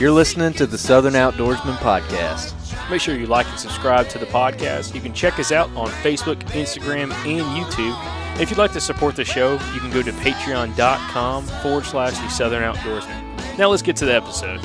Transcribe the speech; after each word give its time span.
You're 0.00 0.12
listening 0.12 0.54
to 0.54 0.66
the 0.66 0.78
Southern 0.78 1.12
Outdoorsman 1.12 1.76
Podcast. 1.76 2.54
Make 2.88 3.02
sure 3.02 3.14
you 3.18 3.26
like 3.26 3.46
and 3.48 3.58
subscribe 3.58 4.08
to 4.08 4.18
the 4.18 4.24
podcast. 4.24 4.94
You 4.94 5.00
can 5.02 5.12
check 5.12 5.38
us 5.38 5.52
out 5.52 5.68
on 5.76 5.88
Facebook, 5.88 6.38
Instagram, 6.52 7.12
and 7.26 7.44
YouTube. 7.44 8.40
If 8.40 8.48
you'd 8.48 8.56
like 8.56 8.72
to 8.72 8.80
support 8.80 9.14
the 9.14 9.26
show, 9.26 9.60
you 9.74 9.80
can 9.80 9.90
go 9.90 10.00
to 10.00 10.10
patreon.com 10.10 11.44
forward 11.44 11.84
slash 11.84 12.16
the 12.16 12.30
Southern 12.30 12.62
Outdoorsman. 12.62 13.58
Now 13.58 13.68
let's 13.68 13.82
get 13.82 13.94
to 13.96 14.06
the 14.06 14.14
episode. 14.14 14.60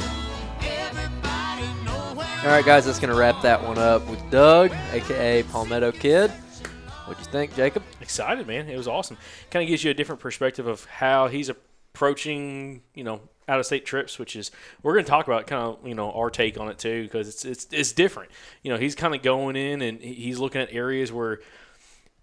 All 2.46 2.52
right, 2.52 2.64
guys, 2.64 2.86
that's 2.86 3.00
going 3.00 3.12
to 3.12 3.20
wrap 3.20 3.42
that 3.42 3.62
one 3.62 3.78
up 3.78 4.08
with 4.08 4.22
Doug, 4.32 4.72
aka 4.94 5.44
Palmetto 5.44 5.92
Kid. 5.92 6.32
What'd 6.32 7.26
you 7.26 7.30
think, 7.30 7.54
Jacob? 7.58 7.84
Excited, 8.00 8.48
man. 8.48 8.70
It 8.70 8.78
was 8.78 8.88
awesome. 8.88 9.18
Kind 9.52 9.64
of 9.64 9.68
gives 9.68 9.84
you 9.84 9.92
a 9.92 9.94
different 9.94 10.22
perspective 10.22 10.66
of 10.66 10.86
how 10.86 11.28
he's 11.28 11.50
approaching, 11.50 12.84
you 12.94 13.04
know, 13.04 13.20
out 13.48 13.60
of 13.60 13.66
state 13.66 13.86
trips, 13.86 14.18
which 14.18 14.36
is 14.36 14.52
we're 14.82 14.94
going 14.94 15.06
to 15.06 15.10
talk 15.10 15.28
about 15.28 15.48
kind 15.48 15.62
of 15.62 15.88
you 15.88 15.96
know 15.96 16.12
our 16.12 16.30
take 16.30 16.60
on 16.60 16.70
it 16.70 16.78
too 16.78 17.04
because 17.04 17.28
it's 17.28 17.46
it's 17.46 17.68
it's 17.72 17.92
different. 17.92 18.32
You 18.64 18.72
know, 18.72 18.78
he's 18.78 18.96
kind 18.96 19.16
of 19.16 19.22
going 19.22 19.56
in 19.56 19.82
and 19.82 20.02
he's 20.02 20.40
looking 20.40 20.62
at 20.62 20.74
areas 20.74 21.12
where 21.12 21.40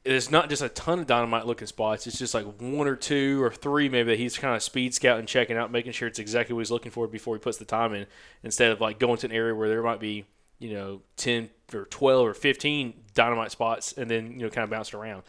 there's 0.05 0.31
not 0.31 0.49
just 0.49 0.63
a 0.63 0.69
ton 0.69 1.01
of 1.01 1.07
dynamite 1.07 1.47
looking 1.47 1.69
spots. 1.69 2.07
It's 2.07 2.19
just 2.19 2.35
like 2.35 2.45
one 2.61 2.89
or 2.89 2.97
two 2.97 3.41
or 3.43 3.53
three 3.53 3.89
maybe 3.89 4.11
that 4.11 4.19
he's 4.19 4.37
kind 4.37 4.57
of 4.57 4.63
speed 4.63 4.95
scouting, 4.95 5.27
checking 5.27 5.57
out, 5.57 5.71
making 5.71 5.93
sure 5.93 6.09
it's 6.09 6.19
exactly 6.19 6.55
what 6.55 6.61
he's 6.61 6.73
looking 6.73 6.91
for 6.91 7.07
before 7.07 7.37
he 7.37 7.39
puts 7.39 7.59
the 7.59 7.65
time 7.65 7.95
in. 7.95 8.07
Instead 8.43 8.73
of 8.73 8.81
like 8.81 8.99
going 8.99 9.19
to 9.19 9.27
an 9.27 9.33
area 9.33 9.55
where 9.55 9.69
there 9.69 9.83
might 9.83 10.01
be 10.01 10.25
you 10.59 10.75
know 10.75 11.03
ten 11.17 11.51
or 11.73 11.85
twelve 11.87 12.27
or 12.27 12.35
fifteen 12.35 12.95
dynamite 13.15 13.53
spots 13.53 13.93
and 13.93 14.11
then 14.11 14.33
you 14.33 14.39
know 14.39 14.51
kind 14.51 14.65
of 14.65 14.71
bouncing 14.71 14.99
around. 14.99 15.23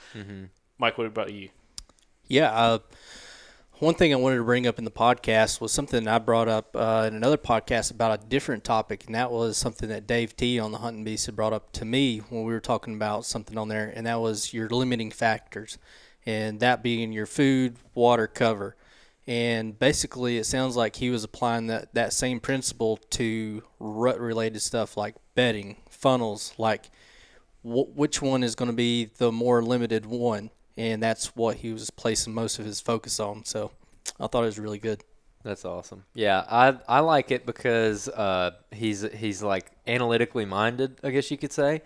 Mike, 0.80 0.98
what 0.98 1.08
about 1.08 1.32
you? 1.32 1.50
Yeah. 2.28 2.52
Uh, 2.52 2.80
one 3.80 3.96
thing 3.96 4.14
I 4.14 4.18
wanted 4.18 4.38
to 4.38 4.44
bring 4.44 4.68
up 4.68 4.78
in 4.78 4.86
the 4.86 4.92
podcast 4.92 5.60
was 5.60 5.72
something 5.72 6.08
I 6.08 6.20
brought 6.20 6.48
up 6.48 6.76
uh, 6.76 7.06
in 7.08 7.16
another 7.16 7.38
podcast 7.38 7.92
about 7.92 8.20
a 8.20 8.28
different 8.28 8.64
topic, 8.64 9.06
and 9.06 9.16
that 9.16 9.32
was 9.32 9.58
something 9.58 9.90
that 9.90 10.08
Dave 10.08 10.38
T 10.38 10.60
on 10.60 10.72
the 10.72 10.78
Hunting 10.78 11.04
Beast 11.04 11.26
had 11.26 11.36
brought 11.36 11.54
up 11.54 11.72
to 11.74 11.86
me 11.86 12.20
when 12.30 12.44
we 12.44 12.54
were 12.54 12.60
talking 12.60 12.96
about 12.96 13.26
something 13.26 13.58
on 13.58 13.68
there, 13.68 13.92
and 13.96 14.06
that 14.06 14.22
was 14.22 14.54
your 14.54 14.70
limiting 14.70 15.12
factors, 15.12 15.78
and 16.26 16.60
that 16.60 16.84
being 16.84 17.12
your 17.12 17.26
food, 17.26 17.78
water, 17.94 18.28
cover. 18.28 18.76
And 19.26 19.78
basically, 19.80 20.38
it 20.38 20.46
sounds 20.46 20.76
like 20.76 20.98
he 20.98 21.10
was 21.10 21.24
applying 21.24 21.68
that, 21.68 21.94
that 21.94 22.14
same 22.14 22.40
principle 22.40 22.98
to 23.12 23.64
rut 23.80 24.20
related 24.20 24.62
stuff 24.62 24.98
like 24.98 25.16
bedding, 25.34 25.78
funnels, 25.90 26.54
like 26.58 26.92
wh- 27.64 27.96
which 27.96 28.22
one 28.22 28.44
is 28.44 28.56
going 28.56 28.70
to 28.70 28.76
be 28.76 29.06
the 29.18 29.32
more 29.32 29.64
limited 29.64 30.06
one. 30.06 30.52
And 30.78 31.02
that's 31.02 31.36
what 31.36 31.58
he 31.58 31.72
was 31.72 31.90
placing 31.90 32.34
most 32.34 32.60
of 32.60 32.66
his 32.66 32.82
focus 32.82 33.20
on. 33.20 33.46
So 33.46 33.72
I 34.20 34.28
thought 34.28 34.44
it 34.44 34.48
was 34.48 34.60
really 34.60 34.80
good. 34.80 35.04
That's 35.44 35.66
awesome. 35.66 36.06
Yeah, 36.14 36.46
I 36.50 36.78
I 36.88 37.02
like 37.02 37.30
it 37.30 37.46
because 37.46 38.08
uh, 38.08 38.52
he's 38.72 39.02
he's 39.02 39.44
like 39.44 39.72
analytically 39.86 40.46
minded, 40.46 41.00
I 41.04 41.10
guess 41.10 41.30
you 41.32 41.38
could 41.38 41.52
say, 41.52 41.82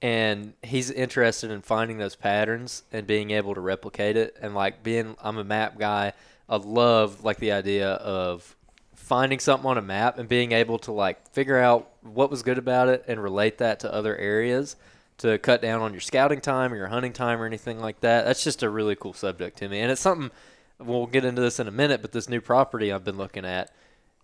and 0.00 0.54
he's 0.62 0.90
interested 0.90 1.50
in 1.50 1.60
finding 1.60 1.98
those 1.98 2.16
patterns 2.16 2.84
and 2.92 3.06
being 3.06 3.32
able 3.32 3.54
to 3.54 3.60
replicate 3.60 4.16
it. 4.16 4.36
And 4.40 4.54
like 4.54 4.82
being, 4.82 5.16
I'm 5.20 5.38
a 5.38 5.44
map 5.44 5.78
guy. 5.78 6.12
I 6.48 6.56
love 6.56 7.22
like 7.24 7.38
the 7.38 7.52
idea 7.52 7.90
of 7.94 8.56
finding 8.94 9.40
something 9.40 9.68
on 9.68 9.76
a 9.76 9.82
map 9.82 10.18
and 10.18 10.28
being 10.28 10.52
able 10.52 10.78
to 10.78 10.92
like 10.92 11.32
figure 11.32 11.58
out 11.58 11.90
what 12.02 12.30
was 12.30 12.42
good 12.42 12.58
about 12.58 12.88
it 12.88 13.04
and 13.08 13.20
relate 13.22 13.58
that 13.58 13.80
to 13.80 13.92
other 13.92 14.16
areas 14.16 14.76
to 15.20 15.38
cut 15.38 15.62
down 15.62 15.82
on 15.82 15.92
your 15.92 16.00
scouting 16.00 16.40
time 16.40 16.72
or 16.72 16.76
your 16.76 16.88
hunting 16.88 17.12
time 17.12 17.40
or 17.40 17.46
anything 17.46 17.78
like 17.78 18.00
that. 18.00 18.24
That's 18.24 18.42
just 18.42 18.62
a 18.62 18.70
really 18.70 18.96
cool 18.96 19.12
subject 19.12 19.58
to 19.58 19.68
me, 19.68 19.80
and 19.80 19.90
it's 19.90 20.00
something 20.00 20.30
we'll 20.78 21.06
get 21.06 21.24
into 21.24 21.42
this 21.42 21.60
in 21.60 21.68
a 21.68 21.72
minute. 21.72 22.02
But 22.02 22.12
this 22.12 22.28
new 22.28 22.40
property 22.40 22.92
I've 22.92 23.04
been 23.04 23.18
looking 23.18 23.44
at 23.44 23.70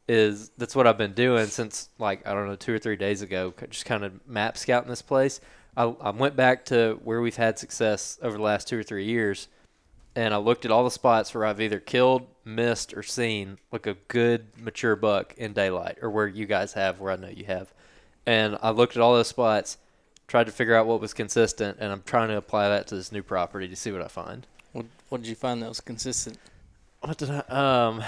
is 0.09 0.51
that's 0.57 0.75
what 0.77 0.87
I've 0.87 0.99
been 0.99 1.15
doing 1.15 1.47
since 1.47 1.89
like 1.99 2.27
I 2.27 2.33
don't 2.33 2.47
know 2.47 2.57
two 2.57 2.75
or 2.75 2.79
three 2.79 2.97
days 2.97 3.23
ago, 3.23 3.53
just 3.71 3.85
kind 3.85 4.05
of 4.05 4.27
map 4.27 4.57
scouting 4.57 4.89
this 4.89 5.03
place. 5.03 5.41
I, 5.77 5.85
I 6.01 6.11
went 6.11 6.37
back 6.37 6.65
to 6.67 6.99
where 7.05 7.21
we've 7.21 7.37
had 7.37 7.59
success 7.59 8.19
over 8.23 8.37
the 8.37 8.43
last 8.43 8.67
two 8.67 8.79
or 8.79 8.83
three 8.83 9.05
years, 9.05 9.49
and 10.15 10.33
I 10.33 10.39
looked 10.39 10.65
at 10.65 10.71
all 10.71 10.85
the 10.85 10.91
spots 10.91 11.35
where 11.35 11.45
I've 11.45 11.61
either 11.61 11.81
killed, 11.81 12.27
missed, 12.45 12.95
or 12.95 13.03
seen 13.03 13.59
like 13.71 13.87
a 13.87 13.97
good 14.09 14.47
mature 14.59 14.97
buck 14.97 15.35
in 15.37 15.53
daylight, 15.53 15.99
or 16.01 16.09
where 16.09 16.27
you 16.27 16.47
guys 16.47 16.73
have, 16.73 17.01
where 17.01 17.13
I 17.13 17.17
know 17.17 17.29
you 17.29 17.45
have, 17.45 17.75
and 18.25 18.57
I 18.63 18.71
looked 18.71 18.97
at 18.97 19.03
all 19.03 19.15
those 19.15 19.29
spots, 19.29 19.77
tried 20.29 20.45
to 20.45 20.53
figure 20.53 20.75
out 20.75 20.87
what 20.87 21.01
was 21.01 21.15
consistent, 21.15 21.79
and 21.81 21.93
I'm 21.93 22.03
trying 22.05 22.29
to 22.29 22.37
apply 22.37 22.69
that 22.69 22.87
to 22.89 22.97
this 22.97 23.13
new 23.13 23.23
property 23.23 23.69
to 23.69 23.77
see 23.77 23.93
what 23.93 24.03
I 24.03 24.09
find. 24.09 24.47
What, 24.73 24.87
what 25.09 25.23
did 25.23 25.29
you 25.29 25.37
find 25.37 25.63
that 25.63 25.69
was 25.69 25.81
consistent? 25.81 26.39
What 27.01 27.17
did 27.19 27.31
I 27.31 27.39
um? 27.89 28.03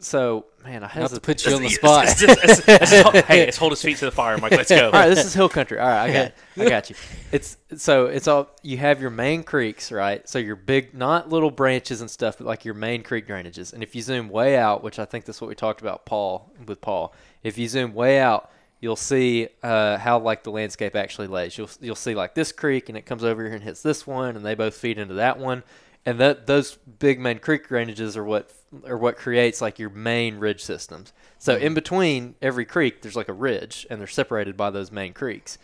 So 0.00 0.46
man, 0.64 0.82
I 0.84 0.90
Not 0.98 1.10
to 1.10 1.20
put 1.20 1.46
you 1.46 1.54
on 1.54 1.62
the 1.62 1.68
spot. 1.70 2.06
Let's 2.06 2.20
just- 2.20 2.66
let's- 2.66 2.66
let's- 2.92 3.20
hey, 3.26 3.44
let's 3.46 3.56
hold 3.56 3.72
his 3.72 3.80
feet 3.80 3.96
to 3.98 4.04
the 4.06 4.10
fire, 4.10 4.36
Mike. 4.36 4.50
Let's 4.52 4.68
go. 4.68 4.86
all 4.86 4.92
right, 4.92 5.08
this 5.08 5.24
is 5.24 5.32
hill 5.32 5.48
country. 5.48 5.78
All 5.78 5.86
right, 5.88 6.02
I 6.10 6.12
got, 6.12 6.32
I 6.66 6.68
got 6.68 6.90
you. 6.90 6.96
It's 7.32 7.56
so 7.76 8.06
it's 8.06 8.26
all 8.28 8.50
you 8.62 8.76
have 8.78 9.00
your 9.00 9.10
main 9.10 9.44
creeks, 9.44 9.90
right? 9.92 10.28
So 10.28 10.38
your 10.38 10.56
big, 10.56 10.94
not 10.94 11.30
little 11.30 11.50
branches 11.50 12.00
and 12.00 12.10
stuff, 12.10 12.36
but 12.38 12.46
like 12.46 12.64
your 12.64 12.74
main 12.74 13.02
creek 13.02 13.26
drainages. 13.26 13.72
And 13.72 13.82
if 13.82 13.94
you 13.94 14.02
zoom 14.02 14.28
way 14.28 14.56
out, 14.58 14.82
which 14.82 14.98
I 14.98 15.04
think 15.04 15.24
that's 15.24 15.40
what 15.40 15.48
we 15.48 15.54
talked 15.54 15.80
about, 15.80 16.04
Paul 16.04 16.50
with 16.66 16.80
Paul. 16.80 17.14
If 17.42 17.56
you 17.56 17.68
zoom 17.68 17.94
way 17.94 18.18
out, 18.20 18.50
you'll 18.84 18.96
see 18.96 19.48
uh, 19.62 19.96
how 19.96 20.18
like 20.18 20.42
the 20.42 20.50
landscape 20.50 20.94
actually 20.94 21.26
lays. 21.26 21.56
You'll 21.56 21.70
you'll 21.80 21.94
see 21.96 22.14
like 22.14 22.34
this 22.34 22.52
creek, 22.52 22.90
and 22.90 22.98
it 22.98 23.06
comes 23.06 23.24
over 23.24 23.42
here 23.42 23.54
and 23.54 23.62
hits 23.62 23.80
this 23.80 24.06
one, 24.06 24.36
and 24.36 24.44
they 24.44 24.54
both 24.54 24.76
feed 24.76 24.98
into 24.98 25.14
that 25.14 25.38
one. 25.38 25.62
And 26.04 26.20
that 26.20 26.46
those 26.46 26.76
big 26.76 27.18
main 27.18 27.38
creek 27.38 27.66
drainages 27.66 28.14
are 28.14 28.24
what 28.24 28.52
are 28.86 28.98
what 28.98 29.16
creates 29.16 29.62
like 29.62 29.78
your 29.78 29.88
main 29.88 30.36
ridge 30.36 30.62
systems. 30.62 31.14
So 31.38 31.56
in 31.56 31.72
between 31.72 32.34
every 32.42 32.66
creek, 32.66 33.00
there's 33.00 33.16
like 33.16 33.30
a 33.30 33.32
ridge, 33.32 33.86
and 33.88 33.98
they're 33.98 34.06
separated 34.06 34.54
by 34.54 34.68
those 34.68 34.92
main 34.92 35.14
creeks. 35.14 35.56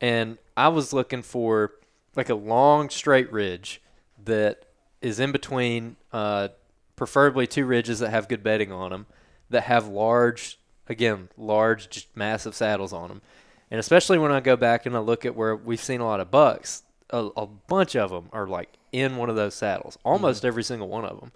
And 0.00 0.36
I 0.56 0.66
was 0.66 0.92
looking 0.92 1.22
for 1.22 1.70
like 2.16 2.30
a 2.30 2.34
long 2.34 2.90
straight 2.90 3.32
ridge 3.32 3.80
that 4.24 4.64
is 5.00 5.20
in 5.20 5.30
between, 5.30 5.94
uh, 6.12 6.48
preferably 6.96 7.46
two 7.46 7.64
ridges 7.64 8.00
that 8.00 8.10
have 8.10 8.26
good 8.28 8.42
bedding 8.42 8.72
on 8.72 8.90
them, 8.90 9.06
that 9.50 9.62
have 9.64 9.86
large, 9.86 10.58
again, 10.88 11.28
large, 11.36 11.88
just 11.90 12.16
massive 12.16 12.54
saddles 12.54 12.92
on 12.92 13.08
them. 13.08 13.22
And 13.70 13.80
especially 13.80 14.18
when 14.18 14.32
I 14.32 14.40
go 14.40 14.56
back 14.56 14.86
and 14.86 14.96
I 14.96 15.00
look 15.00 15.24
at 15.24 15.34
where 15.34 15.56
we've 15.56 15.82
seen 15.82 16.00
a 16.00 16.06
lot 16.06 16.20
of 16.20 16.30
bucks, 16.30 16.82
a, 17.10 17.28
a 17.36 17.46
bunch 17.46 17.96
of 17.96 18.10
them 18.10 18.28
are 18.32 18.46
like 18.46 18.70
in 18.92 19.16
one 19.16 19.28
of 19.28 19.36
those 19.36 19.54
saddles, 19.54 19.98
almost 20.04 20.44
every 20.44 20.62
single 20.62 20.88
one 20.88 21.04
of 21.04 21.20
them. 21.20 21.32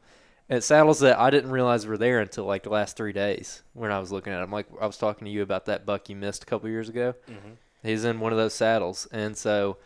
And 0.49 0.64
saddles 0.64 0.99
that 1.00 1.19
I 1.19 1.31
didn't 1.31 1.50
realize 1.50 1.87
were 1.87 1.99
there 1.99 2.20
until 2.20 2.44
like 2.44 2.64
the 2.64 2.70
last 2.70 2.97
three 2.97 3.12
days 3.12 3.62
when 3.73 3.93
I 3.93 4.00
was 4.00 4.11
looking 4.11 4.32
at 4.32 4.41
them. 4.41 4.50
Like 4.50 4.67
I 4.81 4.87
was 4.87 4.97
talking 4.97 5.25
to 5.25 5.31
you 5.31 5.43
about 5.43 5.67
that 5.67 5.87
buck 5.87 6.08
you 6.08 6.17
missed 6.17 6.43
a 6.43 6.46
couple 6.46 6.69
years 6.69 6.88
ago. 6.88 7.14
He's 7.82 8.05
in 8.05 8.19
one 8.20 8.32
of 8.32 8.38
those 8.38 8.53
saddles, 8.53 9.08
and 9.11 9.37
so 9.37 9.79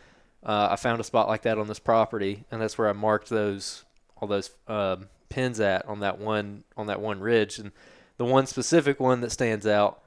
uh, 0.43 0.69
I 0.71 0.75
found 0.75 0.99
a 0.99 1.03
spot 1.03 1.27
like 1.27 1.43
that 1.43 1.57
on 1.57 1.67
this 1.67 1.79
property, 1.79 2.45
and 2.51 2.59
that's 2.59 2.77
where 2.77 2.89
I 2.89 2.93
marked 2.93 3.29
those 3.29 3.85
all 4.17 4.27
those 4.27 4.49
um, 4.67 5.07
pins 5.29 5.59
at 5.59 5.85
on 5.87 5.99
that 5.99 6.19
one 6.19 6.63
on 6.75 6.87
that 6.87 6.99
one 6.99 7.19
ridge, 7.19 7.59
and 7.59 7.71
the 8.17 8.25
one 8.25 8.45
specific 8.45 8.99
one 8.99 9.21
that 9.21 9.31
stands 9.31 9.67
out, 9.67 10.01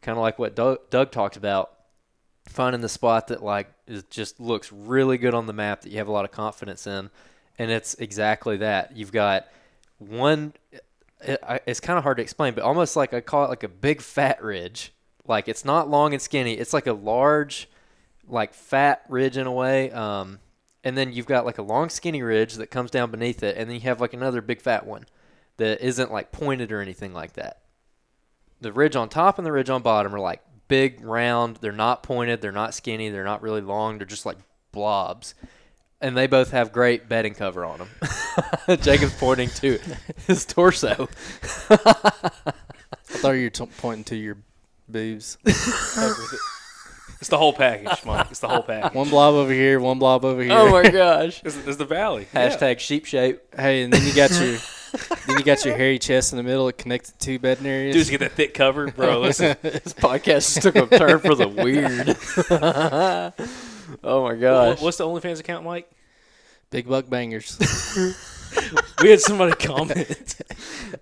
kind 0.00 0.16
of 0.18 0.22
like 0.22 0.38
what 0.38 0.54
Doug, 0.54 0.78
Doug 0.90 1.10
talked 1.10 1.36
about, 1.36 1.72
finding 2.48 2.80
the 2.80 2.88
spot 2.88 3.28
that 3.28 3.42
like 3.42 3.72
is 3.86 4.02
just 4.04 4.40
looks 4.40 4.72
really 4.72 5.18
good 5.18 5.34
on 5.34 5.46
the 5.46 5.52
map 5.52 5.82
that 5.82 5.90
you 5.90 5.98
have 5.98 6.08
a 6.08 6.12
lot 6.12 6.24
of 6.24 6.32
confidence 6.32 6.86
in, 6.86 7.10
and 7.58 7.70
it's 7.70 7.94
exactly 7.94 8.56
that. 8.58 8.96
You've 8.96 9.12
got 9.12 9.46
one. 9.98 10.54
It, 11.20 11.42
it's 11.66 11.80
kind 11.80 11.98
of 11.98 12.02
hard 12.02 12.16
to 12.16 12.22
explain, 12.22 12.54
but 12.54 12.64
almost 12.64 12.96
like 12.96 13.14
I 13.14 13.20
call 13.20 13.44
it 13.44 13.48
like 13.48 13.62
a 13.62 13.68
big 13.68 14.00
fat 14.00 14.42
ridge. 14.42 14.92
Like 15.26 15.46
it's 15.46 15.64
not 15.64 15.88
long 15.88 16.12
and 16.12 16.20
skinny. 16.20 16.54
It's 16.54 16.72
like 16.72 16.88
a 16.88 16.92
large, 16.92 17.68
like 18.26 18.54
fat 18.54 19.04
ridge 19.08 19.36
in 19.36 19.46
a 19.46 19.52
way. 19.52 19.92
Um, 19.92 20.40
and 20.82 20.98
then 20.98 21.12
you've 21.12 21.26
got 21.26 21.46
like 21.46 21.58
a 21.58 21.62
long 21.62 21.88
skinny 21.90 22.22
ridge 22.22 22.54
that 22.54 22.72
comes 22.72 22.90
down 22.90 23.12
beneath 23.12 23.44
it, 23.44 23.56
and 23.56 23.68
then 23.68 23.76
you 23.76 23.82
have 23.82 24.00
like 24.00 24.14
another 24.14 24.40
big 24.40 24.60
fat 24.60 24.84
one 24.84 25.06
that 25.58 25.84
isn't 25.84 26.12
like 26.12 26.32
pointed 26.32 26.72
or 26.72 26.80
anything 26.80 27.12
like 27.12 27.34
that. 27.34 27.58
The 28.60 28.72
ridge 28.72 28.96
on 28.96 29.08
top 29.08 29.38
and 29.38 29.46
the 29.46 29.52
ridge 29.52 29.70
on 29.70 29.82
bottom 29.82 30.14
are 30.14 30.20
like 30.20 30.40
big, 30.68 31.04
round. 31.04 31.56
They're 31.56 31.72
not 31.72 32.02
pointed. 32.02 32.40
They're 32.40 32.52
not 32.52 32.74
skinny. 32.74 33.10
They're 33.10 33.24
not 33.24 33.42
really 33.42 33.60
long. 33.60 33.98
They're 33.98 34.06
just 34.06 34.24
like 34.24 34.38
blobs. 34.72 35.34
And 36.00 36.16
they 36.16 36.26
both 36.26 36.50
have 36.50 36.72
great 36.72 37.08
bedding 37.08 37.34
cover 37.34 37.64
on 37.64 37.78
them. 37.78 38.78
Jacob's 38.80 39.14
pointing 39.14 39.50
to 39.50 39.78
his 40.26 40.44
torso. 40.44 41.08
I 41.68 41.76
thought 43.04 43.32
you 43.32 43.44
were 43.44 43.50
t- 43.50 43.66
pointing 43.78 44.04
to 44.04 44.16
your 44.16 44.38
boobs. 44.88 45.38
It's 47.20 47.28
the 47.28 47.38
whole 47.38 47.52
package, 47.52 48.04
Mike. 48.04 48.26
It's 48.32 48.40
the 48.40 48.48
whole 48.48 48.64
package. 48.64 48.94
one 48.94 49.08
blob 49.08 49.34
over 49.34 49.52
here, 49.52 49.78
one 49.78 50.00
blob 50.00 50.24
over 50.24 50.42
here. 50.42 50.54
Oh 50.54 50.72
my 50.72 50.90
gosh. 50.90 51.40
It's, 51.44 51.56
it's 51.56 51.76
the 51.76 51.84
valley. 51.84 52.26
Yeah. 52.34 52.48
Hashtag 52.50 52.80
sheep 52.80 53.04
shape. 53.04 53.40
Hey, 53.56 53.84
and 53.84 53.92
then 53.92 54.04
you 54.04 54.12
got 54.12 54.32
your 54.40 54.58
then 55.26 55.38
you 55.38 55.44
got 55.44 55.64
your 55.64 55.76
hairy 55.76 55.98
chest 55.98 56.32
in 56.32 56.36
the 56.36 56.42
middle. 56.42 56.68
It 56.68 56.78
connects 56.78 57.10
the 57.10 57.18
two 57.18 57.38
bedding 57.38 57.66
areas. 57.66 57.94
Dudes 57.94 58.10
get 58.10 58.20
that 58.20 58.32
thick 58.32 58.54
cover, 58.54 58.90
bro. 58.90 59.20
Listen, 59.22 59.56
This 59.62 59.94
podcast 59.94 60.54
just 60.54 60.62
took 60.62 60.76
a 60.76 60.86
turn 60.86 61.18
for 61.20 61.34
the 61.34 61.48
weird. 61.48 62.16
oh 64.04 64.22
my 64.24 64.34
gosh. 64.34 64.80
What's 64.80 64.98
the 64.98 65.06
OnlyFans 65.06 65.40
account, 65.40 65.64
Mike? 65.64 65.90
Big 66.70 66.88
buck 66.88 67.08
bangers. 67.08 67.58
We 69.02 69.10
had 69.10 69.20
somebody 69.20 69.54
comment 69.54 70.36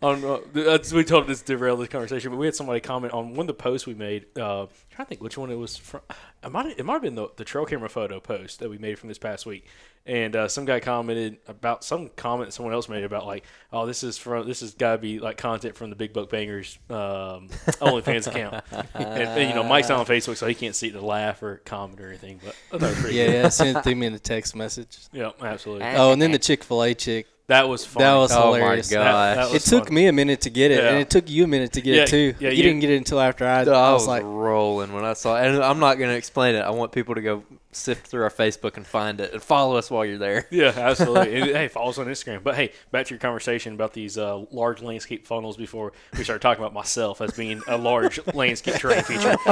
on. 0.00 0.25
Uh, 0.25 0.78
we 0.94 1.04
told 1.04 1.26
this 1.26 1.42
derail 1.42 1.76
this 1.76 1.88
conversation, 1.88 2.30
but 2.30 2.37
we 2.37 2.47
had 2.47 2.54
somebody 2.54 2.80
comment 2.80 3.12
on 3.12 3.30
one 3.30 3.40
of 3.40 3.47
the 3.49 3.54
posts 3.54 3.87
we 3.87 3.94
made. 3.94 4.26
Uh, 4.38 4.62
I'm 4.62 4.68
trying 5.00 5.07
to 5.07 5.09
think 5.09 5.23
which 5.23 5.38
one 5.38 5.50
it 5.50 5.57
was 5.57 5.76
from. 5.76 6.00
It 6.42 6.50
might 6.50 6.78
it 6.78 6.87
might 6.87 6.95
have 6.95 7.02
been 7.02 7.16
the, 7.16 7.28
the 7.37 7.45
trail 7.45 7.66
camera 7.66 7.90
photo 7.90 8.19
post 8.19 8.61
that 8.61 8.71
we 8.71 8.78
made 8.78 8.99
from 8.99 9.09
this 9.11 9.19
past 9.19 9.45
week, 9.45 9.66
and 10.07 10.35
uh, 10.35 10.49
some 10.49 10.64
guy 10.64 10.80
commented 10.80 11.37
about 11.47 11.85
some 11.85 12.09
comment 12.16 12.54
someone 12.54 12.73
else 12.73 12.88
made 12.88 13.04
about 13.04 13.26
like, 13.26 13.45
oh, 13.75 13.85
this 13.85 14.02
is 14.02 14.16
from 14.16 14.47
this 14.47 14.61
has 14.61 14.73
got 14.73 14.92
to 14.92 14.99
be 14.99 15.19
like 15.19 15.37
content 15.37 15.76
from 15.76 15.90
the 15.90 15.97
Big 15.97 16.14
Buck 16.14 16.30
Bangers 16.30 16.78
um, 16.88 16.97
OnlyFans 17.83 18.26
account, 18.26 18.64
and, 18.95 19.07
and, 19.07 19.50
you 19.50 19.54
know 19.54 19.62
Mike's 19.62 19.90
not 19.90 19.99
on 19.99 20.07
Facebook, 20.07 20.38
so 20.38 20.47
he 20.47 20.54
can't 20.54 20.75
see 20.75 20.88
the 20.88 21.02
laugh 21.02 21.42
or 21.42 21.59
comment 21.66 22.00
or 22.00 22.09
anything. 22.09 22.40
But 22.42 22.57
I 22.73 22.78
thought 22.78 22.87
it 22.87 22.88
was 22.88 23.00
pretty 23.00 23.16
yeah, 23.16 23.26
good. 23.26 23.35
yeah. 23.35 23.49
Send 23.50 23.87
it 23.87 23.95
me 23.95 24.07
in 24.07 24.14
a 24.14 24.19
text 24.19 24.57
message. 24.57 24.97
yeah, 25.12 25.33
absolutely. 25.42 25.88
Oh, 25.88 26.12
and 26.12 26.23
then 26.23 26.33
the 26.33 26.38
Chick 26.38 26.64
Fil 26.64 26.83
A 26.83 26.95
chick. 26.95 27.26
That 27.50 27.69
was 27.69 27.85
fun. 27.85 28.00
That 28.02 28.14
was 28.14 28.30
Oh 28.33 28.52
my 28.52 28.59
hilarious. 28.59 28.88
God. 28.90 29.02
That, 29.04 29.35
that 29.35 29.49
It 29.50 29.52
was 29.54 29.64
took 29.64 29.87
fun. 29.87 29.95
me 29.95 30.07
a 30.07 30.12
minute 30.12 30.40
to 30.42 30.50
get 30.50 30.71
it, 30.71 30.83
Yeah. 30.83 30.90
and 30.90 30.99
it 30.99 31.11
took 31.11 31.28
you 31.28 31.45
a 31.45 31.47
minute 31.49 31.73
to 31.73 31.80
get 31.80 31.95
Yeah, 31.97 32.02
it 32.02 32.07
too. 32.09 32.35
yeah, 32.38 32.50
you, 32.50 32.57
you- 32.59 32.62
didn't 32.62 32.78
get 32.80 32.90
it 32.90 32.97
until 32.97 33.21
after 33.21 33.45
I. 33.45 33.62
I, 33.62 33.62
I 33.64 33.92
was 33.92 34.02
was 34.02 34.07
like, 34.07 34.23
rolling 34.23 34.92
when 34.92 35.04
I 35.04 35.14
saw 35.14 35.37
it. 35.37 35.47
And 35.47 35.62
I'm 35.62 35.80
not 35.80 35.99
going 35.99 36.11
to 36.11 36.16
explain 36.16 36.54
it. 36.54 36.61
I 36.61 36.71
want 36.71 36.92
people 36.92 37.16
to 37.16 37.21
go 37.21 37.42
sift 37.73 38.07
through 38.07 38.23
our 38.23 38.30
Facebook 38.30 38.76
and 38.76 38.87
find 38.87 39.21
it 39.21 39.33
and 39.33 39.42
follow 39.42 39.76
us 39.76 39.90
while 39.90 40.04
you're 40.04 40.19
there. 40.19 40.47
Yeah, 40.50 40.69
absolutely. 40.76 41.52
Hey, 41.52 41.66
follow 41.69 41.90
us 41.90 41.99
on 41.99 42.07
Instagram. 42.07 42.42
But 42.45 42.54
hey, 42.54 42.71
back 42.92 43.07
to 43.07 43.14
your 43.14 43.21
conversation 43.21 43.75
about 43.75 43.95
these 43.95 44.16
uh, 44.16 44.45
large 44.52 44.80
landscape 44.80 45.26
funnels 45.26 45.57
before 45.57 45.92
we 46.16 46.23
started 46.23 46.42
talking 46.42 46.62
about 46.62 46.73
myself 46.73 47.21
as 47.21 47.33
being 47.33 47.62
a 47.66 47.76
large 47.76 48.21
landscape 48.35 48.75
terrain 48.76 49.02
feature. 49.02 49.37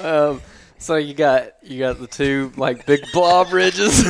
Um, 0.00 0.40
so 0.84 0.96
you 0.96 1.14
got 1.14 1.52
you 1.62 1.78
got 1.78 1.98
the 1.98 2.06
two 2.06 2.52
like 2.56 2.84
big 2.84 3.00
blob 3.12 3.52
ridges. 3.52 4.04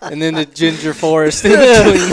and 0.00 0.22
then 0.22 0.32
the 0.34 0.46
ginger 0.46 0.94
forest 0.94 1.44
in 1.44 1.50
between. 1.52 2.10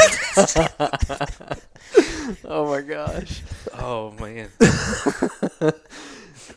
oh 2.45 2.67
my 2.69 2.81
gosh. 2.81 3.41
Oh 3.73 4.11
man, 4.19 4.49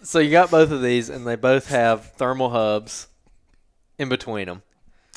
So 0.03 0.19
you 0.19 0.31
got 0.31 0.51
both 0.51 0.71
of 0.71 0.83
these, 0.83 1.09
and 1.09 1.27
they 1.27 1.37
both 1.37 1.69
have 1.69 2.13
thermal 2.13 2.51
hubs 2.51 3.07
in 3.99 4.09
between 4.09 4.47
them. 4.47 4.63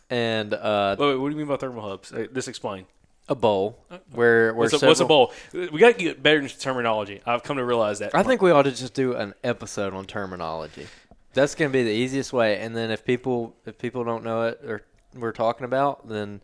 and 0.09 0.53
uh, 0.53 0.95
Wait, 0.99 1.07
wait, 1.09 1.15
what 1.15 1.29
do 1.29 1.35
you 1.35 1.39
mean 1.39 1.47
by 1.47 1.57
thermal 1.57 1.87
hubs? 1.89 2.11
Uh, 2.11 2.27
This 2.31 2.47
explain. 2.47 2.85
A 3.29 3.35
bowl 3.35 3.85
where 4.11 4.53
where 4.53 4.69
What's 4.69 4.81
a, 4.81 4.85
what's 4.85 4.99
a 4.99 5.05
bowl? 5.05 5.31
We 5.53 5.79
got 5.79 5.97
to 5.97 6.03
get 6.03 6.21
better 6.21 6.39
into 6.39 6.59
terminology. 6.59 7.21
I've 7.25 7.43
come 7.43 7.57
to 7.57 7.63
realize 7.63 7.99
that. 7.99 8.13
I 8.13 8.23
think 8.23 8.41
we 8.41 8.51
ought 8.51 8.63
to 8.63 8.71
just 8.71 8.93
do 8.93 9.13
an 9.13 9.33
episode 9.43 9.93
on 9.93 10.05
terminology. 10.05 10.87
That's 11.33 11.55
going 11.55 11.71
to 11.71 11.73
be 11.73 11.83
the 11.83 11.91
easiest 11.91 12.33
way. 12.33 12.59
And 12.59 12.75
then 12.75 12.91
if 12.91 13.05
people 13.05 13.55
if 13.65 13.77
people 13.77 14.03
don't 14.03 14.23
know 14.23 14.43
it 14.43 14.61
or 14.65 14.81
we're 15.15 15.31
talking 15.31 15.65
about, 15.65 16.09
then 16.09 16.41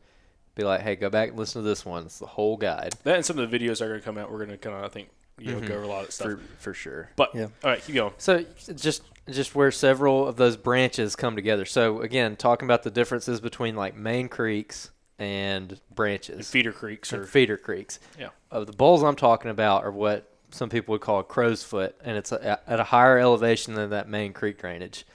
be 0.54 0.64
like, 0.64 0.82
hey, 0.82 0.96
go 0.96 1.10
back 1.10 1.30
and 1.30 1.38
listen 1.38 1.62
to 1.62 1.68
this 1.68 1.84
one. 1.86 2.06
It's 2.06 2.20
the 2.20 2.28
whole 2.28 2.56
guide 2.56 2.96
that 3.04 3.16
and 3.16 3.26
some 3.26 3.38
of 3.38 3.50
the 3.50 3.60
videos 3.60 3.82
are 3.82 3.88
going 3.88 4.00
to 4.00 4.06
come 4.06 4.18
out. 4.18 4.32
We're 4.32 4.46
going 4.46 4.52
to 4.52 4.58
kind 4.58 4.76
of, 4.76 4.84
I 4.84 4.88
think, 4.90 5.10
you 5.38 5.52
know, 5.52 5.58
mm-hmm. 5.58 5.68
go 5.68 5.74
over 5.76 5.84
a 5.84 5.88
lot 5.88 6.06
of 6.06 6.12
stuff. 6.12 6.28
for 6.28 6.40
for 6.60 6.74
sure. 6.74 7.10
but 7.16 7.34
Yeah. 7.34 7.48
all 7.64 7.72
right, 7.72 7.84
keep 7.84 7.96
going. 7.96 8.14
So 8.18 8.46
just 8.76 9.04
just 9.30 9.56
where 9.56 9.72
several 9.72 10.28
of 10.28 10.36
those 10.36 10.56
branches 10.56 11.16
come 11.16 11.36
together. 11.36 11.66
So 11.66 12.02
again, 12.02 12.36
talking 12.36 12.68
about 12.68 12.84
the 12.84 12.92
differences 12.92 13.42
between 13.42 13.76
like 13.76 13.96
main 13.96 14.30
creeks 14.30 14.92
and 15.20 15.80
branches, 15.94 16.50
Feeder 16.50 16.72
creeks 16.72 17.14
and 17.14 17.24
or 17.24 17.26
feeder 17.26 17.58
creeks. 17.58 18.00
yeah. 18.20 18.30
Uh, 18.52 18.64
the 18.64 18.74
bowls 18.74 19.04
I'm 19.04 19.16
talking 19.16 19.52
about 19.52 19.84
are 19.84 19.92
what 19.92 20.32
some 20.52 20.70
people 20.70 20.94
would 20.94 21.02
call 21.02 21.20
a 21.20 21.24
crow's 21.24 21.64
foot, 21.64 21.96
and 22.04 22.18
it's 22.18 22.32
a, 22.32 22.60
at 22.70 22.80
a 22.80 22.84
higher 22.86 23.18
elevation 23.20 23.74
than 23.76 23.90
that 23.90 24.08
main 24.10 24.34
creek 24.34 24.58
drainage. 24.60 25.06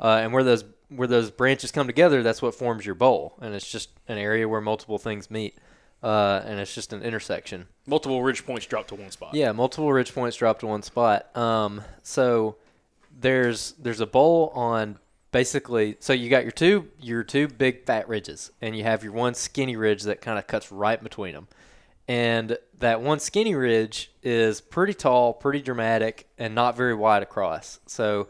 Uh, 0.00 0.20
and 0.22 0.32
where 0.32 0.42
those 0.44 0.64
where 0.88 1.06
those 1.08 1.30
branches 1.30 1.70
come 1.70 1.86
together, 1.86 2.22
that's 2.22 2.42
what 2.42 2.54
forms 2.54 2.84
your 2.84 2.94
bowl, 2.94 3.36
and 3.40 3.54
it's 3.54 3.70
just 3.70 3.90
an 4.08 4.18
area 4.18 4.48
where 4.48 4.60
multiple 4.60 4.98
things 4.98 5.30
meet, 5.30 5.56
uh, 6.02 6.40
and 6.44 6.58
it's 6.58 6.74
just 6.74 6.92
an 6.92 7.02
intersection. 7.02 7.68
Multiple 7.86 8.22
ridge 8.22 8.44
points 8.44 8.66
drop 8.66 8.88
to 8.88 8.94
one 8.96 9.10
spot. 9.10 9.34
Yeah, 9.34 9.52
multiple 9.52 9.92
ridge 9.92 10.12
points 10.14 10.36
drop 10.36 10.58
to 10.60 10.66
one 10.66 10.82
spot. 10.82 11.34
Um, 11.36 11.82
so 12.02 12.56
there's 13.20 13.72
there's 13.72 14.00
a 14.00 14.06
bowl 14.06 14.50
on 14.54 14.98
basically. 15.32 15.96
So 16.00 16.12
you 16.12 16.28
got 16.28 16.42
your 16.42 16.52
two 16.52 16.88
your 17.00 17.22
two 17.22 17.48
big 17.48 17.84
fat 17.84 18.08
ridges, 18.08 18.50
and 18.60 18.76
you 18.76 18.84
have 18.84 19.04
your 19.04 19.12
one 19.12 19.34
skinny 19.34 19.76
ridge 19.76 20.02
that 20.04 20.20
kind 20.20 20.38
of 20.38 20.46
cuts 20.46 20.70
right 20.72 21.02
between 21.02 21.34
them. 21.34 21.48
And 22.08 22.58
that 22.78 23.00
one 23.02 23.20
skinny 23.20 23.54
ridge 23.54 24.10
is 24.22 24.60
pretty 24.60 24.94
tall, 24.94 25.32
pretty 25.32 25.62
dramatic, 25.62 26.28
and 26.38 26.54
not 26.54 26.76
very 26.76 26.94
wide 26.94 27.22
across. 27.22 27.78
So 27.86 28.28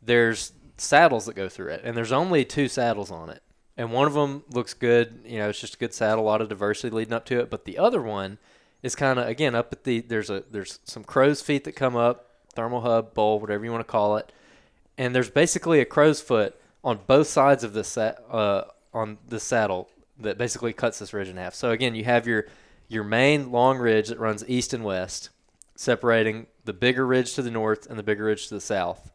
there's 0.00 0.52
saddles 0.78 1.26
that 1.26 1.34
go 1.34 1.48
through 1.48 1.68
it, 1.68 1.80
and 1.82 1.96
there's 1.96 2.12
only 2.12 2.44
two 2.44 2.68
saddles 2.68 3.10
on 3.10 3.30
it. 3.30 3.42
And 3.76 3.92
one 3.92 4.06
of 4.06 4.14
them 4.14 4.44
looks 4.50 4.72
good, 4.72 5.20
you 5.26 5.38
know, 5.38 5.50
it's 5.50 5.60
just 5.60 5.74
a 5.74 5.78
good 5.78 5.92
saddle, 5.92 6.24
a 6.24 6.26
lot 6.26 6.40
of 6.40 6.48
diversity 6.48 6.94
leading 6.94 7.12
up 7.12 7.26
to 7.26 7.40
it. 7.40 7.50
But 7.50 7.64
the 7.64 7.78
other 7.78 8.00
one 8.00 8.38
is 8.82 8.94
kind 8.94 9.18
of 9.18 9.26
again 9.26 9.54
up 9.54 9.72
at 9.72 9.84
the 9.84 10.00
there's 10.00 10.30
a 10.30 10.44
there's 10.50 10.78
some 10.84 11.04
crow's 11.04 11.42
feet 11.42 11.64
that 11.64 11.72
come 11.72 11.96
up, 11.96 12.30
thermal 12.54 12.82
hub, 12.82 13.12
bowl, 13.12 13.40
whatever 13.40 13.64
you 13.64 13.72
want 13.72 13.86
to 13.86 13.90
call 13.90 14.16
it, 14.16 14.32
and 14.98 15.14
there's 15.14 15.30
basically 15.30 15.80
a 15.80 15.84
crow's 15.84 16.20
foot 16.20 16.58
on 16.82 17.00
both 17.06 17.26
sides 17.26 17.64
of 17.64 17.72
the 17.72 17.84
sa- 17.84 18.14
uh, 18.30 18.64
on 18.94 19.18
the 19.28 19.40
saddle 19.40 19.90
that 20.18 20.38
basically 20.38 20.72
cuts 20.72 20.98
this 20.98 21.12
ridge 21.12 21.28
in 21.28 21.36
half. 21.36 21.54
So 21.54 21.70
again, 21.70 21.94
you 21.94 22.04
have 22.04 22.26
your 22.26 22.46
your 22.88 23.04
main 23.04 23.50
long 23.50 23.78
ridge 23.78 24.08
that 24.08 24.18
runs 24.18 24.48
east 24.48 24.72
and 24.72 24.84
west, 24.84 25.30
separating 25.74 26.46
the 26.64 26.72
bigger 26.72 27.06
ridge 27.06 27.34
to 27.34 27.42
the 27.42 27.50
north 27.50 27.86
and 27.86 27.98
the 27.98 28.02
bigger 28.02 28.24
ridge 28.24 28.48
to 28.48 28.54
the 28.54 28.60
south. 28.60 29.10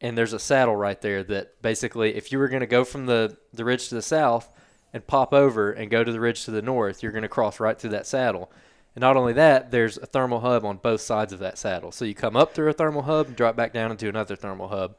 And 0.00 0.18
there's 0.18 0.34
a 0.34 0.38
saddle 0.38 0.76
right 0.76 1.00
there 1.00 1.22
that 1.24 1.62
basically, 1.62 2.14
if 2.14 2.30
you 2.30 2.38
were 2.38 2.48
going 2.48 2.60
to 2.60 2.66
go 2.66 2.84
from 2.84 3.06
the, 3.06 3.38
the 3.54 3.64
ridge 3.64 3.88
to 3.88 3.94
the 3.94 4.02
south 4.02 4.52
and 4.92 5.06
pop 5.06 5.32
over 5.32 5.72
and 5.72 5.90
go 5.90 6.04
to 6.04 6.12
the 6.12 6.20
ridge 6.20 6.44
to 6.44 6.50
the 6.50 6.60
north, 6.60 7.02
you're 7.02 7.12
going 7.12 7.22
to 7.22 7.28
cross 7.28 7.58
right 7.58 7.78
through 7.78 7.90
that 7.90 8.06
saddle. 8.06 8.52
And 8.94 9.00
not 9.00 9.16
only 9.16 9.32
that, 9.32 9.70
there's 9.70 9.96
a 9.96 10.06
thermal 10.06 10.40
hub 10.40 10.64
on 10.64 10.76
both 10.76 11.00
sides 11.00 11.32
of 11.32 11.38
that 11.38 11.56
saddle. 11.56 11.92
So 11.92 12.04
you 12.04 12.14
come 12.14 12.36
up 12.36 12.52
through 12.52 12.68
a 12.68 12.74
thermal 12.74 13.02
hub 13.02 13.28
and 13.28 13.36
drop 13.36 13.56
back 13.56 13.72
down 13.72 13.90
into 13.90 14.08
another 14.08 14.36
thermal 14.36 14.68
hub 14.68 14.94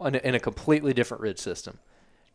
on 0.00 0.14
a, 0.14 0.18
in 0.18 0.34
a 0.34 0.40
completely 0.40 0.92
different 0.92 1.22
ridge 1.22 1.38
system. 1.38 1.78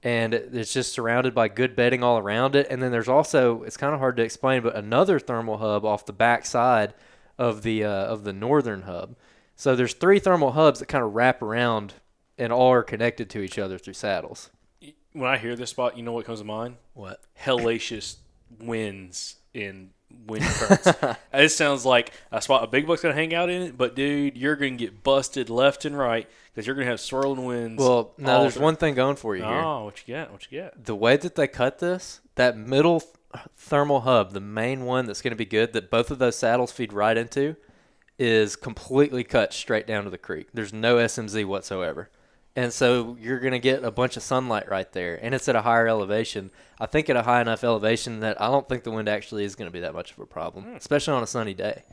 And 0.03 0.33
it's 0.33 0.73
just 0.73 0.93
surrounded 0.93 1.33
by 1.33 1.47
good 1.47 1.75
bedding 1.75 2.03
all 2.03 2.17
around 2.17 2.55
it. 2.55 2.67
And 2.69 2.81
then 2.81 2.91
there's 2.91 3.07
also, 3.07 3.63
it's 3.63 3.77
kind 3.77 3.93
of 3.93 3.99
hard 3.99 4.15
to 4.17 4.23
explain, 4.23 4.61
but 4.61 4.75
another 4.75 5.19
thermal 5.19 5.57
hub 5.57 5.83
off 5.83 6.05
the 6.05 6.13
back 6.13 6.45
side 6.45 6.93
of 7.37 7.63
the 7.63 7.83
uh, 7.83 8.05
of 8.05 8.23
the 8.23 8.33
northern 8.33 8.83
hub. 8.83 9.15
So 9.55 9.75
there's 9.75 9.93
three 9.93 10.19
thermal 10.19 10.51
hubs 10.51 10.79
that 10.79 10.87
kind 10.87 11.03
of 11.03 11.15
wrap 11.15 11.41
around 11.41 11.95
and 12.37 12.53
all 12.53 12.71
are 12.71 12.83
connected 12.83 13.29
to 13.31 13.41
each 13.41 13.57
other 13.57 13.77
through 13.77 13.93
saddles. 13.93 14.49
When 15.13 15.29
I 15.29 15.37
hear 15.37 15.55
this 15.55 15.71
spot, 15.71 15.97
you 15.97 16.03
know 16.03 16.11
what 16.11 16.25
comes 16.25 16.39
to 16.39 16.45
mind? 16.45 16.75
What? 16.93 17.21
Hellacious 17.39 18.17
winds 18.59 19.37
in 19.53 19.91
wind 20.27 20.43
currents. 20.45 21.19
it 21.33 21.49
sounds 21.49 21.85
like 21.85 22.11
a 22.31 22.41
spot 22.41 22.63
a 22.63 22.67
big 22.67 22.85
buck's 22.85 23.01
gonna 23.01 23.15
hang 23.15 23.33
out 23.33 23.49
in 23.49 23.61
it, 23.63 23.77
but 23.77 23.95
dude, 23.95 24.37
you're 24.37 24.55
gonna 24.55 24.71
get 24.71 25.03
busted 25.03 25.49
left 25.49 25.85
and 25.85 25.97
right 25.97 26.29
because 26.57 26.65
you're 26.65 26.75
gonna 26.75 26.87
have 26.87 26.99
swirling 26.99 27.45
winds. 27.45 27.79
Well, 27.79 28.15
now 28.17 28.41
there's 28.41 28.55
through- 28.55 28.63
one 28.63 28.77
thing 28.77 28.95
going 28.95 29.15
for 29.15 29.35
you 29.35 29.43
here. 29.43 29.61
Oh, 29.61 29.83
what 29.83 29.99
you 29.99 30.15
get? 30.15 30.31
What 30.31 30.51
you 30.51 30.57
get? 30.57 30.85
The 30.85 30.95
way 30.95 31.15
that 31.15 31.35
they 31.35 31.47
cut 31.47 31.77
this, 31.77 32.19
that 32.33 32.57
middle 32.57 33.03
thermal 33.55 33.99
hub, 34.01 34.33
the 34.33 34.39
main 34.39 34.83
one 34.83 35.05
that's 35.05 35.21
going 35.21 35.33
to 35.33 35.37
be 35.37 35.45
good, 35.45 35.73
that 35.73 35.91
both 35.91 36.09
of 36.09 36.17
those 36.17 36.35
saddles 36.35 36.71
feed 36.71 36.91
right 36.91 37.15
into, 37.15 37.57
is 38.17 38.55
completely 38.55 39.23
cut 39.23 39.53
straight 39.53 39.85
down 39.85 40.05
to 40.05 40.09
the 40.09 40.17
creek. 40.17 40.47
There's 40.51 40.73
no 40.73 40.95
SMZ 40.95 41.45
whatsoever. 41.45 42.09
And 42.55 42.73
so 42.73 43.15
you're 43.19 43.39
going 43.39 43.51
to 43.51 43.59
get 43.59 43.83
a 43.83 43.91
bunch 43.91 44.17
of 44.17 44.23
sunlight 44.23 44.67
right 44.67 44.91
there. 44.93 45.19
And 45.21 45.35
it's 45.35 45.47
at 45.47 45.55
a 45.55 45.61
higher 45.61 45.87
elevation. 45.87 46.49
I 46.79 46.87
think 46.87 47.07
at 47.07 47.15
a 47.15 47.21
high 47.21 47.41
enough 47.41 47.63
elevation 47.63 48.21
that 48.21 48.41
I 48.41 48.47
don't 48.47 48.67
think 48.67 48.83
the 48.83 48.89
wind 48.89 49.07
actually 49.07 49.43
is 49.43 49.53
going 49.53 49.67
to 49.67 49.73
be 49.73 49.81
that 49.81 49.93
much 49.93 50.13
of 50.13 50.17
a 50.17 50.25
problem, 50.25 50.65
hmm. 50.65 50.75
especially 50.75 51.13
on 51.13 51.21
a 51.21 51.27
sunny 51.27 51.53
day. 51.53 51.83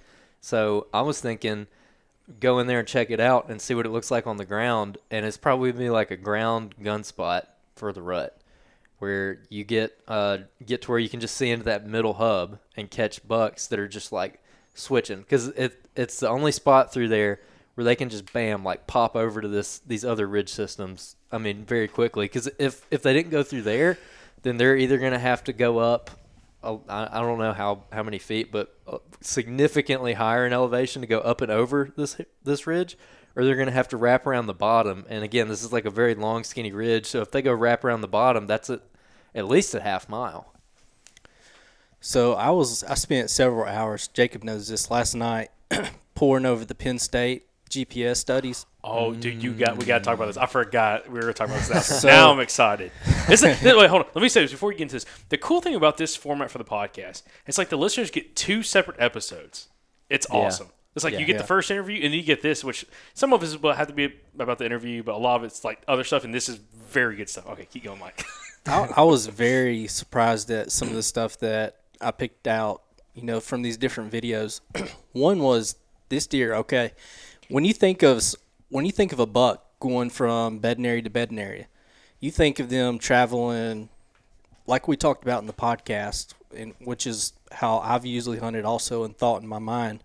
So 0.40 0.86
I 0.94 1.02
was 1.02 1.20
thinking 1.20 1.66
go 2.40 2.58
in 2.58 2.66
there 2.66 2.78
and 2.78 2.88
check 2.88 3.10
it 3.10 3.20
out 3.20 3.48
and 3.48 3.60
see 3.60 3.74
what 3.74 3.86
it 3.86 3.90
looks 3.90 4.10
like 4.10 4.26
on 4.26 4.36
the 4.36 4.44
ground. 4.44 4.98
And 5.10 5.26
it's 5.26 5.36
probably 5.36 5.72
be 5.72 5.90
like 5.90 6.10
a 6.10 6.16
ground 6.16 6.74
gun 6.82 7.04
spot 7.04 7.48
for 7.76 7.92
the 7.92 8.02
rut 8.02 8.40
where 8.98 9.40
you 9.50 9.64
get 9.64 9.98
uh, 10.08 10.38
get 10.64 10.82
to 10.82 10.90
where 10.90 10.98
you 10.98 11.08
can 11.08 11.20
just 11.20 11.36
see 11.36 11.50
into 11.50 11.64
that 11.64 11.86
middle 11.86 12.14
hub 12.14 12.58
and 12.76 12.90
catch 12.90 13.26
bucks 13.26 13.66
that 13.66 13.78
are 13.78 13.88
just 13.88 14.12
like 14.12 14.40
switching 14.74 15.20
because 15.20 15.48
it 15.48 15.86
it's 15.94 16.20
the 16.20 16.28
only 16.28 16.52
spot 16.52 16.92
through 16.92 17.08
there 17.08 17.40
where 17.74 17.84
they 17.84 17.96
can 17.96 18.08
just 18.08 18.32
bam 18.32 18.64
like 18.64 18.86
pop 18.86 19.16
over 19.16 19.40
to 19.40 19.48
this 19.48 19.80
these 19.80 20.04
other 20.04 20.26
ridge 20.26 20.48
systems. 20.48 21.16
I 21.30 21.38
mean 21.38 21.64
very 21.64 21.88
quickly 21.88 22.26
because 22.26 22.48
if 22.58 22.86
if 22.90 23.02
they 23.02 23.12
didn't 23.12 23.30
go 23.30 23.42
through 23.42 23.62
there, 23.62 23.98
then 24.42 24.56
they're 24.56 24.76
either 24.76 24.98
gonna 24.98 25.18
have 25.18 25.44
to 25.44 25.52
go 25.52 25.78
up. 25.78 26.10
I 26.88 27.20
don't 27.20 27.38
know 27.38 27.52
how, 27.52 27.84
how 27.92 28.02
many 28.02 28.18
feet, 28.18 28.50
but 28.50 28.76
uh, 28.86 28.98
significantly 29.20 30.14
higher 30.14 30.46
in 30.46 30.52
elevation 30.52 31.02
to 31.02 31.08
go 31.08 31.18
up 31.18 31.40
and 31.40 31.50
over 31.50 31.90
this 31.96 32.16
this 32.42 32.66
ridge, 32.66 32.96
or 33.36 33.44
they're 33.44 33.56
going 33.56 33.66
to 33.66 33.72
have 33.72 33.88
to 33.88 33.96
wrap 33.96 34.26
around 34.26 34.46
the 34.46 34.54
bottom. 34.54 35.04
And 35.08 35.24
again, 35.24 35.48
this 35.48 35.62
is 35.62 35.72
like 35.72 35.84
a 35.84 35.90
very 35.90 36.14
long, 36.14 36.44
skinny 36.44 36.72
ridge. 36.72 37.06
So 37.06 37.20
if 37.20 37.30
they 37.30 37.42
go 37.42 37.52
wrap 37.52 37.84
around 37.84 38.00
the 38.00 38.08
bottom, 38.08 38.46
that's 38.46 38.70
at, 38.70 38.82
at 39.34 39.46
least 39.46 39.74
a 39.74 39.80
half 39.80 40.08
mile. 40.08 40.52
So 42.00 42.34
I 42.34 42.50
was 42.50 42.84
I 42.84 42.94
spent 42.94 43.30
several 43.30 43.66
hours. 43.66 44.08
Jacob 44.08 44.44
knows 44.44 44.68
this 44.68 44.90
last 44.90 45.14
night, 45.14 45.50
poring 46.14 46.46
over 46.46 46.64
the 46.64 46.74
Penn 46.74 46.98
State 46.98 47.46
GPS 47.74 48.16
studies. 48.16 48.66
Oh, 48.82 49.12
dude, 49.12 49.42
you 49.42 49.52
got 49.52 49.76
we 49.76 49.84
got 49.84 49.98
to 49.98 50.04
talk 50.04 50.14
about 50.14 50.26
this. 50.26 50.36
I 50.36 50.46
forgot 50.46 51.10
we 51.10 51.20
were 51.20 51.32
talking 51.32 51.54
about 51.54 51.66
this. 51.68 51.74
Now, 51.74 51.80
So- 51.98 52.08
now 52.08 52.32
I'm 52.32 52.40
excited. 52.40 52.92
This 53.28 53.42
is, 53.42 53.62
wait, 53.62 53.88
hold 53.90 54.02
on. 54.02 54.08
Let 54.14 54.22
me 54.22 54.28
say 54.28 54.42
this 54.42 54.50
before 54.52 54.68
we 54.68 54.74
get 54.74 54.82
into 54.82 54.94
this. 54.96 55.06
The 55.28 55.38
cool 55.38 55.60
thing 55.60 55.74
about 55.74 55.96
this 55.96 56.14
format 56.16 56.50
for 56.50 56.58
the 56.58 56.64
podcast, 56.64 57.22
it's 57.46 57.58
like 57.58 57.68
the 57.68 57.78
listeners 57.78 58.10
get 58.10 58.36
two 58.36 58.62
separate 58.62 58.98
episodes. 59.00 59.68
It's 60.10 60.26
awesome. 60.30 60.68
It's 60.94 61.02
like 61.04 61.14
Yeah. 61.14 61.20
you 61.20 61.26
get 61.26 61.38
the 61.38 61.44
first 61.44 61.70
interview 61.70 61.96
and 61.96 62.04
then 62.04 62.12
you 62.12 62.22
get 62.22 62.40
this, 62.40 62.62
which 62.62 62.84
some 63.14 63.32
of 63.32 63.42
us 63.42 63.56
will 63.60 63.72
have 63.72 63.88
to 63.88 63.92
be 63.94 64.14
about 64.38 64.58
the 64.58 64.64
interview, 64.66 65.02
but 65.02 65.14
a 65.14 65.18
lot 65.18 65.36
of 65.36 65.44
it's 65.44 65.64
like 65.64 65.82
other 65.88 66.04
stuff, 66.04 66.24
and 66.24 66.32
this 66.32 66.48
is 66.48 66.60
very 66.90 67.16
good 67.16 67.28
stuff. 67.28 67.48
Okay, 67.48 67.64
keep 67.64 67.82
going, 67.84 67.98
Mike. 67.98 68.22
I, 68.66 68.88
I 68.98 69.02
was 69.02 69.26
very 69.26 69.88
surprised 69.88 70.50
at 70.50 70.70
some 70.70 70.88
of 70.88 70.94
the 70.94 71.02
stuff 71.02 71.38
that 71.40 71.78
I 72.00 72.12
picked 72.12 72.46
out, 72.46 72.82
you 73.14 73.22
know, 73.22 73.40
from 73.40 73.62
these 73.62 73.76
different 73.76 74.12
videos. 74.12 74.60
One 75.12 75.40
was 75.40 75.74
this 76.10 76.26
deer. 76.28 76.54
Okay, 76.54 76.92
when 77.48 77.64
you 77.64 77.72
think 77.72 78.02
of 78.02 78.22
when 78.68 78.84
you 78.84 78.92
think 78.92 79.12
of 79.12 79.20
a 79.20 79.26
buck 79.26 79.64
going 79.80 80.10
from 80.10 80.58
bedding 80.58 80.86
area 80.86 81.02
to 81.02 81.10
bedding 81.10 81.38
area, 81.38 81.66
you 82.20 82.30
think 82.30 82.58
of 82.58 82.70
them 82.70 82.98
traveling, 82.98 83.88
like 84.66 84.88
we 84.88 84.96
talked 84.96 85.22
about 85.22 85.40
in 85.40 85.46
the 85.46 85.52
podcast, 85.52 86.34
and 86.56 86.74
which 86.80 87.06
is 87.06 87.32
how 87.52 87.78
I've 87.78 88.04
usually 88.04 88.38
hunted 88.38 88.64
also 88.64 89.04
and 89.04 89.16
thought 89.16 89.42
in 89.42 89.48
my 89.48 89.58
mind. 89.58 90.02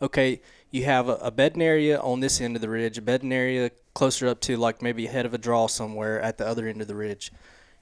Okay, 0.00 0.40
you 0.70 0.84
have 0.84 1.08
a, 1.08 1.14
a 1.16 1.30
bedding 1.30 1.62
area 1.62 1.98
on 1.98 2.20
this 2.20 2.40
end 2.40 2.56
of 2.56 2.62
the 2.62 2.68
ridge, 2.68 2.98
a 2.98 3.02
bedding 3.02 3.32
area 3.32 3.70
closer 3.94 4.28
up 4.28 4.40
to 4.42 4.56
like 4.56 4.82
maybe 4.82 5.06
ahead 5.06 5.24
of 5.24 5.32
a 5.32 5.38
draw 5.38 5.66
somewhere 5.66 6.20
at 6.20 6.36
the 6.36 6.46
other 6.46 6.68
end 6.68 6.82
of 6.82 6.88
the 6.88 6.94
ridge 6.94 7.32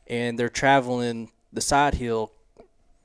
and 0.07 0.39
they're 0.39 0.49
traveling 0.49 1.31
the 1.53 1.61
side 1.61 1.95
hill 1.95 2.33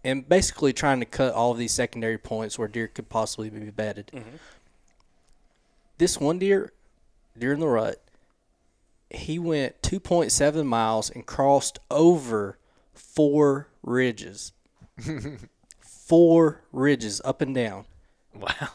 and 0.03 0.27
basically 0.27 0.73
trying 0.73 0.99
to 0.99 1.05
cut 1.05 1.33
all 1.33 1.51
of 1.51 1.57
these 1.57 1.73
secondary 1.73 2.17
points 2.17 2.57
where 2.57 2.67
deer 2.67 2.87
could 2.87 3.09
possibly 3.09 3.49
be 3.49 3.69
bedded. 3.69 4.11
Mm-hmm. 4.13 4.35
This 5.99 6.19
one 6.19 6.39
deer, 6.39 6.71
during 7.37 7.59
the 7.59 7.67
rut, 7.67 8.01
he 9.11 9.37
went 9.37 9.81
2.7 9.81 10.65
miles 10.65 11.09
and 11.09 11.25
crossed 11.25 11.77
over 11.91 12.57
four 12.93 13.67
ridges. 13.83 14.53
four 15.79 16.61
ridges 16.71 17.21
up 17.23 17.41
and 17.41 17.53
down 17.53 17.85
Wow. 18.33 18.69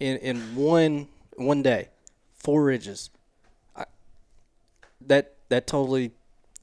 in 0.00 0.16
in 0.18 0.56
one 0.56 1.08
one 1.36 1.62
day, 1.62 1.88
four 2.34 2.64
ridges. 2.64 3.10
I, 3.76 3.84
that 5.00 5.34
that 5.48 5.66
totally 5.66 6.12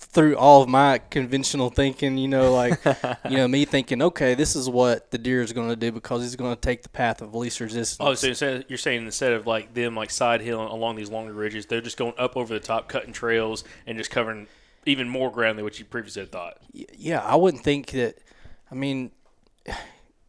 threw 0.03 0.36
all 0.36 0.62
of 0.62 0.69
my 0.69 1.00
conventional 1.10 1.69
thinking, 1.69 2.17
you 2.17 2.27
know, 2.27 2.51
like 2.51 2.79
you 3.29 3.38
know 3.38 3.48
me 3.48 3.65
thinking, 3.65 4.01
okay, 4.01 4.36
this 4.36 4.55
is 4.55 4.69
what 4.69 5.12
the 5.12 5.17
deer 5.17 5.41
is 5.41 5.53
going 5.53 5.69
to 5.69 5.75
do 5.75 5.91
because 5.91 6.22
he's 6.22 6.36
going 6.36 6.53
to 6.53 6.60
take 6.60 6.83
the 6.83 6.89
path 6.89 7.22
of 7.22 7.33
least 7.33 7.60
resistance. 7.60 7.98
Oh, 8.00 8.13
so 8.13 8.27
instead, 8.27 8.65
you're 8.67 8.77
saying 8.77 9.05
instead 9.05 9.33
of 9.33 9.48
like 9.48 9.74
them 9.74 9.95
like 9.95 10.12
side 10.12 10.41
hill 10.41 10.62
along 10.62 10.95
these 10.95 11.10
longer 11.10 11.33
ridges, 11.33 11.65
they're 11.65 11.81
just 11.81 11.98
going 11.98 12.13
up 12.17 12.38
over 12.38 12.53
the 12.53 12.60
top, 12.60 12.88
cutting 12.88 13.13
trails, 13.13 13.63
and 13.88 13.98
just 13.98 14.12
covering 14.12 14.48
even 14.86 15.07
more 15.07 15.31
ground 15.31 15.57
than 15.57 15.65
what 15.65 15.79
you 15.79 15.86
previously 15.86 16.22
had 16.22 16.31
thought. 16.31 16.57
yeah, 16.72 17.22
I 17.22 17.36
wouldn't 17.36 17.63
think 17.63 17.91
that. 17.91 18.17
I 18.72 18.75
mean, 18.75 19.12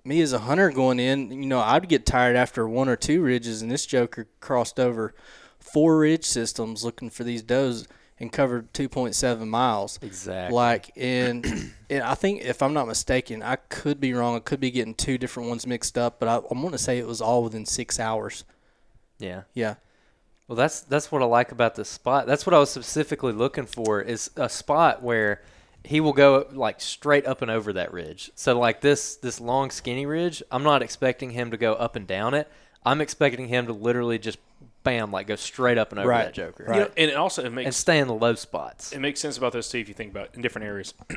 me 0.04 0.20
as 0.20 0.32
a 0.32 0.40
hunter 0.40 0.70
going 0.70 1.00
in, 1.00 1.30
you 1.30 1.46
know, 1.46 1.60
I'd 1.60 1.88
get 1.88 2.04
tired 2.04 2.36
after 2.36 2.68
one 2.68 2.88
or 2.88 2.96
two 2.96 3.22
ridges, 3.22 3.62
and 3.62 3.70
this 3.70 3.86
joker 3.86 4.28
crossed 4.40 4.78
over 4.78 5.14
four 5.58 5.98
ridge 5.98 6.24
systems 6.26 6.84
looking 6.84 7.08
for 7.08 7.24
these 7.24 7.42
does 7.42 7.88
and 8.24 8.32
covered 8.32 8.72
2.7 8.72 9.46
miles. 9.46 9.98
Exactly. 10.02 10.54
Like, 10.54 10.90
and, 10.96 11.44
and 11.90 12.02
I 12.02 12.14
think 12.14 12.42
if 12.42 12.62
I'm 12.62 12.72
not 12.72 12.88
mistaken, 12.88 13.42
I 13.42 13.56
could 13.56 14.00
be 14.00 14.12
wrong. 14.12 14.36
I 14.36 14.40
could 14.40 14.60
be 14.60 14.70
getting 14.70 14.94
two 14.94 15.18
different 15.18 15.48
ones 15.48 15.66
mixed 15.66 15.96
up, 15.96 16.18
but 16.18 16.28
I, 16.28 16.36
I'm 16.50 16.60
going 16.60 16.72
to 16.72 16.78
say 16.78 16.98
it 16.98 17.06
was 17.06 17.20
all 17.20 17.44
within 17.44 17.66
six 17.66 18.00
hours. 18.00 18.44
Yeah. 19.18 19.42
Yeah. 19.54 19.76
Well, 20.48 20.56
that's 20.56 20.80
that's 20.80 21.10
what 21.10 21.22
I 21.22 21.24
like 21.24 21.52
about 21.52 21.74
this 21.74 21.88
spot. 21.88 22.26
That's 22.26 22.44
what 22.44 22.52
I 22.52 22.58
was 22.58 22.70
specifically 22.70 23.32
looking 23.32 23.64
for 23.64 24.02
is 24.02 24.30
a 24.36 24.48
spot 24.48 25.02
where 25.02 25.42
he 25.84 26.00
will 26.00 26.12
go 26.12 26.46
like 26.52 26.80
straight 26.80 27.26
up 27.26 27.40
and 27.40 27.50
over 27.50 27.72
that 27.72 27.92
ridge. 27.92 28.30
So 28.34 28.58
like 28.58 28.80
this 28.82 29.16
this 29.16 29.40
long 29.40 29.70
skinny 29.70 30.04
ridge, 30.04 30.42
I'm 30.50 30.62
not 30.62 30.82
expecting 30.82 31.30
him 31.30 31.50
to 31.50 31.56
go 31.56 31.74
up 31.74 31.96
and 31.96 32.06
down 32.06 32.34
it. 32.34 32.50
I'm 32.84 33.00
expecting 33.00 33.48
him 33.48 33.66
to 33.66 33.72
literally 33.72 34.18
just 34.18 34.38
bam 34.84 35.10
like 35.10 35.26
go 35.26 35.34
straight 35.36 35.78
up 35.78 35.90
and 35.90 35.98
over 35.98 36.08
Right, 36.08 36.24
that 36.26 36.34
joker. 36.34 36.64
right. 36.68 36.76
You 36.76 36.82
know, 36.84 36.90
and 36.96 37.10
it 37.10 37.14
also 37.16 37.42
it 37.44 37.52
And 37.66 37.74
stay 37.74 37.98
in 37.98 38.06
the 38.06 38.14
low 38.14 38.34
spots. 38.34 38.92
it 38.92 39.00
makes 39.00 39.18
sense 39.20 39.36
about 39.36 39.52
those 39.52 39.68
too 39.68 39.78
if 39.78 39.88
you 39.88 39.94
think 39.94 40.12
about 40.12 40.26
it 40.26 40.30
in 40.34 40.42
different 40.42 40.66
areas. 40.66 40.94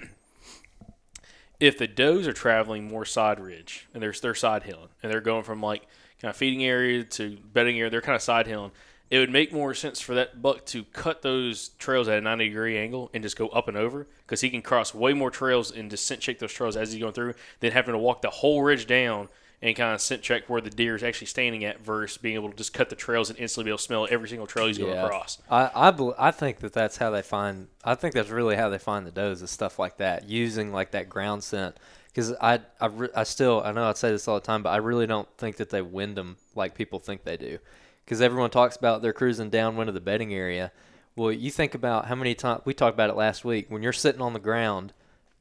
if 1.60 1.78
the 1.78 1.88
does 1.88 2.28
are 2.28 2.34
traveling 2.34 2.88
more 2.88 3.06
side 3.06 3.40
ridge 3.40 3.88
and 3.94 4.02
they're 4.02 4.14
they're 4.22 4.36
side 4.36 4.64
hilling 4.64 4.90
and 5.02 5.12
they're 5.12 5.22
going 5.22 5.44
from 5.44 5.62
like 5.62 5.88
kind 6.22 6.30
of 6.30 6.36
feeding 6.36 6.64
area 6.64 7.04
to 7.04 7.38
bedding 7.54 7.78
area, 7.78 7.90
they're 7.90 8.02
kind 8.02 8.16
of 8.16 8.22
side 8.22 8.48
hilling. 8.48 8.72
It 9.10 9.20
would 9.20 9.30
make 9.32 9.54
more 9.54 9.74
sense 9.74 10.02
for 10.02 10.16
that 10.16 10.42
buck 10.42 10.66
to 10.68 10.84
cut 10.84 11.22
those 11.22 11.70
trails 11.80 12.10
at 12.10 12.18
a 12.18 12.22
90 12.22 12.50
degree 12.50 12.78
angle 12.78 13.10
and 13.14 13.24
just 13.24 13.38
go 13.38 13.48
up 13.50 13.68
and 13.70 13.78
over 13.78 14.06
because 14.26 14.42
he 14.42 14.50
can 14.50 14.62
cross 14.62 14.94
way 14.94 15.14
more 15.14 15.32
trails 15.32 15.72
and 15.72 15.90
just 15.90 16.06
scent 16.06 16.20
check 16.20 16.40
those 16.40 16.52
trails 16.52 16.76
as 16.76 16.92
he's 16.92 17.00
going 17.02 17.14
through 17.14 17.34
than 17.62 17.72
having 17.72 17.94
to 17.94 18.00
walk 18.00 18.22
the 18.22 18.30
whole 18.30 18.62
ridge 18.64 18.86
down 18.86 19.30
and 19.62 19.76
kind 19.76 19.94
of 19.94 20.02
scent 20.02 20.22
check 20.22 20.48
where 20.48 20.62
the 20.62 20.70
deer 20.70 20.96
is 20.96 21.04
actually 21.04 21.28
standing 21.28 21.66
at 21.66 21.82
versus 21.82 22.18
being 22.18 22.36
able 22.36 22.50
to 22.50 22.56
just 22.56 22.74
cut 22.74 22.90
the 22.90 22.96
trails 22.96 23.30
and 23.30 23.40
instantly 23.40 23.66
be 23.66 23.72
able 23.72 23.78
to 23.78 23.84
smell 23.84 24.08
every 24.10 24.30
single 24.30 24.46
trail 24.46 24.68
he's 24.68 24.78
going 24.78 24.98
across. 24.98 25.40
I 25.50 25.72
I, 25.74 25.92
bel 25.92 26.14
I 26.18 26.32
think 26.32 26.60
that 26.60 26.74
that's 26.74 26.98
how 26.98 27.10
they 27.10 27.24
find. 27.24 27.68
I 27.84 27.96
think 27.96 28.14
that's 28.14 28.30
really 28.30 28.56
how 28.56 28.70
they 28.70 28.78
find 28.78 29.06
the 29.06 29.12
does 29.12 29.42
is 29.42 29.50
stuff 29.50 29.80
like 29.80 29.98
that, 29.98 30.30
using 30.30 30.72
like 30.72 30.92
that 30.92 31.10
ground 31.10 31.44
scent. 31.44 31.78
Because 32.08 32.34
I 32.40 32.60
I, 32.80 32.88
re- 32.88 33.10
I 33.16 33.24
still 33.24 33.62
I 33.66 33.72
know 33.72 33.90
I 33.90 33.94
say 33.94 34.12
this 34.12 34.28
all 34.28 34.36
the 34.36 34.46
time, 34.46 34.62
but 34.62 34.70
I 34.70 34.78
really 34.78 35.08
don't 35.08 35.28
think 35.38 35.58
that 35.58 35.72
they 35.72 35.82
wind 35.82 36.18
them 36.18 36.38
like 36.54 36.76
people 36.76 37.00
think 37.00 37.24
they 37.24 37.38
do. 37.38 37.58
Because 38.06 38.22
everyone 38.22 38.52
talks 38.52 38.76
about 38.76 39.02
they're 39.02 39.12
cruising 39.12 39.50
downwind 39.50 39.90
of 39.90 39.96
the 39.96 40.02
bedding 40.02 40.34
area. 40.34 40.72
Well, 41.16 41.32
you 41.32 41.50
think 41.50 41.74
about 41.74 42.06
how 42.06 42.16
many 42.16 42.36
times 42.36 42.62
we 42.64 42.76
talked 42.76 42.94
about 42.94 43.10
it 43.10 43.16
last 43.16 43.44
week 43.44 43.66
when 43.70 43.82
you're 43.82 43.92
sitting 43.92 44.22
on 44.22 44.34
the 44.34 44.40
ground 44.40 44.94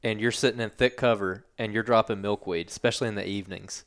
and 0.03 0.19
you're 0.19 0.31
sitting 0.31 0.59
in 0.59 0.71
thick 0.71 0.97
cover 0.97 1.45
and 1.57 1.71
you're 1.71 1.83
dropping 1.83 2.19
milkweed, 2.19 2.67
especially 2.67 3.07
in 3.07 3.15
the 3.15 3.27
evenings. 3.27 3.85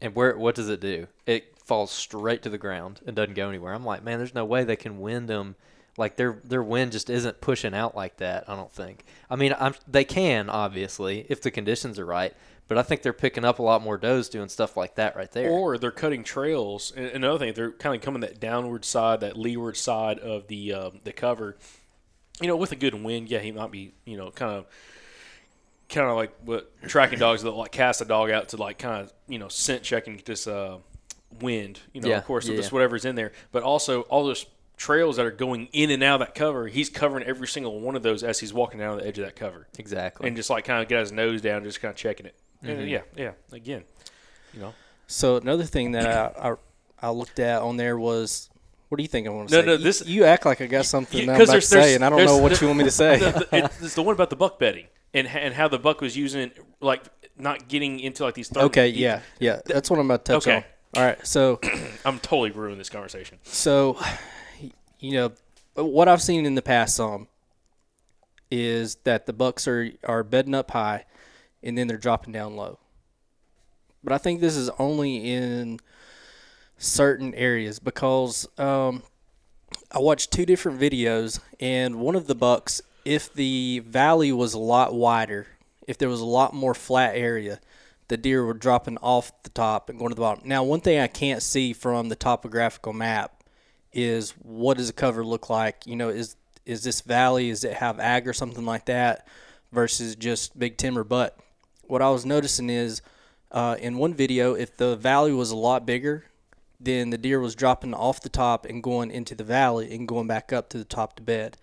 And 0.00 0.14
where 0.14 0.36
what 0.36 0.54
does 0.54 0.68
it 0.68 0.80
do? 0.80 1.06
It 1.26 1.58
falls 1.58 1.90
straight 1.90 2.42
to 2.42 2.50
the 2.50 2.58
ground 2.58 3.00
and 3.06 3.14
doesn't 3.14 3.34
go 3.34 3.48
anywhere. 3.48 3.72
I'm 3.72 3.84
like, 3.84 4.02
man, 4.02 4.18
there's 4.18 4.34
no 4.34 4.44
way 4.44 4.64
they 4.64 4.76
can 4.76 5.00
wind 5.00 5.28
them. 5.28 5.56
Like 5.96 6.16
their 6.16 6.40
their 6.44 6.62
wind 6.62 6.92
just 6.92 7.10
isn't 7.10 7.40
pushing 7.40 7.74
out 7.74 7.94
like 7.94 8.16
that. 8.18 8.48
I 8.48 8.56
don't 8.56 8.72
think. 8.72 9.04
I 9.28 9.36
mean, 9.36 9.54
I'm 9.58 9.74
they 9.86 10.04
can 10.04 10.48
obviously 10.48 11.26
if 11.28 11.42
the 11.42 11.50
conditions 11.50 11.98
are 11.98 12.06
right, 12.06 12.34
but 12.70 12.78
I 12.78 12.82
think 12.82 13.02
they're 13.02 13.12
picking 13.12 13.44
up 13.44 13.58
a 13.58 13.62
lot 13.62 13.82
more 13.82 13.98
does 13.98 14.28
doing 14.28 14.48
stuff 14.48 14.76
like 14.76 14.94
that 14.94 15.16
right 15.16 15.30
there. 15.32 15.50
Or 15.50 15.76
they're 15.76 15.90
cutting 15.90 16.22
trails. 16.22 16.92
And 16.96 17.06
another 17.06 17.38
thing, 17.38 17.52
they're 17.52 17.72
kind 17.72 17.96
of 17.96 18.00
coming 18.00 18.20
that 18.20 18.38
downward 18.38 18.84
side, 18.84 19.20
that 19.20 19.36
leeward 19.36 19.76
side 19.76 20.20
of 20.20 20.46
the 20.46 20.72
um, 20.72 21.00
the 21.02 21.12
cover. 21.12 21.56
You 22.40 22.46
know, 22.46 22.56
with 22.56 22.70
a 22.70 22.76
good 22.76 22.94
wind, 22.94 23.28
yeah, 23.28 23.40
he 23.40 23.50
might 23.50 23.72
be, 23.72 23.92
you 24.04 24.16
know, 24.16 24.30
kind 24.30 24.52
of 24.52 24.66
kind 25.90 26.08
of 26.08 26.16
like 26.16 26.32
what 26.44 26.72
tracking 26.88 27.18
dogs 27.18 27.42
that 27.42 27.50
like 27.50 27.72
cast 27.72 28.00
a 28.00 28.04
dog 28.04 28.30
out 28.30 28.48
to 28.50 28.56
like 28.56 28.78
kind 28.78 29.02
of 29.02 29.12
you 29.28 29.38
know 29.38 29.48
scent 29.48 29.82
checking 29.82 30.20
this 30.24 30.46
uh, 30.46 30.78
wind. 31.40 31.80
You 31.92 32.00
know, 32.00 32.08
Yeah, 32.08 32.18
of 32.18 32.24
course, 32.24 32.46
yeah, 32.48 32.56
this 32.56 32.66
yeah. 32.66 32.70
whatever's 32.72 33.04
in 33.04 33.14
there, 33.16 33.32
but 33.52 33.62
also 33.62 34.02
all 34.02 34.24
those 34.24 34.46
trails 34.76 35.16
that 35.16 35.26
are 35.26 35.30
going 35.30 35.68
in 35.72 35.90
and 35.90 36.02
out 36.02 36.20
of 36.22 36.26
that 36.28 36.34
cover. 36.34 36.66
He's 36.66 36.88
covering 36.88 37.24
every 37.24 37.46
single 37.48 37.80
one 37.80 37.96
of 37.96 38.02
those 38.02 38.22
as 38.24 38.40
he's 38.40 38.54
walking 38.54 38.78
down 38.80 38.96
the 38.96 39.06
edge 39.06 39.18
of 39.18 39.24
that 39.26 39.36
cover, 39.36 39.66
exactly. 39.78 40.26
and 40.26 40.36
just 40.36 40.48
like 40.48 40.64
kind 40.64 40.82
of 40.82 40.88
get 40.88 41.00
his 41.00 41.12
nose 41.12 41.42
down, 41.42 41.62
just 41.64 41.80
kind 41.82 41.90
of 41.92 41.96
checking 41.96 42.26
it. 42.26 42.34
Mm-hmm. 42.64 42.80
And 42.80 42.88
yeah, 42.90 43.02
yeah. 43.16 43.32
Again, 43.52 43.84
you 44.54 44.60
know. 44.60 44.72
So 45.06 45.36
another 45.36 45.64
thing 45.64 45.92
that 45.92 46.06
I, 46.38 46.50
I, 46.50 46.54
I 47.02 47.10
looked 47.10 47.38
at 47.40 47.62
on 47.62 47.76
there 47.76 47.98
was, 47.98 48.48
what 48.88 48.96
do 48.96 49.02
you 49.02 49.08
think 49.08 49.26
I 49.26 49.30
want 49.30 49.48
to 49.48 49.54
No, 49.56 49.60
say? 49.60 49.66
no, 49.66 49.72
You- 49.72 49.78
this- 49.78 50.06
you, 50.06 50.24
act 50.24 50.46
like 50.46 50.60
I 50.60 50.66
got 50.66 50.84
something 50.86 51.28
I'm 51.28 51.34
about 51.36 51.48
there's- 51.48 51.68
to 51.68 51.82
say, 51.82 51.94
and 51.94 52.04
I 52.04 52.08
don't 52.10 52.24
know 52.24 52.38
what 52.38 52.58
you 52.60 52.66
want 52.68 52.78
me 52.78 52.84
to 52.84 52.90
say. 52.90 53.18
the, 53.18 53.30
the, 53.50 53.56
it- 53.58 53.64
it's 53.82 53.94
the 53.94 54.02
one 54.02 54.14
about 54.14 54.30
the 54.30 54.36
buck 54.36 54.58
bedding 54.58 54.86
and 55.14 55.26
and 55.28 55.54
how 55.54 55.68
the 55.68 55.78
buck 55.78 56.00
was 56.00 56.16
using 56.16 56.50
like 56.80 57.02
not 57.36 57.68
getting 57.68 58.00
into 58.00 58.24
like 58.24 58.34
these. 58.34 58.48
Third, 58.48 58.64
okay, 58.64 58.88
yeah, 58.88 59.20
yeah, 59.38 59.60
that's 59.64 59.90
what 59.90 59.98
I'm 59.98 60.06
about 60.06 60.24
to 60.26 60.32
touch 60.34 60.46
Okay. 60.46 60.56
on. 60.56 60.64
All 60.96 61.02
right, 61.04 61.26
so 61.26 61.58
I'm 62.04 62.18
totally 62.18 62.50
ruining 62.50 62.78
this 62.78 62.88
conversation. 62.90 63.38
so 63.44 63.98
you 64.98 65.12
know 65.12 65.32
what 65.74 66.08
I've 66.08 66.20
seen 66.22 66.44
in 66.46 66.54
the 66.54 66.62
past 66.62 66.96
some 66.96 67.28
is 68.50 68.96
that 69.04 69.26
the 69.26 69.32
bucks 69.32 69.66
are 69.68 69.90
are 70.04 70.22
bedding 70.24 70.54
up 70.54 70.70
high, 70.72 71.04
and 71.62 71.76
then 71.78 71.86
they're 71.86 71.96
dropping 71.96 72.32
down 72.32 72.56
low. 72.56 72.78
But 74.02 74.12
I 74.12 74.18
think 74.18 74.40
this 74.40 74.56
is 74.56 74.70
only 74.78 75.30
in 75.32 75.78
certain 76.78 77.34
areas 77.34 77.78
because 77.78 78.48
um, 78.58 79.02
I 79.92 79.98
watched 79.98 80.32
two 80.32 80.46
different 80.46 80.80
videos, 80.80 81.38
and 81.60 81.96
one 82.00 82.16
of 82.16 82.26
the 82.26 82.34
bucks, 82.34 82.80
if 83.04 83.32
the 83.32 83.80
valley 83.86 84.32
was 84.32 84.54
a 84.54 84.58
lot 84.58 84.94
wider, 84.94 85.46
if 85.86 85.98
there 85.98 86.08
was 86.08 86.20
a 86.20 86.26
lot 86.26 86.54
more 86.54 86.74
flat 86.74 87.16
area, 87.16 87.60
the 88.08 88.16
deer 88.16 88.44
were 88.44 88.54
dropping 88.54 88.98
off 88.98 89.32
the 89.42 89.50
top 89.50 89.88
and 89.88 89.98
going 89.98 90.10
to 90.10 90.14
the 90.14 90.20
bottom. 90.20 90.46
Now, 90.46 90.64
one 90.64 90.80
thing 90.80 90.98
I 90.98 91.06
can't 91.06 91.42
see 91.42 91.72
from 91.72 92.08
the 92.08 92.16
topographical 92.16 92.92
map 92.92 93.44
is 93.92 94.32
what 94.32 94.76
does 94.76 94.88
the 94.88 94.92
cover 94.92 95.24
look 95.24 95.48
like? 95.48 95.86
You 95.86 95.96
know, 95.96 96.08
is 96.08 96.36
is 96.66 96.82
this 96.84 97.00
valley? 97.00 97.50
Does 97.50 97.64
it 97.64 97.74
have 97.74 97.98
ag 97.98 98.28
or 98.28 98.32
something 98.32 98.64
like 98.64 98.86
that 98.86 99.26
versus 99.72 100.14
just 100.14 100.58
big 100.58 100.76
timber? 100.76 101.04
But 101.04 101.38
what 101.86 102.02
I 102.02 102.10
was 102.10 102.26
noticing 102.26 102.70
is 102.70 103.02
uh, 103.50 103.76
in 103.80 103.98
one 103.98 104.14
video, 104.14 104.54
if 104.54 104.76
the 104.76 104.96
valley 104.96 105.32
was 105.32 105.50
a 105.50 105.56
lot 105.56 105.86
bigger, 105.86 106.26
then 106.78 107.10
the 107.10 107.18
deer 107.18 107.40
was 107.40 107.54
dropping 107.54 107.94
off 107.94 108.20
the 108.20 108.28
top 108.28 108.64
and 108.64 108.82
going 108.82 109.10
into 109.10 109.34
the 109.34 109.44
valley 109.44 109.94
and 109.94 110.06
going 110.06 110.26
back 110.26 110.52
up 110.52 110.68
to 110.70 110.78
the 110.78 110.84
top 110.84 111.16
to 111.16 111.22
bed. 111.22 111.56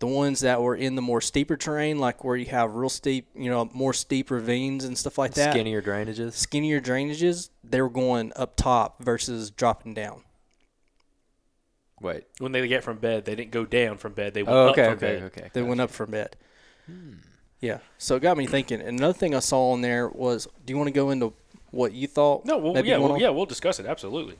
The 0.00 0.06
ones 0.06 0.40
that 0.40 0.60
were 0.62 0.74
in 0.74 0.94
the 0.96 1.02
more 1.02 1.20
steeper 1.20 1.56
terrain, 1.56 1.98
like 1.98 2.24
where 2.24 2.34
you 2.36 2.46
have 2.46 2.74
real 2.74 2.88
steep, 2.88 3.28
you 3.34 3.50
know, 3.50 3.70
more 3.72 3.92
steep 3.92 4.30
ravines 4.30 4.84
and 4.84 4.96
stuff 4.96 5.18
like 5.18 5.34
that, 5.34 5.52
Skinnier 5.52 5.82
drainages. 5.82 6.32
skinnier 6.32 6.80
drainages, 6.80 7.50
they 7.62 7.80
were 7.82 7.90
going 7.90 8.32
up 8.34 8.56
top 8.56 9.02
versus 9.04 9.50
dropping 9.50 9.92
down. 9.94 10.22
Wait. 12.00 12.24
When 12.38 12.52
they 12.52 12.66
get 12.66 12.82
from 12.82 12.96
bed, 12.96 13.26
they 13.26 13.34
didn't 13.34 13.50
go 13.50 13.66
down 13.66 13.98
from 13.98 14.14
bed. 14.14 14.32
They 14.32 14.42
went 14.42 14.56
Oh, 14.56 14.66
up 14.68 14.72
okay, 14.72 14.84
from 14.84 14.92
okay, 14.94 15.06
bed. 15.16 15.22
okay. 15.24 15.50
They 15.52 15.62
went 15.62 15.80
up 15.82 15.90
from 15.90 16.10
bed. 16.12 16.34
Hmm. 16.86 17.12
Yeah. 17.60 17.78
So 17.98 18.16
it 18.16 18.20
got 18.22 18.38
me 18.38 18.46
thinking. 18.46 18.80
And 18.80 18.98
another 18.98 19.12
thing 19.12 19.34
I 19.34 19.40
saw 19.40 19.72
on 19.72 19.82
there 19.82 20.08
was, 20.08 20.48
do 20.64 20.72
you 20.72 20.78
want 20.78 20.88
to 20.88 20.92
go 20.94 21.10
into 21.10 21.34
what 21.72 21.92
you 21.92 22.06
thought? 22.06 22.46
No, 22.46 22.56
well, 22.56 22.82
yeah, 22.84 22.96
well, 22.96 23.20
yeah, 23.20 23.28
we'll 23.28 23.44
discuss 23.44 23.78
it 23.78 23.84
absolutely. 23.86 24.36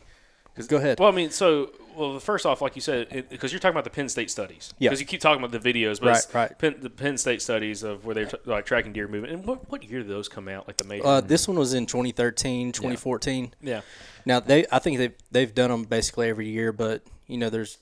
Go 0.67 0.77
ahead. 0.77 0.99
Well, 0.99 1.09
I 1.09 1.13
mean, 1.13 1.31
so 1.31 1.71
well, 1.97 2.19
first 2.19 2.47
off, 2.47 2.63
like 2.63 2.77
you 2.77 2.83
said, 2.83 3.27
because 3.29 3.53
you're 3.53 3.61
talking 3.61 3.75
about 3.75 3.85
the 3.85 3.91
Penn 3.91 4.09
State 4.09 4.31
studies. 4.31 4.73
Yeah. 4.79 4.89
Because 4.89 5.01
you 5.01 5.07
keep 5.07 5.21
talking 5.21 5.43
about 5.43 5.53
the 5.61 5.73
videos, 5.73 6.01
but 6.01 6.09
Right, 6.09 6.27
right. 6.35 6.59
Penn, 6.59 6.77
the 6.81 6.91
Penn 6.91 7.19
State 7.19 7.43
studies 7.43 7.83
of 7.83 8.05
where 8.05 8.15
they're 8.15 8.27
t- 8.27 8.37
like 8.45 8.65
tracking 8.67 8.93
deer 8.93 9.09
movement. 9.09 9.33
And 9.35 9.45
what 9.47 9.71
what 9.71 9.85
year 9.85 10.01
did 10.01 10.09
those 10.09 10.29
come 10.29 10.49
out? 10.49 10.67
Like 10.67 10.77
the 10.77 10.85
major? 10.85 11.07
uh, 11.07 11.21
this 11.21 11.47
one 11.49 11.59
was 11.59 11.75
in 11.75 11.87
2013, 11.87 12.73
2014. 12.73 13.55
yeah. 13.63 13.81
Now 14.27 14.41
they, 14.41 14.67
I 14.71 14.79
think 14.79 14.99
they've 14.99 15.15
they've 15.31 15.55
done 15.55 15.71
them 15.71 15.85
basically 15.85 16.29
every 16.29 16.49
year, 16.49 16.73
but 16.73 17.03
you 17.27 17.39
know, 17.39 17.51
there's 17.51 17.79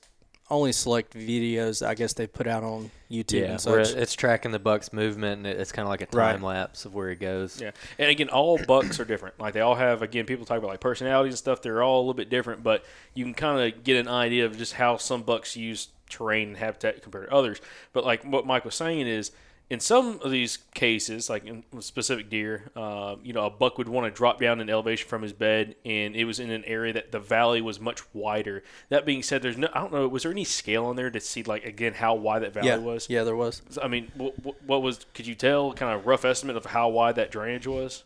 only 0.50 0.72
select 0.72 1.14
videos 1.14 1.86
I 1.86 1.94
guess 1.94 2.14
they 2.14 2.26
put 2.26 2.46
out 2.46 2.62
on 2.64 2.90
YouTube 3.10 3.40
Yeah, 3.40 3.52
and 3.52 3.62
where 3.64 3.84
such. 3.84 3.96
it's 3.96 4.14
tracking 4.14 4.50
the 4.50 4.58
buck's 4.58 4.92
movement, 4.92 5.38
and 5.38 5.46
it- 5.46 5.60
it's 5.60 5.72
kind 5.72 5.84
of 5.86 5.90
like 5.90 6.00
a 6.02 6.16
Right. 6.16 6.32
time 6.32 6.42
lapse 6.42 6.84
of 6.84 6.94
where 6.94 7.10
he 7.10 7.16
goes. 7.16 7.60
Yeah, 7.60 7.70
and 7.98 8.10
again, 8.10 8.28
all 8.28 8.58
bucks 8.66 8.98
are 9.00 9.04
different. 9.04 9.38
Like 9.40 9.54
they 9.54 9.60
all 9.60 9.74
have, 9.74 10.02
again, 10.02 10.24
people 10.26 10.44
talk 10.46 10.58
about 10.58 10.68
like 10.68 10.80
personalities 10.80 11.32
and 11.34 11.38
stuff. 11.38 11.62
They're 11.62 11.82
all 11.82 11.98
a 11.98 12.02
little 12.02 12.14
bit 12.14 12.30
different, 12.30 12.62
but 12.62 12.84
you 13.14 13.24
can 13.24 13.34
kind 13.34 13.72
of 13.74 13.84
get 13.84 13.96
an 13.96 14.08
idea 14.08 14.46
of 14.46 14.56
just 14.58 14.74
how 14.74 14.96
some 14.96 15.22
bucks 15.22 15.56
use 15.56 15.88
terrain 16.10 16.48
and 16.48 16.56
habitat 16.56 17.02
compared 17.02 17.28
to 17.28 17.34
others. 17.34 17.60
But 17.92 18.04
like 18.06 18.24
what 18.24 18.46
Mike 18.46 18.64
was 18.64 18.74
saying 18.74 19.06
is, 19.06 19.30
in 19.70 19.80
some 19.80 20.18
of 20.22 20.30
these 20.30 20.56
cases, 20.74 21.28
like 21.28 21.44
in 21.44 21.62
specific 21.80 22.30
deer, 22.30 22.70
uh, 22.74 23.16
you 23.22 23.32
know, 23.34 23.44
a 23.44 23.50
buck 23.50 23.76
would 23.76 23.88
want 23.88 24.06
to 24.06 24.10
drop 24.10 24.40
down 24.40 24.60
in 24.60 24.70
elevation 24.70 25.06
from 25.08 25.20
his 25.22 25.32
bed, 25.34 25.76
and 25.84 26.16
it 26.16 26.24
was 26.24 26.40
in 26.40 26.50
an 26.50 26.64
area 26.64 26.92
that 26.94 27.12
the 27.12 27.18
valley 27.20 27.60
was 27.60 27.78
much 27.78 28.00
wider. 28.14 28.62
That 28.88 29.04
being 29.04 29.22
said, 29.22 29.42
there's 29.42 29.58
no, 29.58 29.68
I 29.74 29.80
don't 29.80 29.92
know, 29.92 30.08
was 30.08 30.22
there 30.22 30.32
any 30.32 30.44
scale 30.44 30.86
on 30.86 30.96
there 30.96 31.10
to 31.10 31.20
see 31.20 31.42
like 31.42 31.64
again 31.66 31.92
how 31.94 32.14
wide 32.14 32.42
that 32.42 32.54
valley 32.54 32.66
Yeah, 32.68 32.76
was? 32.78 33.10
yeah, 33.10 33.24
there 33.24 33.36
was. 33.36 33.60
I 33.82 33.88
mean, 33.88 34.10
what, 34.14 34.34
what 34.64 34.80
was? 34.82 35.04
Could 35.12 35.26
you 35.26 35.34
tell 35.34 35.74
kind 35.74 35.94
of 35.98 36.06
rough 36.06 36.24
estimate 36.24 36.56
of 36.56 36.64
how 36.66 36.88
wide 36.88 37.16
that 37.16 37.30
drainage 37.30 37.66
was? 37.66 38.04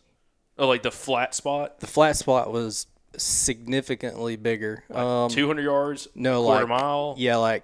Oh, 0.57 0.67
like 0.67 0.83
the 0.83 0.91
flat 0.91 1.33
spot, 1.33 1.79
The 1.79 1.87
flat 1.87 2.15
spot 2.17 2.51
was 2.51 2.87
significantly 3.15 4.35
bigger. 4.35 4.83
Um, 4.91 5.29
200 5.29 5.61
yards, 5.61 6.07
no, 6.15 6.43
quarter 6.43 6.67
like 6.67 6.69
mile. 6.81 7.15
Yeah, 7.17 7.37
like 7.37 7.63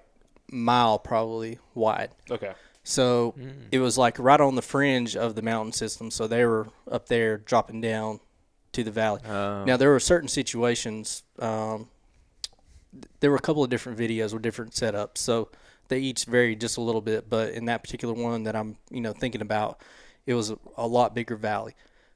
mile 0.52 1.00
probably 1.00 1.60
wide. 1.76 2.12
Okay. 2.32 2.54
So 2.84 3.36
it 3.72 3.80
was 3.80 3.98
like 3.98 4.18
right 4.18 4.39
on 4.42 4.56
the 4.56 4.62
fringe 4.62 5.15
of 5.15 5.36
the 5.36 5.42
mountain 5.42 5.74
system. 5.74 6.10
So 6.10 6.28
they 6.28 6.46
were 6.46 6.70
up 6.89 7.08
there 7.08 7.38
dropping 7.38 7.82
down 7.82 8.20
to 8.72 8.84
the 8.84 8.92
valley. 8.92 9.22
Now 9.65 9.78
there 9.78 9.89
were 9.89 10.00
certain 10.00 10.30
situations. 10.30 11.24
Um, 11.38 11.89
there 13.20 13.30
were 13.30 13.38
a 13.38 13.42
couple 13.42 13.63
of 13.63 13.70
different 13.70 14.00
videos 14.00 14.34
with 14.34 14.42
different 14.42 14.72
setups, 14.72 15.20
so 15.20 15.50
they 15.89 16.00
each 16.00 16.26
varied 16.26 16.60
just 16.62 16.78
a 16.78 16.82
little 16.82 17.02
bit. 17.02 17.30
But 17.30 17.54
in 17.54 17.65
that 17.65 17.84
particular 17.84 18.13
one 18.13 18.44
that 18.44 18.56
I'm, 18.56 18.78
you 18.89 19.02
know, 19.02 19.13
thinking 19.13 19.42
about, 19.42 19.82
it 20.26 20.34
was 20.34 20.50
a, 20.50 20.58
a 20.78 20.88
lot 20.88 21.13
bigger 21.13 21.36
valley. 21.36 21.76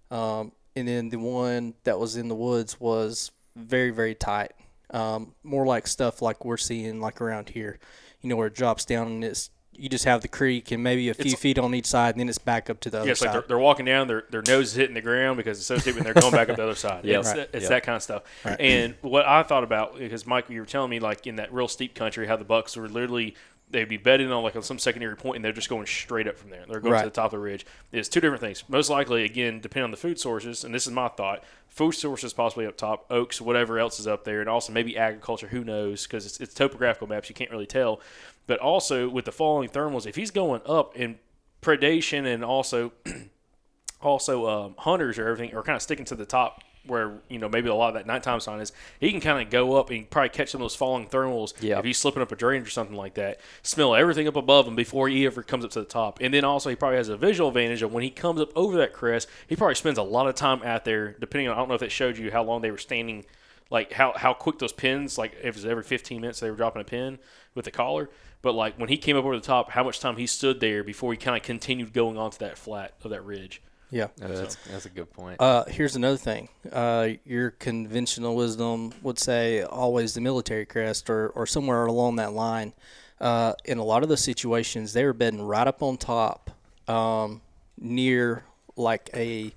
Um, 0.10 0.52
and 0.76 0.88
then 0.88 1.10
the 1.10 1.20
one 1.20 1.76
that 1.84 2.00
was 2.00 2.16
in 2.16 2.28
the 2.28 2.36
woods 2.36 2.80
was 2.80 3.32
very, 3.56 3.92
very 3.92 4.16
tight. 4.16 4.54
Um, 4.90 5.34
more 5.44 5.66
like 5.66 5.88
stuff 5.88 6.22
like 6.22 6.46
we're 6.46 6.58
seeing 6.58 7.00
like 7.02 7.22
around 7.22 7.50
here, 7.50 7.80
you 8.22 8.30
know, 8.30 8.36
where 8.36 8.48
it 8.48 8.56
drops 8.56 8.86
down 8.86 9.08
and 9.08 9.24
it's 9.24 9.50
you 9.76 9.90
just 9.90 10.06
have 10.06 10.22
the 10.22 10.28
creek 10.28 10.72
and 10.72 10.84
maybe 10.84 11.10
a 11.10 11.14
few 11.14 11.36
feet 11.36 11.58
on 11.60 11.74
each 11.76 11.86
side, 11.88 12.16
and 12.16 12.20
then 12.20 12.30
it's 12.30 12.38
back 12.38 12.70
up 12.70 12.80
to 12.82 12.90
the 12.90 12.98
other 13.00 13.06
Yeah, 13.08 13.12
it's 13.14 13.22
like 13.22 13.30
side. 13.30 13.34
they're, 13.42 13.48
they're 13.50 13.60
walking 13.60 13.86
down, 13.86 14.08
their 14.08 14.26
their 14.30 14.42
nose 14.48 14.68
is 14.70 14.74
hitting 14.76 14.94
the 14.96 15.02
ground 15.02 15.38
because 15.38 15.58
it's 15.58 15.68
so 15.68 15.78
steep, 15.78 15.96
and 15.98 16.06
they're 16.06 16.14
going 16.14 16.32
back 16.32 16.50
up 16.50 16.58
the 16.58 16.64
other 16.64 16.76
side. 16.76 17.04
Yeah. 17.06 17.20
it's 17.20 17.28
Right. 17.30 17.38
that, 17.38 17.50
it's 17.54 17.64
Yeah. 17.64 17.70
that 17.70 17.84
kind 17.84 17.96
of 17.96 18.04
stuff. 18.04 18.24
And 18.60 18.96
what 19.02 19.26
I 19.26 19.44
thought 19.44 19.64
about 19.64 19.98
because 19.98 20.26
Mike, 20.28 20.50
you 20.50 20.60
were 20.60 20.66
telling 20.66 20.90
me 20.90 21.00
like 21.00 21.26
in 21.28 21.36
that 21.38 21.54
real 21.54 21.68
steep 21.68 21.96
country, 21.96 22.28
how 22.28 22.36
the 22.38 22.46
bucks 22.46 22.76
were 22.78 22.88
literally 22.90 23.36
they'd 23.70 23.90
be 23.90 23.98
bedding 23.98 24.32
on 24.32 24.44
like 24.44 24.56
on 24.56 24.62
some 24.62 24.78
secondary 24.78 25.16
point, 25.16 25.38
and 25.38 25.44
they're 25.46 25.52
just 25.52 25.70
going 25.70 25.88
straight 25.88 26.28
up 26.28 26.38
from 26.38 26.52
there. 26.52 26.64
They're 26.70 26.80
going 26.80 26.94
Right. 26.94 27.00
to 27.00 27.06
the 27.06 27.12
top 27.12 27.26
of 27.26 27.32
the 27.32 27.40
ridge. 27.40 27.66
It's 27.92 28.08
two 28.08 28.20
different 28.22 28.42
things. 28.42 28.64
Most 28.68 28.88
likely, 28.92 29.24
again, 29.24 29.62
depending 29.62 29.86
on 29.86 29.92
the 29.92 29.98
food 29.98 30.20
sources, 30.20 30.64
and 30.64 30.76
this 30.76 30.86
is 30.86 30.92
my 30.94 31.08
thought. 31.08 31.44
Food 31.70 31.94
sources 31.94 32.34
possibly 32.34 32.68
up 32.68 32.78
top, 32.78 33.08
oaks, 33.10 33.42
whatever 33.42 33.80
else 33.80 34.00
is 34.00 34.06
up 34.06 34.26
there, 34.26 34.42
and 34.42 34.48
also 34.50 34.72
maybe 34.72 34.96
agriculture. 34.96 35.48
Who 35.48 35.64
knows? 35.64 36.04
Because 36.06 36.28
it's, 36.28 36.40
it's 36.40 36.54
topographical 36.54 37.08
maps, 37.08 37.30
you 37.30 37.34
can't 37.36 37.50
really 37.50 37.66
tell. 37.66 38.00
But 38.48 38.60
also 38.60 39.08
with 39.10 39.26
the 39.26 39.32
falling 39.32 39.70
thermals, 39.70 40.06
if 40.06 40.16
he's 40.16 40.32
going 40.32 40.62
up 40.66 40.96
in 40.98 41.18
predation 41.62 42.26
and 42.26 42.44
also 42.44 42.92
also 44.02 44.48
um, 44.48 44.76
hunters 44.78 45.18
or 45.18 45.28
everything 45.30 45.56
are 45.56 45.64
kind 45.64 45.76
of 45.76 45.82
sticking 45.82 46.06
to 46.06 46.16
the 46.16 46.26
top 46.26 46.62
where 46.86 47.14
you 47.30 47.40
know 47.40 47.48
maybe 47.48 47.70
a 47.70 47.74
lot 47.74 47.88
of 47.88 47.94
that 47.94 48.06
nighttime 48.06 48.42
sign 48.42 48.60
is 48.60 48.74
he 49.00 49.10
can 49.10 49.22
kind 49.22 49.42
of 49.42 49.50
go 49.50 49.78
up 49.78 49.90
and 49.90 50.10
probably 50.10 50.28
catch 50.28 50.50
some 50.50 50.60
of 50.60 50.66
those 50.66 50.76
falling 50.76 51.08
thermals 51.08 51.54
Yeah. 51.62 51.80
if 51.80 51.86
he's 51.86 51.98
slipping 51.98 52.22
up 52.22 52.30
a 52.34 52.36
drainage 52.36 52.68
or 52.68 52.72
something 52.72 52.98
like 52.98 53.14
that. 53.14 53.40
Smell 53.62 53.96
everything 53.96 54.28
up 54.28 54.36
above 54.36 54.68
him 54.68 54.76
before 54.76 55.08
he 55.08 55.26
ever 55.26 55.44
comes 55.44 55.64
up 55.64 55.72
to 55.72 55.80
the 55.80 55.86
top. 55.86 56.20
And 56.20 56.34
then 56.34 56.44
also 56.44 56.70
he 56.70 56.76
probably 56.76 56.98
has 56.98 57.08
a 57.08 57.16
visual 57.16 57.48
advantage 57.48 57.82
of 57.82 57.94
when 57.94 58.04
he 58.04 58.10
comes 58.10 58.42
up 58.42 58.50
over 58.54 58.76
that 58.80 58.92
crest 58.92 59.30
he 59.48 59.56
probably 59.56 59.76
spends 59.76 59.98
a 59.98 60.04
lot 60.04 60.28
of 60.28 60.36
time 60.36 60.62
out 60.64 60.84
there 60.84 61.14
depending 61.22 61.48
on 61.48 61.56
i 61.56 61.58
don't 61.58 61.70
know 61.70 61.76
if 61.76 61.82
it 61.84 61.92
showed 61.92 62.18
you 62.18 62.30
how 62.32 62.44
long 62.44 62.62
they 62.62 62.72
were 62.72 62.78
standing 62.78 63.24
like 63.70 63.94
how, 63.94 64.12
how 64.18 64.34
quick 64.34 64.60
those 64.60 64.74
pins 64.74 65.18
like 65.18 65.32
if 65.40 65.46
it 65.46 65.54
was 65.56 65.66
every 65.66 65.84
15 65.84 66.20
minutes 66.20 66.42
they 66.42 66.50
were 66.52 66.58
dropping 66.58 66.82
a 66.82 66.86
pin 66.86 67.18
with 67.56 67.64
the 67.64 67.72
collar 67.72 68.10
but 68.44 68.54
like 68.54 68.78
when 68.78 68.90
he 68.90 68.98
came 68.98 69.18
up 69.18 69.26
over 69.26 69.36
the 69.36 69.42
top 69.42 69.72
how 69.72 69.84
much 69.84 70.00
time 70.00 70.18
he 70.18 70.28
stood 70.28 70.60
there 70.60 70.84
before 70.84 71.12
he 71.12 71.18
kind 71.18 71.36
of 71.36 71.42
continued 71.42 71.92
going 71.92 72.18
onto 72.18 72.38
that 72.38 72.56
flat 72.56 72.94
of 73.04 73.10
that 73.10 73.26
ridge 73.26 73.60
yeah. 73.94 74.08
Oh, 74.24 74.28
that's, 74.28 74.56
that's 74.72 74.88
a 74.88 74.90
good 74.90 75.14
point. 75.14 75.40
Uh, 75.40 75.66
here's 75.66 75.96
another 75.96 76.18
thing. 76.18 76.50
Uh, 76.72 77.10
your 77.26 77.52
conventional 77.52 78.36
wisdom 78.36 78.92
would 79.04 79.20
say 79.20 79.62
always 79.62 80.16
the 80.16 80.22
military 80.22 80.66
crest 80.66 81.12
or, 81.12 81.30
or 81.30 81.46
somewhere 81.46 81.86
along 81.86 82.16
that 82.16 82.34
line. 82.34 82.74
Uh, 83.22 83.54
in 83.66 83.78
a 83.78 83.84
lot 83.84 84.02
of 84.02 84.10
those 84.10 84.22
situations, 84.22 84.94
they 84.94 85.06
were 85.06 85.14
bedding 85.14 85.44
right 85.44 85.68
up 85.68 85.84
on 85.84 85.98
top, 85.98 86.50
um, 86.88 87.42
near 87.78 88.44
like 88.76 89.12
a 89.14 89.54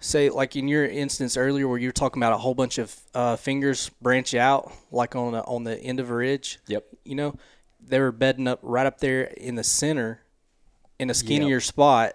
say 0.00 0.30
like 0.30 0.56
in 0.56 0.66
your 0.66 0.84
instance 0.86 1.36
earlier 1.36 1.68
where 1.68 1.78
you 1.78 1.88
were 1.88 1.92
talking 1.92 2.22
about 2.22 2.32
a 2.32 2.38
whole 2.38 2.54
bunch 2.54 2.78
of 2.78 2.94
uh, 3.14 3.36
fingers 3.36 3.90
branch 4.00 4.34
out 4.34 4.72
like 4.90 5.14
on 5.14 5.34
a, 5.34 5.40
on 5.42 5.64
the 5.64 5.78
end 5.78 6.00
of 6.00 6.10
a 6.10 6.14
ridge. 6.14 6.58
Yep. 6.66 6.86
You 7.04 7.14
know, 7.14 7.36
they 7.86 8.00
were 8.00 8.10
bedding 8.12 8.48
up 8.48 8.58
right 8.62 8.86
up 8.86 8.98
there 8.98 9.24
in 9.24 9.54
the 9.56 9.64
center, 9.64 10.20
in 10.98 11.10
a 11.10 11.14
skinnier 11.14 11.60
spot. 11.60 12.14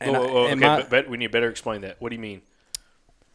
And 0.00 0.16
oh, 0.16 0.22
I- 0.22 0.30
oh, 0.30 0.36
okay, 0.46 0.54
my- 0.54 0.76
but, 0.80 0.90
but 0.90 1.08
we 1.10 1.18
need 1.18 1.26
to 1.26 1.32
better 1.32 1.50
explain 1.50 1.82
that. 1.82 2.00
What 2.00 2.08
do 2.08 2.16
you 2.16 2.22
mean? 2.22 2.42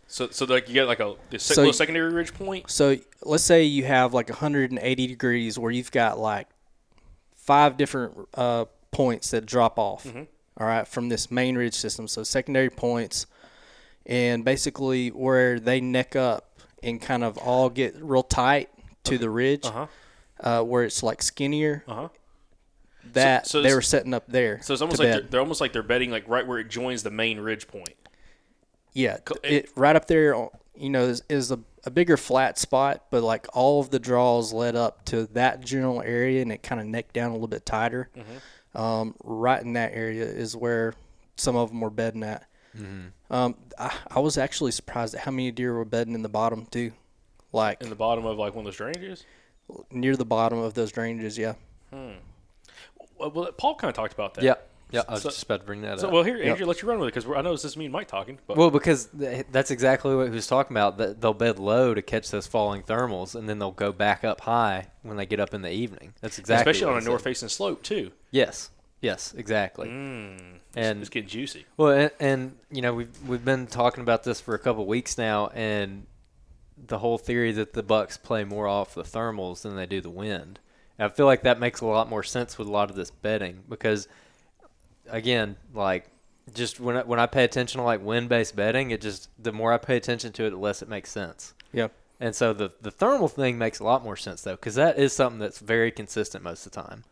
So, 0.08 0.30
so 0.30 0.46
like 0.46 0.68
you 0.68 0.74
get 0.74 0.86
like 0.88 1.00
a, 1.00 1.16
a 1.32 1.39
So- 1.39 1.62
little 1.62 1.74
secondary 1.74 2.12
ridge 2.12 2.34
point. 2.34 2.70
So 2.72 2.98
let's 3.24 3.44
say 3.44 3.63
you 3.63 3.86
have 3.86 4.13
like 4.13 4.30
180 4.30 5.08
degrees 5.08 5.58
where 5.60 5.72
you've 5.72 5.92
got 5.92 6.18
like 6.20 6.48
five 7.36 7.78
different 7.78 8.18
uh, 8.36 8.66
points 8.92 9.32
that 9.32 9.46
drop 9.46 9.78
off. 9.78 10.06
all 10.58 10.68
right, 10.68 10.88
from 10.88 11.10
this 11.10 11.30
main 11.32 11.56
ridge 11.56 11.74
system. 11.76 12.08
So 12.08 12.24
secondary 12.24 12.70
points, 12.70 13.26
and 14.06 14.44
basically 14.46 15.10
where 15.10 15.60
they 15.60 15.80
neck 15.82 16.16
up 16.16 16.60
and 16.82 17.02
kind 17.02 17.24
of 17.24 17.38
all 17.38 17.70
get 17.70 17.96
real 18.02 18.24
tight 18.24 18.70
to 19.06 19.18
the 19.18 19.30
ridge, 19.30 19.66
Uh-huh. 19.66 19.88
uh, 20.39 20.63
where 20.63 20.84
it's 20.84 21.02
like 21.04 21.22
skinnier. 21.22 21.84
Uh-huh. 21.88 22.10
That 23.13 23.48
so 23.48 23.62
they 23.62 23.74
were 23.74 23.82
setting 23.82 24.13
up 24.13 24.26
there. 24.28 24.62
So 24.62 24.74
it's 24.74 24.82
almost 24.82 25.00
like 25.00 25.10
they're, 25.10 25.22
they're 25.22 25.39
almost 25.42 25.60
like 25.62 25.74
they're 25.74 25.84
bedding 25.84 26.10
like 26.10 26.28
right 26.28 26.48
where 26.48 26.60
it 26.60 26.70
joins 26.70 27.04
the 27.04 27.12
main 27.12 27.39
ridge 27.39 27.68
point. 27.68 27.96
Yeah, 28.94 29.18
it, 29.44 29.70
right 29.76 29.96
up 29.96 30.08
there, 30.08 30.36
you 30.78 30.89
know, 30.89 31.04
is, 31.06 31.22
is 31.28 31.52
a, 31.52 31.60
a 31.86 31.92
bigger 31.92 32.16
flat 32.16 32.58
spot, 32.58 33.06
but 33.10 33.22
like 33.24 33.46
all 33.54 33.82
of 33.82 33.89
the 33.89 34.00
draws 34.00 34.54
led 34.54 34.76
up 34.76 35.04
to 35.06 35.26
that 35.34 35.62
general 35.62 36.02
area, 36.02 36.42
and 36.42 36.52
it 36.52 36.63
kind 36.63 36.80
of 36.80 36.88
necked 36.88 37.13
down 37.13 37.32
a 37.32 37.34
little 37.34 37.48
bit 37.48 37.66
tighter. 37.66 38.10
Um, 38.76 39.16
right 39.24 39.62
in 39.62 39.74
that 39.74 39.94
area 39.94 40.24
is 40.26 40.56
where 40.56 40.94
some 41.36 41.56
of 41.56 41.70
them 41.70 41.82
were 41.82 41.89
bedding 41.89 42.24
at. 42.24 42.46
Um, 43.34 43.56
I, 43.80 43.93
I 44.12 44.19
was 44.19 44.38
actually 44.38 44.72
surprised 44.72 45.15
at 45.15 45.22
how 45.22 45.32
many 45.32 45.50
deer 45.52 45.74
were 45.74 45.86
bedding 45.86 46.13
in 46.13 46.22
the 46.22 46.30
bottom 46.30 46.67
too, 46.67 46.91
like 47.52 47.82
in 47.82 47.89
the 47.89 47.96
bottom 47.96 48.26
of 48.26 48.38
like 48.38 48.54
one 48.56 48.65
of 48.67 48.78
those 48.78 48.80
drainages. 48.80 49.24
near 49.91 50.15
the 50.15 50.26
bottom 50.26 50.60
of 50.60 50.74
those 50.76 50.91
drainages. 50.91 51.38
Yeah, 51.38 51.54
Well, 53.17 53.32
well, 53.32 53.52
Paul 53.54 53.76
kind 53.76 53.89
of 53.89 53.96
talked 53.96 54.13
about 54.13 54.34
that. 54.36 54.43
Yeah, 54.43 54.56
yeah. 54.91 55.02
I 55.08 55.13
was 55.13 55.24
So- 55.24 55.30
just 55.30 55.43
about 55.43 55.62
to 55.62 55.65
bring 55.65 55.82
that 55.82 56.00
So, 56.00 56.08
up. 56.08 56.13
well, 56.13 56.24
here, 56.24 56.41
Andrew, 56.43 56.65
let 56.65 56.82
you 56.82 56.88
run 56.89 57.00
with 57.00 57.08
it 57.10 57.13
because 57.15 57.30
I 57.36 57.41
know 57.41 57.52
this 57.52 57.65
is 57.65 57.78
me 57.78 57.86
and 57.86 57.91
Mike 57.91 58.08
talking. 58.08 58.38
But 58.46 58.58
Well, 58.58 58.69
because 58.72 59.06
th- 59.17 59.46
that's 59.52 59.72
exactly 59.72 60.15
what 60.15 60.26
he 60.28 60.34
was 60.34 60.46
talking 60.48 60.76
about. 60.76 60.98
That 60.98 61.22
they'll 61.22 61.34
bed 61.34 61.58
low 61.60 61.93
to 61.93 62.02
catch 62.02 62.30
those 62.32 62.46
falling 62.48 62.84
thermals, 62.84 63.34
and 63.36 63.48
then 63.50 63.60
they'll 63.60 63.72
go 63.72 63.91
back 63.91 64.24
up 64.24 64.41
high 64.41 64.88
when 65.02 65.17
they 65.17 65.26
get 65.26 65.39
up 65.39 65.54
in 65.54 65.62
the 65.63 65.72
evening. 65.72 66.13
That's 66.22 66.38
exactly 66.38 66.69
especially 66.72 66.86
what 66.88 66.91
on 66.91 66.98
a 66.98 67.02
he 67.02 67.06
said. 67.06 67.10
north-facing 67.10 67.50
slope 67.50 67.82
too. 67.84 68.12
Yes, 68.32 68.69
yes, 69.04 69.34
exactly. 69.38 69.88
Mm, 69.89 70.60
And 70.76 71.02
it's 71.02 71.10
getting 71.10 71.30
juicy. 71.30 71.66
Well, 71.78 71.92
and, 71.92 72.12
and 72.20 72.56
you 72.72 72.82
know 72.82 72.94
we've 72.96 73.16
we've 73.28 73.46
been 73.46 73.68
talking 73.68 74.02
about 74.02 74.24
this 74.24 74.42
for 74.42 74.56
a 74.56 74.60
couple 74.60 74.86
weeks 74.88 75.18
now, 75.20 75.50
and 75.54 76.08
the 76.88 76.98
whole 76.98 77.20
theory 77.20 77.52
that 77.52 77.74
the 77.74 77.84
Bucks 77.84 78.18
play 78.18 78.44
more 78.44 78.68
off 78.68 78.96
the 78.96 79.04
thermals 79.04 79.62
than 79.62 79.76
they 79.76 79.86
do 79.86 80.02
the 80.02 80.10
wind. 80.10 80.60
And 80.98 81.12
I 81.12 81.13
feel 81.16 81.28
like 81.28 81.44
that 81.44 81.60
makes 81.60 81.82
a 81.82 81.86
lot 81.86 82.10
more 82.10 82.24
sense 82.24 82.58
with 82.58 82.68
a 82.68 82.72
lot 82.72 82.89
of 82.89 82.96
this 82.96 83.12
betting 83.12 83.63
because, 83.70 84.08
again, 85.10 85.56
like 85.74 86.06
just 86.54 86.80
when 86.80 86.98
I, 86.98 87.04
when 87.04 87.20
I 87.20 87.26
pay 87.26 87.44
attention 87.44 87.80
to 87.80 87.84
like 87.86 88.04
wind 88.04 88.30
based 88.30 88.56
betting, 88.56 88.92
it 88.92 89.02
just 89.02 89.30
the 89.42 89.52
more 89.52 89.72
I 89.74 89.78
pay 89.78 89.96
attention 89.98 90.32
to 90.34 90.46
it, 90.46 90.50
the 90.52 90.58
less 90.58 90.82
it 90.82 90.89
makes 90.89 91.10
sense. 91.12 91.54
yeah. 91.72 91.88
And 92.20 92.34
so 92.36 92.54
the 92.54 92.72
the 92.82 92.92
thermal 92.92 93.28
thing 93.28 93.58
makes 93.58 93.80
a 93.80 93.84
lot 93.84 94.04
more 94.04 94.16
sense 94.16 94.44
though, 94.44 94.56
because 94.56 94.76
that 94.76 94.98
is 94.98 95.13
something 95.13 95.39
that's 95.39 95.60
very 95.60 95.92
consistent 95.92 96.44
most 96.44 96.66
of 96.66 96.72
the 96.72 96.82
time, 96.82 97.04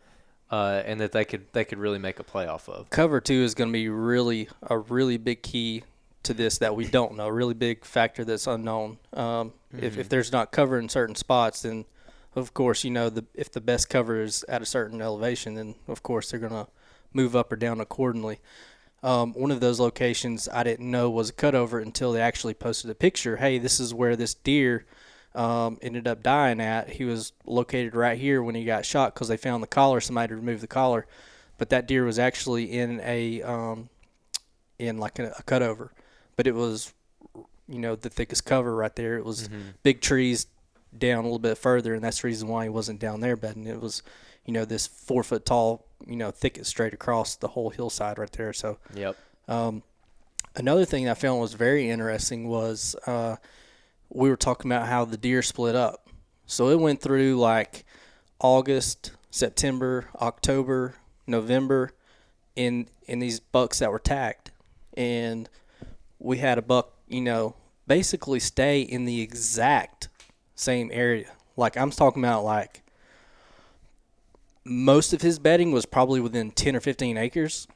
uh, 0.52 0.84
and 0.86 1.00
that 1.00 1.14
they 1.14 1.26
could 1.26 1.52
they 1.54 1.64
could 1.64 1.80
really 1.80 1.98
make 1.98 2.20
a 2.20 2.24
play 2.24 2.46
off 2.46 2.68
of. 2.70 2.90
cover 2.90 3.20
two 3.22 3.42
is 3.42 3.56
going 3.56 3.70
to 3.70 3.74
be 3.74 3.90
really 3.90 4.50
a 4.64 4.78
really 4.78 5.18
big 5.18 5.42
key 5.42 5.84
to 6.24 6.34
this 6.34 6.60
that 6.60 6.76
we 6.76 6.86
don't 6.86 7.16
know. 7.16 7.28
A 7.28 7.34
really 7.34 7.54
big 7.54 7.84
factor 7.84 8.24
that's 8.24 8.46
unknown. 8.46 9.00
Um, 9.14 9.54
if, 9.76 9.98
if 9.98 10.10
there's 10.10 10.32
not 10.32 10.52
cover 10.52 10.78
in 10.78 10.90
certain 10.90 11.16
spots, 11.16 11.64
then 11.64 11.86
of 12.36 12.54
course 12.54 12.84
you 12.84 12.92
know 12.92 13.10
the 13.10 13.26
if 13.34 13.52
the 13.52 13.62
best 13.62 13.90
cover 13.90 14.22
is 14.22 14.44
at 14.48 14.62
a 14.62 14.66
certain 14.66 15.02
elevation, 15.02 15.56
then 15.56 15.76
of 15.88 16.04
course 16.04 16.30
they're 16.30 16.40
going 16.40 16.52
to 16.52 16.68
move 17.14 17.36
up 17.36 17.52
or 17.52 17.56
down 17.56 17.80
accordingly. 17.80 18.40
Um, 19.04 19.34
one 19.34 19.50
of 19.50 19.62
those 19.62 19.80
locations 19.80 20.48
I 20.50 20.64
didn't 20.64 20.90
know 20.90 21.10
was 21.10 21.30
a 21.30 21.34
cutover 21.34 21.82
until 21.82 22.12
they 22.12 22.22
actually 22.22 22.54
posted 22.54 22.92
a 22.92 22.96
picture. 22.96 23.38
Hey, 23.38 23.58
this 23.58 23.80
is 23.80 23.94
where 23.94 24.16
this 24.16 24.36
deer 24.36 24.86
um, 25.36 25.78
ended 25.82 26.08
up 26.08 26.24
dying 26.24 26.60
at. 26.60 26.90
He 26.90 27.06
was 27.06 27.34
located 27.46 27.96
right 27.96 28.18
here 28.18 28.42
when 28.44 28.56
he 28.56 28.66
got 28.66 28.86
shot 28.86 29.14
because 29.14 29.28
they 29.28 29.38
found 29.38 29.64
the 29.64 29.68
collar. 29.68 30.02
Somebody 30.02 30.34
removed 30.34 30.62
the 30.62 30.68
collar, 30.68 31.06
but 31.58 31.70
that 31.70 31.88
deer 31.88 32.04
was 32.04 32.20
actually 32.20 32.72
in 32.72 33.00
a 33.04 33.42
um, 33.42 33.90
in 34.80 34.98
like 34.98 35.20
a, 35.20 35.34
a 35.38 35.44
cutover, 35.44 35.90
but 36.36 36.48
it 36.48 36.56
was 36.56 36.94
you 37.68 37.80
know 37.80 37.96
the 37.96 38.10
thickest 38.10 38.46
cover 38.46 38.76
right 38.76 38.96
there. 38.96 39.18
It 39.18 39.26
was 39.26 39.50
big 39.84 40.02
trees 40.02 40.48
down 40.98 41.20
a 41.20 41.24
little 41.24 41.40
bit 41.40 41.58
further, 41.58 41.94
and 41.94 42.04
that's 42.04 42.22
the 42.22 42.28
reason 42.28 42.48
why 42.48 42.64
he 42.64 42.70
wasn't 42.70 43.00
down 43.00 43.22
there 43.22 43.36
bedding. 43.36 43.66
It 43.66 43.80
was 43.82 44.04
you 44.46 44.54
know, 44.54 44.66
this 44.66 44.88
four 44.88 45.24
foot 45.24 45.46
tall, 45.46 45.86
you 46.06 46.16
know, 46.16 46.32
thicket 46.32 46.66
straight 46.66 46.94
across 46.94 47.36
the 47.36 47.50
whole 47.50 47.70
hillside 47.70 48.18
right 48.18 48.32
there. 48.32 48.54
So 48.54 48.78
Yep. 48.94 49.16
another 50.56 50.86
thing 50.86 51.08
I 51.08 51.14
found 51.14 51.40
was 51.40 51.54
very 51.54 51.90
interesting 51.90 52.48
was 52.48 52.96
uh, 53.06 53.38
we 54.14 54.30
were 54.30 54.38
talking 54.38 54.72
about 54.72 54.88
how 54.88 55.06
the 55.06 55.18
deer 55.18 55.42
split 55.42 55.76
up. 55.76 56.10
So 56.46 56.70
it 56.70 56.80
went 56.80 57.02
through 57.02 57.38
like 57.38 57.86
August, 58.40 59.14
September, 59.30 60.10
October, 60.20 60.96
November 61.26 61.92
in 62.56 62.88
in 63.08 63.20
these 63.20 63.40
bucks 63.40 63.80
that 63.80 63.92
were 63.92 64.00
tagged. 64.00 64.52
And 64.96 65.50
we 66.20 66.38
had 66.38 66.58
a 66.58 66.62
buck, 66.62 66.94
you 67.08 67.22
know, 67.22 67.56
basically 67.88 68.40
stay 68.40 68.82
in 68.82 69.06
the 69.06 69.22
exact 69.22 70.10
same 70.56 70.90
area. 70.94 71.32
Like 71.56 71.78
I'm 71.78 71.92
talking 71.92 72.24
about 72.24 72.44
like 72.44 72.84
most 74.64 75.14
of 75.14 75.22
his 75.22 75.40
bedding 75.40 75.72
was 75.72 75.86
probably 75.86 76.20
within 76.20 76.52
10 76.52 76.76
or 76.76 76.82
15 76.82 77.18
acres 77.18 77.68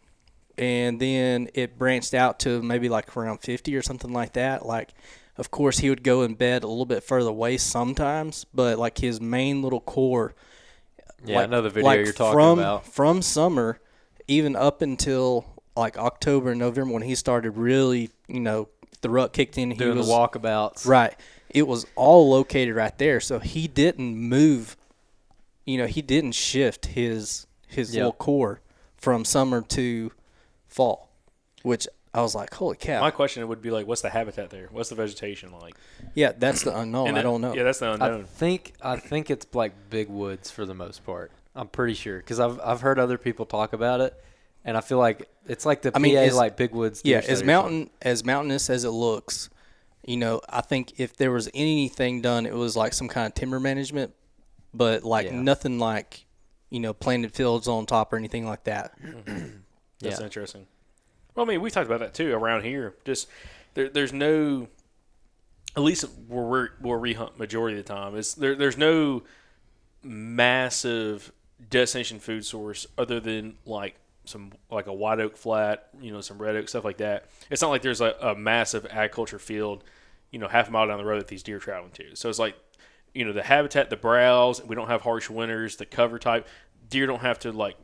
and 0.58 1.00
then 1.00 1.50
it 1.54 1.78
branched 1.78 2.14
out 2.14 2.40
to 2.40 2.62
maybe 2.62 2.90
like 2.90 3.16
around 3.18 3.40
50 3.40 3.76
or 3.76 3.82
something 3.82 4.14
like 4.14 4.34
that 4.34 4.66
like 4.66 4.94
of 5.38 5.52
course 5.52 5.80
he 5.80 5.90
would 5.90 6.04
go 6.04 6.22
in 6.24 6.34
bed 6.36 6.64
a 6.64 6.68
little 6.68 6.86
bit 6.86 7.04
further 7.04 7.30
away 7.30 7.58
sometimes 7.58 8.46
but 8.54 8.78
like 8.78 8.98
his 8.98 9.20
main 9.22 9.62
little 9.62 9.82
core 9.82 10.34
Yeah, 11.26 11.40
I 11.42 11.46
know 11.46 11.62
the 11.62 11.70
video 11.70 11.86
like 11.90 12.04
you're 12.06 12.14
talking 12.14 12.34
from, 12.34 12.60
about. 12.60 12.86
from 12.88 13.22
summer 13.22 13.80
even 14.28 14.56
up 14.56 14.82
until 14.82 15.46
like 15.76 15.98
october 15.98 16.52
and 16.52 16.60
november 16.60 16.94
when 16.94 17.04
he 17.04 17.16
started 17.16 17.52
really 17.52 18.10
you 18.28 18.40
know 18.40 18.70
the 19.02 19.10
rut 19.10 19.34
kicked 19.34 19.58
in 19.58 19.72
he 19.72 19.78
Doing 19.78 19.98
was 19.98 20.08
the 20.08 20.14
walkabouts. 20.14 20.88
Right. 20.88 21.14
It 21.50 21.68
was 21.68 21.86
all 21.96 22.28
located 22.32 22.74
right 22.76 22.98
there. 22.98 23.20
So 23.20 23.38
he 23.38 23.68
didn't 23.68 24.16
move 24.18 24.76
you 25.66 25.78
know, 25.78 25.86
he 25.86 26.02
didn't 26.02 26.32
shift 26.32 26.88
his 26.88 27.46
his 27.68 27.94
Yep. 27.94 28.00
little 28.00 28.12
core 28.14 28.62
from 28.98 29.24
summer 29.24 29.62
to 29.62 30.12
fall. 30.68 31.10
Which 31.62 31.88
I 32.16 32.22
was 32.22 32.34
like, 32.34 32.54
Holy 32.54 32.78
cow. 32.78 33.02
My 33.02 33.12
question 33.12 33.46
would 33.48 33.62
be 33.62 33.72
like, 33.72 33.86
what's 33.88 34.02
the 34.02 34.10
habitat 34.10 34.50
there? 34.50 34.70
What's 34.72 34.90
the 34.90 34.96
vegetation 34.96 35.52
like? 35.52 35.76
yeah, 36.14 36.32
that's 36.38 36.62
the 36.64 36.76
unknown. 36.78 37.10
And 37.10 37.18
I 37.18 37.22
don't 37.22 37.42
know. 37.42 37.54
Yeah, 37.54 37.64
that's 37.64 37.80
the 37.80 37.92
unknown. 37.92 38.02
I 38.02 38.12
unknown. 38.14 38.26
think 38.28 38.74
I 38.82 38.98
think 38.98 39.30
it's 39.30 39.46
like 39.54 39.74
big 39.90 40.10
woods 40.10 40.50
for 40.50 40.66
the 40.66 40.74
most 40.74 41.06
part. 41.06 41.32
I'm 41.56 41.68
pretty 41.68 41.94
sure 41.94 42.18
because 42.18 42.40
I've 42.40 42.60
I've 42.64 42.82
heard 42.82 43.00
other 43.00 43.18
people 43.18 43.46
talk 43.46 43.74
about 43.74 44.02
it, 44.02 44.14
and 44.64 44.76
I 44.78 44.82
feel 44.82 44.98
like 44.98 45.28
it's 45.46 45.66
like 45.66 45.82
the 45.82 45.90
I 45.90 46.00
PA 46.00 46.06
it's- 46.06 46.34
like 46.36 46.56
big 46.58 46.72
woods. 46.72 47.02
yeah, 47.04 47.18
as 47.18 47.24
study 47.26 47.34
or 47.34 47.36
something. 47.38 47.48
mountain 47.48 47.90
as 48.02 48.24
mountainous 48.26 48.70
as 48.70 48.84
it 48.86 48.90
looks, 48.92 49.50
you 50.06 50.18
know, 50.18 50.42
I 50.50 50.62
think 50.62 51.00
if 51.00 51.18
there 51.18 51.32
was 51.32 51.50
anything 51.54 52.22
done, 52.22 52.46
it 52.46 52.54
was 52.56 52.76
like 52.76 52.94
some 52.94 53.08
kind 53.08 53.28
of 53.28 53.34
timber 53.36 53.60
management, 53.60 54.14
but 54.74 55.04
like 55.04 55.28
Yeah. 55.28 55.40
nothing 55.42 55.80
like, 55.80 56.26
you 56.70 56.80
know, 56.80 56.94
planted 56.94 57.34
fields 57.34 57.68
on 57.68 57.86
top 57.86 58.14
or 58.14 58.18
anything 58.18 58.46
like 58.46 58.64
that. 58.66 58.98
Mm-hmm. 59.02 59.48
That's 60.02 60.20
Yeah. 60.20 60.26
interesting. 60.26 60.68
Well, 61.36 61.46
I 61.46 61.50
mean, 61.50 61.62
we 61.62 61.70
talked 61.70 61.88
about 61.88 62.00
that 62.00 62.14
too 62.14 62.34
around 62.34 62.64
here. 62.64 62.96
Just 63.04 63.28
there, 63.74 63.90
there's 63.90 64.14
no, 64.14 64.68
at 65.76 65.84
least 65.84 66.06
where 66.28 66.46
we're 66.46 66.70
where 66.80 66.98
we 66.98 67.14
hunt 67.14 67.38
majority 67.38 67.78
of 67.78 67.86
the 67.86 67.94
time 67.94 68.16
is 68.16 68.36
there. 68.36 68.56
There's 68.56 68.78
no 68.78 69.24
massive 70.02 71.32
destination 71.70 72.20
food 72.20 72.46
source 72.46 72.88
other 72.98 73.20
than 73.20 73.56
like 73.66 73.96
some 74.24 74.52
like 74.72 74.88
a 74.88 74.94
white 74.94 75.20
oak 75.20 75.36
flat, 75.36 75.90
you 76.00 76.12
know, 76.12 76.22
some 76.22 76.42
red 76.42 76.56
oak 76.56 76.70
stuff 76.70 76.86
like 76.86 76.98
that. 76.98 77.30
It's 77.50 77.62
not 77.62 77.70
like 77.70 77.82
there's 77.82 78.02
a, 78.02 78.16
a 78.22 78.36
massive 78.36 78.86
agriculture 78.90 79.40
field, 79.40 79.84
you 80.32 80.40
know, 80.40 80.48
half 80.48 80.70
a 80.70 80.72
mile 80.72 80.88
down 80.88 80.98
the 80.98 81.06
road 81.06 81.20
that 81.20 81.28
these 81.28 81.44
deer 81.44 81.60
traveling 81.60 81.92
to. 81.94 82.16
So 82.16 82.30
it's 82.30 82.40
like, 82.40 82.56
you 83.14 83.26
know, 83.26 83.34
the 83.34 83.44
habitat, 83.44 83.90
the 83.90 83.98
browse. 83.98 84.64
We 84.64 84.76
don't 84.76 84.88
have 84.88 85.02
harsh 85.02 85.30
winters. 85.30 85.76
The 85.76 85.86
cover 85.86 86.18
type, 86.18 86.48
deer 86.90 87.08
don't 87.08 87.22
have 87.22 87.40
to 87.40 87.52
like 87.52 87.76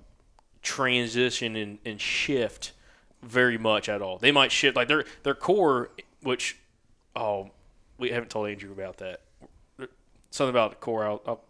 transition 0.62 1.56
and, 1.56 1.80
and 1.86 2.00
shift 2.00 2.72
very 3.22 3.58
much 3.58 3.90
at 3.90 4.02
all. 4.02 4.18
They 4.18 4.32
might 4.32 4.52
shift 4.52 4.76
like 4.76 4.88
their 4.88 5.06
their 5.24 5.36
core, 5.36 5.90
which 6.22 6.58
oh 7.16 7.52
we 7.98 8.10
haven't 8.10 8.30
told 8.30 8.50
Andrew 8.50 8.72
about 8.72 8.98
that. 8.98 9.22
Something 10.32 10.52
about 10.52 10.72
the 10.72 10.78
core. 10.78 11.06
I'll, 11.06 11.22
I'll 11.26 11.42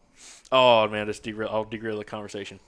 oh 0.51 0.87
man, 0.87 1.05
just 1.07 1.23
derail. 1.23 1.49
I'll 1.51 1.65
derail 1.65 1.97
the 1.97 2.03
conversation. 2.03 2.59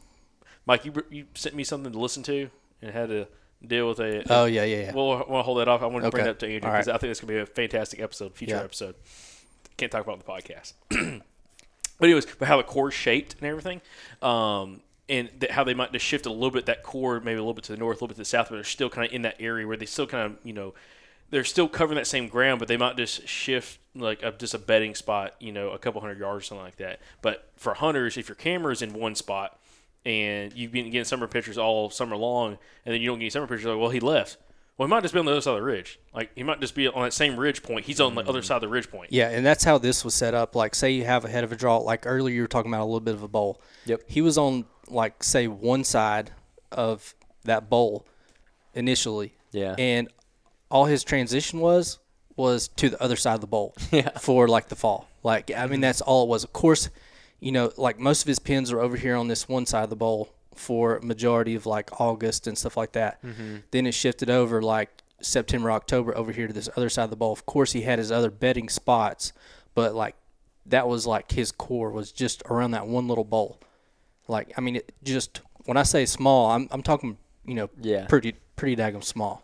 Mike, 0.65 0.85
you 0.85 0.93
you 1.09 1.25
sent 1.33 1.55
me 1.55 1.63
something 1.63 1.91
to 1.91 1.99
listen 1.99 2.23
to 2.23 2.49
and 2.81 2.91
had 2.91 3.09
to 3.09 3.27
deal 3.65 3.87
with 3.87 3.99
a. 3.99 4.23
Oh 4.31 4.45
yeah, 4.45 4.63
yeah, 4.63 4.77
yeah. 4.83 4.93
We'll, 4.93 5.25
we'll 5.27 5.41
hold 5.43 5.59
that 5.59 5.67
off. 5.67 5.81
I 5.81 5.87
want 5.87 6.05
to 6.05 6.11
bring 6.11 6.21
Okay. 6.21 6.27
that 6.27 6.31
up 6.31 6.39
to 6.39 6.45
Andrew 6.45 6.71
because 6.71 6.87
right. 6.87 6.95
I 6.95 6.97
think 6.97 7.11
it's 7.11 7.19
going 7.19 7.27
to 7.29 7.33
be 7.33 7.39
a 7.39 7.45
fantastic 7.45 7.99
episode, 7.99 8.35
future 8.35 8.55
Yeah. 8.55 8.63
episode. 8.63 8.95
Can't 9.77 9.91
talk 9.91 10.03
about 10.05 10.19
it 10.19 10.25
the 10.25 10.31
podcast. 10.31 10.73
but 11.99 12.05
anyways, 12.05 12.27
but 12.37 12.47
how 12.47 12.57
the 12.57 12.63
core's 12.63 12.93
shaped 12.93 13.35
and 13.39 13.43
everything, 13.49 13.81
um, 14.21 14.81
and 15.09 15.29
th- 15.39 15.51
how 15.51 15.63
they 15.63 15.73
might 15.73 15.91
just 15.91 16.05
shift 16.05 16.25
a 16.25 16.31
little 16.31 16.51
bit 16.51 16.65
that 16.67 16.83
core, 16.83 17.19
maybe 17.19 17.35
a 17.35 17.41
little 17.41 17.53
bit 17.53 17.65
to 17.65 17.71
the 17.71 17.77
north, 17.77 17.95
a 17.95 17.97
little 17.97 18.09
bit 18.09 18.15
to 18.15 18.21
the 18.21 18.25
south, 18.25 18.49
but 18.49 18.55
they're 18.55 18.63
still 18.63 18.89
kind 18.89 19.07
of 19.07 19.13
in 19.13 19.23
that 19.23 19.35
area 19.39 19.67
where 19.67 19.77
they 19.77 19.85
still 19.85 20.07
kind 20.07 20.25
of 20.25 20.37
you 20.43 20.53
know 20.53 20.73
they're 21.33 21.43
still 21.43 21.67
covering 21.67 21.97
that 21.97 22.05
same 22.05 22.27
ground, 22.27 22.59
but 22.59 22.67
they 22.67 22.77
might 22.77 22.95
just 22.95 23.27
shift 23.27 23.79
like 23.95 24.21
a, 24.21 24.31
just 24.31 24.53
a 24.53 24.59
bedding 24.59 24.93
spot, 24.93 25.33
you 25.39 25.51
know, 25.51 25.71
a 25.71 25.79
couple 25.79 25.99
hundred 25.99 26.19
yards 26.19 26.45
or 26.45 26.45
something 26.45 26.63
like 26.63 26.75
that. 26.77 26.99
But 27.23 27.49
for 27.55 27.73
hunters, 27.73 28.17
if 28.17 28.29
your 28.29 28.35
camera 28.35 28.71
is 28.71 28.83
in 28.83 28.93
one 28.93 29.15
spot 29.15 29.59
and 30.05 30.53
you've 30.53 30.71
been 30.71 30.85
getting 30.85 31.05
summer 31.05 31.27
pictures 31.27 31.57
all 31.57 31.89
summer 31.89 32.15
long, 32.15 32.59
and 32.85 32.93
then 32.93 33.01
you 33.01 33.07
don't 33.07 33.17
get 33.17 33.23
any 33.23 33.29
summer 33.31 33.47
pictures, 33.47 33.65
like, 33.65 33.79
well, 33.79 33.89
he 33.89 33.99
left. 33.99 34.37
Well, 34.77 34.87
he 34.87 34.91
might 34.91 35.01
just 35.01 35.13
be 35.13 35.19
on 35.19 35.25
the 35.25 35.31
other 35.31 35.41
side 35.41 35.51
of 35.51 35.57
the 35.57 35.63
ridge. 35.63 35.99
Like 36.13 36.31
he 36.35 36.43
might 36.43 36.59
just 36.59 36.75
be 36.75 36.87
on 36.87 37.03
that 37.03 37.13
same 37.13 37.37
ridge 37.37 37.63
point. 37.63 37.85
He's 37.85 37.99
on 37.99 38.13
the 38.13 38.21
other 38.21 38.41
mm. 38.41 38.45
side 38.45 38.57
of 38.57 38.61
the 38.61 38.67
ridge 38.67 38.91
point. 38.91 39.11
Yeah, 39.11 39.29
and 39.29 39.43
that's 39.43 39.63
how 39.63 39.79
this 39.79 40.05
was 40.05 40.13
set 40.13 40.33
up. 40.35 40.55
Like, 40.55 40.75
say 40.75 40.91
you 40.91 41.05
have 41.05 41.25
a 41.25 41.29
head 41.29 41.43
of 41.43 41.51
a 41.51 41.55
draw. 41.55 41.77
Like 41.77 42.05
earlier, 42.05 42.35
you 42.35 42.41
were 42.41 42.47
talking 42.47 42.71
about 42.71 42.81
a 42.81 42.85
little 42.85 42.99
bit 42.99 43.15
of 43.15 43.23
a 43.23 43.27
bowl. 43.27 43.61
Yep. 43.85 44.01
He 44.07 44.21
was 44.21 44.37
on 44.37 44.65
like 44.89 45.23
say 45.23 45.47
one 45.47 45.83
side 45.83 46.31
of 46.71 47.13
that 47.43 47.69
bowl 47.69 48.05
initially. 48.73 49.33
Yeah. 49.51 49.75
And 49.77 50.09
all 50.69 50.85
his 50.85 51.03
transition 51.03 51.59
was 51.59 51.99
was 52.35 52.67
to 52.67 52.89
the 52.89 53.01
other 53.01 53.15
side 53.15 53.35
of 53.35 53.41
the 53.41 53.47
bowl. 53.47 53.75
Yeah. 53.91 54.09
For 54.17 54.47
like 54.47 54.69
the 54.69 54.75
fall. 54.75 55.07
Like 55.23 55.51
I 55.55 55.67
mean, 55.67 55.81
that's 55.81 56.01
all 56.01 56.23
it 56.23 56.29
was. 56.29 56.43
Of 56.43 56.53
course, 56.53 56.89
you 57.39 57.51
know, 57.51 57.71
like 57.77 57.99
most 57.99 58.21
of 58.21 58.27
his 58.27 58.39
pins 58.39 58.71
are 58.71 58.79
over 58.79 58.97
here 58.97 59.15
on 59.15 59.27
this 59.27 59.47
one 59.47 59.65
side 59.65 59.83
of 59.83 59.89
the 59.89 59.95
bowl 59.95 60.33
for 60.55 60.99
majority 61.01 61.55
of 61.55 61.65
like 61.65 61.99
August 61.99 62.47
and 62.47 62.57
stuff 62.57 62.77
like 62.77 62.93
that. 62.93 63.23
Mm-hmm. 63.23 63.57
Then 63.71 63.85
it 63.87 63.93
shifted 63.93 64.29
over 64.29 64.61
like 64.61 64.89
September, 65.21 65.71
October 65.71 66.15
over 66.17 66.31
here 66.31 66.47
to 66.47 66.53
this 66.53 66.69
other 66.75 66.89
side 66.89 67.05
of 67.05 67.09
the 67.09 67.15
bowl. 67.15 67.31
Of 67.31 67.45
course, 67.45 67.71
he 67.71 67.81
had 67.81 67.99
his 67.99 68.11
other 68.11 68.29
bedding 68.29 68.69
spots, 68.69 69.33
but 69.73 69.95
like 69.95 70.15
that 70.65 70.87
was 70.87 71.05
like 71.05 71.31
his 71.31 71.51
core 71.51 71.91
was 71.91 72.11
just 72.11 72.43
around 72.49 72.71
that 72.71 72.87
one 72.87 73.07
little 73.07 73.23
bowl. 73.23 73.59
Like 74.27 74.53
I 74.57 74.61
mean, 74.61 74.77
it 74.77 74.91
just 75.03 75.41
when 75.65 75.77
I 75.77 75.83
say 75.83 76.05
small, 76.05 76.51
I'm 76.51 76.67
I'm 76.71 76.83
talking 76.83 77.17
you 77.45 77.55
know 77.55 77.69
Yeah. 77.81 78.05
pretty 78.07 78.35
pretty 78.55 78.75
daggum 78.75 79.03
small. 79.03 79.43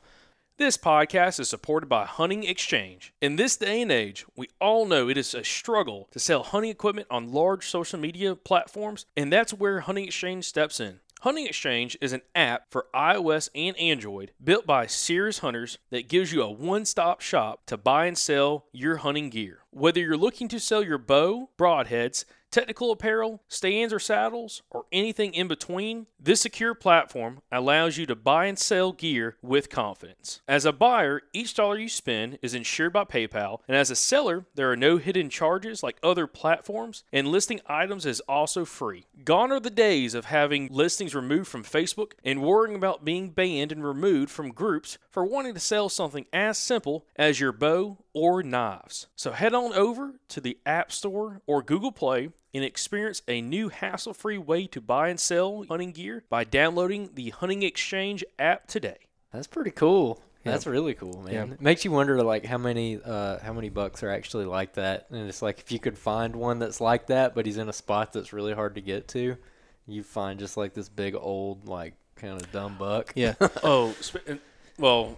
This 0.57 0.77
podcast 0.77 1.39
is 1.39 1.47
supported 1.49 1.87
by 1.87 2.05
Hunting 2.05 2.43
Exchange. 2.43 3.13
In 3.21 3.37
this 3.37 3.55
day 3.55 3.81
and 3.81 3.89
age, 3.91 4.25
we 4.35 4.49
all 4.59 4.85
know 4.85 5.07
it 5.07 5.17
is 5.17 5.33
a 5.33 5.41
struggle 5.43 6.09
to 6.11 6.19
sell 6.19 6.43
hunting 6.43 6.69
equipment 6.71 7.07
on 7.09 7.31
large 7.31 7.65
social 7.65 7.97
media 7.97 8.35
platforms, 8.35 9.05
and 9.15 9.31
that's 9.31 9.53
where 9.53 9.79
Hunting 9.79 10.03
Exchange 10.05 10.43
steps 10.43 10.81
in. 10.81 10.99
Hunting 11.21 11.47
Exchange 11.47 11.97
is 12.01 12.11
an 12.11 12.21
app 12.35 12.63
for 12.71 12.87
iOS 12.93 13.47
and 13.55 13.77
Android 13.77 14.31
built 14.43 14.65
by 14.65 14.85
serious 14.85 15.39
hunters 15.39 15.77
that 15.91 16.09
gives 16.09 16.33
you 16.33 16.41
a 16.41 16.51
one 16.51 16.83
stop 16.85 17.21
shop 17.21 17.61
to 17.67 17.77
buy 17.77 18.05
and 18.05 18.17
sell 18.17 18.65
your 18.73 18.97
hunting 18.97 19.29
gear. 19.29 19.59
Whether 19.71 20.01
you're 20.01 20.17
looking 20.17 20.49
to 20.49 20.59
sell 20.59 20.83
your 20.83 20.97
bow, 20.97 21.49
broadheads, 21.57 22.25
technical 22.51 22.91
apparel, 22.91 23.41
stands 23.47 23.93
or 23.93 23.99
saddles, 23.99 24.61
or 24.71 24.85
anything 24.91 25.33
in 25.33 25.47
between, 25.47 26.07
this 26.19 26.41
secure 26.41 26.73
platform 26.73 27.41
allows 27.51 27.97
you 27.97 28.05
to 28.05 28.15
buy 28.15 28.45
and 28.45 28.59
sell 28.59 28.91
gear 28.91 29.37
with 29.41 29.69
confidence. 29.69 30.41
As 30.47 30.65
a 30.65 30.73
buyer, 30.73 31.21
each 31.33 31.53
dollar 31.53 31.77
you 31.77 31.89
spend 31.89 32.39
is 32.41 32.53
insured 32.53 32.93
by 32.93 33.03
PayPal, 33.03 33.59
and 33.67 33.77
as 33.77 33.91
a 33.91 33.95
seller, 33.95 34.45
there 34.55 34.71
are 34.71 34.75
no 34.75 34.97
hidden 34.97 35.29
charges 35.29 35.83
like 35.83 35.97
other 36.03 36.27
platforms, 36.27 37.03
and 37.11 37.27
listing 37.27 37.61
items 37.67 38.05
is 38.05 38.19
also 38.21 38.65
free. 38.65 39.05
Gone 39.23 39.51
are 39.51 39.59
the 39.59 39.69
days 39.69 40.13
of 40.13 40.25
having 40.25 40.67
listings 40.71 41.15
removed 41.15 41.47
from 41.47 41.63
Facebook 41.63 42.13
and 42.23 42.41
worrying 42.41 42.75
about 42.75 43.05
being 43.05 43.29
banned 43.29 43.71
and 43.71 43.83
removed 43.85 44.31
from 44.31 44.51
groups 44.51 44.97
for 45.09 45.25
wanting 45.25 45.53
to 45.53 45.59
sell 45.59 45.89
something 45.89 46.25
as 46.33 46.57
simple 46.57 47.05
as 47.15 47.39
your 47.39 47.51
bow 47.51 47.97
or 48.13 48.43
knives. 48.43 49.07
So 49.15 49.31
head 49.31 49.53
on 49.53 49.73
over 49.73 50.15
to 50.29 50.41
the 50.41 50.57
App 50.65 50.91
Store 50.91 51.41
or 51.45 51.61
Google 51.61 51.91
Play 51.91 52.29
and 52.53 52.63
experience 52.63 53.21
a 53.27 53.41
new 53.41 53.69
hassle 53.69 54.13
free 54.13 54.37
way 54.37 54.67
to 54.67 54.81
buy 54.81 55.09
and 55.09 55.19
sell 55.19 55.65
hunting 55.69 55.91
gear 55.91 56.23
by 56.29 56.43
downloading 56.43 57.11
the 57.13 57.29
Hunting 57.29 57.63
Exchange 57.63 58.23
app 58.37 58.67
today. 58.67 58.97
That's 59.31 59.47
pretty 59.47 59.71
cool. 59.71 60.21
That's 60.43 60.65
really 60.65 60.93
cool, 60.93 61.21
man. 61.21 61.33
Yeah. 61.33 61.53
It 61.53 61.61
makes 61.61 61.85
you 61.85 61.91
wonder 61.91 62.21
like 62.23 62.45
how 62.45 62.57
many 62.57 62.99
uh, 63.03 63.39
how 63.39 63.53
many 63.53 63.69
bucks 63.69 64.03
are 64.03 64.09
actually 64.09 64.45
like 64.45 64.73
that. 64.73 65.07
And 65.11 65.27
it's 65.27 65.41
like 65.41 65.59
if 65.59 65.71
you 65.71 65.79
could 65.79 65.97
find 65.97 66.35
one 66.35 66.59
that's 66.59 66.81
like 66.81 67.07
that, 67.07 67.35
but 67.35 67.45
he's 67.45 67.57
in 67.57 67.69
a 67.69 67.73
spot 67.73 68.13
that's 68.13 68.33
really 68.33 68.53
hard 68.53 68.75
to 68.75 68.81
get 68.81 69.07
to, 69.09 69.37
you 69.85 70.03
find 70.03 70.39
just 70.39 70.57
like 70.57 70.73
this 70.73 70.89
big 70.89 71.15
old 71.15 71.67
like 71.67 71.93
kind 72.15 72.41
of 72.41 72.51
dumb 72.51 72.77
buck. 72.79 73.11
Yeah. 73.15 73.35
oh, 73.63 73.93
sp- 74.01 74.41
well, 74.77 75.17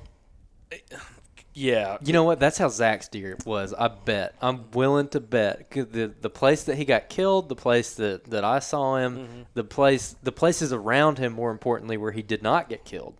Yeah. 1.54 1.98
You 2.04 2.14
know 2.14 2.24
what? 2.24 2.40
That's 2.40 2.58
how 2.58 2.70
Zach's 2.70 3.08
deer 3.10 3.38
was. 3.46 3.74
I 3.74 3.88
bet. 3.90 4.36
I'm 4.42 4.72
willing 4.72 5.10
to 5.10 5.20
bet 5.20 5.70
the 5.72 6.14
the 6.22 6.30
place 6.30 6.64
that 6.64 6.78
he 6.78 6.86
got 6.86 7.10
killed, 7.10 7.50
the 7.50 7.56
place 7.56 7.94
that, 7.96 8.26
that 8.26 8.44
I 8.46 8.60
saw 8.60 8.96
him, 8.98 9.18
Mm-hmm. 9.18 9.42
the 9.54 9.64
place 9.66 10.16
the 10.24 10.32
places 10.32 10.72
around 10.72 11.18
him, 11.18 11.34
more 11.34 11.52
importantly, 11.52 11.98
where 11.98 12.12
he 12.14 12.22
did 12.22 12.42
not 12.42 12.70
get 12.70 12.86
killed. 12.86 13.16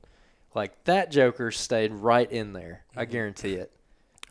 Like 0.56 0.82
that 0.86 1.12
Joker 1.12 1.52
stayed 1.52 1.92
right 1.94 2.32
in 2.32 2.54
there. 2.54 2.84
I 2.96 3.04
Mm-hmm. 3.04 3.12
guarantee 3.12 3.54
it. 3.56 3.72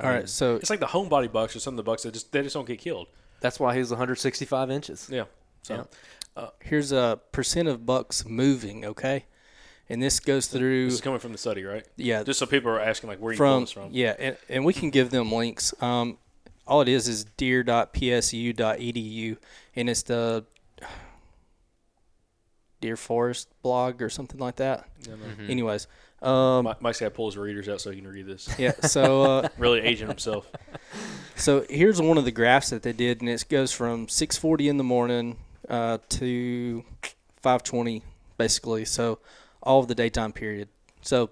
All 0.02 0.08
right, 0.08 0.26
so 0.28 0.56
It's 0.56 0.70
like 0.70 0.80
the 0.80 0.86
homebody 0.86 1.30
bucks 1.30 1.54
or 1.54 1.60
some 1.60 1.74
of 1.74 1.76
the 1.76 1.82
bucks 1.82 2.04
that 2.04 2.14
just 2.14 2.32
they 2.32 2.42
just 2.42 2.54
don't 2.54 2.66
get 2.66 2.78
killed. 2.78 3.08
That's 3.40 3.60
why 3.60 3.74
he 3.74 3.80
was 3.80 3.90
165 3.90 4.70
inches. 4.70 5.08
Yeah. 5.12 5.24
So 5.62 5.86
here's 6.60 6.90
a 6.92 7.20
percent 7.32 7.68
of 7.68 7.84
bucks 7.84 8.24
moving. 8.24 8.86
Okay, 8.86 9.26
and 9.90 10.03
this 10.03 10.20
goes 10.20 10.46
through 10.46 10.87
this 10.87 10.94
is 10.94 11.00
coming 11.03 11.18
from 11.20 11.33
the 11.33 11.38
study, 11.38 11.64
right? 11.64 11.87
yeah 11.96 12.22
Just 12.22 12.38
so 12.38 12.46
people 12.46 12.70
are 12.70 12.81
asking 12.81 13.11
like 13.11 13.18
where 13.18 13.33
you 13.33 13.38
pulling 13.38 13.53
from, 13.53 13.62
this 13.64 13.70
from. 13.72 13.88
yeah, 13.92 14.14
and, 14.18 14.37
and 14.48 14.64
we 14.64 14.72
can 14.72 14.88
give 14.90 15.11
them 15.11 15.31
links. 15.31 15.74
Um, 15.83 16.16
all 16.66 16.81
it 16.81 16.88
is 16.88 17.07
is 17.09 17.24
deer.psu.edu, 17.37 19.37
and 19.76 19.90
it's 19.90 20.03
the 20.03 20.44
Deer 22.81 22.96
Forest 22.96 23.48
blog 23.62 24.00
or 24.00 24.09
something 24.09 24.38
like 24.40 24.57
that. 24.57 24.88
Yeah. 25.07 25.14
Anyways, 25.48 25.87
um, 26.22 26.64
Mi- 26.66 26.72
Mike's 26.81 27.00
got 27.00 27.07
to 27.07 27.11
pull 27.11 27.26
his 27.26 27.37
readers 27.37 27.68
out 27.68 27.81
so 27.81 27.90
he 27.90 28.00
can 28.00 28.09
read 28.09 28.26
this. 28.26 28.48
yeah. 28.59 28.72
So 28.83 29.22
uh, 29.22 29.48
Really 29.59 29.81
aging 29.81 30.09
himself. 30.09 30.50
So 31.37 31.64
here's 31.70 32.03
one 32.03 32.18
of 32.18 32.26
the 32.26 32.33
graphs 32.33 32.68
that 32.68 32.83
they 32.83 32.92
did, 32.92 33.22
and 33.22 33.31
it 33.31 33.46
goes 33.48 33.72
from 33.72 34.09
6:40 34.09 34.68
in 34.68 34.76
the 34.76 34.85
morning 34.85 35.38
uh, 35.70 35.96
to 36.11 36.85
5:20, 37.42 38.03
basically. 38.37 38.85
So 38.85 39.20
all 39.62 39.80
of 39.80 39.88
the 39.88 39.94
daytime 39.94 40.32
period. 40.32 40.68
So 41.02 41.30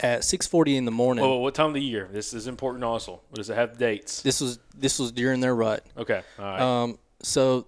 at 0.00 0.20
6:40 0.24 0.76
in 0.76 0.84
the 0.84 0.90
morning, 0.90 1.24
Well, 1.24 1.40
what 1.40 1.54
time 1.54 1.68
of 1.68 1.74
the 1.74 1.82
year? 1.82 2.08
This 2.12 2.34
is 2.34 2.46
important 2.46 2.84
also. 2.84 3.20
Does 3.32 3.50
it 3.50 3.54
have 3.54 3.78
dates? 3.78 4.22
this 4.22 4.40
was 4.40 4.58
this 4.76 4.98
was 4.98 5.12
during 5.12 5.40
their 5.40 5.54
rut. 5.54 5.84
Okay. 5.96 6.22
All 6.38 6.44
right. 6.44 6.60
Um, 6.60 6.98
so 7.22 7.66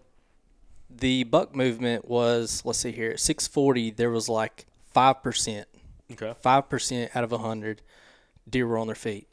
the 0.90 1.24
buck 1.24 1.54
movement 1.54 2.08
was 2.08 2.62
let's 2.64 2.78
see 2.78 2.92
here 2.92 3.10
at 3.10 3.18
6:40 3.18 3.96
there 3.96 4.10
was 4.10 4.28
like 4.28 4.66
five 4.92 5.22
percent, 5.22 5.68
okay. 6.12 6.34
five 6.40 6.68
percent 6.68 7.14
out 7.14 7.24
of 7.24 7.32
a 7.32 7.38
hundred 7.38 7.82
deer 8.48 8.66
were 8.66 8.78
on 8.78 8.86
their 8.86 8.96
feet, 8.96 9.28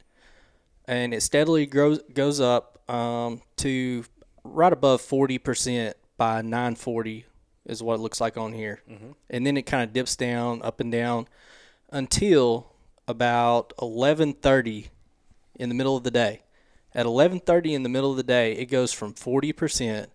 and 0.86 1.14
it 1.14 1.22
steadily 1.22 1.66
grows 1.66 2.00
goes 2.14 2.40
up 2.40 2.88
um, 2.90 3.42
to 3.58 4.04
right 4.44 4.74
above 4.74 5.02
40 5.02 5.38
percent 5.38 5.98
by 6.18 6.42
9:40 6.42 7.24
is 7.66 7.82
what 7.82 7.96
it 7.96 8.00
looks 8.00 8.20
like 8.20 8.38
on 8.38 8.54
here, 8.54 8.82
mm-hmm. 8.90 9.12
and 9.30 9.46
then 9.46 9.58
it 9.58 9.64
kind 9.64 9.84
of 9.84 9.94
dips 9.94 10.16
down 10.16 10.62
up 10.62 10.80
and 10.80 10.92
down 10.92 11.28
until 11.90 12.74
about 13.08 13.74
11:30 13.78 14.88
in 15.56 15.70
the 15.70 15.76
middle 15.76 15.98
of 15.98 16.04
the 16.04 16.12
day. 16.12 16.42
At 16.96 17.06
11:30 17.06 17.74
in 17.74 17.84
the 17.84 17.90
middle 17.90 18.12
of 18.12 18.18
the 18.18 18.24
day, 18.24 18.54
it 18.54 18.66
goes 18.66 18.94
from 18.94 19.14
40% 19.14 20.08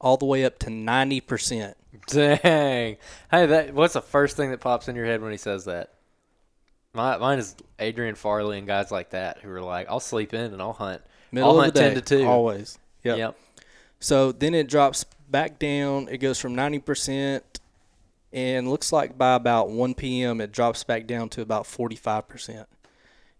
all 0.00 0.16
the 0.16 0.26
way 0.26 0.44
up 0.44 0.58
to 0.60 0.66
90%. 0.68 1.74
Dang. 2.06 2.38
Hey, 2.40 2.98
that 3.30 3.74
what's 3.74 3.94
the 3.94 4.02
first 4.02 4.36
thing 4.36 4.50
that 4.50 4.60
pops 4.60 4.88
in 4.88 4.96
your 4.96 5.06
head 5.06 5.22
when 5.22 5.32
he 5.32 5.38
says 5.38 5.64
that? 5.64 5.94
My, 6.94 7.16
mine 7.18 7.38
is 7.38 7.54
Adrian 7.78 8.14
Farley 8.14 8.58
and 8.58 8.66
guys 8.66 8.90
like 8.90 9.10
that 9.10 9.38
who 9.38 9.50
are 9.50 9.60
like, 9.60 9.88
I'll 9.88 10.00
sleep 10.00 10.34
in 10.34 10.52
and 10.52 10.60
I'll 10.60 10.72
hunt. 10.72 11.02
Middle 11.32 11.50
I'll 11.50 11.56
of 11.56 11.62
hunt 11.64 11.74
the 11.74 11.80
day, 11.80 11.94
10 11.94 12.02
to 12.02 12.18
2. 12.22 12.26
always. 12.26 12.78
Yep. 13.04 13.18
Yep. 13.18 13.38
So 14.00 14.32
then 14.32 14.54
it 14.54 14.68
drops 14.68 15.04
back 15.30 15.58
down. 15.58 16.08
It 16.10 16.18
goes 16.18 16.38
from 16.38 16.54
90% 16.54 17.42
and 18.32 18.68
looks 18.68 18.92
like 18.92 19.16
by 19.16 19.34
about 19.34 19.70
1 19.70 19.94
p.m. 19.94 20.40
it 20.40 20.52
drops 20.52 20.84
back 20.84 21.06
down 21.06 21.28
to 21.30 21.40
about 21.40 21.64
45%. 21.64 22.66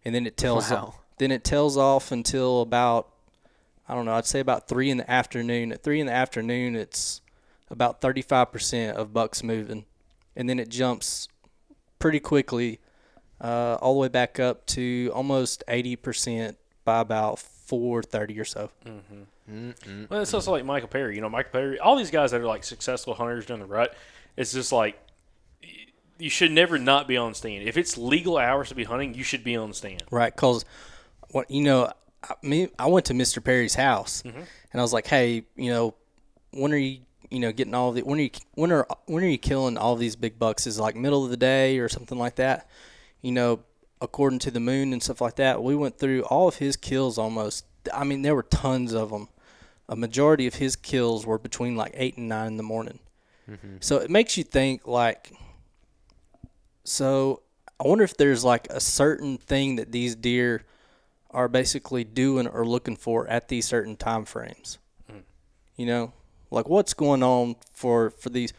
And 0.05 0.14
then 0.14 0.27
it 0.27 0.37
tells 0.37 0.70
Wow. 0.70 0.77
off. 0.77 0.98
Then 1.18 1.31
it 1.33 1.44
tails 1.44 1.77
off 1.77 2.12
until 2.12 2.62
about 2.62 3.09
I 3.90 3.94
don't 3.94 4.05
know, 4.05 4.12
I'd 4.12 4.27
say 4.27 4.40
about 4.40 4.68
3 4.68 4.90
in 4.90 4.96
the 4.98 5.11
afternoon. 5.11 5.72
At 5.72 5.83
3 5.83 6.01
in 6.01 6.07
the 6.07 6.12
afternoon 6.12 6.77
it's 6.77 7.22
about 7.70 8.01
35% 8.03 8.92
of 8.92 9.12
bucks 9.14 9.42
moving. 9.42 9.87
And 10.37 10.48
then 10.48 10.59
it 10.59 10.68
jumps 10.68 11.27
pretty 11.98 12.20
quickly 12.20 12.81
uh, 13.40 13.79
all 13.81 13.94
the 13.94 14.01
way 14.01 14.09
back 14.09 14.38
up 14.38 14.66
to 14.66 15.11
almost 15.14 15.64
80% 15.68 16.57
by 16.85 17.01
about 17.01 17.42
4:30 17.68 18.38
or 18.38 18.44
so. 18.44 18.70
Mhm. 18.87 20.11
Well, 20.11 20.22
it's 20.22 20.35
also 20.35 20.50
like 20.50 20.64
Michael 20.64 20.88
Perry. 20.88 21.14
You 21.14 21.20
know, 21.20 21.28
Michael 21.28 21.52
Perry. 21.52 21.78
All 21.78 21.96
these 21.96 22.11
guys 22.11 22.31
that 22.33 22.40
are 22.40 22.46
like 22.46 22.64
successful 22.64 23.14
hunters 23.14 23.46
during 23.46 23.61
the 23.61 23.66
rut. 23.68 23.94
It's 24.37 24.52
just 24.52 24.72
like 24.72 24.98
you 26.18 26.31
should 26.31 26.50
never 26.50 26.78
not 26.78 27.07
be 27.07 27.16
on 27.16 27.35
stand. 27.35 27.66
If 27.68 27.76
it's 27.76 27.96
legal 27.96 28.38
hours 28.38 28.68
to 28.70 28.74
be 28.74 28.85
hunting, 28.85 29.14
you 29.14 29.22
should 29.22 29.44
be 29.44 29.57
on 29.57 29.72
stand. 29.72 30.02
Right, 30.11 30.35
because 30.35 30.64
what 31.31 31.50
you 31.50 31.62
know, 31.62 31.92
I, 32.24 32.35
me, 32.42 32.68
I 32.78 32.87
went 32.87 33.07
to 33.07 33.14
Mr. 33.14 33.42
Perry's 33.42 33.74
house, 33.76 34.22
and 34.24 34.35
I 34.74 34.81
was 34.81 34.92
like, 34.92 35.07
"Hey, 35.07 35.44
you 35.57 35.70
know, 35.70 35.94
when 36.52 36.72
are 36.72 36.76
you, 36.76 36.98
you 37.31 37.38
know, 37.40 37.52
getting 37.52 37.74
all 37.74 37.92
the 37.92 38.02
when 38.02 38.18
are 38.18 38.22
you 38.22 38.31
when 38.54 38.72
are 38.72 38.87
when 39.07 39.22
are 39.22 39.28
you 39.28 39.38
killing 39.38 39.76
all 39.76 39.96
these 39.96 40.16
big 40.16 40.38
bucks? 40.38 40.66
Is 40.66 40.78
it 40.78 40.83
like 40.83 40.96
middle 40.96 41.24
of 41.24 41.31
the 41.31 41.37
day 41.37 41.78
or 41.78 41.88
something 41.88 42.18
like 42.18 42.37
that? 42.37 42.68
You 43.22 43.33
know, 43.33 43.61
according 44.00 44.38
to 44.40 44.50
the 44.50 44.61
moon 44.61 44.92
and 44.92 45.02
stuff 45.02 45.20
like 45.20 45.37
that. 45.37 45.62
We 45.62 45.74
went 45.74 45.98
through 45.98 46.22
all 46.22 46.48
of 46.48 46.56
his 46.56 46.76
kills 46.76 47.18
almost. 47.18 47.64
I 47.92 48.04
mean, 48.04 48.22
there 48.22 48.34
were 48.34 48.42
tons 48.42 48.92
of 48.92 49.11
them. 49.11 49.28
A 49.88 49.96
majority 49.96 50.46
of 50.46 50.54
his 50.54 50.76
kills 50.76 51.26
were 51.26 51.38
between 51.38 51.76
like 51.76 51.92
eight 51.94 52.16
and 52.16 52.28
nine 52.28 52.48
in 52.48 52.56
the 52.56 52.62
morning. 52.62 52.98
Mm-hmm. 53.50 53.76
So 53.80 53.96
it 53.96 54.11
makes 54.11 54.37
you 54.37 54.44
think 54.44 54.87
like 54.87 55.32
so 56.84 57.42
I 57.80 57.87
wonder 57.87 58.04
if 58.04 58.16
there's 58.16 58.44
like 58.44 58.66
a 58.70 58.80
certain 58.80 59.38
thing 59.38 59.76
that 59.76 59.92
these 59.92 60.14
deer 60.14 60.64
are 61.30 61.48
basically 61.48 62.04
doing 62.04 62.46
or 62.46 62.66
looking 62.66 62.96
for 62.96 63.26
at 63.28 63.48
these 63.48 63.66
certain 63.66 63.96
time 63.96 64.24
frames. 64.24 64.78
Mm. 65.11 65.22
You 65.76 65.87
know, 65.87 66.12
like 66.50 66.68
what's 66.68 66.94
going 66.94 67.22
on 67.22 67.56
for 67.72 68.11
for 68.11 68.30
these 68.30 68.52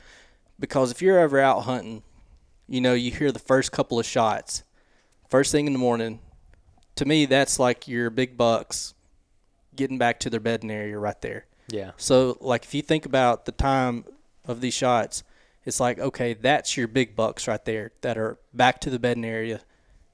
because 0.59 0.91
if 0.91 1.01
you're 1.01 1.19
ever 1.19 1.39
out 1.39 1.61
hunting, 1.61 2.03
you 2.67 2.81
know, 2.81 2.93
you 2.93 3.11
hear 3.11 3.31
the 3.31 3.39
first 3.39 3.71
couple 3.71 3.99
of 3.99 4.05
shots 4.05 4.63
first 5.29 5.51
thing 5.51 5.67
in 5.67 5.73
the 5.73 5.79
morning. 5.79 6.19
To 6.95 7.05
me, 7.05 7.25
that's 7.25 7.59
like 7.59 7.87
your 7.87 8.09
big 8.09 8.37
bucks 8.37 8.93
getting 9.75 9.97
back 9.97 10.19
to 10.21 10.29
their 10.29 10.39
bedding 10.39 10.71
area 10.71 10.97
right 10.97 11.19
there. 11.21 11.45
Yeah. 11.69 11.91
So, 11.97 12.37
like, 12.41 12.65
if 12.65 12.73
you 12.73 12.81
think 12.81 13.05
about 13.05 13.45
the 13.45 13.51
time 13.51 14.03
of 14.45 14.59
these 14.59 14.73
shots, 14.73 15.23
it's 15.63 15.79
like, 15.79 15.99
okay, 15.99 16.33
that's 16.33 16.75
your 16.75 16.87
big 16.87 17.15
bucks 17.15 17.47
right 17.47 17.63
there 17.63 17.91
that 18.01 18.17
are 18.17 18.37
back 18.53 18.81
to 18.81 18.89
the 18.89 18.99
bedding 18.99 19.25
area, 19.25 19.61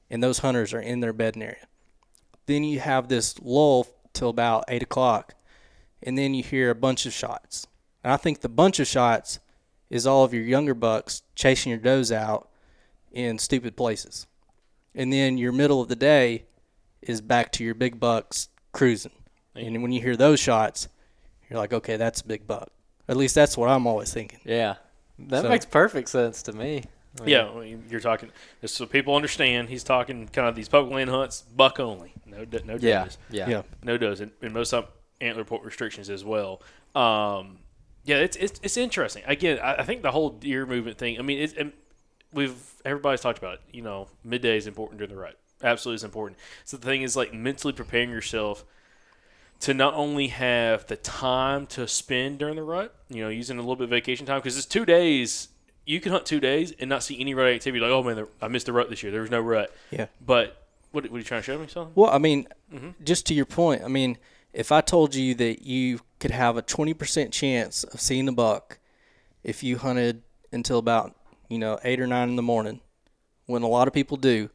and 0.09 0.21
those 0.21 0.39
hunters 0.39 0.73
are 0.73 0.81
in 0.81 0.99
their 0.99 1.13
bedding 1.13 1.43
area. 1.43 1.67
Then 2.45 2.63
you 2.63 2.79
have 2.79 3.07
this 3.07 3.39
lull 3.39 3.87
till 4.13 4.29
about 4.29 4.65
8 4.67 4.83
o'clock, 4.83 5.33
and 6.03 6.17
then 6.17 6.33
you 6.33 6.43
hear 6.43 6.69
a 6.69 6.75
bunch 6.75 7.05
of 7.05 7.13
shots. 7.13 7.67
And 8.03 8.13
I 8.13 8.17
think 8.17 8.41
the 8.41 8.49
bunch 8.49 8.79
of 8.79 8.87
shots 8.87 9.39
is 9.89 10.05
all 10.05 10.23
of 10.23 10.33
your 10.33 10.43
younger 10.43 10.73
bucks 10.73 11.23
chasing 11.35 11.71
your 11.71 11.79
does 11.79 12.11
out 12.11 12.49
in 13.11 13.39
stupid 13.39 13.77
places. 13.77 14.27
And 14.95 15.11
then 15.11 15.37
your 15.37 15.51
middle 15.51 15.81
of 15.81 15.89
the 15.89 15.95
day 15.95 16.45
is 17.01 17.21
back 17.21 17.51
to 17.53 17.63
your 17.63 17.75
big 17.75 17.99
bucks 17.99 18.49
cruising. 18.71 19.11
And 19.53 19.81
when 19.83 19.91
you 19.91 20.01
hear 20.01 20.15
those 20.15 20.39
shots, 20.39 20.87
you're 21.49 21.59
like, 21.59 21.73
okay, 21.73 21.97
that's 21.97 22.21
a 22.21 22.25
big 22.27 22.47
buck. 22.47 22.69
At 23.07 23.17
least 23.17 23.35
that's 23.35 23.55
what 23.57 23.69
I'm 23.69 23.85
always 23.87 24.11
thinking. 24.13 24.39
Yeah. 24.43 24.75
That 25.19 25.43
So- 25.43 25.49
makes 25.49 25.65
perfect 25.65 26.09
sense 26.09 26.41
to 26.43 26.53
me. 26.53 26.83
I 27.17 27.23
mean, 27.23 27.29
Yeah, 27.29 27.61
you're 27.89 28.01
talking 28.01 28.29
just 28.59 28.75
so 28.75 28.85
people 28.85 29.15
understand. 29.15 29.69
He's 29.69 29.85
talking 29.85 30.27
kind 30.27 30.49
of 30.49 30.55
these 30.55 30.67
public 30.67 30.93
land 30.93 31.09
hunts, 31.09 31.43
buck 31.43 31.79
only, 31.79 32.11
no, 32.25 32.39
no 32.65 32.77
does, 32.77 33.17
Yeah. 33.29 33.47
Yeah. 33.47 33.61
no 33.83 33.97
does, 33.97 34.19
and, 34.19 34.31
and 34.41 34.53
most 34.53 34.73
of 34.73 34.89
antler 35.21 35.45
point 35.45 35.63
restrictions 35.63 36.09
as 36.09 36.25
well. 36.25 36.61
Um, 36.93 37.59
yeah, 38.03 38.17
it's, 38.17 38.35
it's 38.35 38.59
it's 38.63 38.75
interesting. 38.75 39.23
Again, 39.27 39.59
I, 39.59 39.75
I 39.75 39.83
think 39.83 40.01
the 40.01 40.11
whole 40.11 40.29
deer 40.29 40.65
movement 40.65 40.97
thing. 40.97 41.17
I 41.17 41.21
mean, 41.21 41.39
it's 41.39 41.53
and 41.53 41.71
we've 42.35 42.55
everybody's 42.83 43.21
talked 43.21 43.39
about 43.39 43.55
it. 43.55 43.61
You 43.71 43.81
know, 43.81 44.07
midday 44.23 44.57
is 44.57 44.67
important 44.67 44.99
during 44.99 45.09
the 45.09 45.19
rut. 45.19 45.39
Absolutely, 45.63 45.95
is 45.95 46.03
important. 46.03 46.37
So 46.65 46.77
the 46.77 46.85
thing 46.85 47.01
is 47.01 47.15
like 47.15 47.33
mentally 47.33 47.73
preparing 47.73 48.11
yourself 48.11 48.63
to 49.61 49.73
not 49.73 49.93
only 49.93 50.27
have 50.27 50.85
the 50.87 50.97
time 50.97 51.65
to 51.67 51.87
spend 51.87 52.39
during 52.39 52.57
the 52.57 52.63
rut, 52.63 52.93
you 53.09 53.23
know, 53.23 53.29
using 53.29 53.57
a 53.57 53.61
little 53.61 53.77
bit 53.77 53.85
of 53.85 53.89
vacation 53.89 54.25
time 54.25 54.39
because 54.39 54.57
it's 54.57 54.67
two 54.67 54.85
days. 54.85 55.47
You 55.85 55.99
can 56.01 56.11
hunt 56.11 56.25
two 56.25 56.39
days 56.39 56.73
and 56.79 56.89
not 56.89 57.03
see 57.03 57.19
any 57.19 57.33
rut 57.33 57.47
activity. 57.47 57.79
Like, 57.79 57.91
oh 57.91 58.03
man, 58.03 58.27
I 58.41 58.47
missed 58.47 58.65
the 58.65 58.73
rut 58.73 58.89
this 58.89 59.01
year. 59.01 59.11
There 59.11 59.21
was 59.21 59.31
no 59.31 59.39
rut. 59.39 59.73
Yeah. 59.91 60.07
But 60.23 60.65
what, 60.91 61.03
what 61.05 61.13
are 61.13 61.17
you 61.17 61.23
trying 61.23 61.41
to 61.41 61.45
show 61.45 61.57
me? 61.57 61.67
Something? 61.67 61.93
Well, 61.95 62.09
I 62.09 62.17
mean, 62.17 62.47
mm-hmm. 62.73 62.89
just 63.03 63.25
to 63.27 63.33
your 63.33 63.45
point, 63.45 63.83
I 63.83 63.87
mean, 63.87 64.17
if 64.51 64.71
I 64.71 64.81
told 64.81 65.13
you 65.13 65.35
that 65.35 65.63
you 65.63 65.99
could 66.19 66.31
have 66.31 66.57
a 66.57 66.63
20% 66.63 67.31
chance 67.31 67.83
of 67.83 68.01
seeing 68.01 68.27
a 68.27 68.31
buck 68.31 68.79
if 69.43 69.63
you 69.63 69.77
hunted 69.77 70.23
until 70.51 70.79
about, 70.79 71.15
you 71.49 71.57
know, 71.59 71.79
8 71.83 71.99
or 71.99 72.07
9 72.07 72.29
in 72.29 72.35
the 72.35 72.41
morning, 72.41 72.81
when 73.45 73.61
a 73.63 73.67
lot 73.67 73.87
of 73.87 73.93
people 73.93 74.17
do, 74.17 74.49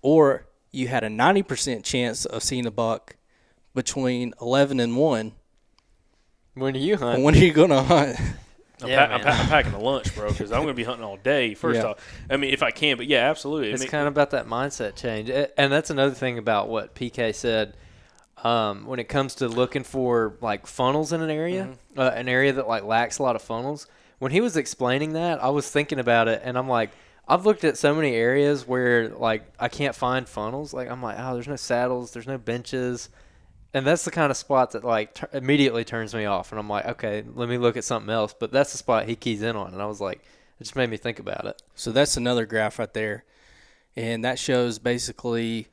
or 0.00 0.46
you 0.70 0.88
had 0.88 1.04
a 1.04 1.08
90% 1.08 1.84
chance 1.84 2.24
of 2.24 2.42
seeing 2.42 2.66
a 2.66 2.70
buck 2.70 3.16
between 3.74 4.32
11 4.40 4.80
and 4.80 4.96
1, 4.96 5.32
When 6.54 6.74
are 6.74 6.78
you 6.78 6.96
hunt, 6.96 7.22
when 7.22 7.34
are 7.34 7.38
you 7.38 7.52
going 7.52 7.70
to 7.70 7.82
hunt? 7.82 8.16
I'm, 8.82 8.88
Yeah, 8.88 9.06
pa- 9.06 9.14
I'm, 9.14 9.20
pa- 9.20 9.28
I'm 9.42 9.48
packing 9.48 9.72
a 9.74 9.78
lunch, 9.80 10.14
bro, 10.14 10.28
because 10.30 10.50
I'm 10.50 10.58
going 10.62 10.68
to 10.68 10.74
be 10.74 10.82
hunting 10.84 11.04
all 11.04 11.16
day. 11.16 11.54
First 11.54 11.80
Yeah. 11.80 11.86
off, 11.90 11.98
I 12.28 12.36
mean, 12.36 12.52
if 12.52 12.62
I 12.62 12.70
can, 12.72 12.96
but 12.96 13.06
yeah, 13.06 13.30
absolutely. 13.30 13.68
I 13.70 13.72
It's 13.72 13.80
mean, 13.80 13.90
kind 13.90 14.06
of 14.08 14.12
about 14.12 14.30
that 14.30 14.46
mindset 14.46 14.96
change, 14.96 15.30
and 15.30 15.72
that's 15.72 15.90
another 15.90 16.14
thing 16.14 16.36
about 16.38 16.68
what 16.68 16.94
PK 16.94 17.34
said. 17.34 17.74
Um, 18.44 18.86
when 18.86 18.98
it 18.98 19.04
comes 19.08 19.36
to 19.36 19.46
looking 19.46 19.84
for 19.84 20.36
like 20.40 20.66
funnels 20.66 21.12
in 21.12 21.20
an 21.22 21.30
area, 21.30 21.64
Mm-hmm. 21.92 22.00
uh, 22.00 22.08
an 22.10 22.28
area 22.28 22.52
that 22.54 22.66
like 22.66 22.82
lacks 22.82 23.18
a 23.18 23.22
lot 23.22 23.36
of 23.36 23.42
funnels. 23.42 23.86
When 24.22 24.30
he 24.30 24.40
was 24.40 24.56
explaining 24.56 25.14
that, 25.14 25.42
I 25.42 25.48
was 25.48 25.68
thinking 25.68 25.98
about 25.98 26.28
it, 26.28 26.42
and 26.44 26.56
I'm 26.56 26.68
like, 26.68 26.90
I've 27.26 27.44
looked 27.44 27.64
at 27.64 27.76
so 27.76 27.92
many 27.92 28.14
areas 28.14 28.64
where 28.64 29.08
like 29.08 29.42
I 29.58 29.66
can't 29.66 29.96
find 29.96 30.28
funnels. 30.28 30.72
Like 30.72 30.88
I'm 30.88 31.02
like, 31.02 31.16
oh, 31.18 31.34
there's 31.34 31.48
no 31.48 31.56
saddles, 31.56 32.12
there's 32.12 32.28
no 32.28 32.38
benches, 32.38 33.08
and 33.74 33.84
that's 33.84 34.04
the 34.04 34.12
kind 34.12 34.30
of 34.30 34.36
spot 34.36 34.70
that 34.70 34.84
like 34.84 35.14
t- 35.14 35.26
immediately 35.32 35.82
turns 35.82 36.14
me 36.14 36.24
off. 36.24 36.52
And 36.52 36.60
I'm 36.60 36.68
like, 36.68 36.86
okay, 36.86 37.24
let 37.34 37.48
me 37.48 37.58
look 37.58 37.76
at 37.76 37.82
something 37.82 38.10
else. 38.10 38.32
But 38.32 38.52
that's 38.52 38.70
the 38.70 38.78
spot 38.78 39.08
he 39.08 39.16
keys 39.16 39.42
in 39.42 39.56
on, 39.56 39.72
and 39.72 39.82
I 39.82 39.86
was 39.86 40.00
like, 40.00 40.18
it 40.60 40.62
just 40.62 40.76
made 40.76 40.88
me 40.88 40.98
think 40.98 41.18
about 41.18 41.44
it. 41.46 41.60
So 41.74 41.90
that's 41.90 42.16
another 42.16 42.46
graph 42.46 42.78
right 42.78 42.94
there, 42.94 43.24
and 43.96 44.24
that 44.24 44.38
shows 44.38 44.78
basically, 44.78 45.66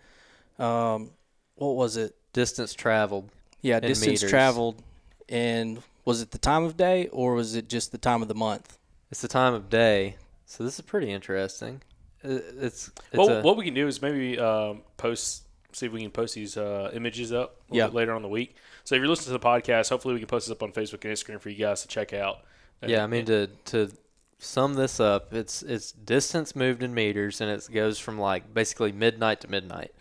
um, 0.58 1.12
what 1.54 1.76
was 1.76 1.98
it? 1.98 2.16
Distance 2.34 2.74
traveled. 2.74 3.30
Yeah, 3.62 3.80
distance 3.80 4.24
meters. 4.24 4.30
traveled, 4.32 4.82
and 5.30 5.84
was 6.10 6.22
it 6.24 6.32
the 6.32 6.38
time 6.38 6.64
of 6.64 6.76
day 6.76 7.08
or 7.20 7.36
was 7.36 7.54
it 7.56 7.70
just 7.70 7.92
the 7.92 7.98
time 7.98 8.22
of 8.24 8.28
the 8.28 8.36
month? 8.48 8.78
It's 9.12 9.22
the 9.22 9.28
time 9.28 9.54
of 9.54 9.70
day, 9.70 10.16
so 10.46 10.64
this 10.64 10.76
is 10.80 10.82
pretty 10.82 11.12
interesting. 11.12 11.82
It's, 12.24 12.90
it's 13.12 13.18
well, 13.20 13.30
a- 13.30 13.42
what 13.42 13.58
we 13.58 13.64
can 13.66 13.74
do 13.76 13.88
is 13.88 14.02
maybe 14.02 14.38
um, 14.40 14.82
post, 14.98 15.44
see 15.72 15.86
if 15.86 15.92
we 15.92 16.02
can 16.02 16.12
post 16.12 16.34
these 16.36 16.58
uh, 16.58 16.90
images 16.94 17.32
up 17.32 17.58
a 17.72 17.76
Yeah. 17.76 17.86
bit 17.88 17.94
later 17.96 18.12
on 18.12 18.18
in 18.18 18.24
the 18.24 18.30
week. 18.30 18.56
So 18.86 18.96
if 18.96 19.00
you're 19.00 19.08
listening 19.08 19.38
to 19.38 19.40
the 19.40 19.48
podcast, 19.48 19.90
hopefully 19.90 20.16
we 20.16 20.20
can 20.20 20.28
post 20.28 20.48
this 20.48 20.52
up 20.52 20.64
on 20.64 20.72
Facebook 20.72 21.06
and 21.06 21.14
Instagram 21.14 21.40
for 21.40 21.50
you 21.50 21.58
guys 21.58 21.82
to 21.84 21.88
check 21.88 22.12
out. 22.14 22.38
yeah. 22.86 23.04
I 23.04 23.08
mean 23.08 23.26
to 23.26 23.48
to 23.66 23.92
sum 24.40 24.74
this 24.74 25.00
up, 25.00 25.34
it's 25.34 25.62
it's 25.64 25.92
distance 25.92 26.56
moved 26.56 26.82
in 26.82 26.94
meters, 26.94 27.40
and 27.42 27.50
it 27.52 27.68
goes 27.74 28.00
from 28.00 28.18
like 28.20 28.54
basically 28.54 28.92
midnight 28.92 29.42
to 29.42 29.48
midnight. 29.50 29.92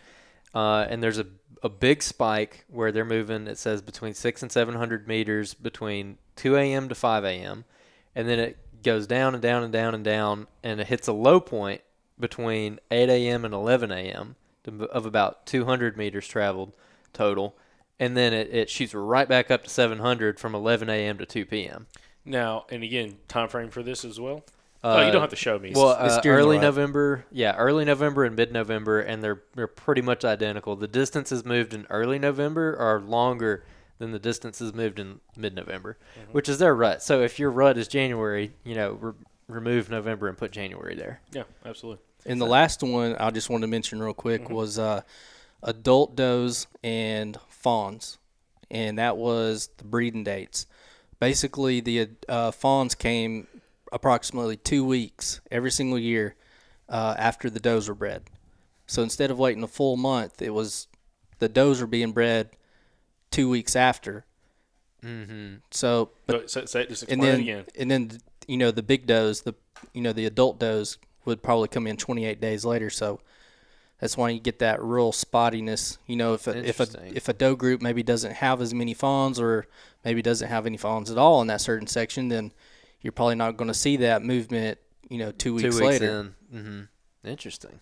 Uh, 0.55 0.85
and 0.89 1.03
there's 1.03 1.19
a 1.19 1.27
a 1.61 1.69
big 1.69 2.01
spike 2.01 2.65
where 2.67 2.91
they're 2.91 3.05
moving. 3.05 3.47
It 3.47 3.57
says 3.57 3.81
between 3.81 4.13
six 4.13 4.41
and 4.41 4.51
seven 4.51 4.75
hundred 4.75 5.07
meters 5.07 5.53
between 5.53 6.17
two 6.35 6.55
a.m. 6.55 6.89
to 6.89 6.95
five 6.95 7.23
a.m. 7.23 7.65
and 8.15 8.27
then 8.27 8.39
it 8.39 8.57
goes 8.83 9.07
down 9.07 9.33
and 9.33 9.41
down 9.41 9.63
and 9.63 9.73
down 9.73 9.93
and 9.93 10.03
down, 10.03 10.47
and 10.63 10.79
it 10.79 10.87
hits 10.87 11.07
a 11.07 11.13
low 11.13 11.39
point 11.39 11.81
between 12.19 12.79
eight 12.91 13.09
a.m. 13.09 13.45
and 13.45 13.53
eleven 13.53 13.91
a.m. 13.91 14.35
of 14.65 15.05
about 15.05 15.45
two 15.45 15.65
hundred 15.65 15.97
meters 15.97 16.27
traveled 16.27 16.73
total, 17.11 17.55
and 17.99 18.15
then 18.15 18.33
it, 18.33 18.53
it 18.53 18.69
shoots 18.69 18.93
right 18.93 19.27
back 19.27 19.51
up 19.51 19.63
to 19.63 19.69
seven 19.69 19.99
hundred 19.99 20.39
from 20.39 20.55
eleven 20.55 20.89
a.m. 20.89 21.17
to 21.17 21.25
two 21.25 21.45
p.m. 21.45 21.87
Now, 22.25 22.65
and 22.69 22.83
again, 22.83 23.17
time 23.27 23.49
frame 23.49 23.69
for 23.69 23.83
this 23.83 24.05
as 24.05 24.19
well. 24.19 24.43
Oh, 24.83 25.05
you 25.05 25.11
don't 25.11 25.21
have 25.21 25.29
to 25.31 25.35
show 25.35 25.57
me. 25.59 25.73
Well, 25.75 25.97
it's 26.05 26.17
uh, 26.25 26.29
early. 26.29 26.57
November, 26.59 27.25
yeah, 27.31 27.55
early 27.55 27.85
November 27.85 28.23
and 28.25 28.35
mid 28.35 28.51
November, 28.51 28.99
and 29.01 29.23
they're 29.23 29.41
they're 29.55 29.67
pretty 29.67 30.01
much 30.01 30.23
identical. 30.25 30.75
The 30.75 30.87
distances 30.87 31.43
moved 31.45 31.73
in 31.73 31.85
early 31.89 32.19
November 32.19 32.75
are 32.77 32.99
longer 32.99 33.63
than 33.97 34.11
the 34.11 34.19
distances 34.19 34.73
moved 34.73 34.99
in 34.99 35.19
mid 35.35 35.53
November, 35.53 35.97
Mm-hmm. 36.19 36.31
which 36.31 36.47
is 36.47 36.57
their 36.59 36.73
rut. 36.75 37.03
So 37.03 37.21
if 37.21 37.37
your 37.39 37.51
rut 37.51 37.77
is 37.77 37.87
January, 37.87 38.53
you 38.63 38.75
know, 38.75 38.91
re- 38.93 39.13
remove 39.47 39.89
November 39.89 40.27
and 40.29 40.37
put 40.37 40.51
January 40.51 40.95
there. 40.95 41.21
yeah, 41.31 41.43
absolutely. 41.65 42.01
And 42.25 42.39
the 42.39 42.45
last 42.45 42.81
one 42.83 43.15
I 43.19 43.31
just 43.31 43.49
wanted 43.49 43.61
to 43.67 43.71
mention 43.71 44.01
real 44.01 44.13
quick 44.13 44.43
Mm-hmm. 44.43 44.53
was 44.53 44.77
uh, 44.79 45.01
adult 45.63 46.15
does 46.15 46.67
and 46.83 47.37
fawns, 47.49 48.17
and 48.71 48.97
that 48.99 49.17
was 49.17 49.69
the 49.77 49.83
breeding 49.83 50.23
dates. 50.23 50.65
Basically, 51.19 51.81
the 51.81 52.09
uh, 52.29 52.51
fawns 52.51 52.95
came 52.95 53.47
approximately 53.91 54.57
two 54.57 54.83
weeks 54.85 55.41
every 55.51 55.71
single 55.71 55.99
year 55.99 56.35
uh, 56.87 57.15
after 57.17 57.49
the 57.49 57.59
does 57.59 57.87
were 57.87 57.95
bred. 57.95 58.23
So 58.87 59.03
instead 59.03 59.31
of 59.31 59.37
waiting 59.37 59.63
a 59.63 59.67
full 59.67 59.97
month, 59.97 60.41
it 60.41 60.53
was 60.53 60.87
the 61.39 61.49
does 61.49 61.81
were 61.81 61.87
being 61.87 62.11
bred 62.11 62.49
two 63.31 63.49
weeks 63.49 63.75
after. 63.75 64.25
Mm-hmm. 65.03 65.57
So, 65.71 66.09
but 66.25 66.49
So, 66.49 66.65
say, 66.65 66.85
just 66.87 67.03
explain 67.03 67.19
and 67.19 67.23
then 67.23 67.39
again. 67.41 67.65
and 67.77 67.91
then 67.91 68.19
you 68.47 68.57
know 68.57 68.71
the 68.71 68.83
big 68.83 69.05
does 69.05 69.41
the 69.41 69.53
you 69.93 70.01
know 70.01 70.11
the 70.11 70.25
adult 70.25 70.59
does 70.59 70.97
would 71.23 71.43
probably 71.43 71.67
come 71.67 71.85
in 71.85 71.95
28 71.95 72.41
days 72.41 72.65
later 72.65 72.89
so 72.89 73.21
that's 73.99 74.17
why 74.17 74.29
you 74.29 74.39
get 74.39 74.59
that 74.59 74.81
real 74.81 75.11
spottiness 75.11 75.99
you 76.07 76.15
know 76.15 76.33
if 76.33 76.47
a, 76.47 76.67
if 76.67 76.79
a 76.79 76.87
if 77.15 77.29
a 77.29 77.33
doe 77.33 77.55
group 77.55 77.81
maybe 77.81 78.01
doesn't 78.01 78.33
have 78.33 78.59
as 78.59 78.73
many 78.73 78.93
fawns 78.93 79.39
or 79.39 79.67
maybe 80.03 80.21
doesn't 80.21 80.49
have 80.49 80.65
any 80.65 80.77
fawns 80.77 81.11
at 81.11 81.17
all 81.17 81.41
in 81.41 81.47
that 81.47 81.61
certain 81.61 81.87
section 81.87 82.29
then 82.29 82.51
you're 83.01 83.11
probably 83.11 83.35
not 83.35 83.57
going 83.57 83.67
to 83.69 83.73
see 83.73 83.97
that 83.97 84.23
movement 84.23 84.77
you 85.09 85.17
know 85.17 85.31
two 85.31 85.53
weeks, 85.55 85.63
Two 85.75 85.81
weeks 85.83 86.01
later 86.01 86.19
in. 86.51 86.57
Mm-hmm. 86.59 87.27
Interesting. 87.29 87.79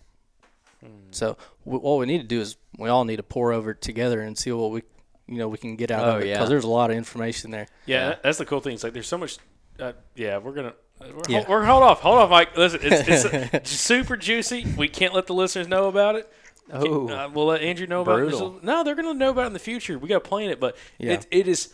so 1.10 1.36
w- 1.64 1.82
what 1.82 1.98
we 1.98 2.06
need 2.06 2.18
to 2.18 2.26
do 2.26 2.40
is 2.40 2.56
we 2.78 2.88
all 2.88 3.04
need 3.04 3.16
to 3.16 3.22
pore 3.22 3.52
over 3.52 3.72
it 3.72 3.80
together 3.82 4.20
and 4.20 4.38
see 4.38 4.52
what 4.52 4.70
we 4.70 4.82
you 5.26 5.36
know 5.36 5.48
we 5.48 5.58
can 5.58 5.76
get 5.76 5.90
out 5.90 6.04
Oh, 6.06 6.16
of 6.16 6.22
it 6.22 6.28
yeah. 6.28 6.34
because 6.34 6.48
there's 6.48 6.64
a 6.64 6.68
lot 6.68 6.90
of 6.90 6.96
information 6.96 7.50
there 7.50 7.66
Yeah, 7.86 8.10
that- 8.10 8.22
that's 8.22 8.38
the 8.38 8.46
cool 8.46 8.60
thing. 8.60 8.74
It's 8.74 8.84
like 8.84 8.92
there's 8.92 9.08
so 9.08 9.18
much. 9.18 9.38
Uh, 9.78 9.92
yeah, 10.16 10.38
we're 10.38 10.52
gonna. 10.52 10.72
We're, 11.00 11.22
Yeah. 11.28 11.36
hold, 11.38 11.48
we're 11.48 11.64
hold 11.64 11.82
off, 11.84 12.00
hold 12.00 12.18
off, 12.18 12.30
Mike. 12.30 12.56
Listen, 12.56 12.80
it's, 12.82 13.24
it's 13.54 13.70
super 13.80 14.16
juicy. 14.16 14.66
We 14.76 14.88
can't 14.88 15.14
let 15.14 15.26
the 15.28 15.34
listeners 15.34 15.68
know 15.68 15.86
about 15.88 16.16
it. 16.16 16.32
Oh. 16.72 17.08
uh, 17.08 17.30
we'll 17.32 17.46
let 17.46 17.62
Andrew 17.62 17.86
know 17.86 18.00
about 18.02 18.16
Brutal. 18.18 18.56
it. 18.58 18.64
No, 18.64 18.82
they're 18.82 18.96
gonna 18.96 19.14
know 19.14 19.30
about 19.30 19.44
it 19.44 19.46
in 19.48 19.52
the 19.52 19.58
future. 19.60 19.98
We 19.98 20.08
got 20.08 20.22
to 20.24 20.28
plan 20.28 20.50
it, 20.50 20.58
but 20.58 20.76
Yeah. 20.98 21.12
it, 21.12 21.26
it 21.30 21.46
is 21.48 21.72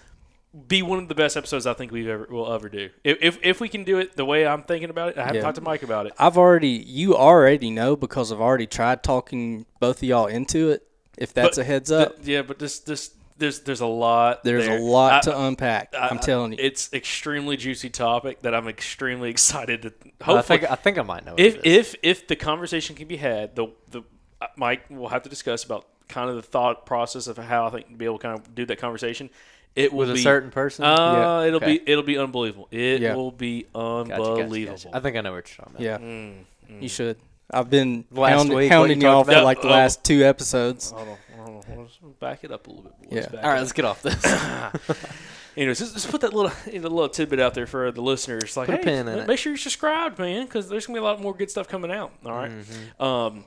be 0.68 0.82
one 0.82 0.98
of 1.00 1.09
the 1.09 1.14
best 1.14 1.36
episodes 1.36 1.66
I 1.66 1.74
think 1.74 1.90
we've 1.90 2.07
ever 2.09 2.26
will 2.30 2.52
ever 2.52 2.68
do. 2.68 2.90
If, 3.02 3.18
if 3.20 3.38
if 3.42 3.61
we 3.61 3.68
can 3.68 3.82
do 3.84 3.98
it 3.98 4.16
the 4.16 4.24
way 4.24 4.46
I'm 4.46 4.62
thinking 4.62 4.90
about 4.90 5.11
it, 5.11 5.18
I 5.18 5.22
haven't 5.22 5.36
Yeah. 5.36 5.42
talked 5.42 5.57
to 5.57 5.61
Mike 5.62 5.82
about 5.82 6.07
it. 6.07 6.12
I've 6.18 6.38
already, 6.38 6.68
you 6.68 7.16
already 7.16 7.70
know 7.70 7.96
because 7.96 8.30
I've 8.30 8.40
already 8.40 8.66
tried 8.66 9.02
talking 9.02 9.66
both 9.80 9.96
of 9.98 10.05
y'all 10.05 10.26
into 10.26 10.70
it. 10.70 10.86
If 11.18 11.32
that's 11.34 11.57
But 11.57 11.62
a 11.62 11.64
heads 11.64 11.90
th- 11.90 12.07
up, 12.09 12.14
yeah, 12.24 12.42
but 12.42 12.59
this 12.59 12.78
this 12.80 13.11
there's 13.36 13.61
there's 13.61 13.80
a 13.80 13.86
lot. 13.86 14.44
there's 14.44 14.66
there. 14.66 14.78
a 14.78 14.80
lot 14.80 15.12
I- 15.12 15.20
to 15.30 15.40
unpack. 15.46 15.92
I, 15.94 16.09
am 16.11 16.18
telling 16.20 16.52
you. 16.52 16.59
it's 16.61 16.92
extremely 16.92 17.57
juicy 17.57 17.90
topic 17.90 18.42
that 18.42 18.55
I'm 18.55 18.68
extremely 18.68 19.30
excited 19.36 19.82
to. 19.82 19.92
I 20.20 20.24
Hopefully, 20.24 20.59
think 20.61 20.70
I 20.70 20.74
think 20.76 20.98
I 20.98 21.02
might 21.02 21.24
know. 21.24 21.32
what 21.32 21.40
if 21.40 21.57
it 21.57 21.66
is. 21.66 21.94
if 21.94 21.96
if 22.02 22.26
the 22.28 22.36
conversation 22.36 22.94
can 22.96 23.09
be 23.09 23.16
had, 23.16 23.57
the 23.57 23.68
the 23.90 24.02
uh, 24.40 24.46
Mike 24.57 24.88
will 24.90 25.09
have 25.09 25.22
to 25.24 25.28
discuss 25.28 25.64
about 25.64 25.86
kind 26.09 26.28
of 26.30 26.36
the 26.36 26.42
thought 26.42 26.84
process 26.86 27.26
of 27.26 27.38
how 27.38 27.66
I 27.66 27.70
think 27.70 27.88
to 27.88 27.94
be 27.94 28.05
able 28.05 28.18
to 28.18 28.22
kind 28.22 28.38
of 28.38 28.55
do 28.55 28.64
that 28.66 28.78
conversation. 28.78 29.30
It 29.77 29.93
will 29.93 30.01
with 30.07 30.11
a 30.11 30.18
certain 30.18 30.51
person. 30.51 30.85
Uh, 30.85 30.97
Yeah. 31.43 31.49
it'll 31.49 31.57
Okay. 31.57 31.79
be 31.79 31.91
it'll 31.91 32.05
be 32.05 32.16
unbelievable. 32.18 32.68
It 32.70 33.01
Yeah. 33.01 33.14
will 33.14 33.33
be 33.33 33.62
Gotcha, 33.72 34.09
gotcha, 34.09 34.09
gotcha. 34.22 34.43
unbelievable. 34.43 34.91
I 34.93 35.01
think 35.01 35.16
I 35.16 35.20
know 35.20 35.33
what 35.33 35.49
you're 35.49 35.64
talking 35.66 35.87
about. 35.87 36.01
yeah, 36.01 36.79
you 36.81 36.89
should. 36.89 37.16
I've 37.51 37.68
been 37.70 38.05
Last 38.11 38.31
hound- 38.37 38.55
week, 38.55 38.70
hounding 38.70 39.01
you 39.01 39.07
y'all 39.09 39.25
for 39.25 39.41
like 39.43 39.61
the 39.62 39.68
Oh. 39.68 39.72
last 39.72 40.03
two 40.05 40.22
episodes. 40.25 40.91
Hold 40.93 41.09
on, 41.09 41.16
hold 41.45 41.64
on, 41.68 41.79
let's 41.83 41.99
back 42.20 42.43
it 42.45 42.51
up 42.53 42.66
a 42.66 42.70
little 42.70 42.85
bit. 42.85 43.12
Let's 43.12 43.27
Yeah. 43.27 43.33
back 43.33 43.45
All 43.45 43.51
right, 43.51 43.57
it 43.59 43.61
let's 43.61 43.72
get 43.72 43.85
off 43.85 44.01
this. 44.03 44.25
Anyways, 45.57 45.79
just, 45.79 45.95
just 45.95 46.11
put 46.11 46.20
that 46.22 46.33
little 46.35 46.51
you 46.72 46.81
know, 46.81 46.89
little 46.89 47.09
tidbit 47.09 47.39
out 47.39 47.55
there 47.55 47.66
for 47.66 47.93
the 47.93 48.01
listeners. 48.01 48.57
Like, 48.57 48.66
Put 48.66 48.75
a 48.75 48.79
hey, 48.79 48.83
pin 48.85 49.09
in 49.09 49.18
make 49.27 49.29
it. 49.29 49.37
sure 49.39 49.53
you're 49.53 49.57
subscribed, 49.59 50.18
man, 50.18 50.47
because 50.47 50.68
there's 50.68 50.87
gonna 50.87 50.97
be 50.99 51.01
a 51.01 51.05
lot 51.05 51.20
more 51.20 51.33
good 51.35 51.49
stuff 51.51 51.68
coming 51.68 51.93
out. 51.93 52.12
All 52.25 52.33
right? 52.33 52.51
Mm-hmm. 52.51 53.03
Um, 53.03 53.45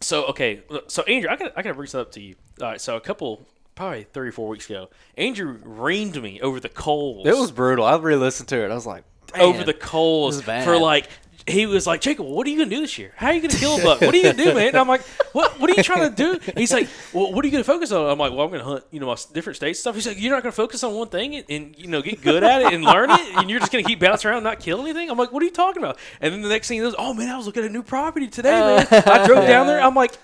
so 0.00 0.24
okay, 0.26 0.62
so 0.88 1.02
Andrew, 1.02 1.28
I 1.30 1.36
got 1.36 1.52
I 1.56 1.62
got 1.62 1.70
to 1.70 1.74
bring 1.74 1.86
something 1.88 2.06
up 2.06 2.12
to 2.12 2.20
you. 2.22 2.34
All 2.62 2.68
right, 2.68 2.80
so 2.80 2.96
a 2.96 3.00
couple, 3.00 3.46
probably 3.74 4.04
three 4.12 4.28
or 4.28 4.32
four 4.32 4.48
weeks 4.48 4.68
ago, 4.68 4.88
Andrew 5.16 5.58
reamed 5.58 6.20
me 6.20 6.40
over 6.40 6.60
the 6.60 6.68
coals. 6.68 7.26
it 7.26 7.36
was 7.36 7.50
brutal. 7.50 7.84
I 7.84 7.96
re-listened 7.96 8.48
to 8.50 8.64
it. 8.64 8.70
I 8.70 8.74
was 8.74 8.86
like, 8.86 9.04
over 9.38 9.64
the 9.64 9.74
coals 9.74 10.42
for 10.42 10.76
like. 10.78 11.08
He 11.46 11.66
was 11.66 11.86
like, 11.86 12.00
Jacob, 12.00 12.24
what 12.24 12.46
are 12.46 12.50
you 12.50 12.56
gonna 12.56 12.70
do 12.70 12.80
this 12.80 12.96
year? 12.96 13.12
How 13.16 13.26
are 13.26 13.34
you 13.34 13.42
gonna 13.42 13.52
kill 13.52 13.78
a 13.78 13.82
buck? 13.82 14.00
What 14.00 14.14
are 14.14 14.16
you 14.16 14.22
gonna 14.22 14.42
do, 14.42 14.54
man? 14.54 14.68
And 14.68 14.76
I'm 14.78 14.88
like, 14.88 15.02
what? 15.34 15.60
What 15.60 15.68
are 15.68 15.74
you 15.74 15.82
trying 15.82 16.08
to 16.08 16.16
do? 16.16 16.52
He's 16.56 16.72
like, 16.72 16.88
well, 17.12 17.34
what 17.34 17.44
are 17.44 17.48
you 17.48 17.52
gonna 17.52 17.64
focus 17.64 17.92
on? 17.92 18.08
I'm 18.08 18.18
like, 18.18 18.32
well, 18.32 18.46
I'm 18.46 18.50
gonna 18.50 18.64
hunt, 18.64 18.84
you 18.90 18.98
know, 18.98 19.08
my 19.08 19.16
different 19.34 19.56
states 19.56 19.78
stuff. 19.78 19.94
He's 19.94 20.06
like, 20.06 20.18
you're 20.18 20.32
not 20.32 20.42
gonna 20.42 20.52
focus 20.52 20.82
on 20.84 20.94
one 20.94 21.08
thing 21.08 21.36
and, 21.36 21.44
and 21.50 21.74
you 21.76 21.86
know 21.88 22.00
get 22.00 22.22
good 22.22 22.42
at 22.44 22.62
it 22.62 22.72
and 22.72 22.82
learn 22.82 23.10
it, 23.10 23.20
and 23.36 23.50
you're 23.50 23.60
just 23.60 23.70
gonna 23.72 23.84
keep 23.84 24.00
bouncing 24.00 24.30
around 24.30 24.38
and 24.38 24.44
not 24.44 24.58
kill 24.60 24.80
anything. 24.80 25.10
I'm 25.10 25.18
like, 25.18 25.32
what 25.32 25.42
are 25.42 25.44
you 25.44 25.52
talking 25.52 25.82
about? 25.82 25.98
And 26.22 26.32
then 26.32 26.40
the 26.40 26.48
next 26.48 26.68
thing 26.68 26.78
he 26.78 26.82
goes, 26.82 26.94
oh 26.96 27.12
man, 27.12 27.28
I 27.28 27.36
was 27.36 27.44
looking 27.44 27.62
at 27.62 27.68
a 27.68 27.72
new 27.72 27.82
property 27.82 28.26
today, 28.28 28.50
man. 28.50 28.86
I 29.06 29.26
drove 29.26 29.46
down 29.46 29.66
there. 29.66 29.82
I'm 29.82 29.94
like. 29.94 30.16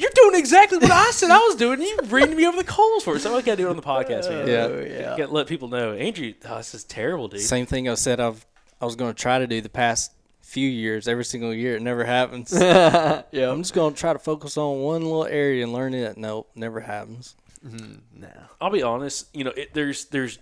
You're 0.00 0.10
doing 0.14 0.34
exactly 0.36 0.78
what 0.78 0.90
I 0.90 1.10
said 1.10 1.30
I 1.30 1.38
was 1.38 1.56
doing. 1.56 1.80
and 1.80 1.82
You 1.82 1.98
reading 2.08 2.36
me 2.36 2.46
over 2.46 2.56
the 2.56 2.64
coals 2.64 3.04
for 3.04 3.16
it. 3.16 3.20
So 3.20 3.36
I 3.36 3.42
gotta 3.42 3.56
do 3.58 3.66
it 3.66 3.70
on 3.70 3.76
the 3.76 3.82
podcast, 3.82 4.30
man. 4.30 4.48
Yeah. 4.48 4.68
yeah. 4.80 5.16
Gotta 5.16 5.32
let 5.32 5.46
people 5.46 5.68
know. 5.68 5.92
Andrew, 5.92 6.32
oh, 6.48 6.56
this 6.56 6.74
is 6.74 6.84
terrible, 6.84 7.28
dude. 7.28 7.40
Same 7.40 7.66
thing 7.66 7.88
I 7.88 7.94
said 7.94 8.18
I've 8.18 8.46
I 8.80 8.86
was 8.86 8.96
going 8.96 9.12
to 9.12 9.20
try 9.20 9.38
to 9.38 9.46
do 9.46 9.60
the 9.60 9.68
past 9.68 10.12
few 10.40 10.68
years. 10.68 11.06
Every 11.06 11.24
single 11.24 11.52
year, 11.52 11.76
it 11.76 11.82
never 11.82 12.04
happens. 12.04 12.50
yeah. 12.58 13.22
I'm 13.34 13.62
just 13.62 13.74
going 13.74 13.92
to 13.92 14.00
try 14.00 14.12
to 14.12 14.18
focus 14.18 14.56
on 14.56 14.80
one 14.80 15.02
little 15.02 15.26
area 15.26 15.62
and 15.62 15.72
learn 15.72 15.92
it. 15.92 16.16
Nope, 16.16 16.50
never 16.54 16.80
happens. 16.80 17.36
No. 17.62 18.28
I'll 18.60 18.70
be 18.70 18.82
honest. 18.82 19.28
You 19.34 19.44
know, 19.44 19.50
it, 19.50 19.74
there's 19.74 20.06
there's 20.06 20.38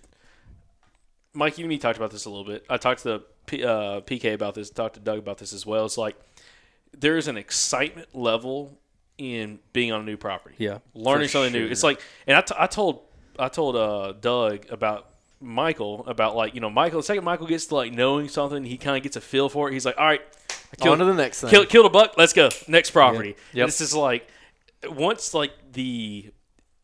Mike. 1.35 1.59
You 1.59 1.65
and 1.65 1.69
me 1.69 1.79
talked 1.79 1.99
about 1.99 2.13
this 2.13 2.27
a 2.27 2.31
little 2.31 2.45
bit. 2.45 2.65
I 2.71 2.77
talked 2.77 3.03
to 3.03 3.23
P, 3.47 3.65
uh, 3.65 4.03
PK 4.03 4.35
about 4.35 4.55
this. 4.55 4.71
Talked 4.71 4.95
to 4.95 5.01
Doug 5.01 5.19
about 5.19 5.39
this 5.39 5.53
as 5.53 5.67
well. 5.67 5.85
It's 5.85 5.99
like 5.99 6.17
there 6.97 7.17
is 7.17 7.27
an 7.27 7.37
excitement 7.37 8.15
level 8.15 8.79
in 9.19 9.59
being 9.73 9.93
on 9.93 10.01
a 10.01 10.05
new 10.05 10.17
property. 10.17 10.55
Yeah, 10.59 10.79
learning 10.95 11.29
something 11.29 11.53
new. 11.53 11.67
It's 11.67 11.83
like, 11.83 12.01
and 12.27 12.37
I, 12.37 12.41
t- 12.41 12.55
I 12.57 12.67
told 12.67 13.03
I 13.39 13.49
told 13.49 13.77
uh, 13.77 14.13
Doug 14.13 14.67
about 14.71 15.11
Michael 15.41 16.05
about 16.07 16.37
like 16.37 16.55
you 16.55 16.61
know 16.61 16.71
Michael. 16.71 17.01
The 17.01 17.05
second 17.05 17.25
Michael 17.25 17.47
gets 17.47 17.67
to 17.67 17.75
like 17.75 17.93
knowing 17.93 18.29
something, 18.29 18.65
he 18.65 18.79
kind 18.79 18.97
of 18.97 19.03
gets 19.03 19.17
a 19.17 19.21
feel 19.21 19.49
for 19.49 19.69
it. 19.69 19.73
He's 19.73 19.85
like, 19.85 19.99
all 19.99 20.07
right, 20.07 20.23
I 20.73 20.77
killed, 20.77 21.01
On 21.01 21.07
to 21.07 21.13
the 21.13 21.15
next 21.15 21.41
thing. 21.41 21.51
Kill, 21.51 21.67
killed 21.67 21.87
a 21.87 21.91
buck. 21.91 22.15
Let's 22.17 22.33
go 22.33 22.49
next 22.67 22.91
property. 22.91 23.37
Yep. 23.53 23.67
This 23.67 23.81
is 23.81 23.95
like 23.95 24.29
once 24.89 25.35
like 25.35 25.53
the 25.73 26.31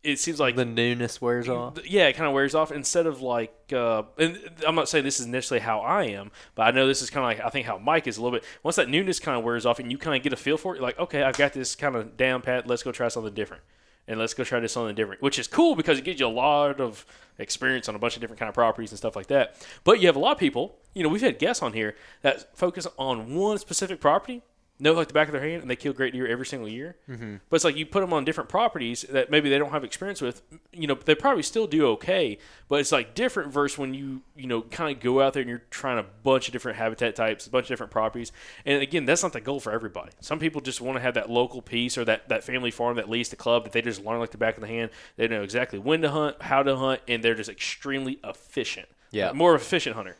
it 0.05 0.19
seems 0.19 0.39
like 0.39 0.55
the 0.55 0.67
newness 0.67 1.21
wears 1.21 1.49
off. 1.49 1.79
yeah, 1.87 2.07
it 2.09 2.13
kind 2.13 2.29
of 2.29 2.35
wears 2.35 2.55
off 2.55 2.71
instead 2.71 3.07
of 3.07 3.23
like, 3.23 3.55
uh, 3.73 4.03
and 4.19 4.39
I'm 4.67 4.75
not 4.75 4.89
saying 4.89 5.03
this 5.03 5.19
is 5.19 5.27
necessarily 5.27 5.65
how 5.65 5.81
I 5.81 6.05
am, 6.05 6.31
but 6.55 6.65
I 6.65 6.71
know 6.73 6.87
this 6.87 7.01
is 7.01 7.09
kind 7.09 7.25
of 7.25 7.39
like 7.39 7.47
I 7.47 7.51
think 7.51 7.67
how 7.67 7.79
Mike 7.79 8.07
is 8.07 8.19
a 8.19 8.23
little 8.23 8.39
bit. 8.39 8.47
Once 8.63 8.77
that 8.77 8.89
newness 8.89 9.19
kind 9.19 9.39
of 9.39 9.45
wears 9.45 9.65
off 9.65 9.79
and 9.79 9.91
you 9.91 9.97
kind 9.97 10.17
of 10.17 10.23
get 10.23 10.33
a 10.33 10.37
feel 10.37 10.59
for 10.59 10.75
it, 10.75 10.79
you're 10.79 10.87
like, 10.87 10.99
okay, 10.99 11.23
I've 11.23 11.39
got 11.39 11.55
this 11.55 11.75
kind 11.75 11.97
of 11.97 12.17
down 12.17 12.43
pat. 12.43 12.67
Let's 12.67 12.83
go 12.83 12.93
try 12.93 13.09
something 13.09 13.33
different, 13.33 13.63
and 14.07 14.21
let's 14.21 14.35
go 14.35 14.45
try 14.45 14.61
this 14.61 14.73
something 14.73 14.95
different, 14.95 15.23
which 15.23 15.39
is 15.39 15.49
cool 15.49 15.75
because 15.75 15.99
it 15.99 16.05
gives 16.05 16.21
you 16.21 16.27
a 16.27 16.29
lot 16.29 16.81
of 16.81 17.07
experience 17.39 17.89
on 17.89 17.95
a 17.95 17.99
bunch 17.99 18.15
of 18.15 18.21
different 18.21 18.39
kind 18.39 18.49
of 18.49 18.55
properties 18.55 18.91
and 18.91 18.99
stuff 18.99 19.17
like 19.17 19.29
that. 19.29 19.57
But 19.85 20.01
you 20.01 20.07
have 20.07 20.17
a 20.17 20.21
lot 20.21 20.33
of 20.33 20.39
people, 20.39 20.77
you 20.93 21.03
know, 21.03 21.09
we've 21.09 21.23
had 21.23 21.39
guests 21.39 21.63
on 21.63 21.73
here 21.73 21.97
that 22.21 22.57
focus 22.57 22.87
on 22.99 23.35
one 23.35 23.59
specific 23.59 24.01
property 24.01 24.43
know 24.85 24.93
like 24.93 25.09
the 25.09 25.15
back 25.15 25.27
of 25.27 25.33
their 25.33 25.43
hand 25.43 25.63
and 25.63 25.71
they 25.71 25.75
kill 25.77 25.93
great 25.93 26.13
deer 26.13 26.27
every 26.27 26.47
single 26.47 26.69
year. 26.69 26.97
Mm-hmm. 27.09 27.37
But 27.49 27.57
it's 27.57 27.65
like 27.65 27.77
you 27.77 27.87
put 27.87 28.01
them 28.01 28.13
on 28.13 28.25
different 28.25 28.49
properties 28.49 29.03
that 29.11 29.31
maybe 29.31 29.51
they 29.51 29.59
don't 29.59 29.73
have 29.73 29.83
experience 29.83 30.21
with. 30.21 30.43
You 30.73 30.87
know, 30.87 30.95
they 30.95 31.15
probably 31.15 31.43
still 31.43 31.67
do 31.67 31.87
okay, 31.89 32.39
but 32.69 32.79
it's 32.81 32.93
like 32.93 33.15
different 33.15 33.53
versus 33.53 33.79
when 33.79 33.95
you 33.95 34.23
you 34.37 34.47
know 34.47 34.63
kind 34.63 34.95
of 34.95 35.03
go 35.03 35.21
out 35.21 35.33
there 35.33 35.41
and 35.41 35.51
you're 35.51 35.63
trying 35.71 35.99
a 35.99 36.07
bunch 36.23 36.47
of 36.47 36.53
different 36.53 36.79
habitat 36.79 37.17
types, 37.17 37.47
a 37.47 37.51
bunch 37.51 37.65
of 37.65 37.69
different 37.69 37.91
properties. 37.91 38.31
And 38.65 38.81
again, 38.81 39.07
that's 39.07 39.23
not 39.23 39.33
the 39.33 39.41
goal 39.41 39.59
for 39.59 39.73
everybody. 39.73 40.13
Some 40.21 40.39
people 40.39 40.61
just 40.61 40.81
want 40.81 40.97
to 40.97 41.03
have 41.03 41.15
that 41.15 41.31
local 41.31 41.63
piece 41.63 41.99
or 41.99 42.05
that 42.05 42.29
that 42.29 42.45
family 42.45 42.71
farm 42.71 42.97
that 42.97 43.09
leads 43.09 43.31
the 43.31 43.37
club 43.37 43.65
that 43.65 43.73
they 43.73 43.83
just 43.83 44.05
learn 44.05 44.21
like 44.21 44.31
the 44.31 44.39
back 44.39 44.57
of 44.57 44.61
the 44.61 44.69
hand. 44.69 44.91
They 45.17 45.27
know 45.27 45.43
exactly 45.43 45.79
when 45.79 46.03
to 46.03 46.11
hunt, 46.11 46.43
how 46.43 46.63
to 46.63 46.77
hunt, 46.77 47.01
and 47.09 47.25
they're 47.25 47.35
just 47.35 47.51
extremely 47.51 48.21
efficient. 48.23 48.89
Yeah. 49.11 49.33
more 49.33 49.55
efficient 49.55 49.95
hunter. 49.95 50.17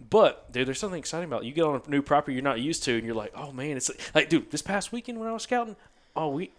But 0.00 0.50
dude, 0.52 0.66
there's 0.66 0.78
something 0.78 0.98
exciting 0.98 1.28
about 1.28 1.42
it. 1.42 1.46
you 1.46 1.52
get 1.52 1.64
on 1.64 1.80
a 1.86 1.90
new 1.90 2.02
property 2.02 2.34
you're 2.34 2.42
not 2.42 2.60
used 2.60 2.82
to, 2.84 2.94
and 2.96 3.04
you're 3.04 3.14
like, 3.14 3.32
oh 3.34 3.52
man, 3.52 3.76
it's 3.76 3.90
like, 4.14 4.28
dude, 4.28 4.50
this 4.50 4.62
past 4.62 4.92
weekend 4.92 5.18
when 5.18 5.28
I 5.28 5.32
was 5.32 5.42
scouting, 5.42 5.76
oh 6.16 6.28
we, 6.28 6.50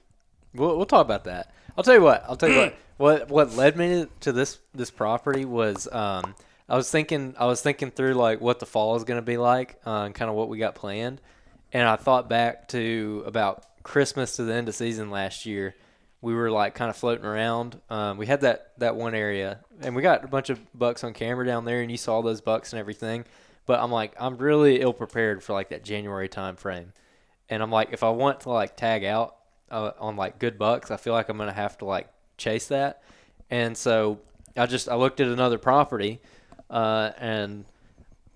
We'll, 0.56 0.78
we'll 0.78 0.86
talk 0.86 1.06
about 1.06 1.26
that. 1.26 1.54
I'll 1.78 1.84
tell 1.84 1.96
you 1.96 2.02
what. 2.02 2.24
I'll 2.28 2.38
tell 2.38 2.50
you 2.50 2.58
what. 2.58 2.76
What 2.98 3.28
what 3.30 3.54
led 3.58 3.76
me 3.76 4.08
to 4.22 4.32
this 4.32 4.58
this 4.74 4.90
property 4.90 5.44
was 5.44 5.86
um, 5.92 6.34
I 6.70 6.78
was 6.78 6.90
thinking 6.90 7.36
I 7.38 7.46
was 7.46 7.62
thinking 7.62 7.92
through 7.92 8.14
like 8.14 8.40
what 8.40 8.60
the 8.60 8.66
fall 8.66 8.96
is 8.96 9.04
going 9.04 9.18
to 9.18 9.22
be 9.22 9.36
like 9.36 9.82
uh, 9.86 10.04
and 10.04 10.16
kind 10.16 10.30
of 10.30 10.38
what 10.38 10.48
we 10.48 10.60
got 10.60 10.76
planned, 10.76 11.20
and 11.74 11.86
I 11.86 11.98
thought 11.98 12.30
back 12.30 12.70
to 12.70 13.22
about 13.26 13.66
Christmas 13.84 14.38
to 14.38 14.46
the 14.46 14.54
end 14.54 14.70
of 14.70 14.76
season 14.76 15.12
last 15.12 15.46
year. 15.46 15.76
We 16.26 16.34
were 16.34 16.50
like 16.50 16.74
kind 16.74 16.90
of 16.90 16.98
floating 16.98 17.24
around. 17.24 17.80
Um, 17.88 18.18
we 18.18 18.26
had 18.26 18.42
that 18.42 18.72
that 18.80 18.96
one 18.96 19.14
area, 19.14 19.60
and 19.82 19.96
we 19.96 20.02
got 20.02 20.24
a 20.24 20.28
bunch 20.28 20.50
of 20.50 20.60
bucks 20.74 21.04
on 21.04 21.14
camera 21.14 21.46
down 21.46 21.66
there, 21.66 21.84
and 21.84 21.92
you 21.92 21.98
saw 21.98 22.24
those 22.24 22.42
bucks 22.42 22.74
and 22.74 22.80
everything. 22.80 23.26
But 23.68 23.80
I'm 23.80 23.92
like, 23.92 24.16
I'm 24.20 24.36
really 24.38 24.82
ill 24.82 24.92
prepared 24.92 25.44
for 25.44 25.54
like 25.54 25.70
that 25.70 25.84
January 25.84 26.28
time 26.28 26.56
frame, 26.56 26.94
and 27.48 27.62
I'm 27.62 27.70
like, 27.70 27.90
if 27.92 28.02
I 28.02 28.10
want 28.10 28.42
to 28.42 28.50
like 28.50 28.76
tag 28.76 29.04
out 29.04 29.36
uh, 29.70 29.92
on 30.00 30.16
like 30.16 30.40
good 30.40 30.58
bucks, 30.58 30.90
I 30.90 30.98
feel 30.98 31.14
like 31.14 31.30
I'm 31.30 31.38
gonna 31.38 31.54
have 31.54 31.78
to 31.78 31.86
like 31.86 32.10
chase 32.38 32.70
that. 32.70 33.04
And 33.52 33.78
so 33.78 34.20
I 34.58 34.66
just 34.66 34.90
I 34.90 34.96
looked 34.96 35.20
at 35.20 35.28
another 35.28 35.60
property, 35.60 36.22
uh, 36.72 37.12
and 37.20 37.66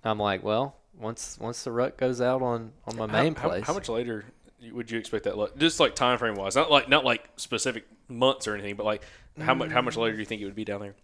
I'm 0.04 0.20
like, 0.20 0.44
well, 0.44 0.76
once 1.00 1.38
once 1.42 1.64
the 1.64 1.72
rut 1.72 1.98
goes 1.98 2.22
out 2.22 2.44
on 2.44 2.72
on 2.86 2.98
my 2.98 3.08
main 3.08 3.34
how, 3.34 3.50
place, 3.50 3.66
How, 3.66 3.74
much 3.74 3.90
later 3.90 4.26
would 4.72 4.92
you 4.92 5.00
expect 5.00 5.24
that? 5.26 5.38
Like, 5.38 5.58
just 5.58 5.80
like 5.80 5.96
time 5.96 6.18
frame 6.18 6.36
wise, 6.36 6.56
not 6.56 6.70
like 6.72 6.90
not 6.90 7.06
like 7.06 7.28
specific 7.38 7.86
months 8.08 8.48
or 8.48 8.54
anything, 8.54 8.76
but 8.76 8.86
like 8.86 9.04
how 9.40 9.54
much 9.54 9.72
how 9.72 9.82
much 9.82 9.96
later 9.98 10.14
do 10.14 10.20
you 10.20 10.26
think 10.26 10.42
it 10.42 10.46
would 10.46 10.56
be 10.56 10.66
down 10.66 10.82
there? 10.82 10.96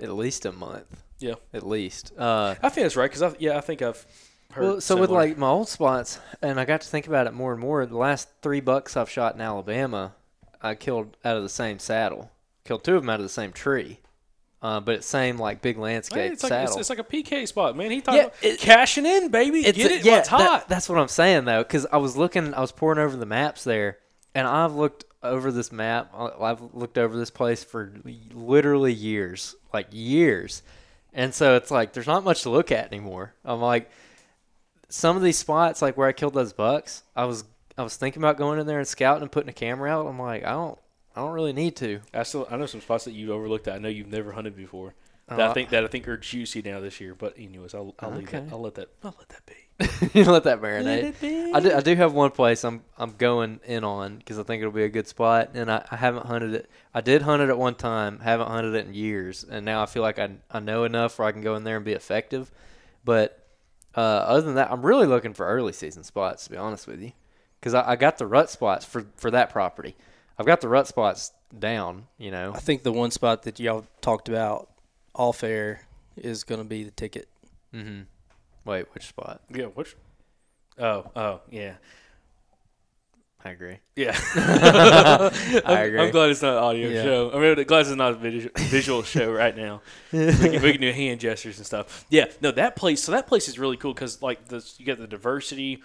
at 0.00 0.10
least 0.10 0.46
a 0.46 0.52
month, 0.52 1.02
Yeah, 1.18 1.34
at 1.52 1.66
least. 1.66 2.12
Uh, 2.16 2.54
I 2.62 2.70
think 2.70 2.84
that's 2.86 2.96
right 2.96 3.10
because 3.10 3.22
I 3.22 3.34
yeah 3.38 3.56
I 3.58 3.60
think 3.60 3.82
I've 3.82 4.04
heard. 4.50 4.62
well, 4.64 4.80
so 4.80 4.96
with 4.96 5.10
like 5.10 5.36
my 5.36 5.48
old 5.48 5.68
spots, 5.68 6.18
and 6.40 6.58
I 6.58 6.64
got 6.64 6.80
to 6.80 6.88
think 6.88 7.06
about 7.06 7.26
it 7.26 7.34
more 7.34 7.52
and 7.52 7.60
more. 7.60 7.84
The 7.86 7.96
last 7.96 8.28
three 8.40 8.60
bucks 8.60 8.96
I've 8.96 9.10
shot 9.10 9.34
in 9.34 9.40
Alabama, 9.40 10.14
I 10.62 10.74
killed 10.74 11.16
out 11.24 11.36
of 11.36 11.42
the 11.42 11.48
same 11.48 11.78
saddle. 11.78 12.30
Killed 12.64 12.84
two 12.84 12.96
of 12.96 13.02
them 13.02 13.10
out 13.10 13.20
of 13.20 13.24
the 13.24 13.28
same 13.28 13.52
tree, 13.52 13.98
uh, 14.62 14.80
but 14.80 14.94
it's 14.96 15.06
same 15.06 15.38
like 15.38 15.60
big 15.60 15.76
landscape 15.78 16.18
Hey, 16.18 16.28
it's 16.28 16.42
like 16.42 16.50
saddle. 16.50 16.78
it's, 16.78 16.88
it's 16.88 16.90
like 16.90 16.98
a 17.00 17.04
PK 17.04 17.46
spot, 17.48 17.76
man. 17.76 17.90
He 17.90 18.00
thought 18.00 18.14
Yeah, 18.14 18.28
it- 18.42 18.58
cashing 18.60 19.04
in, 19.06 19.28
baby. 19.30 19.60
It's 19.66 19.76
Get 19.76 19.90
it? 19.90 20.04
yeah, 20.04 20.18
it's 20.20 20.28
hot? 20.28 20.38
that- 20.38 20.68
that's 20.68 20.88
what 20.88 20.98
I'm 20.98 21.08
saying 21.08 21.44
though, 21.44 21.62
because 21.62 21.86
I 21.92 21.96
was 21.98 22.16
looking, 22.16 22.54
I 22.54 22.60
was 22.60 22.72
poring 22.72 22.98
over 22.98 23.16
the 23.16 23.26
maps 23.26 23.64
there, 23.64 23.98
and 24.34 24.46
I've 24.46 24.74
looked 24.74 25.04
over 25.22 25.50
this 25.52 25.70
map. 25.72 26.12
I- 26.16 26.30
I've 26.50 26.60
looked 26.74 26.96
over 26.98 27.16
this 27.16 27.30
place 27.30 27.62
for 27.64 27.92
literally 28.32 28.92
years, 28.92 29.54
like 29.74 29.88
years, 29.90 30.62
and 31.12 31.34
so 31.34 31.56
it's 31.56 31.70
like 31.70 31.92
there's 31.92 32.06
not 32.06 32.24
much 32.24 32.42
to 32.42 32.50
look 32.50 32.70
at 32.72 32.86
anymore. 32.92 33.34
I'm 33.44 33.60
like, 33.60 33.90
some 34.88 35.16
of 35.16 35.22
these 35.22 35.38
spots, 35.38 35.82
like 35.82 35.96
where 35.96 36.08
I 36.08 36.12
killed 36.12 36.34
those 36.34 36.52
bucks, 36.52 37.02
I 37.16 37.24
was 37.24 37.44
I 37.78 37.82
was 37.82 37.96
thinking 37.96 38.20
about 38.22 38.36
going 38.36 38.58
in 38.58 38.66
there 38.66 38.78
and 38.78 38.86
scouting 38.86 39.22
and 39.22 39.32
putting 39.32 39.48
a 39.48 39.52
camera 39.54 39.90
out. 39.90 40.06
I'm 40.06 40.18
like, 40.18 40.44
I 40.44 40.50
don't, 40.50 40.78
I 41.14 41.20
don't 41.20 41.32
really 41.32 41.52
need 41.52 41.76
to. 41.76 42.00
I 42.14 42.22
still 42.22 42.46
I 42.50 42.56
know 42.56 42.66
some 42.66 42.80
spots 42.80 43.04
that 43.04 43.12
you've 43.12 43.30
overlooked 43.30 43.64
that 43.64 43.74
I 43.74 43.78
know 43.78 43.88
you've 43.88 44.10
never 44.10 44.32
hunted 44.32 44.56
before. 44.56 44.94
That 45.28 45.40
Oh, 45.40 45.50
I 45.50 45.52
think 45.54 45.70
that 45.70 45.84
I 45.84 45.86
think 45.86 46.08
are 46.08 46.16
juicy 46.16 46.62
now 46.62 46.80
this 46.80 47.00
year. 47.00 47.14
But 47.14 47.34
anyways, 47.38 47.74
I'll 47.74 47.94
I'll 48.00 48.10
leave 48.10 48.30
that. 48.30 48.44
I'll 48.50 48.60
let 48.60 48.74
that 48.74 48.88
I'll 49.04 49.14
let 49.18 49.28
that 49.28 49.46
be. 49.46 49.54
you 50.18 50.24
let 50.24 50.44
that 50.44 50.60
marinate. 50.60 51.54
I 51.54 51.60
do, 51.60 51.74
I 51.74 51.80
do 51.80 51.94
have 51.96 52.12
one 52.12 52.30
place 52.30 52.64
I'm 52.64 52.82
I'm 52.98 53.12
going 53.12 53.60
in 53.64 53.84
on 53.84 54.18
because 54.18 54.38
I 54.38 54.42
think 54.42 54.60
it'll 54.60 54.72
be 54.72 54.84
a 54.84 54.88
good 54.88 55.06
spot, 55.06 55.50
and 55.54 55.70
I, 55.70 55.84
I 55.90 55.96
haven't 55.96 56.26
hunted 56.26 56.54
it. 56.54 56.70
I 56.94 57.00
did 57.00 57.22
hunt 57.22 57.42
it 57.42 57.48
at 57.48 57.58
one 57.58 57.74
time, 57.74 58.20
haven't 58.20 58.48
hunted 58.48 58.74
it 58.74 58.86
in 58.86 58.94
years, 58.94 59.44
and 59.44 59.64
now 59.64 59.82
I 59.82 59.86
feel 59.86 60.02
like 60.02 60.18
I 60.18 60.30
I 60.50 60.60
know 60.60 60.84
enough 60.84 61.18
where 61.18 61.28
I 61.28 61.32
can 61.32 61.40
go 61.40 61.56
in 61.56 61.64
there 61.64 61.76
and 61.76 61.84
be 61.84 61.92
effective. 61.92 62.50
But 63.04 63.46
uh, 63.96 64.00
other 64.00 64.42
than 64.42 64.54
that, 64.54 64.70
I'm 64.70 64.84
really 64.84 65.06
looking 65.06 65.34
for 65.34 65.46
early 65.46 65.72
season 65.72 66.04
spots 66.04 66.44
to 66.44 66.50
be 66.50 66.56
honest 66.56 66.86
with 66.86 67.00
you, 67.00 67.12
because 67.60 67.74
I, 67.74 67.92
I 67.92 67.96
got 67.96 68.18
the 68.18 68.26
rut 68.26 68.50
spots 68.50 68.84
for 68.84 69.06
for 69.16 69.30
that 69.30 69.50
property. 69.50 69.96
I've 70.42 70.46
got 70.46 70.60
the 70.60 70.68
rut 70.68 70.88
spots 70.88 71.30
down, 71.56 72.06
you 72.18 72.32
know. 72.32 72.52
I 72.52 72.58
think 72.58 72.82
the 72.82 72.92
one 72.92 73.12
spot 73.12 73.44
that 73.44 73.60
y'all 73.60 73.86
talked 74.00 74.28
about 74.28 74.68
off 75.14 75.44
air 75.44 75.82
is 76.16 76.42
going 76.42 76.60
to 76.60 76.66
be 76.66 76.82
the 76.82 76.90
ticket. 76.90 77.28
Mm-hmm. 77.72 78.02
Wait, 78.64 78.86
which 78.92 79.06
spot? 79.06 79.40
Yeah. 79.54 79.66
Which? 79.66 79.94
Oh 80.78 81.10
oh 81.14 81.40
yeah. 81.50 81.74
I 83.44 83.50
agree. 83.50 83.78
Yeah, 83.96 84.16
I 84.36 85.62
I'm, 85.64 85.86
agree. 85.86 86.00
I'm 86.00 86.10
glad 86.10 86.30
it's 86.30 86.42
not 86.42 86.56
an 86.56 86.62
audio 86.62 86.88
Yeah. 86.88 87.02
show. 87.02 87.30
I 87.32 87.38
mean, 87.40 87.64
glad 87.66 87.80
it's 87.80 87.90
not 87.90 88.12
a 88.12 88.14
visual, 88.14 88.52
visual 88.56 89.02
show 89.14 89.32
right 89.32 89.56
now. 89.56 89.82
We 90.12 90.26
can, 90.32 90.62
we 90.62 90.72
can 90.72 90.80
do 90.80 90.92
hand 90.92 91.20
gestures 91.20 91.58
and 91.58 91.66
stuff. 91.66 92.04
Yeah, 92.08 92.26
no, 92.40 92.50
that 92.52 92.76
place. 92.76 93.02
So 93.02 93.12
that 93.12 93.26
place 93.26 93.48
is 93.48 93.58
really 93.58 93.76
cool 93.76 93.94
because 93.94 94.22
like 94.22 94.46
the 94.48 94.64
you 94.78 94.86
got 94.86 94.98
the 94.98 95.06
diversity, 95.08 95.82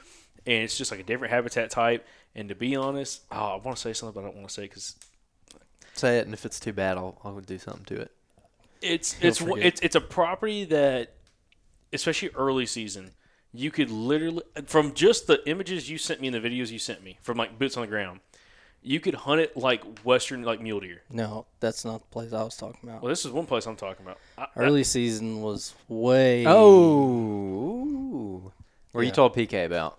and 0.48 0.64
it's 0.64 0.78
just 0.78 0.89
like 0.89 1.00
a 1.00 1.04
different 1.04 1.34
habitat 1.34 1.70
type. 1.70 2.08
And 2.34 2.50
to 2.50 2.56
be 2.56 2.76
honest, 2.76 3.24
oh, 3.32 3.36
I 3.36 3.56
want 3.58 3.78
to 3.78 3.82
say 3.82 3.93
something, 3.93 4.14
but 4.14 4.22
I 4.22 4.32
don't 4.32 4.38
want 4.38 4.48
to 4.48 4.54
say 4.54 4.64
because 4.64 4.95
Say 5.93 6.20
it, 6.20 6.26
and 6.26 6.34
if 6.34 6.45
it's 6.45 6.60
too 6.60 6.74
bad, 6.74 6.98
I'll 6.98 7.20
I'll 7.24 7.39
do 7.39 7.58
something 7.58 7.86
to 7.86 8.02
it. 8.02 8.12
it's 8.82 9.14
He'll 9.14 9.30
it's 9.30 9.38
forget. 9.39 9.66
it's 9.66 9.82
it's 9.82 9.95
a 9.95 10.02
property 10.02 10.64
that, 10.66 11.14
especially 11.91 12.30
early 12.36 12.68
season, 12.68 13.12
you 13.52 13.72
could 13.72 13.89
literally 13.89 14.43
from 14.68 14.93
just 14.93 15.26
the 15.28 15.48
images 15.50 15.89
you 15.89 15.98
sent 15.98 16.22
me 16.22 16.28
and 16.28 16.36
the 16.36 16.39
videos 16.48 16.72
you 16.72 16.78
sent 16.80 17.04
me 17.04 17.18
from 17.22 17.38
like 17.38 17.58
boots 17.58 17.78
on 17.78 17.82
the 17.82 17.88
ground, 17.88 18.20
you 18.84 19.00
could 19.00 19.16
hunt 19.16 19.41
it 19.41 19.58
like 19.58 19.84
western 20.04 20.43
like 20.43 20.62
mule 20.62 20.80
deer. 20.80 21.02
No, 21.10 21.48
that's 21.60 21.84
not 21.84 22.02
the 22.02 22.08
place 22.08 22.32
I 22.32 22.43
was 22.43 22.56
talking 22.56 22.88
about. 22.88 23.02
Well, 23.02 23.10
this 23.10 23.26
is 23.26 23.32
one 23.32 23.48
place 23.48 23.66
I'm 23.66 23.76
talking 23.76 24.06
about. 24.06 24.20
I, 24.38 24.48
Early 24.56 24.84
season 24.84 25.41
was 25.41 25.74
way. 25.88 26.45
Oh, 26.48 28.52
where 28.91 29.04
you 29.04 29.12
told 29.12 29.36
PK 29.36 29.66
about? 29.66 29.98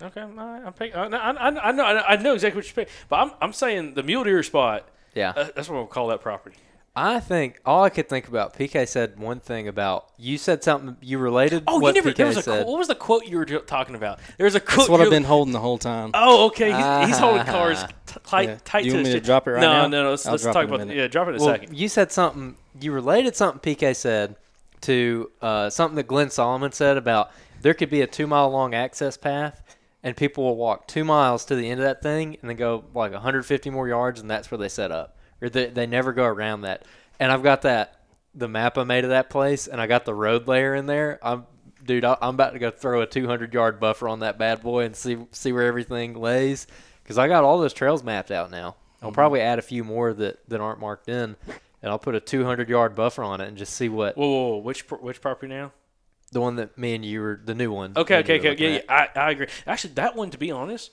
Okay, 0.00 0.20
I, 0.20 0.24
I'm 0.64 0.72
pick, 0.72 0.94
I, 0.96 1.06
I, 1.06 1.68
I 1.68 1.72
know 1.72 1.84
I 1.84 2.16
know 2.16 2.34
exactly 2.34 2.58
what 2.58 2.66
you're 2.66 2.84
picking, 2.84 2.94
but 3.08 3.16
I'm 3.16 3.30
I'm 3.40 3.52
saying 3.52 3.94
the 3.94 4.02
mule 4.02 4.24
deer 4.24 4.42
spot. 4.42 4.88
Yeah, 5.14 5.32
Uh, 5.36 5.48
that's 5.54 5.68
what 5.68 5.76
we'll 5.76 5.86
call 5.86 6.08
that 6.08 6.20
property. 6.22 6.56
I 6.94 7.20
think 7.20 7.58
all 7.64 7.82
I 7.84 7.88
could 7.88 8.06
think 8.08 8.28
about. 8.28 8.54
PK 8.54 8.86
said 8.86 9.18
one 9.18 9.40
thing 9.40 9.66
about 9.66 10.10
you 10.18 10.36
said 10.36 10.62
something 10.62 10.96
you 11.00 11.18
related. 11.18 11.64
Oh, 11.66 11.78
what 11.78 11.94
you 11.94 12.02
never. 12.02 12.10
PK 12.12 12.16
There 12.16 12.26
was 12.26 12.36
a 12.36 12.42
said. 12.42 12.66
what 12.66 12.78
was 12.78 12.88
the 12.88 12.94
quote 12.94 13.24
you 13.26 13.38
were 13.38 13.46
talking 13.46 13.94
about? 13.94 14.20
There 14.36 14.44
was 14.44 14.54
a 14.54 14.60
quote. 14.60 14.76
That's 14.78 14.88
what 14.90 15.00
I've 15.00 15.08
been 15.10 15.24
holding 15.24 15.52
the 15.52 15.58
whole 15.60 15.78
time. 15.78 16.10
Oh, 16.12 16.46
okay. 16.48 16.70
He's, 16.70 17.08
he's 17.08 17.18
holding 17.18 17.46
cars 17.46 17.82
t- 18.06 18.14
tight, 18.24 18.48
Yeah. 18.48 18.58
tight 18.64 18.84
you 18.84 18.90
to 18.90 18.96
want 18.98 19.06
his 19.06 19.14
me 19.14 19.20
to 19.20 19.24
drop 19.26 19.48
it 19.48 19.52
right 19.52 19.60
no, 19.62 19.72
now? 19.72 19.88
No, 19.88 20.02
no, 20.04 20.10
Let's, 20.10 20.26
let's 20.26 20.42
talk 20.44 20.56
it 20.56 20.58
in 20.58 20.64
a 20.64 20.66
about. 20.66 20.78
minute. 20.80 20.96
Yeah, 20.98 21.08
drop 21.08 21.28
it 21.28 21.30
in 21.30 21.36
a 21.40 21.44
well, 21.44 21.54
second. 21.54 21.78
you 21.78 21.88
said 21.88 22.12
something. 22.12 22.56
You 22.78 22.92
related 22.92 23.36
something 23.36 23.74
PK 23.74 23.96
said 23.96 24.36
to 24.82 25.30
uh, 25.40 25.70
something 25.70 25.96
that 25.96 26.06
Glenn 26.08 26.28
Solomon 26.28 26.72
said 26.72 26.98
about 26.98 27.30
there 27.62 27.72
could 27.72 27.88
be 27.90 28.02
a 28.02 28.06
two 28.06 28.26
mile 28.26 28.50
long 28.50 28.74
access 28.74 29.16
path, 29.16 29.61
and 30.02 30.16
people 30.16 30.44
will 30.44 30.56
walk 30.56 30.88
two 30.88 31.04
miles 31.04 31.44
to 31.46 31.54
the 31.54 31.70
end 31.70 31.80
of 31.80 31.84
that 31.84 32.02
thing 32.02 32.36
and 32.40 32.50
then 32.50 32.56
go 32.56 32.84
like 32.94 33.12
150 33.12 33.70
more 33.70 33.88
yards, 33.88 34.20
and 34.20 34.30
that's 34.30 34.50
where 34.50 34.58
they 34.58 34.68
set 34.68 34.90
up, 34.90 35.16
or 35.40 35.48
they 35.48 35.66
they 35.66 35.86
never 35.86 36.12
go 36.12 36.24
around 36.24 36.62
that. 36.62 36.84
And 37.20 37.30
I've 37.30 37.42
got 37.42 37.62
that 37.62 38.00
the 38.34 38.48
map 38.48 38.78
I 38.78 38.84
made 38.84 39.04
of 39.04 39.10
that 39.10 39.30
place, 39.30 39.66
and 39.66 39.80
I 39.80 39.86
got 39.86 40.04
the 40.04 40.14
road 40.14 40.48
layer 40.48 40.74
in 40.74 40.86
there. 40.86 41.18
I'm 41.22 41.46
dude, 41.84 42.04
I- 42.04 42.18
I'm 42.20 42.34
about 42.34 42.52
to 42.52 42.58
go 42.58 42.70
throw 42.70 43.00
a 43.02 43.06
200 43.06 43.52
yard 43.52 43.80
buffer 43.80 44.08
on 44.08 44.20
that 44.20 44.38
bad 44.38 44.62
boy 44.62 44.84
and 44.84 44.96
see 44.96 45.18
see 45.32 45.52
where 45.52 45.66
everything 45.66 46.14
lays, 46.14 46.66
because 47.02 47.18
I 47.18 47.28
got 47.28 47.44
all 47.44 47.58
those 47.58 47.74
trails 47.74 48.02
mapped 48.02 48.30
out 48.30 48.50
now. 48.50 48.76
I'll 49.00 49.08
mm-hmm. 49.08 49.14
probably 49.14 49.40
add 49.40 49.58
a 49.58 49.62
few 49.62 49.84
more 49.84 50.12
that 50.14 50.48
that 50.48 50.60
aren't 50.60 50.80
marked 50.80 51.08
in. 51.08 51.36
and 51.82 51.90
I'll 51.90 51.98
put 51.98 52.14
a 52.14 52.20
200 52.20 52.68
yard 52.68 52.94
buffer 52.94 53.22
on 53.22 53.40
it 53.40 53.48
and 53.48 53.56
just 53.56 53.74
see 53.74 53.88
what 53.88 54.16
Whoa, 54.16 54.28
whoa, 54.28 54.48
whoa. 54.50 54.56
Which 54.58 54.88
which 54.90 55.20
property 55.20 55.52
now? 55.52 55.72
The 56.32 56.40
one 56.40 56.56
that 56.56 56.76
me 56.76 56.94
and 56.94 57.04
you 57.04 57.20
were 57.20 57.40
the 57.44 57.54
new 57.54 57.70
one. 57.72 57.92
Okay, 57.96 58.18
okay, 58.18 58.38
okay. 58.38 58.54
Yeah, 58.58 58.80
yeah. 58.88 59.08
I, 59.14 59.20
I 59.26 59.30
agree. 59.30 59.46
Actually, 59.66 59.94
that 59.94 60.16
one, 60.16 60.30
to 60.30 60.38
be 60.38 60.50
honest, 60.50 60.90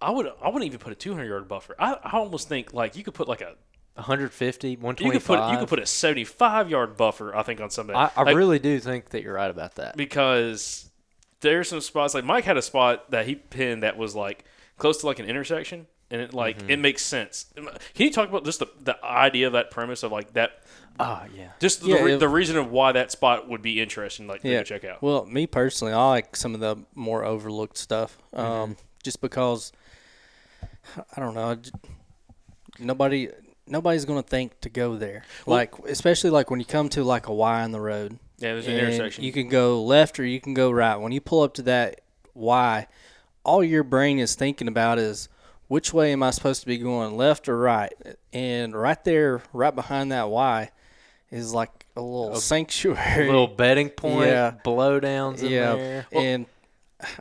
I 0.00 0.10
would 0.10 0.26
I 0.42 0.48
wouldn't 0.48 0.64
even 0.64 0.78
put 0.80 0.92
a 0.92 0.96
200 0.96 1.24
yard 1.26 1.48
buffer. 1.48 1.74
I, 1.78 1.94
I 2.02 2.18
almost 2.18 2.48
think 2.48 2.74
like 2.74 2.96
you 2.96 3.04
could 3.04 3.14
put 3.14 3.28
like 3.28 3.40
a 3.40 3.54
150, 3.94 4.70
you 4.70 4.76
could 4.78 5.24
put 5.24 5.50
you 5.50 5.58
could 5.58 5.68
put 5.68 5.78
a 5.78 5.86
75 5.86 6.68
yard 6.70 6.96
buffer. 6.96 7.34
I 7.36 7.42
think 7.42 7.60
on 7.60 7.70
some 7.70 7.90
of 7.90 7.96
I. 7.96 8.10
I 8.16 8.22
Like, 8.22 8.36
really 8.36 8.58
do 8.58 8.78
think 8.80 9.10
that 9.10 9.22
you're 9.22 9.34
right 9.34 9.50
about 9.50 9.76
that. 9.76 9.96
because 9.96 10.90
there's 11.40 11.68
some 11.68 11.80
spots 11.80 12.14
like 12.14 12.24
Mike 12.24 12.44
had 12.44 12.56
a 12.56 12.62
spot 12.62 13.10
that 13.10 13.26
he 13.26 13.34
pinned 13.34 13.82
that 13.82 13.96
was 13.96 14.14
like 14.14 14.44
close 14.78 14.98
to 15.00 15.06
like 15.06 15.18
an 15.18 15.26
intersection, 15.26 15.86
and 16.10 16.20
it 16.20 16.34
like 16.34 16.58
Mm-hmm. 16.58 16.70
it 16.70 16.78
makes 16.78 17.04
sense. 17.04 17.46
Can 17.54 17.66
you 18.06 18.10
talk 18.12 18.28
about 18.28 18.44
just 18.44 18.58
the, 18.60 18.66
the 18.80 19.04
idea 19.04 19.46
of 19.46 19.52
that 19.52 19.70
premise 19.70 20.02
of 20.02 20.10
like 20.10 20.32
that? 20.32 20.61
Oh 21.00 21.22
yeah. 21.34 21.50
Just 21.60 21.82
the, 21.82 21.88
Yeah, 21.88 22.02
re- 22.02 22.12
it- 22.14 22.18
the 22.20 22.28
reason 22.28 22.56
of 22.56 22.70
why 22.70 22.92
that 22.92 23.10
spot 23.10 23.48
would 23.48 23.62
be 23.62 23.80
interesting, 23.80 24.26
like 24.26 24.42
to 24.42 24.48
go 24.50 24.62
check 24.62 24.84
out. 24.84 25.02
Well, 25.02 25.24
me 25.26 25.46
personally, 25.46 25.92
I 25.92 26.08
like 26.08 26.36
some 26.36 26.54
of 26.54 26.60
the 26.60 26.76
more 26.94 27.24
overlooked 27.24 27.76
stuff, 27.78 28.18
um, 28.32 28.44
Mm-hmm. 28.46 28.72
just 29.02 29.20
because 29.20 29.72
I 31.16 31.20
don't 31.20 31.34
know. 31.34 31.56
Nobody, 32.78 33.28
nobody's 33.66 34.04
gonna 34.04 34.22
think 34.22 34.60
to 34.60 34.68
go 34.68 34.96
there. 34.96 35.24
like, 35.46 35.78
especially 35.86 36.30
like 36.30 36.50
when 36.50 36.58
you 36.60 36.66
come 36.66 36.88
to 36.90 37.04
like 37.04 37.26
a 37.28 37.34
Y 37.34 37.62
on 37.62 37.72
the 37.72 37.80
road. 37.80 38.18
Yeah, 38.38 38.54
there's 38.54 38.66
an 38.66 38.74
intersection. 38.74 39.22
You 39.24 39.32
can 39.32 39.48
go 39.48 39.82
left 39.82 40.18
or 40.18 40.24
you 40.24 40.40
can 40.40 40.52
go 40.54 40.70
right. 40.70 40.96
When 40.96 41.12
you 41.12 41.20
pull 41.20 41.42
up 41.42 41.54
to 41.54 41.62
that 41.62 42.00
Y, 42.34 42.86
all 43.44 43.62
your 43.62 43.84
brain 43.84 44.18
is 44.18 44.34
thinking 44.34 44.66
about 44.68 44.98
is 44.98 45.28
which 45.68 45.92
way 45.94 46.12
am 46.12 46.22
I 46.22 46.30
supposed 46.30 46.60
to 46.62 46.66
be 46.66 46.76
going, 46.78 47.16
left 47.16 47.48
or 47.48 47.56
right? 47.58 47.92
And 48.32 48.74
right 48.74 49.02
there, 49.04 49.42
right 49.52 49.74
behind 49.74 50.10
that 50.12 50.28
Y, 50.28 50.70
is 51.32 51.52
like 51.52 51.86
a 51.96 52.00
little 52.00 52.36
sanctuary. 52.36 53.26
little 53.26 53.48
bedding 53.48 53.88
point, 54.04 54.28
Yeah. 54.28 54.52
blowdowns 54.64 55.42
in 55.42 55.50
yeah, 55.50 55.74
there. 55.74 56.06
and 56.12 56.46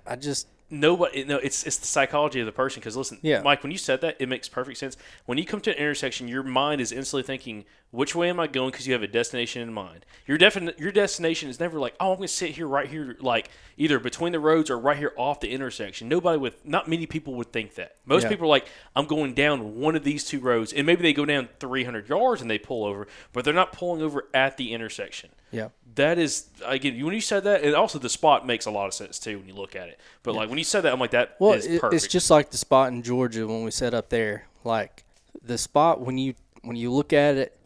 I 0.05 0.15
just 0.15 0.47
Nobody, 0.73 1.25
no, 1.25 1.35
it's 1.37 1.65
it's 1.67 1.75
the 1.79 1.85
psychology 1.85 2.39
of 2.39 2.45
the 2.45 2.53
person. 2.53 2.79
Because 2.79 2.95
listen, 2.95 3.17
Yeah. 3.21 3.41
Mike, 3.41 3.61
when 3.61 3.73
you 3.73 3.77
said 3.77 3.99
that, 4.01 4.15
it 4.19 4.29
makes 4.29 4.47
perfect 4.47 4.77
sense. 4.77 4.95
When 5.25 5.37
you 5.37 5.43
come 5.45 5.59
to 5.61 5.71
an 5.71 5.75
intersection, 5.77 6.29
your 6.29 6.43
mind 6.43 6.79
is 6.79 6.93
instantly 6.93 7.23
thinking, 7.23 7.65
"Which 7.91 8.15
way 8.15 8.29
am 8.29 8.39
I 8.39 8.47
going?" 8.47 8.71
Because 8.71 8.87
you 8.87 8.93
have 8.93 9.03
a 9.03 9.07
destination 9.07 9.61
in 9.61 9.71
mind. 9.73 10.05
Your 10.25 10.37
definite, 10.37 10.79
your 10.79 10.91
destination 10.91 11.49
is 11.49 11.59
never 11.59 11.79
like, 11.79 11.93
"Oh, 11.99 12.11
I'm 12.11 12.17
going 12.17 12.27
to 12.27 12.33
sit 12.33 12.51
here, 12.51 12.67
right 12.67 12.87
here, 12.87 13.15
like 13.19 13.49
either 13.77 13.99
between 13.99 14.31
the 14.31 14.39
roads 14.39 14.69
or 14.69 14.79
right 14.79 14.97
here 14.97 15.13
off 15.17 15.39
the 15.39 15.49
intersection." 15.51 16.07
Nobody 16.09 16.37
with, 16.37 16.65
not 16.65 16.87
many 16.87 17.05
people 17.05 17.33
would 17.35 17.51
think 17.51 17.75
that. 17.75 17.95
Most 18.05 18.23
Yeah. 18.23 18.29
people 18.29 18.45
are 18.45 18.49
like, 18.49 18.67
"I'm 18.95 19.05
going 19.05 19.33
down 19.33 19.79
one 19.79 19.95
of 19.95 20.03
these 20.03 20.23
two 20.25 20.39
roads," 20.39 20.73
and 20.73 20.85
maybe 20.85 21.01
they 21.03 21.13
go 21.13 21.25
down 21.25 21.49
300 21.59 22.07
yards 22.09 22.41
and 22.41 22.49
they 22.49 22.57
pull 22.59 22.85
over, 22.85 23.07
but 23.33 23.45
they're 23.45 23.53
not 23.53 23.71
pulling 23.73 24.01
over 24.01 24.27
at 24.33 24.57
the 24.57 24.73
intersection. 24.73 25.29
yeah. 25.51 25.69
That 25.95 26.17
is 26.17 26.45
again 26.63 27.03
when 27.03 27.13
you 27.13 27.19
said 27.19 27.43
that, 27.43 27.63
and 27.63 27.75
also 27.75 27.99
the 27.99 28.07
spot 28.07 28.47
makes 28.47 28.65
a 28.65 28.71
lot 28.71 28.87
of 28.87 28.93
sense 28.93 29.19
too 29.19 29.39
when 29.39 29.47
you 29.49 29.53
look 29.53 29.75
at 29.75 29.89
it. 29.89 29.99
But 30.23 30.35
like 30.35 30.47
when 30.47 30.57
you 30.57 30.63
said 30.63 30.81
that, 30.81 30.93
I'm 30.93 31.01
like 31.01 31.11
that 31.11 31.31
is 31.31 31.35
Well, 31.39 31.51
it, 31.51 31.81
perfect. 31.81 31.93
it's 31.93 32.07
just 32.07 32.31
like 32.31 32.49
the 32.51 32.57
spot 32.57 32.93
in 32.93 33.03
Georgia 33.03 33.45
when 33.45 33.65
we 33.65 33.71
set 33.71 33.93
up 33.93 34.07
there. 34.07 34.47
Like 34.63 35.03
the 35.43 35.57
spot 35.57 35.99
when 35.99 36.17
you 36.17 36.35
when 36.61 36.77
you 36.77 36.93
look 36.93 37.11
at 37.11 37.35
it, 37.35 37.57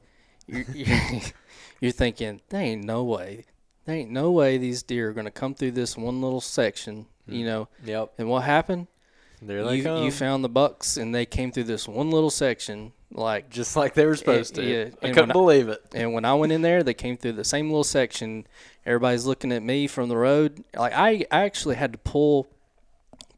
you're, 0.48 0.66
you're, 0.74 1.22
you're 1.80 1.92
thinking, 1.92 2.42
"There 2.50 2.62
ain't 2.62 2.84
no 2.84 3.04
way, 3.04 3.46
there 3.86 3.96
ain't 3.96 4.12
no 4.12 4.32
way 4.32 4.58
these 4.58 4.84
deer 4.84 5.10
are 5.10 5.14
gonna 5.14 5.32
come 5.32 5.56
through 5.56 5.72
this 5.72 5.98
one 5.98 6.22
little 6.22 6.42
section." 6.42 7.08
You 7.28 7.44
mm. 7.44 7.46
know. 7.46 7.68
Yep. 7.84 8.14
And 8.18 8.30
what 8.30 8.44
happened? 8.44 8.88
There 9.42 9.64
they 9.64 9.78
You 9.78 9.84
come. 9.84 10.04
you 10.04 10.12
found 10.12 10.44
the 10.44 10.50
bucks, 10.50 10.98
and 10.98 11.14
they 11.14 11.26
came 11.26 11.52
through 11.52 11.66
this 11.66 11.88
one 11.88 12.12
little 12.12 12.30
section. 12.30 12.94
Like 13.12 13.50
just 13.50 13.76
like 13.76 13.94
they 13.94 14.06
were 14.06 14.14
eh, 14.14 14.18
supposed 14.18 14.56
to. 14.56 14.64
yeah, 14.64 14.90
I 15.02 15.10
couldn't 15.10 15.16
when 15.16 15.30
I- 15.30 15.34
believe 15.34 15.70
it. 15.70 15.82
And 15.94 16.14
when 16.14 16.26
I 16.26 16.34
went 16.34 16.52
in 16.52 16.62
there, 16.62 16.84
they 16.84 16.94
came 16.94 17.18
through 17.18 17.34
the 17.34 17.44
same 17.44 17.68
little 17.70 17.84
section. 17.84 18.46
Everybody's 18.86 19.26
looking 19.26 19.52
at 19.52 19.64
me 19.64 19.88
from 19.88 20.10
the 20.10 20.18
road. 20.18 20.64
Like 20.76 20.94
I, 20.94 21.26
I 21.32 21.46
actually 21.46 21.76
had 21.76 21.94
to 21.94 21.98
pull, 22.00 22.48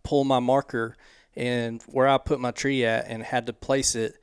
pull 0.04 0.24
my 0.24 0.40
marker 0.40 0.98
and 1.36 1.84
where 1.84 2.08
I 2.08 2.18
put 2.18 2.40
my 2.40 2.52
tree 2.52 2.84
at, 2.84 3.06
and 3.08 3.22
had 3.22 3.46
to 3.46 3.54
place 3.54 3.94
it 3.94 4.18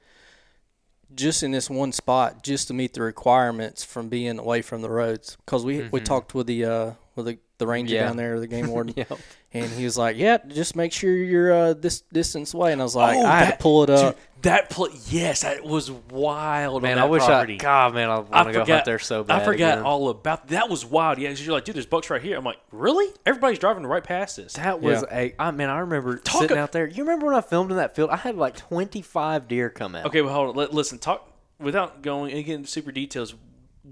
just 1.14 1.42
in 1.42 1.50
this 1.50 1.70
one 1.70 1.92
spot, 1.92 2.42
just 2.42 2.68
to 2.68 2.74
meet 2.74 2.94
the 2.94 3.02
requirements 3.02 3.84
from 3.84 4.08
being 4.08 4.38
away 4.38 4.62
from 4.62 4.82
the 4.82 4.90
roads. 4.90 5.36
Because 5.44 5.64
we 5.64 5.88
we 5.92 6.00
talked 6.00 6.34
with 6.34 6.46
the 6.46 6.64
uh, 6.64 6.90
with 7.14 7.26
the, 7.26 7.38
the 7.58 7.66
ranger 7.66 7.94
Yeah. 7.94 8.06
down 8.06 8.16
there, 8.16 8.40
the 8.40 8.46
game 8.46 8.66
warden, 8.70 8.94
Yep. 8.96 9.18
and 9.52 9.70
he 9.70 9.84
was 9.84 9.96
like, 9.96 10.16
"Yeah, 10.16 10.38
just 10.48 10.74
make 10.76 10.92
sure 10.92 11.12
you're 11.14 11.52
uh, 11.52 11.74
this 11.74 12.00
distance 12.12 12.52
away." 12.54 12.72
And 12.72 12.80
I 12.80 12.84
was 12.84 12.96
like, 12.96 13.16
Oh, 13.16 13.24
"I 13.26 13.44
had 13.44 13.50
to 13.52 13.56
pull 13.62 13.84
it 13.84 13.90
up." 13.90 14.14
Dude, 14.16 14.22
that 14.42 14.70
pl- 14.70 14.88
yes, 15.08 15.42
that 15.42 15.64
was 15.64 15.90
wild. 15.90 16.82
Man, 16.82 16.98
on 16.98 17.04
I 17.04 17.06
wish 17.06 17.24
property. 17.24 17.54
I. 17.54 17.56
God, 17.58 17.94
man, 17.94 18.10
I 18.10 18.18
want 18.18 18.34
I 18.34 18.44
to 18.44 18.52
go 18.52 18.60
forgot 18.60 18.74
hunt 18.74 18.84
there 18.86 18.98
so 18.98 19.22
bad. 19.24 19.40
I 19.40 19.44
forgot 19.44 19.74
again. 19.74 19.84
all 19.84 20.08
about 20.10 20.48
that. 20.48 20.68
Was 20.68 20.84
wild. 20.84 21.18
Yeah, 21.18 21.28
'cause 21.30 21.40
you're 21.44 21.54
like, 21.54 21.64
dude, 21.64 21.76
there's 21.76 21.86
bucks 21.86 22.10
right 22.10 22.20
here. 22.20 22.36
I'm 22.36 22.44
like, 22.44 22.58
really? 22.72 23.10
Everybody's 23.24 23.58
driving 23.60 23.86
right 23.86 24.02
past 24.04 24.36
this. 24.36 24.54
That 24.54 24.80
was 24.82 25.02
Yeah. 25.10 25.16
a. 25.18 25.34
I 25.38 25.50
mean, 25.52 25.68
I 25.68 25.78
remember 25.78 26.16
Talk 26.18 26.42
sitting 26.42 26.56
a- 26.56 26.60
out 26.60 26.72
there. 26.72 26.86
You 26.86 27.04
remember 27.04 27.26
when 27.26 27.36
I 27.36 27.40
filmed 27.40 27.70
in 27.70 27.76
that 27.78 27.94
field? 27.94 28.10
I 28.10 28.16
had 28.16 28.36
like 28.36 28.56
25 28.56 29.48
deer 29.48 29.70
come 29.70 29.94
out. 29.94 30.06
Okay, 30.06 30.20
well, 30.22 30.34
hold 30.34 30.50
on. 30.50 30.56
Let, 30.56 30.74
listen, 30.74 30.98
talk 30.98 31.30
without 31.60 32.02
going 32.02 32.32
and 32.32 32.44
getting 32.44 32.66
super 32.66 32.90
details. 32.92 33.34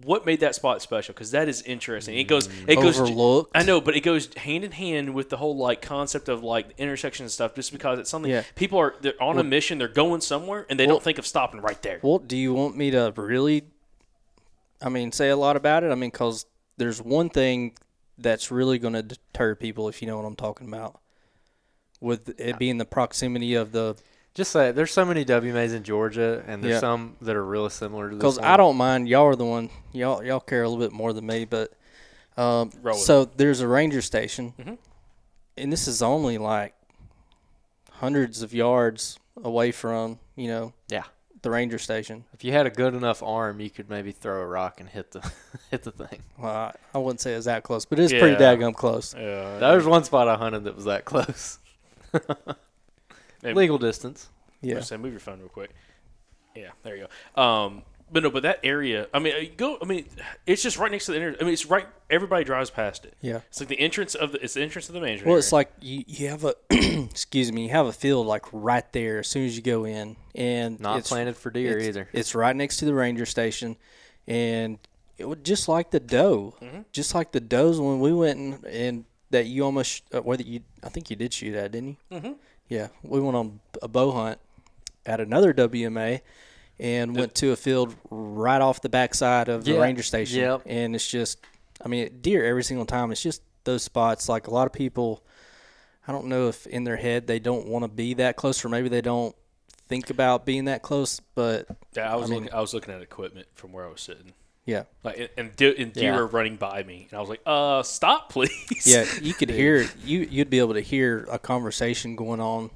What 0.04 0.24
made 0.24 0.40
that 0.40 0.54
spot 0.54 0.80
special? 0.80 1.12
Because 1.12 1.32
that 1.32 1.48
is 1.48 1.60
interesting. 1.62 2.16
It 2.16 2.24
goes, 2.24 2.48
it 2.66 2.76
goes. 2.76 2.98
Overlooked. 2.98 3.50
I 3.54 3.62
know, 3.62 3.78
but 3.78 3.94
it 3.94 4.00
goes 4.00 4.32
hand 4.34 4.64
in 4.64 4.72
hand 4.72 5.12
with 5.12 5.28
the 5.28 5.36
whole 5.36 5.54
like 5.56 5.82
concept 5.82 6.30
of 6.30 6.42
like 6.42 6.68
intersection 6.78 7.24
and 7.24 7.30
stuff. 7.30 7.54
Just 7.54 7.72
because 7.72 7.98
it's 7.98 8.08
something 8.08 8.30
Yeah. 8.30 8.42
people 8.54 8.78
are 8.78 8.94
they're 9.02 9.22
on 9.22 9.38
a 9.38 9.44
mission, 9.44 9.76
they're 9.76 9.88
going 9.88 10.22
somewhere, 10.22 10.66
and 10.70 10.80
they 10.80 10.86
Well- 10.86 10.94
don't 10.96 11.02
think 11.02 11.18
of 11.18 11.26
stopping 11.26 11.60
right 11.60 11.80
there. 11.82 12.00
Well, 12.02 12.18
do 12.18 12.38
you 12.38 12.54
want 12.54 12.74
me 12.74 12.90
to 12.92 13.12
really, 13.16 13.64
I 14.80 14.88
mean, 14.88 15.12
say 15.12 15.28
a 15.28 15.36
lot 15.36 15.56
about 15.56 15.84
it? 15.84 15.92
I 15.92 15.94
mean, 15.94 16.08
because 16.10 16.46
there's 16.78 17.02
one 17.02 17.28
thing 17.28 17.74
that's 18.16 18.50
really 18.50 18.78
going 18.78 18.94
to 18.94 19.02
deter 19.02 19.54
people, 19.54 19.88
if 19.90 20.00
you 20.00 20.08
know 20.08 20.16
what 20.16 20.24
I'm 20.24 20.36
talking 20.36 20.68
about, 20.68 21.00
with 22.00 22.38
it 22.40 22.58
being 22.58 22.78
the 22.78 22.84
proximity 22.86 23.54
of 23.54 23.72
the. 23.72 23.96
Just 24.34 24.50
say 24.50 24.72
there's 24.72 24.90
so 24.92 25.04
many 25.04 25.24
WMAs 25.26 25.74
in 25.74 25.82
Georgia, 25.82 26.42
and 26.46 26.62
there's 26.64 26.74
Yeah. 26.74 26.80
some 26.80 27.16
that 27.20 27.36
are 27.36 27.44
really 27.44 27.68
similar 27.70 28.08
to 28.08 28.16
this. 28.16 28.20
Because. 28.22 28.38
I 28.38 28.56
don't 28.56 28.76
mind, 28.76 29.08
y'all 29.08 29.26
are 29.26 29.36
the 29.36 29.44
one, 29.44 29.68
y'all 29.92 30.22
y'all 30.24 30.40
care 30.40 30.62
a 30.62 30.68
little 30.68 30.82
bit 30.82 30.92
more 30.92 31.12
than 31.12 31.26
me, 31.26 31.44
but 31.44 31.72
um, 32.38 32.70
Roll 32.82 32.96
with 32.96 33.04
so 33.04 33.26
there's 33.26 33.60
a 33.60 33.68
ranger 33.68 34.00
station, 34.00 34.54
Mhm. 34.58 34.78
and 35.58 35.70
this 35.72 35.86
is 35.86 36.00
only 36.00 36.38
like 36.38 36.74
hundreds 37.90 38.40
of 38.42 38.54
yards 38.54 39.18
away 39.44 39.70
from 39.70 40.18
you 40.34 40.48
know 40.48 40.72
Yeah. 40.88 41.04
the 41.42 41.50
ranger 41.50 41.78
station. 41.78 42.24
If 42.32 42.42
you 42.42 42.52
had 42.52 42.66
a 42.66 42.70
good 42.70 42.94
enough 42.94 43.22
arm, 43.22 43.60
you 43.60 43.68
could 43.68 43.90
maybe 43.90 44.12
throw 44.12 44.40
a 44.40 44.46
rock 44.46 44.80
and 44.80 44.88
hit 44.88 45.10
the 45.10 45.20
hit 45.70 45.82
the 45.82 45.90
thing. 45.92 46.22
Well, 46.38 46.50
I, 46.50 46.74
I 46.94 46.98
wouldn't 46.98 47.20
say 47.20 47.34
it's 47.34 47.44
that 47.44 47.64
close, 47.64 47.84
but 47.84 47.98
it's 47.98 48.12
pretty 48.14 48.42
Yeah. 48.42 48.54
daggum 48.56 48.74
close. 48.74 49.14
Yeah, 49.14 49.58
There 49.58 49.76
was 49.76 49.84
one 49.84 50.04
spot 50.04 50.26
I 50.26 50.36
hunted 50.36 50.64
that 50.64 50.74
was 50.74 50.86
that 50.86 51.04
close. 51.04 51.58
Maybe- 53.42 53.56
Legal 53.56 53.78
distance. 53.78 54.28
Yeah. 54.60 54.80
Say, 54.80 54.96
move 54.96 55.12
your 55.12 55.20
phone 55.20 55.40
real 55.40 55.48
quick. 55.48 55.70
Yeah, 56.54 56.70
there 56.82 56.96
you 56.96 57.06
go. 57.36 57.42
Um, 57.42 57.82
but 58.12 58.22
no, 58.22 58.30
but 58.30 58.42
that 58.42 58.60
area. 58.62 59.08
I 59.14 59.18
mean, 59.18 59.34
uh, 59.34 59.50
go. 59.56 59.78
I 59.80 59.86
mean, 59.86 60.04
it's 60.46 60.62
just 60.62 60.76
right 60.78 60.90
next 60.92 61.06
to 61.06 61.12
the. 61.12 61.16
Inter- 61.18 61.36
I 61.40 61.44
mean, 61.44 61.54
it's 61.54 61.64
right. 61.66 61.86
Everybody 62.10 62.44
drives 62.44 62.68
past 62.70 63.06
it. 63.06 63.14
Yeah. 63.22 63.40
It's 63.48 63.58
like 63.58 63.70
the 63.70 63.80
entrance 63.80 64.14
of 64.14 64.32
the. 64.32 64.44
It's 64.44 64.54
the 64.54 64.60
entrance 64.62 64.88
of 64.88 64.94
the 64.94 65.00
mansion. 65.00 65.26
Well, 65.26 65.38
it's 65.38 65.50
like 65.50 65.72
you, 65.80 66.04
you 66.06 66.28
have 66.28 66.44
a 66.44 66.54
excuse 66.70 67.50
me, 67.50 67.64
you 67.64 67.70
have 67.70 67.86
a 67.86 67.92
field 67.92 68.26
like 68.26 68.44
right 68.52 68.90
there 68.92 69.20
as 69.20 69.28
soon 69.28 69.46
as 69.46 69.56
you 69.56 69.62
go 69.62 69.84
in, 69.84 70.16
and 70.34 70.78
Not 70.78 70.98
it's, 70.98 71.08
planted 71.08 71.36
for 71.36 71.50
deer 71.50 71.78
it's, 71.78 71.88
either. 71.88 72.08
It's 72.12 72.34
right 72.34 72.54
next 72.54 72.76
to 72.78 72.84
the 72.84 72.92
ranger 72.94 73.24
station, 73.24 73.76
and 74.26 74.78
it 75.16 75.24
was 75.24 75.38
just 75.42 75.66
like 75.66 75.90
the 75.90 76.00
doe, 76.00 76.54
just 76.92 77.14
like 77.14 77.32
the 77.32 77.40
does 77.40 77.80
when 77.80 77.98
we 78.00 78.12
went 78.12 78.38
and, 78.38 78.64
and 78.66 79.04
that 79.30 79.46
you 79.46 79.64
almost 79.64 80.02
uh, 80.12 80.20
whether 80.20 80.42
you 80.42 80.60
I 80.82 80.90
think 80.90 81.08
you 81.08 81.16
did 81.16 81.32
shoot 81.32 81.54
at, 81.54 81.72
didn't 81.72 81.96
you? 82.10 82.18
Mm-hmm. 82.18 82.32
Yeah, 82.68 82.88
we 83.02 83.20
went 83.20 83.36
on 83.36 83.60
a 83.82 83.88
bow 83.88 84.12
hunt 84.12 84.38
at 85.06 85.20
another 85.20 85.52
WMA. 85.52 86.20
And 86.80 87.14
went 87.14 87.36
to 87.36 87.52
a 87.52 87.56
field 87.56 87.94
right 88.10 88.60
off 88.60 88.80
the 88.80 88.88
backside 88.88 89.48
of 89.48 89.64
the 89.64 89.72
Yeah, 89.74 89.80
ranger 89.82 90.02
station, 90.02 90.40
yep. 90.40 90.62
and 90.66 90.96
it's 90.96 91.06
just, 91.08 91.38
I 91.84 91.86
mean, 91.86 92.18
deer 92.22 92.44
every 92.44 92.64
single 92.64 92.86
time. 92.86 93.12
It's 93.12 93.22
just 93.22 93.40
those 93.62 93.84
spots. 93.84 94.28
Like 94.28 94.48
a 94.48 94.50
lot 94.50 94.66
of 94.66 94.72
people, 94.72 95.22
I 96.08 96.12
don't 96.12 96.26
know 96.26 96.48
if 96.48 96.66
in 96.66 96.82
their 96.82 96.96
head 96.96 97.28
they 97.28 97.38
don't 97.38 97.68
want 97.68 97.84
to 97.84 97.88
be 97.88 98.14
that 98.14 98.34
close, 98.34 98.64
or 98.64 98.68
maybe 98.68 98.88
they 98.88 99.02
don't 99.02 99.36
think 99.86 100.10
about 100.10 100.44
being 100.44 100.64
that 100.64 100.82
close. 100.82 101.20
But 101.36 101.66
yeah, 101.94 102.12
I 102.12 102.16
was 102.16 102.30
I 102.30 102.34
mean- 102.34 102.44
looking. 102.44 102.54
I 102.56 102.60
was 102.62 102.74
looking 102.74 102.94
at 102.94 103.02
equipment 103.02 103.46
from 103.54 103.70
where 103.72 103.86
I 103.86 103.90
was 103.90 104.00
sitting. 104.00 104.32
Yeah, 104.64 104.84
Like 105.02 105.18
and, 105.18 105.28
and, 105.36 105.56
de- 105.56 105.76
and 105.82 105.92
deer 105.92 106.12
Yeah. 106.12 106.16
were 106.16 106.26
running 106.26 106.56
by 106.56 106.82
me, 106.82 107.08
and 107.10 107.16
I 107.18 107.20
was 107.20 107.28
like, 107.28 107.40
"Uh, 107.46 107.82
stop, 107.82 108.28
please." 108.32 108.86
yeah, 108.86 109.04
you 109.20 109.34
could 109.34 109.50
hear 109.50 109.86
you. 110.04 110.20
You'd 110.30 110.50
be 110.50 110.58
able 110.60 110.74
to 110.74 110.80
hear 110.80 111.26
a 111.30 111.38
conversation 111.38 112.14
going 112.16 112.40
on, 112.40 112.70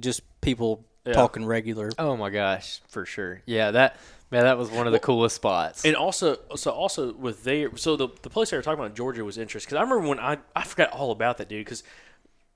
just 0.00 0.22
people 0.40 0.84
Yeah. 1.04 1.14
talking 1.14 1.44
regular. 1.44 1.90
Oh 1.98 2.16
my 2.16 2.30
gosh, 2.30 2.80
for 2.88 3.04
sure. 3.04 3.42
Yeah, 3.46 3.72
that 3.72 3.96
man, 4.30 4.44
that 4.44 4.56
was 4.56 4.70
one 4.70 4.86
of 4.86 4.92
the 4.92 5.00
coolest 5.00 5.36
spots. 5.36 5.84
And 5.84 5.96
also, 5.96 6.36
so 6.56 6.70
also 6.70 7.12
with 7.12 7.42
their, 7.44 7.76
so 7.76 7.96
the 7.96 8.08
the 8.22 8.30
place 8.30 8.50
they 8.50 8.56
were 8.56 8.62
talking 8.62 8.78
about 8.78 8.90
in 8.90 8.96
Georgia 8.96 9.24
was 9.24 9.36
interesting 9.38 9.70
because 9.70 9.80
I 9.80 9.82
remember 9.82 10.08
when 10.08 10.20
I 10.20 10.38
I 10.54 10.62
forgot 10.64 10.90
all 10.90 11.10
about 11.10 11.38
that 11.38 11.48
dude 11.48 11.64
because 11.64 11.82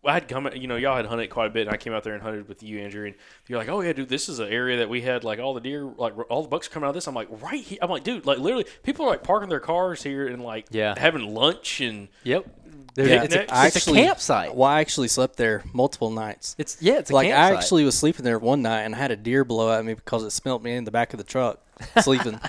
I 0.06 0.14
had 0.14 0.28
come, 0.28 0.48
you 0.54 0.66
know, 0.68 0.76
y'all 0.76 0.96
had 0.96 1.06
hunted 1.06 1.28
quite 1.30 1.46
a 1.46 1.50
bit, 1.50 1.66
and 1.66 1.70
I 1.74 1.76
came 1.76 1.92
out 1.92 2.04
there 2.04 2.14
and 2.14 2.22
hunted 2.22 2.48
with 2.48 2.62
you, 2.62 2.80
Andrew, 2.80 3.06
and 3.06 3.14
you're 3.48 3.58
like, 3.58 3.68
oh 3.68 3.80
yeah, 3.80 3.92
dude, 3.92 4.08
this 4.08 4.28
is 4.28 4.38
an 4.38 4.48
area 4.48 4.78
that 4.78 4.88
we 4.88 5.00
had 5.02 5.24
like 5.24 5.38
all 5.38 5.54
the 5.54 5.60
deer, 5.60 5.84
like 5.84 6.14
all 6.30 6.42
the 6.42 6.48
bucks 6.48 6.68
coming 6.68 6.86
out 6.86 6.90
of 6.90 6.94
this. 6.94 7.06
I'm 7.06 7.14
like, 7.14 7.28
right 7.42 7.62
here. 7.62 7.78
I'm 7.82 7.90
like, 7.90 8.04
dude, 8.04 8.24
like 8.26 8.38
literally, 8.38 8.66
people 8.82 9.04
are 9.06 9.08
like 9.10 9.22
parking 9.22 9.48
their 9.48 9.60
cars 9.60 10.02
here 10.02 10.26
and 10.28 10.42
like 10.42 10.66
Yeah. 10.70 10.94
having 10.98 11.34
lunch 11.34 11.80
and 11.80 12.08
Yep. 12.24 12.46
Yeah, 12.98 13.24
it's, 13.24 13.34
a, 13.34 13.40
I 13.54 13.66
it's 13.66 13.76
actually- 13.76 14.00
a 14.00 14.04
campsite. 14.06 14.54
Well, 14.54 14.68
I 14.70 14.80
actually 14.80 15.08
slept 15.08 15.36
there 15.36 15.62
multiple 15.74 16.10
nights. 16.10 16.54
It's 16.58 16.80
yeah, 16.80 16.94
it's 16.94 17.10
a 17.10 17.14
like 17.14 17.28
campsite. 17.28 17.52
I 17.52 17.56
actually 17.56 17.84
was 17.84 17.94
sleeping 17.98 18.24
there 18.24 18.38
one 18.38 18.62
night 18.62 18.82
and 18.82 18.94
I 18.94 18.98
had 18.98 19.10
a 19.10 19.16
deer 19.16 19.44
blow 19.44 19.70
at 19.78 19.84
me 19.84 19.92
because 19.92 20.22
it 20.24 20.30
smelt 20.30 20.62
me 20.62 20.72
in 20.76 20.84
the 20.84 20.90
back 20.90 21.12
of 21.12 21.18
the 21.18 21.24
truck 21.24 21.60
sleeping. 22.00 22.40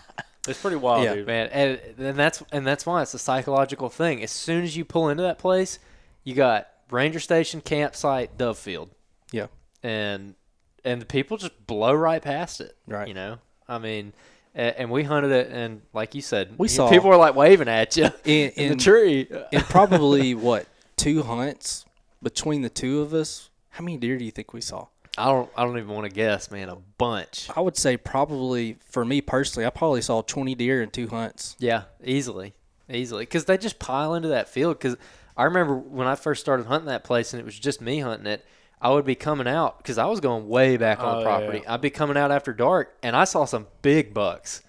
it's 0.48 0.62
pretty 0.62 0.78
wild, 0.78 1.04
Yeah. 1.04 1.16
dude. 1.16 1.28
man, 1.28 1.48
and, 1.48 1.80
and 2.00 2.18
that's 2.18 2.42
and 2.54 2.66
that's 2.66 2.86
why 2.86 3.02
it's 3.02 3.14
a 3.14 3.20
psychological 3.20 3.90
thing. 3.90 4.24
As 4.24 4.32
soon 4.32 4.64
as 4.64 4.78
you 4.78 4.86
pull 4.86 5.10
into 5.10 5.24
that 5.24 5.38
place, 5.38 5.80
you 6.24 6.34
got 6.34 6.70
ranger 6.92 7.20
station, 7.20 7.62
campsite, 7.62 8.38
dove 8.38 8.58
field, 8.58 8.90
yeah. 9.32 9.48
and 9.84 10.36
and 10.84 11.02
the 11.02 11.06
people 11.06 11.38
just 11.38 11.66
blow 11.68 11.94
right 11.94 12.22
past 12.22 12.62
it. 12.62 12.76
Right. 12.88 13.08
You 13.08 13.14
know, 13.14 13.38
I 13.68 13.78
mean, 13.78 14.14
and, 14.56 14.90
we 14.90 15.04
hunted 15.04 15.32
it, 15.32 15.50
and 15.52 15.82
like 15.94 16.16
you 16.16 16.22
said, 16.22 16.56
We 16.58 16.66
you- 16.66 16.70
saw- 16.70 16.90
people 16.90 17.10
were 17.10 17.18
like 17.18 17.36
waving 17.36 17.68
at 17.68 17.96
you 17.98 18.06
In- 18.06 18.12
in, 18.26 18.52
in- 18.52 18.70
the 18.78 18.84
tree. 18.84 19.28
In 19.52 19.62
probably 19.62 20.34
what 20.48 20.66
two 20.96 21.24
hunts 21.24 21.86
between 22.24 22.62
the 22.62 22.70
two 22.70 23.02
of 23.02 23.14
us, 23.14 23.50
how 23.70 23.84
many 23.84 23.98
deer 23.98 24.18
do 24.18 24.26
you 24.26 24.32
think 24.32 24.54
we 24.54 24.62
saw? 24.62 24.88
I 25.20 25.26
don't 25.26 25.50
I 25.58 25.64
don't 25.64 25.78
even 25.78 25.90
want 25.90 26.06
to 26.06 26.12
guess, 26.12 26.52
man. 26.52 26.70
A 26.70 26.76
bunch. 26.76 27.50
I 27.56 27.60
would 27.60 27.76
say 27.76 27.98
probably 27.98 28.78
for 28.86 29.04
me 29.04 29.20
personally, 29.22 29.66
I 29.66 29.72
probably 29.72 30.02
saw 30.02 30.22
twenty 30.22 30.54
deer 30.56 30.82
in 30.84 30.92
two 30.92 31.08
hunts. 31.08 31.56
Yeah, 31.60 31.84
easily, 32.04 32.54
easily, 32.88 33.24
because 33.24 33.46
they 33.46 33.58
just 33.58 33.80
pile 33.80 34.14
into 34.14 34.28
that 34.30 34.48
field. 34.48 34.78
Because 34.78 34.96
I 35.38 35.44
remember 35.44 35.76
when 35.76 36.08
I 36.08 36.16
first 36.16 36.42
started 36.42 36.66
hunting 36.66 36.88
that 36.88 37.04
place, 37.04 37.32
and 37.34 37.40
it 37.40 37.46
was 37.46 37.58
just 37.60 37.80
me 37.80 38.00
hunting 38.00 38.28
it. 38.28 38.44
I 38.82 38.90
would 38.92 39.06
be 39.06 39.16
coming 39.16 39.48
out 39.48 39.78
because 39.78 39.98
I 39.98 40.06
was 40.06 40.20
going 40.20 40.48
way 40.50 40.78
back 40.78 41.00
on 41.00 41.16
Oh, 41.16 41.20
the 41.20 41.26
property. 41.26 41.62
yeah. 41.64 41.74
I'd 41.74 41.82
be 41.82 41.90
coming 41.90 42.18
out 42.18 42.32
after 42.32 42.54
dark, 42.54 42.96
and 43.04 43.16
I 43.16 43.24
saw 43.24 43.46
some 43.46 43.68
big 43.82 44.14
bucks 44.14 44.62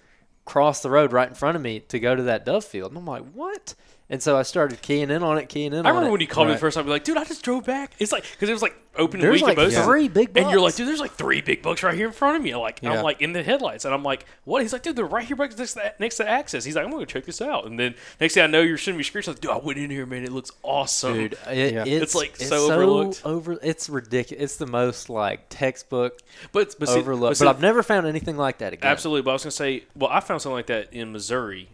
cross 0.45 0.81
the 0.81 0.89
road 0.89 1.11
right 1.13 1.27
in 1.29 1.35
front 1.35 1.55
of 1.55 1.61
me 1.61 1.79
to 1.79 1.99
go 1.99 2.15
to 2.15 2.23
that 2.23 2.43
dove 2.45 2.65
field. 2.65 2.91
And 2.91 2.97
I'm 2.97 3.05
like, 3.05 3.23
what? 3.33 3.75
And 4.11 4.23
so 4.23 4.35
I 4.35 4.41
started 4.41 4.81
keying 4.81 5.11
in 5.11 5.21
on 5.21 5.37
it, 5.37 5.49
keying 5.49 5.67
in 5.71 5.79
on 5.79 5.85
it. 5.85 5.87
I 5.87 5.89
remember 5.91 6.09
it. 6.09 6.11
when 6.13 6.21
you 6.21 6.27
called 6.27 6.47
me 6.47 6.53
the 6.53 6.59
first 6.59 6.73
time, 6.73 6.81
I'd 6.81 6.85
be 6.85 6.89
like, 6.91 7.03
dude, 7.03 7.17
I 7.17 7.25
just 7.25 7.43
drove 7.43 7.63
back. 7.65 7.93
It's 7.99 8.11
like, 8.11 8.23
because 8.31 8.49
it 8.49 8.53
was 8.53 8.63
like 8.63 8.75
opening 8.95 9.21
There's 9.23 9.33
week 9.35 9.43
like 9.43 9.51
of 9.51 9.57
both 9.57 9.69
seasons. 9.69 9.85
three 9.85 10.07
big 10.07 10.35
And 10.35 10.49
you're 10.49 10.59
like, 10.59 10.75
dude, 10.75 10.87
there's 10.87 10.99
like 10.99 11.11
three 11.11 11.41
big 11.41 11.61
bucks 11.61 11.83
right 11.83 11.93
here 11.93 12.07
in 12.07 12.11
front 12.11 12.35
of 12.37 12.41
me. 12.41 12.55
Like, 12.55 12.79
Yeah. 12.81 12.93
I'm 12.93 13.03
like 13.03 13.21
in 13.21 13.33
the 13.33 13.43
headlights. 13.43 13.85
And 13.85 13.93
I'm 13.93 14.01
like, 14.01 14.25
what? 14.45 14.63
He's 14.63 14.73
like, 14.73 14.81
dude, 14.81 14.95
they're 14.95 15.05
right 15.05 15.23
here 15.25 15.37
next 15.37 15.55
to, 15.55 15.65
the- 15.65 15.93
next 15.99 16.17
to 16.17 16.23
the 16.23 16.29
access. 16.29 16.63
He's 16.65 16.75
like, 16.75 16.85
I'm 16.85 16.89
going 16.91 17.05
to 17.05 17.13
check 17.13 17.25
this 17.25 17.39
out. 17.39 17.67
And 17.67 17.79
then 17.79 17.93
next 18.19 18.33
thing 18.33 18.41
I 18.43 18.47
know, 18.47 18.61
you're 18.61 18.77
shooting 18.79 18.97
me 18.97 19.03
screens. 19.03 19.27
Like, 19.27 19.41
dude, 19.41 19.51
I 19.51 19.57
went 19.57 19.77
in 19.77 19.91
here, 19.91 20.07
man. 20.07 20.23
It 20.23 20.31
looks 20.31 20.51
awesome. 20.63 21.13
Dude, 21.13 21.33
it, 21.47 21.73
Yeah. 21.75 21.83
it's, 21.85 22.03
It's, 22.03 22.15
like, 22.15 22.31
it's 22.31 22.49
so 22.49 22.71
overlooked. 22.73 23.21
Over, 23.25 23.59
it's 23.61 23.89
ridiculous. 23.89 24.43
It's 24.43 24.55
the 24.57 24.65
most 24.65 25.11
like 25.11 25.45
textbook 25.49 26.19
but, 26.51 26.75
but 26.79 26.89
see, 26.89 26.97
overlooked. 26.99 27.37
see- 27.37 27.45
But 27.45 27.51
I've 27.55 27.61
never 27.61 27.83
found 27.83 28.07
anything 28.07 28.37
like 28.37 28.57
that 28.57 28.73
again. 28.73 28.89
Absolutely, 28.91 29.21
but 29.21 29.29
I 29.29 29.33
was 29.33 29.43
gonna 29.43 29.51
say, 29.51 29.83
well, 29.95 30.09
I 30.11 30.19
found 30.19 30.41
something 30.41 30.55
like 30.55 30.65
that 30.67 30.91
in 30.93 31.11
Missouri, 31.11 31.69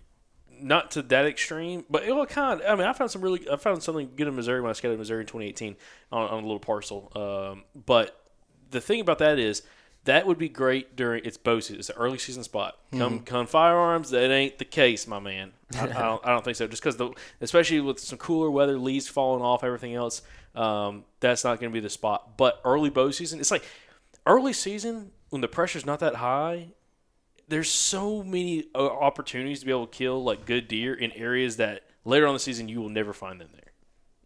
not 0.62 0.92
to 0.92 1.02
that 1.04 1.26
extreme, 1.26 1.86
but 1.90 2.04
it 2.04 2.14
will 2.14 2.26
kind. 2.26 2.62
Of, 2.62 2.68
I 2.70 2.76
mean, 2.76 2.88
I 2.88 2.94
found 2.94 3.12
some 3.12 3.22
really, 3.22 3.50
I 3.50 3.58
found 3.58 3.84
something 3.84 4.10
good 4.16 4.28
in 4.28 4.36
Missouri 4.36 4.62
when 4.62 4.70
I 4.70 4.74
scouted 4.74 4.94
in 4.94 5.00
Missouri 5.00 5.22
in 5.22 5.28
2018 5.28 5.76
on, 6.12 6.30
on 6.30 6.44
a 6.44 6.46
little 6.46 6.60
parcel. 6.60 7.12
Um, 7.16 7.64
but 7.86 8.22
the 8.72 8.82
thing 8.82 9.02
about 9.02 9.20
that 9.20 9.40
is 9.40 9.64
that 10.06 10.28
would 10.28 10.38
be 10.38 10.50
great 10.50 10.96
during 10.96 11.26
its 11.26 11.38
bow 11.38 11.60
season. 11.60 11.80
It's 11.80 11.90
an 11.90 11.98
early 11.98 12.20
season 12.20 12.44
spot. 12.44 12.78
Come, 12.96 13.20
come 13.22 13.48
firearms. 13.48 14.12
That 14.12 14.32
ain't 14.32 14.60
the 14.60 14.66
case, 14.66 15.08
my 15.08 15.20
man. 15.20 15.52
I, 15.76 15.84
I 15.84 15.88
don't, 15.88 16.26
I 16.26 16.30
don't 16.30 16.46
think 16.46 16.58
so. 16.58 16.68
Just 16.68 16.82
because 16.82 16.98
the, 16.98 17.12
especially 17.42 17.82
with 17.82 18.00
some 18.00 18.20
cooler 18.20 18.52
weather, 18.52 18.78
leaves 18.78 19.08
falling 19.08 19.42
off, 19.42 19.64
everything 19.64 19.96
else, 19.96 20.22
um, 20.54 21.06
that's 21.20 21.44
not 21.44 21.60
going 21.60 21.72
to 21.72 21.74
be 21.74 21.80
the 21.80 21.90
spot. 21.90 22.38
But 22.38 22.62
early 22.64 22.92
bow 22.92 23.10
season, 23.12 23.40
it's 23.40 23.52
like 23.52 23.64
early 24.28 24.54
season 24.54 25.12
when 25.30 25.42
the 25.42 25.48
pressure's 25.48 25.86
not 25.86 26.00
that 26.02 26.16
high 26.16 26.68
there's 27.48 27.70
so 27.70 28.24
many 28.24 28.66
uh, 28.74 28.86
opportunities 28.86 29.60
to 29.60 29.66
be 29.66 29.72
able 29.72 29.88
to 29.88 29.98
kill 29.98 30.24
like 30.24 30.46
good 30.46 30.68
deer 30.68 30.94
in 30.94 31.12
areas 31.12 31.58
that 31.58 31.84
later 32.04 32.28
on 32.28 32.34
the 32.34 32.40
season 32.40 32.68
you 32.68 32.82
will 32.82 32.90
never 32.90 33.14
find 33.14 33.40
them 33.40 33.50
there. 33.54 33.62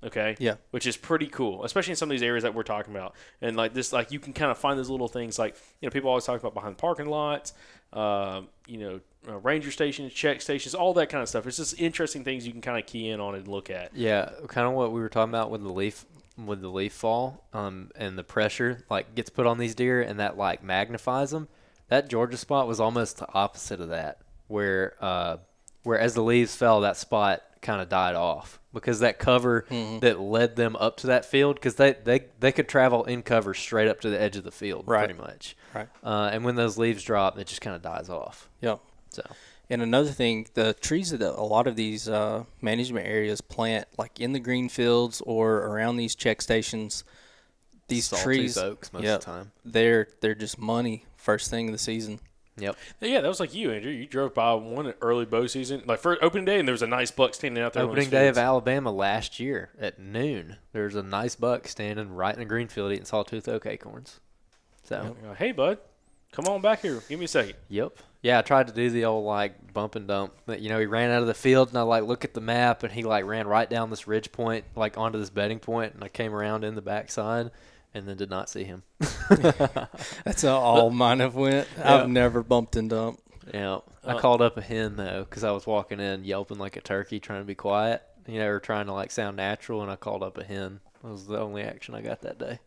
Okay. 0.01 0.38
Yeah. 0.39 0.55
Which 0.72 0.88
is 0.88 0.95
pretty 0.95 1.28
cool, 1.28 1.65
especially 1.65 1.91
in 1.91 1.97
some 1.97 2.09
of 2.09 2.11
these 2.11 2.24
areas 2.24 2.43
that 2.43 2.53
we're 2.53 2.63
talking 2.63 2.95
about. 2.95 3.15
And 3.41 3.57
like 3.57 3.74
this, 3.74 3.91
like 3.91 4.11
you 4.11 4.20
can 4.20 4.32
kind 4.32 4.49
of 4.49 4.57
find 4.57 4.80
those 4.80 4.89
little 4.89 5.09
things, 5.09 5.38
like 5.38 5.57
you 5.82 5.88
know, 5.88 5.91
people 5.91 6.09
always 6.09 6.24
talk 6.24 6.39
about 6.39 6.53
behind 6.53 6.78
parking 6.78 7.07
lots, 7.07 7.53
um, 7.91 8.47
you 8.65 8.78
know, 8.78 8.99
uh, 9.28 9.38
ranger 9.39 9.72
stations, 9.72 10.13
check 10.13 10.41
stations, 10.41 10.74
all 10.74 10.93
that 10.93 11.09
kind 11.09 11.22
of 11.22 11.28
stuff. 11.28 11.45
It's 11.47 11.57
just 11.57 11.80
interesting 11.80 12.24
things 12.24 12.45
you 12.45 12.53
can 12.53 12.61
kind 12.61 12.80
of 12.80 12.86
key 12.86 13.09
in 13.09 13.20
on 13.20 13.36
and 13.36 13.47
look 13.47 13.70
at. 13.70 13.93
Yeah, 13.93 14.30
kind 14.47 14.67
of 14.67 14.74
what 14.74 14.93
we 14.93 15.01
were 15.01 15.09
talking 15.09 15.32
about 15.32 15.51
with 15.51 15.63
the 15.63 15.70
leaf 15.70 16.05
with 16.38 16.61
the 16.61 16.70
leaf 16.70 16.93
fall, 16.93 17.43
um, 17.51 17.91
and 17.95 18.17
the 18.17 18.24
pressure 18.24 18.86
like 18.89 19.13
gets 19.15 19.30
put 19.30 19.45
on 19.45 19.57
these 19.57 19.76
deer, 19.76 20.01
and 20.01 20.22
that 20.22 20.38
like 20.38 20.63
magnifies 20.63 21.32
them. 21.32 21.49
That 21.89 22.09
Georgia 22.09 22.37
spot 22.37 22.67
was 22.67 22.79
almost 22.79 23.17
the 23.17 23.27
opposite 23.33 23.81
of 23.81 23.89
that, 23.89 24.19
where 24.47 24.93
uh, 25.01 25.37
where 25.83 25.99
as 25.99 26.13
the 26.13 26.23
leaves 26.23 26.55
fell, 26.55 26.81
that 26.81 26.97
spot 26.97 27.41
kind 27.61 27.81
of 27.81 27.89
died 27.89 28.15
off 28.15 28.59
because 28.73 28.99
that 29.01 29.19
cover 29.19 29.65
that 30.01 30.19
led 30.19 30.55
them 30.55 30.75
up 30.77 30.97
to 30.97 31.07
that 31.07 31.25
field, 31.25 31.55
because 31.55 31.75
they, 31.75 31.93
they 32.03 32.25
they 32.39 32.51
could 32.51 32.67
travel 32.69 33.03
in 33.05 33.21
cover 33.23 33.53
straight 33.53 33.87
up 33.87 33.99
to 34.01 34.09
the 34.09 34.21
edge 34.21 34.35
of 34.37 34.43
the 34.43 34.51
field, 34.51 34.83
Right. 34.87 35.05
pretty 35.05 35.19
much. 35.19 35.55
Right. 35.73 35.87
Uh, 36.03 36.29
and 36.31 36.45
when 36.45 36.55
those 36.55 36.77
leaves 36.77 37.03
drop, 37.03 37.37
it 37.39 37.47
just 37.47 37.61
kind 37.61 37.75
of 37.75 37.81
dies 37.81 38.09
off. 38.09 38.47
Yep. 38.61 38.79
So 39.09 39.23
And 39.71 39.81
another 39.81 40.09
thing, 40.11 40.47
the 40.53 40.73
trees 40.75 41.09
that 41.11 41.21
a 41.21 41.41
lot 41.41 41.65
of 41.67 41.75
these 41.75 42.07
uh, 42.07 42.43
management 42.61 43.07
areas 43.07 43.41
plant, 43.41 43.87
like 43.97 44.19
in 44.19 44.31
the 44.33 44.39
green 44.39 44.69
fields 44.69 45.21
or 45.25 45.57
around 45.57 45.97
these 45.97 46.13
check 46.15 46.41
stations, 46.41 47.03
these 47.87 48.05
Sawtooth 48.05 48.23
trees, 48.23 48.57
oaks 48.57 48.93
most 48.93 49.05
of 49.05 49.19
the 49.21 49.25
time. 49.25 49.51
they're 49.65 50.07
they're 50.21 50.35
just 50.35 50.59
money 50.59 51.05
first 51.20 51.49
thing 51.49 51.67
of 51.67 51.72
the 51.74 51.80
season. 51.80 52.20
Yep. 52.57 52.76
Yeah, 52.99 53.22
that 53.22 53.28
was 53.28 53.39
like 53.39 53.53
you, 53.53 53.72
Andrew. 53.72 53.91
You 53.91 54.05
drove 54.05 54.34
by 54.34 54.53
one 54.53 54.93
early 55.01 55.26
bow 55.26 55.47
season, 55.47 55.84
like 55.86 55.99
for 55.99 56.22
opening 56.24 56.45
day, 56.45 56.59
and 56.59 56.67
there 56.67 56.74
was 56.74 56.82
a 56.82 56.88
nice 56.88 57.11
buck 57.11 57.34
standing 57.34 57.63
out 57.63 57.74
there. 57.74 57.84
Opening 57.84 58.05
those 58.05 58.11
day 58.11 58.28
of. 58.28 58.38
Alabama 58.38 58.91
last 58.91 59.39
year 59.39 59.70
at 59.80 59.99
noon, 59.99 60.57
there's 60.74 60.95
a 60.95 61.03
nice 61.03 61.36
buck 61.36 61.67
standing 61.67 62.13
right 62.13 62.34
in 62.34 62.39
the 62.39 62.45
green 62.45 62.67
field 62.67 62.91
eating 62.91 63.05
sawtooth 63.05 63.47
oak 63.47 63.65
acorns. 63.65 64.20
So, 64.84 65.15
You're 65.24 65.36
Hey, 65.36 65.51
bud, 65.51 65.78
come 66.32 66.45
on 66.47 66.61
back 66.61 66.82
here. 66.82 67.01
Give 67.07 67.20
me 67.20 67.26
a 67.26 67.30
second. 67.30 67.55
yep. 67.70 67.93
Yeah, 68.22 68.39
I 68.39 68.41
tried 68.41 68.67
to 68.67 68.74
do 68.74 68.89
the 68.89 69.05
old 69.05 69.26
like 69.26 69.72
bump 69.72 69.95
and 69.95 70.05
dump. 70.05 70.34
But, 70.45 70.59
you 70.59 70.67
know, 70.67 70.78
he 70.78 70.86
ran 70.86 71.09
out 71.09 71.22
of 71.22 71.28
the 71.28 71.34
field, 71.34 71.70
and 71.70 71.78
I 71.78 71.84
like 71.84 72.03
look 72.03 72.26
at 72.26 72.34
the 72.34 72.41
map, 72.41 72.84
and 72.84 72.91
he 72.91 73.03
like 73.03 73.24
ran 73.24 73.47
right 73.47 73.70
down 73.70 73.89
this 73.89 74.07
ridge 74.07 74.34
point, 74.34 74.65
like 74.76 74.97
onto 74.97 75.17
this 75.17 75.30
bedding 75.30 75.59
point, 75.59 75.93
and 75.93 76.03
I 76.03 76.09
came 76.09 76.36
around 76.36 76.65
in 76.65 76.76
the 76.76 76.82
backside, 76.82 77.51
and 77.99 78.07
then 78.07 78.17
did 78.17 78.29
not 78.29 78.49
see 78.49 78.63
him. 78.63 78.83
That's 80.23 80.41
how 80.41 80.57
all 80.57 80.89
mine 80.89 81.19
have 81.19 81.35
went. 81.35 81.67
I've 81.83 82.09
never 82.09 82.43
bumped 82.43 82.75
and 82.75 82.89
dumped. 82.89 83.21
Yeah, 83.53 83.79
I 84.05 84.13
Uh, 84.13 84.19
called 84.19 84.41
up 84.41 84.57
a 84.57 84.61
hen 84.61 84.95
though, 84.95 85.25
because 85.27 85.43
I 85.43 85.51
was 85.51 85.65
walking 85.65 85.99
in 85.99 86.23
yelping 86.23 86.57
like 86.57 86.75
a 86.77 86.81
turkey, 86.81 87.19
trying 87.19 87.41
to 87.41 87.45
be 87.45 87.55
quiet, 87.55 88.03
you 88.27 88.39
know, 88.39 88.47
or 88.47 88.59
trying 88.59 88.85
to 88.87 88.93
like 88.93 89.11
sound 89.11 89.37
natural, 89.37 89.81
and 89.81 89.91
I 89.91 89.95
called 89.95 90.23
up 90.23 90.37
a 90.37 90.43
hen. 90.43 90.79
That 91.01 91.11
was 91.11 91.27
the 91.27 91.39
only 91.39 91.63
action 91.63 91.95
I 91.95 92.01
got 92.01 92.21
that 92.21 92.37
day. 92.37 92.59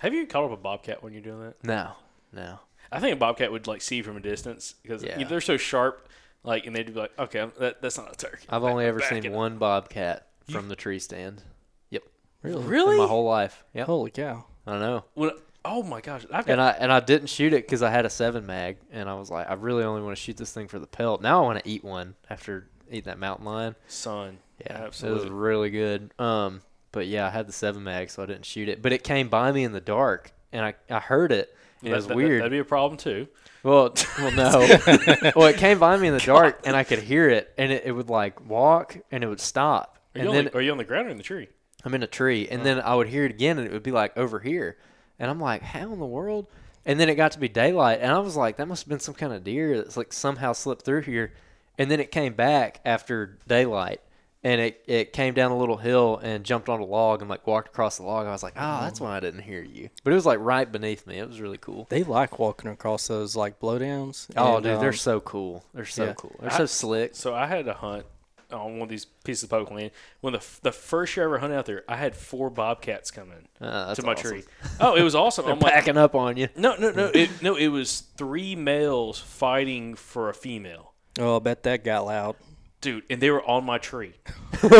Have 0.00 0.14
you 0.14 0.26
called 0.26 0.52
up 0.52 0.58
a 0.58 0.60
bobcat 0.62 1.02
when 1.02 1.12
you're 1.12 1.22
doing 1.22 1.40
that? 1.40 1.64
No, 1.64 1.92
no. 2.32 2.60
I 2.92 3.00
think 3.00 3.14
a 3.14 3.16
bobcat 3.18 3.50
would 3.52 3.66
like 3.66 3.82
see 3.82 4.00
from 4.02 4.16
a 4.16 4.20
distance 4.20 4.74
because 4.82 5.02
Yeah. 5.02 5.22
they're 5.24 5.40
so 5.40 5.56
sharp. 5.56 6.08
Like, 6.44 6.66
and 6.66 6.74
they'd 6.76 6.86
be 6.86 6.92
like, 6.92 7.10
"Okay, 7.18 7.50
that, 7.58 7.82
that's 7.82 7.98
not 7.98 8.12
a 8.12 8.16
turkey." 8.16 8.46
I've 8.48 8.62
Back- 8.62 8.70
only 8.70 8.84
ever 8.86 9.00
seen 9.00 9.24
it 9.24 9.26
up. 9.26 9.32
one 9.32 9.58
bobcat 9.58 10.28
from 10.48 10.68
the 10.68 10.76
tree 10.76 11.00
stand. 11.00 11.42
Yep. 11.90 12.04
Really? 12.42 12.64
Really? 12.64 12.94
In 12.94 13.02
my 13.02 13.08
whole 13.08 13.24
life. 13.24 13.64
Yep. 13.74 13.86
Holy 13.86 14.10
cow! 14.12 14.46
I 14.68 14.72
don't 14.72 14.80
know. 14.80 15.04
When, 15.14 15.30
oh 15.64 15.82
my 15.82 16.00
gosh! 16.00 16.24
I've 16.32 16.44
got 16.46 16.52
And 16.52 16.60
I 16.60 16.70
and 16.72 16.92
I 16.92 17.00
didn't 17.00 17.28
shoot 17.28 17.52
it 17.52 17.64
because 17.66 17.82
I 17.82 17.90
had 17.90 18.04
a 18.04 18.10
seven 18.10 18.44
mag, 18.46 18.76
and 18.92 19.08
I 19.08 19.14
was 19.14 19.30
like, 19.30 19.48
I 19.48 19.54
really 19.54 19.82
only 19.84 20.02
want 20.02 20.16
to 20.16 20.22
shoot 20.22 20.36
this 20.36 20.52
thing 20.52 20.68
for 20.68 20.78
the 20.78 20.86
pelt. 20.86 21.22
Now 21.22 21.42
I 21.42 21.46
want 21.46 21.62
to 21.64 21.68
eat 21.70 21.82
one 21.82 22.14
after 22.28 22.68
eating 22.90 23.04
that 23.04 23.18
mountain 23.18 23.46
lion. 23.46 23.74
son. 23.86 24.38
Yeah, 24.66 24.82
absolutely. 24.84 25.20
It 25.20 25.24
was 25.24 25.30
really 25.32 25.70
good. 25.70 26.12
Um, 26.18 26.62
but 26.92 27.06
yeah, 27.06 27.26
I 27.26 27.30
had 27.30 27.46
the 27.46 27.52
seven 27.52 27.84
mag, 27.84 28.10
so 28.10 28.22
I 28.22 28.26
didn't 28.26 28.44
shoot 28.44 28.68
it. 28.68 28.82
But 28.82 28.92
it 28.92 29.04
came 29.04 29.28
by 29.28 29.52
me 29.52 29.62
in 29.64 29.72
the 29.72 29.80
dark, 29.80 30.32
and 30.52 30.64
I, 30.64 30.74
I 30.90 30.98
heard 30.98 31.30
it. 31.32 31.54
It 31.82 31.92
was 31.92 32.08
That- 32.08 32.16
weird. 32.16 32.40
That'd 32.40 32.50
be 32.50 32.58
a 32.58 32.64
problem 32.64 32.98
too. 32.98 33.28
Well, 33.62 33.94
well, 34.18 34.32
no. 34.32 35.32
well, 35.36 35.46
it 35.48 35.56
came 35.56 35.78
by 35.78 35.96
me 35.96 36.08
in 36.08 36.14
the 36.14 36.20
dark, 36.24 36.60
and 36.64 36.74
I 36.76 36.84
could 36.84 36.98
hear 37.00 37.28
it, 37.28 37.52
and 37.56 37.70
it, 37.72 37.84
it 37.86 37.92
would 37.92 38.08
like 38.10 38.44
walk, 38.48 38.96
and 39.12 39.22
it 39.24 39.28
would 39.28 39.40
stop, 39.40 39.98
Are 40.14 40.18
and 40.20 40.28
on 40.28 40.34
then 40.34 40.44
the, 40.46 40.54
are 40.56 40.60
you 40.60 40.72
on 40.72 40.78
the 40.78 40.84
ground 40.84 41.06
or 41.06 41.10
in 41.10 41.16
the 41.18 41.22
tree? 41.22 41.48
I'm 41.84 41.94
in 41.94 42.02
a 42.02 42.08
tree, 42.08 42.48
and 42.48 42.64
then 42.64 42.80
I 42.80 42.94
would 42.94 43.08
hear 43.08 43.24
it 43.24 43.30
again, 43.30 43.58
and 43.58 43.66
it 43.66 43.72
would 43.72 43.82
be 43.82 43.92
like 43.92 44.16
over 44.16 44.40
here, 44.40 44.76
and 45.18 45.30
I'm 45.30 45.40
like, 45.40 45.62
how 45.62 45.92
in 45.92 45.98
the 45.98 46.06
world? 46.06 46.46
And 46.84 46.98
then 46.98 47.08
it 47.08 47.14
got 47.14 47.32
to 47.32 47.38
be 47.38 47.48
daylight, 47.48 48.00
and 48.00 48.12
I 48.12 48.18
was 48.18 48.36
like, 48.36 48.56
that 48.56 48.66
must 48.66 48.84
have 48.84 48.88
been 48.88 49.00
some 49.00 49.14
kind 49.14 49.32
of 49.32 49.44
deer 49.44 49.76
that's 49.76 49.96
like 49.96 50.12
somehow 50.12 50.52
slipped 50.52 50.84
through 50.84 51.02
here, 51.02 51.32
and 51.76 51.90
then 51.90 52.00
it 52.00 52.10
came 52.10 52.32
back 52.32 52.80
after 52.84 53.38
daylight, 53.46 54.00
and 54.42 54.60
it 54.60 54.82
it 54.86 55.12
came 55.12 55.34
down 55.34 55.50
a 55.50 55.58
little 55.58 55.76
hill 55.76 56.18
and 56.22 56.44
jumped 56.44 56.68
on 56.68 56.80
a 56.80 56.84
log 56.84 57.20
and 57.20 57.28
like 57.28 57.46
walked 57.46 57.68
across 57.68 57.98
the 57.98 58.04
log. 58.04 58.26
I 58.26 58.32
was 58.32 58.42
like, 58.42 58.54
oh, 58.56 58.80
that's 58.80 59.00
why 59.00 59.16
I 59.16 59.20
didn't 59.20 59.42
hear 59.42 59.62
you. 59.62 59.90
But 60.02 60.12
it 60.12 60.14
was 60.14 60.26
like 60.26 60.38
right 60.40 60.70
beneath 60.70 61.06
me. 61.06 61.18
It 61.18 61.28
was 61.28 61.40
really 61.40 61.58
cool. 61.58 61.86
They 61.90 62.02
like 62.04 62.38
walking 62.38 62.70
across 62.70 63.06
those 63.08 63.36
like 63.36 63.60
blowdowns. 63.60 64.28
Oh, 64.36 64.56
and, 64.56 64.64
dude, 64.64 64.80
they're 64.80 64.88
um, 64.88 64.94
so 64.94 65.20
cool. 65.20 65.64
They're 65.74 65.84
so 65.84 66.06
yeah. 66.06 66.14
cool. 66.14 66.36
They're 66.40 66.52
I- 66.52 66.56
so 66.58 66.66
slick. 66.66 67.14
So 67.14 67.34
I 67.34 67.46
had 67.46 67.68
a 67.68 67.74
hunt 67.74 68.06
on 68.52 68.72
one 68.74 68.82
of 68.82 68.88
these 68.88 69.04
pieces 69.04 69.44
of 69.44 69.50
public 69.50 69.70
land. 69.70 69.90
When 70.20 70.32
the 70.32 70.44
the 70.62 70.72
first 70.72 71.16
year 71.16 71.24
I 71.24 71.28
ever 71.28 71.38
hunted 71.38 71.56
out 71.56 71.66
there, 71.66 71.84
I 71.88 71.96
had 71.96 72.16
four 72.16 72.48
bobcats 72.50 73.10
come 73.10 73.30
in 73.32 73.66
Uh, 73.66 73.94
to 73.94 74.02
my 74.02 74.12
awesome. 74.12 74.30
tree. 74.30 74.44
Oh, 74.80 74.94
it 74.94 75.02
was 75.02 75.14
awesome. 75.14 75.46
I'm 75.48 75.58
like, 75.58 75.72
Packing 75.74 75.96
up 75.96 76.14
on 76.14 76.36
you. 76.36 76.48
no, 76.56 76.74
no, 76.76 76.90
no, 76.90 77.06
it, 77.14 77.30
no. 77.42 77.56
It 77.56 77.68
was 77.68 78.00
three 78.16 78.56
males 78.56 79.18
fighting 79.18 79.94
for 79.94 80.28
a 80.28 80.34
female. 80.34 80.92
Oh, 81.18 81.36
I 81.36 81.38
bet 81.40 81.62
that 81.64 81.84
got 81.84 82.06
loud. 82.06 82.36
dude, 82.80 83.02
and 83.10 83.20
they 83.20 83.30
were 83.30 83.42
on 83.44 83.64
my 83.64 83.78
tree. 83.78 84.14
Bro, 84.60 84.70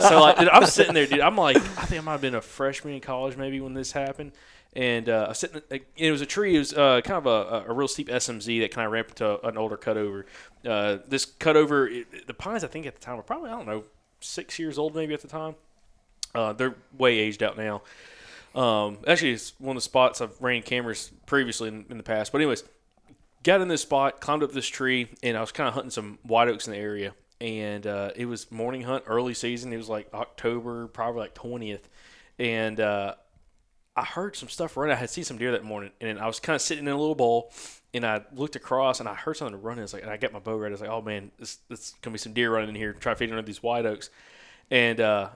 so 0.00 0.20
like, 0.20 0.38
dude, 0.38 0.48
I'm 0.48 0.66
sitting 0.66 0.94
there, 0.94 1.06
dude. 1.06 1.20
I'm 1.20 1.36
like, 1.36 1.56
I 1.56 1.84
think 1.86 2.02
I 2.02 2.04
might 2.04 2.12
have 2.12 2.20
been 2.20 2.34
a 2.34 2.40
freshman 2.42 2.94
in 2.94 3.00
college 3.00 3.36
maybe 3.36 3.60
when 3.60 3.74
this 3.74 3.92
happened, 3.92 4.32
and 4.76 5.08
uh, 5.08 5.32
sitting. 5.32 5.62
It 5.96 6.10
was 6.10 6.20
a 6.20 6.26
tree. 6.26 6.56
It 6.56 6.58
was 6.58 6.72
uh, 6.72 7.00
kind 7.02 7.26
of 7.26 7.26
a, 7.26 7.70
a 7.70 7.72
real 7.72 7.88
steep 7.88 8.08
SMZ 8.08 8.60
that 8.60 8.70
kind 8.70 8.86
of 8.86 8.92
ramped 8.92 9.16
to 9.16 9.44
an 9.46 9.56
older 9.56 9.76
cutover. 9.76 10.24
Uh, 10.66 10.98
this 11.06 11.26
cutover, 11.26 12.00
it, 12.00 12.26
the 12.26 12.34
pines 12.34 12.64
I 12.64 12.68
think 12.68 12.86
at 12.86 12.94
the 12.94 13.00
time 13.00 13.16
were 13.16 13.22
probably 13.22 13.50
I 13.50 13.56
don't 13.56 13.66
know 13.66 13.84
six 14.20 14.58
years 14.58 14.78
old 14.78 14.94
maybe 14.94 15.14
at 15.14 15.20
the 15.20 15.28
time. 15.28 15.54
Uh, 16.34 16.52
they're 16.52 16.74
way 16.98 17.18
aged 17.18 17.42
out 17.42 17.56
now. 17.56 17.82
Um, 18.54 18.98
actually, 19.06 19.32
it's 19.32 19.52
one 19.58 19.76
of 19.76 19.82
the 19.82 19.84
spots 19.84 20.20
I've 20.20 20.40
ran 20.40 20.62
cameras 20.62 21.10
previously 21.26 21.68
in, 21.68 21.84
in 21.90 21.96
the 21.96 22.02
past. 22.02 22.32
But 22.32 22.40
anyways, 22.40 22.64
got 23.42 23.60
in 23.60 23.68
this 23.68 23.82
spot, 23.82 24.20
climbed 24.20 24.42
up 24.42 24.52
this 24.52 24.66
tree, 24.66 25.08
and 25.22 25.36
I 25.36 25.40
was 25.40 25.52
kind 25.52 25.68
of 25.68 25.74
hunting 25.74 25.90
some 25.90 26.18
white 26.22 26.48
oaks 26.48 26.66
in 26.66 26.72
the 26.72 26.78
area. 26.78 27.14
And 27.40 27.86
uh, 27.86 28.10
it 28.16 28.26
was 28.26 28.50
morning 28.50 28.82
hunt, 28.82 29.04
early 29.06 29.34
season. 29.34 29.72
It 29.72 29.76
was 29.76 29.88
like 29.88 30.08
October, 30.14 30.86
probably 30.86 31.20
like 31.20 31.34
twentieth, 31.34 31.88
and 32.38 32.80
uh, 32.80 33.14
I 33.96 34.04
heard 34.04 34.36
some 34.36 34.48
stuff 34.48 34.76
running. 34.76 34.94
I 34.94 34.98
had 34.98 35.10
seen 35.10 35.24
some 35.24 35.38
deer 35.38 35.52
that 35.52 35.64
morning, 35.64 35.92
and 36.00 36.18
I 36.18 36.26
was 36.26 36.40
kind 36.40 36.54
of 36.54 36.62
sitting 36.62 36.86
in 36.86 36.92
a 36.92 36.98
little 36.98 37.14
bowl, 37.14 37.52
and 37.92 38.04
I 38.04 38.22
looked 38.34 38.56
across, 38.56 38.98
and 39.00 39.08
I 39.08 39.14
heard 39.14 39.36
something 39.36 39.60
running. 39.62 39.84
It's 39.84 39.92
like, 39.92 40.02
and 40.02 40.10
I 40.10 40.16
got 40.16 40.32
my 40.32 40.40
bow 40.40 40.56
ready. 40.56 40.72
I 40.72 40.74
was 40.74 40.80
like, 40.80 40.90
oh 40.90 41.02
man, 41.02 41.30
this 41.38 41.58
this 41.68 41.94
gonna 42.02 42.12
be 42.12 42.18
some 42.18 42.32
deer 42.32 42.52
running 42.52 42.70
in 42.70 42.74
here, 42.74 42.92
trying 42.92 43.14
to 43.14 43.18
feed 43.18 43.30
under 43.30 43.42
these 43.42 43.62
white 43.62 43.86
oaks, 43.86 44.10
and 44.70 45.00
uh, 45.00 45.28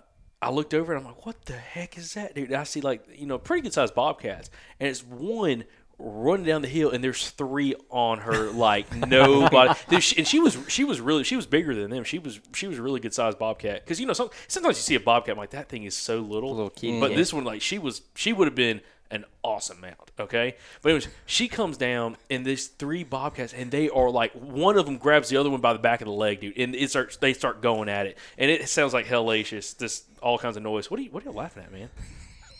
I 0.42 0.50
looked 0.50 0.74
over, 0.74 0.92
and 0.92 1.00
I'm 1.00 1.06
like, 1.06 1.24
what 1.24 1.44
the 1.44 1.54
heck 1.54 1.96
is 1.96 2.14
that, 2.14 2.34
dude? 2.34 2.48
And 2.48 2.56
I 2.56 2.64
see 2.64 2.80
like 2.80 3.04
you 3.14 3.26
know 3.26 3.38
pretty 3.38 3.62
good 3.62 3.72
sized 3.72 3.94
bobcats, 3.94 4.50
and 4.80 4.88
it's 4.88 5.04
one 5.04 5.64
running 5.98 6.46
down 6.46 6.62
the 6.62 6.68
hill, 6.68 6.90
and 6.90 7.02
there's 7.02 7.30
three 7.30 7.74
on 7.90 8.18
her 8.18 8.50
like 8.50 8.94
nobody. 9.08 9.78
Dude, 9.88 10.02
she, 10.02 10.18
and 10.18 10.26
she 10.26 10.38
was 10.38 10.58
she 10.68 10.84
was 10.84 11.00
really 11.00 11.24
she 11.24 11.36
was 11.36 11.46
bigger 11.46 11.74
than 11.74 11.90
them. 11.90 12.04
She 12.04 12.18
was 12.18 12.40
she 12.54 12.66
was 12.66 12.78
a 12.78 12.82
really 12.82 13.00
good 13.00 13.14
sized 13.14 13.38
bobcat 13.38 13.84
because 13.84 14.00
you 14.00 14.06
know 14.06 14.12
some, 14.12 14.30
sometimes 14.46 14.76
you 14.76 14.82
see 14.82 14.94
a 14.94 15.00
bobcat 15.00 15.32
I'm 15.32 15.38
like 15.38 15.50
that 15.50 15.68
thing 15.68 15.84
is 15.84 15.94
so 15.94 16.20
little, 16.20 16.50
little 16.54 16.70
kitty, 16.70 17.00
but 17.00 17.10
yeah. 17.10 17.16
this 17.16 17.32
one 17.32 17.44
like 17.44 17.62
she 17.62 17.78
was 17.78 18.02
she 18.14 18.32
would 18.32 18.46
have 18.46 18.54
been 18.54 18.80
an 19.10 19.24
awesome 19.42 19.80
mount. 19.80 19.96
Okay, 20.20 20.56
but 20.82 20.90
anyways, 20.90 21.08
she 21.26 21.48
comes 21.48 21.76
down 21.76 22.16
and 22.30 22.44
there's 22.44 22.66
three 22.66 23.04
bobcats 23.04 23.52
and 23.52 23.70
they 23.70 23.88
are 23.88 24.10
like 24.10 24.32
one 24.32 24.76
of 24.76 24.86
them 24.86 24.98
grabs 24.98 25.28
the 25.28 25.36
other 25.36 25.50
one 25.50 25.60
by 25.60 25.72
the 25.72 25.78
back 25.78 26.00
of 26.00 26.06
the 26.06 26.12
leg, 26.12 26.40
dude, 26.40 26.56
and 26.58 26.74
it 26.74 26.90
starts 26.90 27.16
they 27.16 27.32
start 27.32 27.62
going 27.62 27.88
at 27.88 28.06
it 28.06 28.18
and 28.36 28.50
it 28.50 28.68
sounds 28.68 28.92
like 28.92 29.06
hellacious, 29.06 29.78
just 29.78 30.04
all 30.22 30.38
kinds 30.38 30.56
of 30.56 30.62
noise. 30.62 30.90
What 30.90 31.00
are 31.00 31.02
you 31.02 31.10
what 31.10 31.24
are 31.24 31.30
you 31.30 31.36
laughing 31.36 31.64
at, 31.64 31.72
man? 31.72 31.90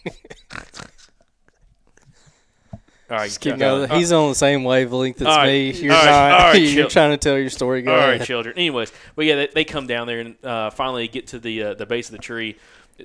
All 3.10 3.16
right, 3.16 3.24
Just 3.26 3.40
keep 3.40 3.56
go- 3.56 3.86
going. 3.86 3.98
He's 3.98 4.12
on 4.12 4.28
the 4.28 4.34
same 4.34 4.64
wavelength 4.64 5.20
as 5.22 5.26
All 5.26 5.36
right. 5.38 5.46
me. 5.46 5.70
You're 5.72 5.94
All 5.94 5.98
right. 6.04 6.10
not. 6.10 6.30
All 6.40 6.46
right, 6.52 6.54
you're 6.62 6.88
trying 6.88 7.10
to 7.12 7.16
tell 7.16 7.38
your 7.38 7.48
story. 7.50 7.80
Go 7.82 7.92
All 7.92 7.98
right, 8.06 8.20
children. 8.22 8.54
Anyways, 8.56 8.92
but 9.16 9.24
yeah, 9.24 9.36
they, 9.36 9.46
they 9.54 9.64
come 9.64 9.86
down 9.86 10.06
there 10.06 10.20
and 10.20 10.44
uh, 10.44 10.70
finally 10.70 11.08
get 11.08 11.28
to 11.28 11.38
the 11.38 11.62
uh, 11.62 11.74
the 11.74 11.86
base 11.86 12.08
of 12.08 12.12
the 12.12 12.18
tree. 12.22 12.56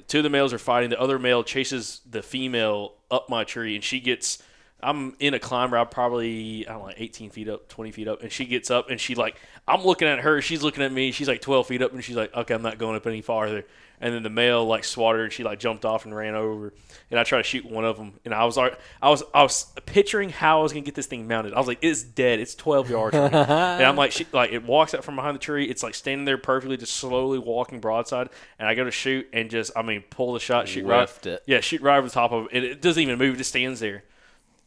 Two 0.07 0.17
of 0.19 0.23
the 0.23 0.29
males 0.29 0.51
are 0.53 0.57
fighting. 0.57 0.89
The 0.89 0.99
other 0.99 1.19
male 1.19 1.43
chases 1.43 2.01
the 2.09 2.21
female 2.21 2.95
up 3.11 3.29
my 3.29 3.43
tree, 3.43 3.75
and 3.75 3.83
she 3.83 3.99
gets. 3.99 4.41
I'm 4.81 5.15
in 5.21 5.33
a 5.33 5.39
climb 5.39 5.71
route, 5.73 5.91
probably 5.91 6.67
I 6.67 6.71
don't 6.73 6.79
know, 6.81 6.85
like 6.87 6.99
18 6.99 7.29
feet 7.29 7.47
up, 7.47 7.69
20 7.69 7.91
feet 7.91 8.09
up, 8.09 8.21
and 8.21 8.29
she 8.29 8.43
gets 8.43 8.69
up 8.69 8.89
and 8.89 8.99
she 8.99 9.15
like 9.15 9.39
I'm 9.65 9.85
looking 9.85 10.09
at 10.09 10.19
her, 10.19 10.41
she's 10.41 10.61
looking 10.61 10.83
at 10.83 10.91
me, 10.91 11.13
she's 11.13 11.29
like 11.29 11.39
12 11.39 11.67
feet 11.67 11.81
up, 11.81 11.93
and 11.93 12.03
she's 12.03 12.17
like, 12.17 12.35
okay, 12.35 12.53
I'm 12.53 12.61
not 12.61 12.77
going 12.79 12.97
up 12.97 13.07
any 13.07 13.21
farther. 13.21 13.63
And 14.01 14.13
then 14.13 14.23
the 14.23 14.29
male 14.29 14.65
like 14.65 14.83
swatted 14.83 15.19
her, 15.19 15.23
and 15.25 15.33
she 15.33 15.43
like 15.43 15.59
jumped 15.59 15.85
off 15.85 16.03
and 16.03 16.13
ran 16.13 16.35
over, 16.35 16.73
and 17.09 17.17
I 17.19 17.23
tried 17.23 17.37
to 17.37 17.43
shoot 17.43 17.63
one 17.63 17.85
of 17.85 17.95
them, 17.97 18.19
and 18.25 18.33
I 18.33 18.43
was 18.43 18.57
I 18.57 18.71
was 19.01 19.23
I 19.33 19.43
was 19.43 19.65
picturing 19.85 20.29
how 20.29 20.59
I 20.59 20.63
was 20.63 20.73
gonna 20.73 20.83
get 20.83 20.95
this 20.95 21.05
thing 21.05 21.25
mounted. 21.25 21.53
I 21.53 21.57
was 21.57 21.67
like, 21.67 21.79
it's 21.81 22.03
dead, 22.03 22.39
it's 22.41 22.53
12 22.53 22.89
yards, 22.89 23.15
and 23.17 23.33
I'm 23.35 23.95
like, 23.95 24.11
she 24.11 24.27
like 24.33 24.51
it 24.51 24.63
walks 24.65 24.93
out 24.93 25.05
from 25.05 25.15
behind 25.15 25.35
the 25.35 25.39
tree, 25.39 25.65
it's 25.65 25.83
like 25.83 25.95
standing 25.95 26.25
there 26.25 26.37
perfectly, 26.37 26.75
just 26.75 26.97
slowly 26.97 27.39
walking 27.39 27.79
broadside, 27.79 28.29
and 28.59 28.67
I 28.67 28.75
go 28.75 28.83
to 28.83 28.91
shoot 28.91 29.27
and 29.31 29.49
just 29.49 29.71
I 29.75 29.83
mean 29.83 30.03
pull 30.09 30.33
the 30.33 30.39
shot, 30.41 30.67
shoot 30.67 30.85
Left 30.85 31.25
right, 31.25 31.35
it. 31.35 31.43
yeah, 31.45 31.61
shoot 31.61 31.81
right 31.81 31.97
over 31.97 32.07
the 32.07 32.13
top 32.13 32.33
of 32.33 32.45
it, 32.47 32.51
and 32.51 32.65
it 32.65 32.81
doesn't 32.81 33.01
even 33.01 33.17
move, 33.17 33.35
it 33.35 33.37
just 33.37 33.51
stands 33.51 33.79
there 33.79 34.03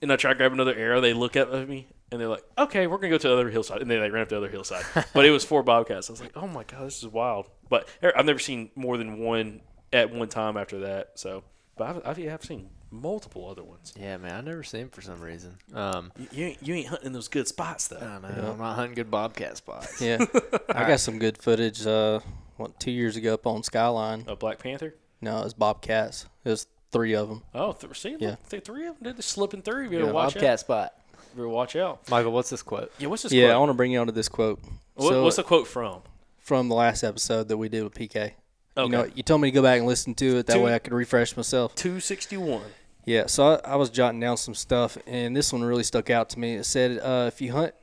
and 0.02 0.12
I 0.12 0.16
try 0.16 0.30
to 0.32 0.36
grab 0.36 0.52
another 0.52 0.74
arrow. 0.74 1.00
They 1.00 1.12
look 1.12 1.36
up 1.36 1.52
at 1.52 1.68
me 1.68 1.86
and 2.10 2.20
they're 2.20 2.28
like, 2.28 2.44
"Okay, 2.58 2.86
we're 2.86 2.98
gonna 2.98 3.10
go 3.10 3.18
to 3.18 3.28
the 3.28 3.32
other 3.32 3.50
hillside." 3.50 3.82
And 3.82 3.90
then 3.90 4.00
they 4.00 4.10
ran 4.10 4.22
up 4.22 4.28
the 4.28 4.36
other 4.36 4.48
hillside. 4.48 4.84
but 5.14 5.24
it 5.24 5.30
was 5.30 5.44
four 5.44 5.62
bobcats. 5.62 6.08
I 6.08 6.12
was 6.12 6.20
like, 6.20 6.36
"Oh 6.36 6.46
my 6.46 6.64
god, 6.64 6.86
this 6.86 6.98
is 6.98 7.08
wild!" 7.08 7.48
But 7.68 7.88
I've 8.02 8.26
never 8.26 8.38
seen 8.38 8.70
more 8.74 8.96
than 8.96 9.18
one 9.18 9.60
at 9.92 10.12
one 10.12 10.28
time 10.28 10.56
after 10.56 10.80
that. 10.80 11.12
So, 11.16 11.42
but 11.76 11.88
I've, 11.88 12.18
I've, 12.18 12.28
I've 12.32 12.44
seen 12.44 12.70
multiple 12.90 13.48
other 13.48 13.64
ones. 13.64 13.92
Yeah, 13.98 14.16
man, 14.18 14.34
I 14.34 14.40
never 14.40 14.62
seen 14.62 14.82
him 14.82 14.88
for 14.90 15.00
some 15.02 15.20
reason. 15.20 15.56
Um, 15.74 16.12
You, 16.18 16.28
you 16.32 16.44
ain't, 16.46 16.62
you 16.62 16.74
ain't 16.74 16.86
hunting 16.88 17.12
those 17.12 17.28
good 17.28 17.48
spots 17.48 17.88
though. 17.88 17.96
I 17.98 18.18
don't 18.20 18.22
know. 18.22 18.52
I'm 18.52 18.58
not 18.58 18.74
hunting 18.76 18.94
good 18.94 19.10
bobcat 19.10 19.56
spots. 19.56 20.00
Yeah, 20.00 20.24
I 20.68 20.86
got 20.86 21.00
some 21.00 21.18
good 21.18 21.38
footage. 21.38 21.86
Uh, 21.86 22.20
what 22.56 22.78
two 22.80 22.90
years 22.92 23.16
ago 23.16 23.34
up 23.34 23.46
on 23.46 23.62
Skyline? 23.62 24.24
A 24.28 24.36
Black 24.36 24.58
Panther. 24.58 24.94
No, 25.20 25.40
it 25.40 25.44
was 25.44 25.54
bobcats. 25.54 26.26
It 26.44 26.50
was 26.50 26.66
three 26.92 27.14
of 27.14 27.28
them. 27.28 27.42
Oh, 27.54 27.72
th- 27.72 27.98
see, 27.98 28.16
Yeah. 28.18 28.30
look, 28.30 28.48
th- 28.48 28.64
three 28.64 28.86
of 28.86 28.98
them. 29.00 29.12
They're 29.14 29.22
slipping 29.22 29.62
through. 29.62 29.84
You 29.84 29.90
better 29.90 30.04
Yeah, 30.04 30.10
watch 30.12 30.34
bobcat 30.34 30.50
out. 30.52 30.60
spot. 30.60 30.92
You 31.12 31.36
better 31.36 31.48
watch 31.48 31.74
out. 31.76 32.08
Michael, 32.08 32.32
what's 32.32 32.48
this 32.50 32.62
quote? 32.62 32.92
Yeah, 32.98 33.08
what's 33.08 33.24
this? 33.24 33.32
Yeah, 33.32 33.54
I 33.54 33.58
want 33.58 33.70
to 33.70 33.74
bring 33.74 33.92
you 33.92 33.98
on 33.98 34.06
to 34.06 34.12
this 34.12 34.28
quote. 34.28 34.60
What, 34.94 35.08
so, 35.08 35.22
what's 35.24 35.36
the 35.36 35.42
quote 35.42 35.66
from? 35.66 36.00
From 36.46 36.68
the 36.68 36.76
last 36.76 37.02
episode 37.02 37.48
that 37.48 37.56
we 37.56 37.68
did 37.68 37.82
with 37.82 37.92
PK? 37.92 38.14
Okay. 38.16 38.34
You 38.76 38.88
know, 38.88 39.08
you 39.14 39.22
told 39.24 39.40
me 39.40 39.48
to 39.50 39.54
go 39.54 39.62
back 39.62 39.78
and 39.78 39.86
listen 39.86 40.14
to 40.14 40.38
it. 40.38 40.46
That 40.46 40.54
Two- 40.54 40.62
way 40.62 40.74
I 40.74 40.78
could 40.78 40.92
refresh 40.92 41.36
myself. 41.36 41.74
Two 41.74 41.98
sixty 41.98 42.36
one. 42.36 42.62
Yeah, 43.04 43.26
so 43.26 43.54
I, 43.64 43.72
I 43.72 43.76
was 43.76 43.90
jotting 43.90 44.18
down 44.20 44.36
some 44.36 44.54
stuff, 44.54 44.96
and 45.06 45.36
this 45.36 45.52
one 45.52 45.62
really 45.62 45.82
stuck 45.84 46.08
out 46.10 46.28
to 46.30 46.38
me. 46.38 46.54
It 46.54 46.64
said, 46.64 46.98
uh, 46.98 47.24
"If 47.28 47.40
you 47.40 47.52
hunt," 47.52 47.74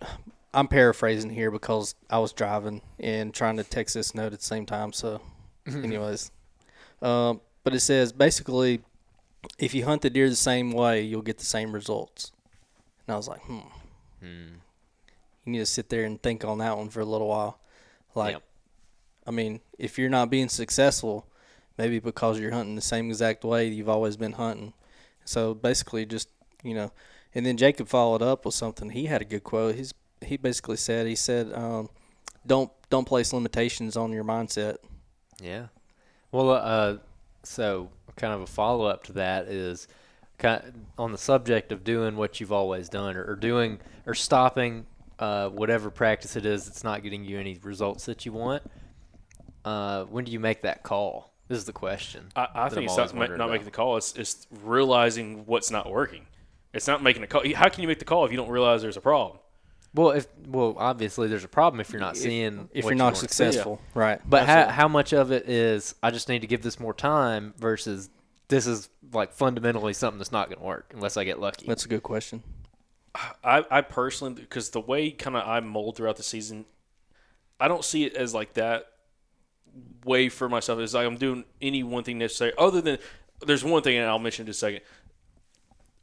I'm 0.53 0.67
paraphrasing 0.67 1.29
here 1.31 1.51
because 1.51 1.95
I 2.09 2.19
was 2.19 2.31
driving 2.31 2.81
and 2.99 3.33
trying 3.33 3.57
to 3.57 3.63
text 3.63 3.95
this 3.95 4.13
note 4.15 4.33
at 4.33 4.39
the 4.39 4.45
same 4.45 4.65
time. 4.65 4.93
So, 4.93 5.21
anyways, 5.67 6.31
um, 7.01 7.41
but 7.63 7.73
it 7.73 7.79
says 7.81 8.13
basically, 8.13 8.81
if 9.57 9.73
you 9.73 9.83
hunt 9.85 10.03
the 10.03 10.09
deer 10.09 10.29
the 10.29 10.35
same 10.35 10.71
way, 10.71 11.01
you'll 11.01 11.21
get 11.21 11.37
the 11.37 11.45
same 11.45 11.73
results. 11.73 12.31
And 13.07 13.13
I 13.13 13.17
was 13.17 13.27
like, 13.27 13.41
hmm. 13.41 13.59
You 15.45 15.51
need 15.51 15.59
to 15.59 15.65
sit 15.65 15.89
there 15.89 16.05
and 16.05 16.21
think 16.21 16.45
on 16.45 16.59
that 16.59 16.77
one 16.77 16.89
for 16.89 17.01
a 17.01 17.05
little 17.05 17.27
while. 17.27 17.59
Like, 18.15 18.33
Yep. 18.33 18.43
I 19.25 19.31
mean, 19.31 19.61
if 19.77 19.97
you're 19.97 20.09
not 20.09 20.29
being 20.29 20.49
successful, 20.49 21.27
maybe 21.77 21.99
because 21.99 22.39
you're 22.39 22.51
hunting 22.51 22.75
the 22.75 22.81
same 22.81 23.09
exact 23.09 23.43
way 23.43 23.67
you've 23.67 23.89
always 23.89 24.17
been 24.17 24.33
hunting. 24.33 24.73
So 25.25 25.53
basically, 25.53 26.05
just 26.05 26.29
you 26.63 26.73
know, 26.73 26.91
and 27.33 27.45
then 27.45 27.57
Jacob 27.57 27.87
followed 27.87 28.21
up 28.21 28.45
with 28.45 28.53
something. 28.53 28.89
He 28.89 29.05
had 29.05 29.21
a 29.21 29.25
good 29.25 29.43
quote. 29.43 29.75
He's 29.75 29.93
he 30.21 30.37
basically 30.37 30.77
said 30.77 31.07
he 31.07 31.15
said, 31.15 31.51
um, 31.53 31.89
"Don't 32.45 32.71
don't 32.89 33.05
place 33.05 33.33
limitations 33.33 33.95
on 33.97 34.11
your 34.11 34.23
mindset." 34.23 34.77
Yeah. 35.41 35.67
Well, 36.31 36.51
uh, 36.51 36.97
so 37.43 37.89
kind 38.15 38.33
of 38.33 38.41
a 38.41 38.47
follow 38.47 38.85
up 38.85 39.03
to 39.03 39.13
that 39.13 39.47
is 39.47 39.87
kind 40.37 40.85
on 40.97 41.11
the 41.11 41.17
subject 41.17 41.71
of 41.71 41.83
doing 41.83 42.15
what 42.15 42.39
you've 42.39 42.51
always 42.51 42.89
done, 42.89 43.15
or, 43.15 43.23
or 43.23 43.35
doing 43.35 43.79
or 44.05 44.13
stopping 44.13 44.85
uh, 45.19 45.49
whatever 45.49 45.89
practice 45.89 46.35
it 46.35 46.45
is 46.45 46.65
that's 46.65 46.83
not 46.83 47.03
getting 47.03 47.23
you 47.23 47.39
any 47.39 47.57
results 47.63 48.05
that 48.05 48.25
you 48.25 48.33
want. 48.33 48.63
Uh, 49.65 50.03
when 50.05 50.25
do 50.25 50.31
you 50.31 50.39
make 50.39 50.61
that 50.63 50.83
call? 50.83 51.33
This 51.47 51.57
is 51.57 51.65
the 51.65 51.73
question. 51.73 52.29
I, 52.35 52.47
I 52.53 52.69
think 52.69 52.79
I'm 52.79 52.83
it's 52.85 52.97
not, 52.97 53.15
not 53.15 53.31
about. 53.31 53.49
making 53.51 53.65
the 53.65 53.71
call. 53.71 53.97
It's, 53.97 54.15
it's 54.15 54.47
realizing 54.63 55.45
what's 55.45 55.71
not 55.71 55.89
working. 55.89 56.25
It's 56.73 56.87
not 56.87 57.03
making 57.03 57.23
a 57.23 57.27
call. 57.27 57.43
How 57.55 57.69
can 57.69 57.81
you 57.81 57.87
make 57.87 57.99
the 57.99 58.05
call 58.05 58.25
if 58.25 58.31
you 58.31 58.37
don't 58.37 58.49
realize 58.49 58.81
there's 58.81 58.97
a 58.97 59.01
problem? 59.01 59.39
Well, 59.93 60.11
if 60.11 60.27
well, 60.47 60.75
obviously 60.77 61.27
there's 61.27 61.43
a 61.43 61.49
problem 61.49 61.79
if 61.79 61.91
you're 61.91 62.01
not 62.01 62.17
seeing 62.17 62.69
If 62.73 62.83
what 62.85 62.91
you're 62.91 62.97
not 62.97 63.05
want 63.05 63.15
to 63.17 63.21
see. 63.21 63.27
successful, 63.27 63.79
right? 63.93 64.19
But 64.27 64.47
how 64.47 64.69
how 64.69 64.87
much 64.87 65.13
of 65.13 65.31
it 65.31 65.47
is 65.47 65.93
I 66.01 66.09
just 66.09 66.29
need 66.29 66.39
to 66.39 66.47
give 66.47 66.63
this 66.63 66.79
more 66.79 66.95
time 66.95 67.53
versus 67.59 68.09
this 68.47 68.65
is 68.65 68.89
like 69.11 69.33
fundamentally 69.33 69.93
something 69.93 70.17
that's 70.17 70.31
not 70.31 70.49
going 70.49 70.59
to 70.59 70.65
work 70.65 70.91
unless 70.95 71.15
I 71.15 71.23
get 71.25 71.39
lucky. 71.39 71.67
That's 71.67 71.85
a 71.85 71.87
good 71.87 72.01
question. 72.01 72.41
I, 73.43 73.63
I 73.69 73.81
personally, 73.81 74.33
because 74.33 74.71
the 74.71 74.81
way 74.81 75.11
kind 75.11 75.35
of 75.35 75.47
I 75.47 75.59
mold 75.59 75.97
throughout 75.97 76.17
the 76.17 76.23
season, 76.23 76.65
I 77.59 77.67
don't 77.67 77.85
see 77.85 78.05
it 78.05 78.15
as 78.15 78.33
like 78.33 78.53
that 78.53 78.87
way 80.05 80.29
for 80.29 80.49
myself. 80.49 80.79
is 80.79 80.93
like 80.93 81.05
I'm 81.05 81.17
doing 81.17 81.45
any 81.61 81.83
one 81.83 82.03
thing 82.03 82.17
necessary. 82.17 82.53
Other 82.57 82.81
than 82.81 82.97
there's 83.45 83.63
one 83.63 83.83
thing, 83.83 83.97
and 83.97 84.07
I'll 84.07 84.19
mention 84.19 84.43
in 84.43 84.47
just 84.47 84.57
a 84.57 84.65
second. 84.67 84.81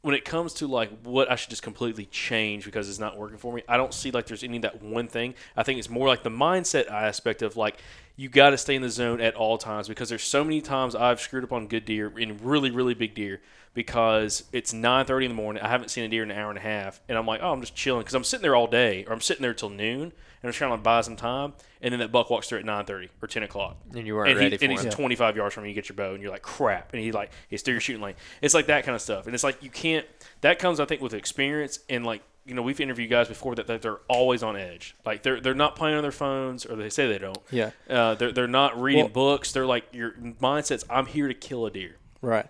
When 0.01 0.15
it 0.15 0.25
comes 0.25 0.53
to 0.55 0.67
like 0.67 0.89
what 1.03 1.29
I 1.29 1.35
should 1.35 1.51
just 1.51 1.61
completely 1.61 2.05
change 2.05 2.65
because 2.65 2.89
it's 2.89 2.97
not 2.97 3.17
working 3.17 3.37
for 3.37 3.53
me, 3.53 3.61
I 3.67 3.77
don't 3.77 3.93
see 3.93 4.09
like 4.09 4.25
there's 4.25 4.43
any 4.43 4.57
that 4.59 4.81
one 4.81 5.07
thing. 5.07 5.35
I 5.55 5.63
think 5.63 5.77
it's 5.77 5.89
more 5.89 6.07
like 6.07 6.23
the 6.23 6.31
mindset 6.31 6.89
aspect 6.89 7.43
of 7.43 7.55
like 7.55 7.77
you 8.21 8.29
got 8.29 8.51
to 8.51 8.57
stay 8.57 8.75
in 8.75 8.83
the 8.83 8.89
zone 8.89 9.19
at 9.19 9.33
all 9.33 9.57
times 9.57 9.87
because 9.87 10.07
there's 10.07 10.23
so 10.23 10.43
many 10.43 10.61
times 10.61 10.93
I've 10.93 11.19
screwed 11.19 11.43
up 11.43 11.51
on 11.51 11.65
good 11.65 11.85
deer 11.85 12.13
in 12.19 12.37
really 12.43 12.69
really 12.69 12.93
big 12.93 13.15
deer 13.15 13.41
because 13.73 14.43
it's 14.51 14.71
9:30 14.71 15.23
in 15.23 15.29
the 15.31 15.35
morning. 15.35 15.63
I 15.63 15.69
haven't 15.69 15.89
seen 15.89 16.03
a 16.03 16.07
deer 16.07 16.21
in 16.21 16.29
an 16.29 16.37
hour 16.37 16.49
and 16.49 16.57
a 16.59 16.61
half, 16.61 17.01
and 17.09 17.17
I'm 17.17 17.25
like, 17.25 17.41
oh, 17.41 17.51
I'm 17.51 17.61
just 17.61 17.75
chilling 17.75 18.01
because 18.01 18.13
I'm 18.13 18.23
sitting 18.23 18.43
there 18.43 18.55
all 18.55 18.67
day, 18.67 19.05
or 19.07 19.13
I'm 19.13 19.21
sitting 19.21 19.41
there 19.41 19.55
till 19.55 19.71
noon, 19.71 20.03
and 20.03 20.11
I'm 20.43 20.51
trying 20.51 20.69
to 20.69 20.77
buy 20.77 21.01
some 21.01 21.15
time, 21.15 21.53
and 21.81 21.91
then 21.91 21.99
that 21.99 22.11
buck 22.11 22.29
walks 22.29 22.47
through 22.47 22.59
at 22.59 22.65
9:30 22.65 23.09
or 23.23 23.27
10 23.27 23.41
o'clock, 23.41 23.77
And 23.95 24.05
you 24.05 24.13
weren't 24.13 24.29
and, 24.29 24.37
ready 24.37 24.55
he, 24.55 24.65
and 24.65 24.77
for 24.77 24.83
he's 24.83 24.93
it. 24.93 24.95
25 24.95 25.35
yards 25.35 25.55
from 25.55 25.63
you. 25.63 25.69
You 25.69 25.75
get 25.75 25.89
your 25.89 25.95
bow, 25.95 26.13
and 26.13 26.21
you're 26.21 26.31
like, 26.31 26.43
crap, 26.43 26.93
and 26.93 27.01
he 27.01 27.11
like 27.11 27.31
he's 27.49 27.63
through 27.63 27.73
your 27.73 27.81
shooting 27.81 28.03
lane. 28.03 28.15
It's 28.39 28.53
like 28.53 28.67
that 28.67 28.83
kind 28.83 28.95
of 28.95 29.01
stuff, 29.01 29.25
and 29.25 29.33
it's 29.33 29.43
like 29.43 29.63
you 29.63 29.71
can't. 29.71 30.05
That 30.41 30.59
comes, 30.59 30.79
I 30.79 30.85
think, 30.85 31.01
with 31.01 31.15
experience 31.15 31.79
and 31.89 32.05
like. 32.05 32.21
You 32.45 32.55
know, 32.55 32.63
we've 32.63 32.79
interviewed 32.79 33.09
guys 33.09 33.27
before 33.27 33.53
that, 33.55 33.67
that 33.67 33.81
they're 33.83 33.99
always 34.07 34.41
on 34.41 34.55
edge. 34.57 34.95
Like 35.05 35.21
they're 35.23 35.39
they're 35.39 35.53
not 35.53 35.75
playing 35.75 35.95
on 35.97 36.01
their 36.01 36.11
phones, 36.11 36.65
or 36.65 36.75
they 36.75 36.89
say 36.89 37.07
they 37.07 37.19
don't. 37.19 37.37
Yeah. 37.51 37.71
Uh, 37.89 38.15
they're 38.15 38.31
they're 38.31 38.47
not 38.47 38.81
reading 38.81 39.03
Well- 39.05 39.13
books. 39.13 39.51
They're 39.51 39.65
like 39.67 39.85
your 39.93 40.13
mindset's 40.13 40.83
I'm 40.89 41.05
here 41.05 41.27
to 41.27 41.33
kill 41.35 41.65
a 41.65 41.71
deer. 41.71 41.97
Right. 42.21 42.47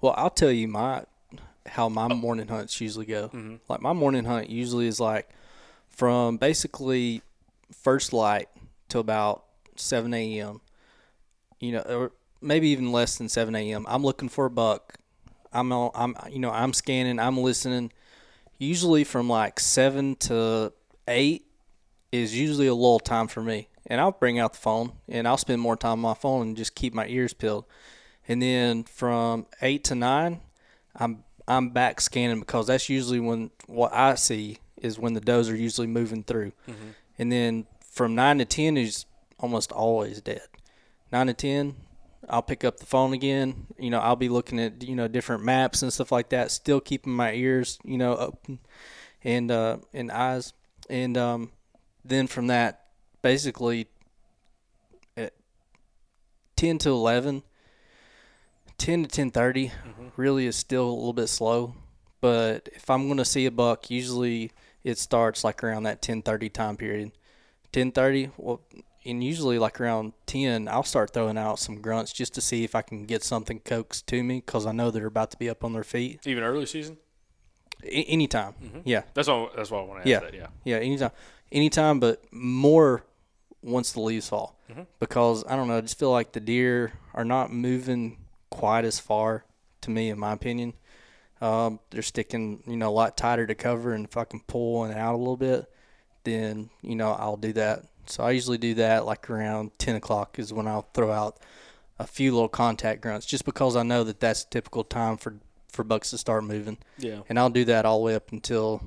Well, 0.00 0.14
I'll 0.16 0.30
tell 0.30 0.50
you 0.52 0.68
my 0.68 1.04
how 1.66 1.88
my 1.88 2.08
morning 2.08 2.48
hunts 2.48 2.80
usually 2.80 3.06
go. 3.06 3.58
Like 3.68 3.80
my 3.80 3.92
morning 3.92 4.24
hunt 4.24 4.50
usually 4.50 4.86
is 4.86 5.00
like 5.00 5.28
from 5.88 6.36
basically 6.36 7.22
first 7.72 8.12
light 8.12 8.48
to 8.88 8.98
about 8.98 9.44
seven 9.76 10.12
a.m. 10.14 10.60
You 11.60 11.72
know, 11.72 11.80
or 11.80 12.12
maybe 12.42 12.68
even 12.68 12.92
less 12.92 13.16
than 13.18 13.28
seven 13.28 13.54
a.m. 13.54 13.86
I'm 13.88 14.02
looking 14.02 14.28
for 14.28 14.46
a 14.46 14.50
buck. 14.50 14.96
I'm 15.52 15.72
on. 15.72 15.90
I'm 15.94 16.14
you 16.30 16.38
know 16.38 16.50
I'm 16.50 16.72
scanning. 16.72 17.18
I'm 17.18 17.38
listening. 17.38 17.92
Usually 18.60 19.04
from 19.04 19.26
like 19.26 19.58
seven 19.58 20.16
to 20.16 20.74
eight 21.08 21.46
is 22.12 22.38
usually 22.38 22.66
a 22.66 22.74
lull 22.74 23.00
time 23.00 23.26
for 23.26 23.42
me. 23.42 23.68
And 23.86 23.98
I'll 23.98 24.12
bring 24.12 24.38
out 24.38 24.52
the 24.52 24.58
phone 24.58 24.92
and 25.08 25.26
I'll 25.26 25.38
spend 25.38 25.62
more 25.62 25.76
time 25.76 25.92
on 25.92 26.00
my 26.00 26.14
phone 26.14 26.48
and 26.48 26.56
just 26.58 26.74
keep 26.74 26.92
my 26.92 27.06
ears 27.08 27.32
peeled. 27.32 27.64
And 28.28 28.42
then 28.42 28.84
from 28.84 29.46
eight 29.62 29.82
to 29.84 29.94
nine, 29.94 30.42
I'm 30.94 31.24
I'm 31.48 31.70
back 31.70 32.02
scanning 32.02 32.40
because 32.40 32.66
that's 32.66 32.90
usually 32.90 33.18
when 33.18 33.50
what 33.66 33.94
I 33.94 34.14
see 34.16 34.58
is 34.76 34.98
when 34.98 35.14
the 35.14 35.20
does 35.20 35.48
are 35.48 35.56
usually 35.56 35.86
moving 35.86 36.22
through. 36.22 36.52
Mm-hmm. 36.68 36.88
And 37.18 37.32
then 37.32 37.66
from 37.80 38.14
nine 38.14 38.38
to 38.38 38.44
ten 38.44 38.76
is 38.76 39.06
almost 39.38 39.72
always 39.72 40.20
dead. 40.20 40.42
Nine 41.10 41.28
to 41.28 41.34
ten, 41.34 41.76
I'll 42.28 42.42
pick 42.42 42.64
up 42.64 42.78
the 42.78 42.86
phone 42.86 43.12
again. 43.12 43.66
You 43.78 43.90
know, 43.90 43.98
I'll 43.98 44.16
be 44.16 44.28
looking 44.28 44.60
at 44.60 44.82
you 44.82 44.94
know 44.94 45.08
different 45.08 45.42
maps 45.42 45.82
and 45.82 45.92
stuff 45.92 46.12
like 46.12 46.30
that. 46.30 46.50
Still 46.50 46.80
keeping 46.80 47.12
my 47.12 47.32
ears 47.32 47.78
you 47.84 47.98
know 47.98 48.16
open 48.16 48.58
and 49.24 49.50
uh, 49.50 49.78
and 49.92 50.10
eyes. 50.10 50.52
And 50.88 51.16
um, 51.16 51.52
then 52.04 52.26
from 52.26 52.48
that, 52.48 52.86
basically, 53.22 53.88
at 55.16 55.32
ten 56.56 56.78
to 56.78 56.90
eleven, 56.90 57.42
10 58.80 59.04
to 59.04 59.26
10.30 59.26 59.72
really 60.16 60.46
is 60.46 60.56
still 60.56 60.88
a 60.88 60.90
little 60.90 61.12
bit 61.12 61.26
slow 61.26 61.74
but 62.22 62.66
if 62.72 62.88
i'm 62.88 63.06
going 63.06 63.18
to 63.18 63.26
see 63.26 63.44
a 63.44 63.50
buck 63.50 63.90
usually 63.90 64.50
it 64.82 64.96
starts 64.96 65.44
like 65.44 65.62
around 65.62 65.82
that 65.82 66.00
10.30 66.00 66.50
time 66.50 66.78
period 66.78 67.12
10.30 67.74 68.30
well 68.38 68.62
and 69.04 69.24
usually 69.24 69.58
like 69.58 69.80
around 69.80 70.12
10 70.26 70.68
i'll 70.68 70.82
start 70.82 71.12
throwing 71.12 71.38
out 71.38 71.58
some 71.58 71.80
grunts 71.80 72.12
just 72.12 72.34
to 72.34 72.40
see 72.40 72.64
if 72.64 72.74
i 72.74 72.82
can 72.82 73.06
get 73.06 73.22
something 73.22 73.58
coaxed 73.60 74.06
to 74.06 74.22
me 74.22 74.42
because 74.44 74.66
i 74.66 74.72
know 74.72 74.90
they're 74.90 75.06
about 75.06 75.30
to 75.30 75.36
be 75.38 75.48
up 75.48 75.64
on 75.64 75.72
their 75.72 75.84
feet 75.84 76.20
Even 76.26 76.42
early 76.44 76.66
season. 76.66 76.98
A- 77.82 78.04
anytime 78.04 78.54
yeah 78.84 79.02
That's 79.14 79.28
all. 79.28 79.50
That's 79.56 79.70
why 79.70 79.78
I 79.78 79.82
want 79.84 80.04
to 80.04 80.12
ask 80.12 80.22
yeah, 80.22 80.30
that. 80.30 80.34
Yeah. 80.34 80.46
yeah, 80.64 80.76
anytime, 80.76 81.10
anytime, 81.50 81.98
but 81.98 82.22
more 82.30 83.04
once 83.62 83.92
the 83.92 84.00
leaves 84.00 84.28
fall, 84.28 84.58
because 84.98 85.44
I 85.48 85.56
don't 85.56 85.68
know, 85.68 85.78
I 85.78 85.80
just 85.80 85.98
feel 85.98 86.10
like 86.10 86.32
the 86.32 86.40
deer 86.40 86.92
are 87.14 87.24
not 87.24 87.52
moving 87.52 88.18
quite 88.50 88.84
as 88.84 88.98
far 89.00 89.44
to 89.82 89.90
me, 89.90 90.10
in 90.10 90.18
my 90.18 90.32
opinion. 90.32 90.74
Um, 91.40 91.80
they're 91.90 92.02
sticking, 92.02 92.62
you 92.66 92.76
know, 92.76 92.88
a 92.88 92.92
lot 92.92 93.16
tighter 93.16 93.46
to 93.46 93.54
cover, 93.54 93.92
and 93.94 94.04
if 94.04 94.16
I 94.16 94.24
can 94.24 94.40
pull 94.40 94.84
it 94.84 94.94
out 94.96 95.14
a 95.14 95.16
little 95.16 95.36
bit, 95.38 95.64
then 96.24 96.68
you 96.82 96.94
know 96.96 97.12
I'll 97.12 97.36
do 97.38 97.52
that. 97.54 97.84
So 98.10 98.24
I 98.24 98.30
usually 98.32 98.58
do 98.58 98.74
that 98.74 99.04
like 99.06 99.28
around 99.30 99.70
ten 99.78 99.96
o'clock 99.96 100.38
is 100.38 100.52
when 100.52 100.66
I'll 100.66 100.88
throw 100.94 101.10
out 101.12 101.38
a 101.98 102.06
few 102.06 102.32
little 102.32 102.48
contact 102.48 103.00
grunts, 103.02 103.26
just 103.26 103.44
because 103.44 103.76
I 103.76 103.82
know 103.82 104.04
that 104.04 104.20
that's 104.20 104.44
typical 104.44 104.84
time 104.84 105.16
for 105.16 105.36
for 105.72 105.84
bucks 105.84 106.10
to 106.10 106.18
start 106.18 106.42
moving 106.42 106.78
Yeah. 106.98 107.20
and 107.28 107.38
I'll 107.38 107.48
do 107.50 107.64
that 107.66 107.86
all 107.86 107.98
the 108.00 108.04
way 108.04 108.14
up 108.16 108.32
until 108.32 108.82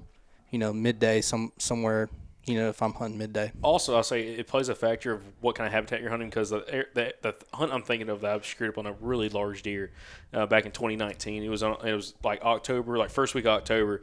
you 0.52 0.60
know 0.60 0.74
midday 0.74 1.22
some 1.22 1.54
somewhere 1.58 2.10
you 2.46 2.56
know 2.60 2.68
if 2.68 2.82
I'm 2.82 2.92
hunting 2.92 3.18
midday 3.18 3.54
Also, 3.62 3.96
I'll 3.96 4.04
say 4.04 4.28
it 4.28 4.48
plays 4.48 4.68
a 4.68 4.76
factor 4.76 5.14
of 5.14 5.22
what 5.40 5.56
kind 5.56 5.66
of 5.66 5.72
habitat 5.72 6.02
you're 6.02 6.10
hunting 6.10 6.28
because 6.30 6.50
the, 6.50 6.86
the 6.94 7.14
the 7.22 7.36
hunt 7.54 7.72
I'm 7.72 7.84
thinking 7.84 8.10
of 8.10 8.20
that 8.22 8.36
I 8.36 8.42
screwed 8.42 8.72
up 8.72 8.78
on 8.80 8.86
a 8.86 8.92
really 9.00 9.30
large 9.30 9.64
deer 9.64 9.92
uh, 10.34 10.46
back 10.46 10.66
in 10.66 10.74
2019. 10.74 11.42
It 11.42 11.48
was 11.48 11.64
on, 11.64 11.78
it 11.88 11.94
was 11.94 12.16
like 12.22 12.42
October, 12.42 12.98
like 12.98 13.10
first 13.12 13.34
week 13.34 13.46
of 13.46 13.52
October, 13.54 14.02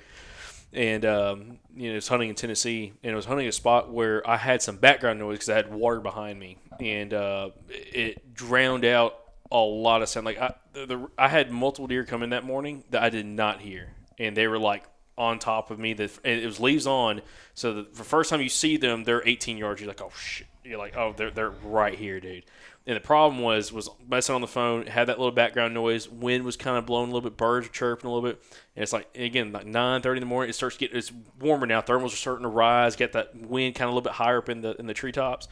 and 0.72 1.04
um, 1.04 1.58
you 1.74 1.88
know, 1.88 1.96
was 1.96 2.08
hunting 2.08 2.28
in 2.28 2.34
Tennessee, 2.34 2.92
and 3.02 3.12
it 3.12 3.16
was 3.16 3.24
hunting 3.24 3.46
a 3.46 3.52
spot 3.52 3.92
where 3.92 4.28
I 4.28 4.36
had 4.36 4.62
some 4.62 4.76
background 4.76 5.18
noise 5.18 5.36
because 5.36 5.48
I 5.48 5.56
had 5.56 5.72
water 5.72 6.00
behind 6.00 6.38
me, 6.38 6.58
and 6.78 7.12
uh, 7.12 7.50
it 7.68 8.34
drowned 8.34 8.84
out 8.84 9.18
a 9.50 9.58
lot 9.58 10.02
of 10.02 10.08
sound. 10.08 10.26
Like 10.26 10.38
I, 10.38 10.54
the, 10.72 10.86
the, 10.86 11.08
I 11.18 11.28
had 11.28 11.50
multiple 11.50 11.86
deer 11.86 12.04
come 12.04 12.22
in 12.22 12.30
that 12.30 12.44
morning 12.44 12.84
that 12.90 13.02
I 13.02 13.10
did 13.10 13.26
not 13.26 13.60
hear, 13.60 13.94
and 14.18 14.36
they 14.36 14.46
were 14.46 14.58
like 14.58 14.84
on 15.18 15.38
top 15.38 15.70
of 15.70 15.78
me. 15.78 15.92
That 15.94 16.18
it 16.24 16.46
was 16.46 16.60
leaves 16.60 16.86
on, 16.86 17.22
so 17.54 17.74
the, 17.74 17.82
the 17.82 18.04
first 18.04 18.30
time 18.30 18.40
you 18.40 18.48
see 18.48 18.76
them, 18.76 19.04
they're 19.04 19.26
18 19.26 19.56
yards. 19.58 19.80
You're 19.80 19.88
like, 19.88 20.02
oh 20.02 20.12
shit. 20.16 20.46
You're 20.62 20.78
like, 20.78 20.96
oh, 20.96 21.14
they're 21.16 21.30
they're 21.30 21.50
right 21.50 21.98
here, 21.98 22.20
dude. 22.20 22.44
And 22.86 22.96
the 22.96 23.00
problem 23.00 23.42
was 23.42 23.72
was 23.72 23.88
messing 24.08 24.34
on 24.34 24.40
the 24.40 24.46
phone, 24.46 24.86
had 24.86 25.06
that 25.08 25.18
little 25.18 25.32
background 25.32 25.74
noise. 25.74 26.08
Wind 26.08 26.44
was 26.44 26.56
kind 26.56 26.76
of 26.78 26.86
blowing 26.86 27.10
a 27.10 27.12
little 27.12 27.28
bit, 27.28 27.36
birds 27.36 27.68
were 27.68 27.72
chirping 27.72 28.10
a 28.10 28.12
little 28.12 28.28
bit. 28.28 28.42
And 28.74 28.82
it's 28.82 28.92
like 28.92 29.08
again, 29.14 29.52
like 29.52 29.66
nine 29.66 30.00
thirty 30.00 30.16
in 30.18 30.22
the 30.22 30.26
morning, 30.26 30.48
it 30.50 30.54
starts 30.54 30.76
getting 30.76 30.96
it's 30.96 31.12
warmer 31.38 31.66
now. 31.66 31.82
Thermals 31.82 32.06
are 32.12 32.16
starting 32.16 32.42
to 32.44 32.48
rise, 32.48 32.96
get 32.96 33.12
that 33.12 33.36
wind 33.36 33.74
kind 33.74 33.88
of 33.88 33.92
a 33.92 33.94
little 33.94 34.10
bit 34.10 34.12
higher 34.12 34.38
up 34.38 34.48
in 34.48 34.62
the 34.62 34.74
in 34.80 34.86
the 34.86 34.94
treetops. 34.94 35.46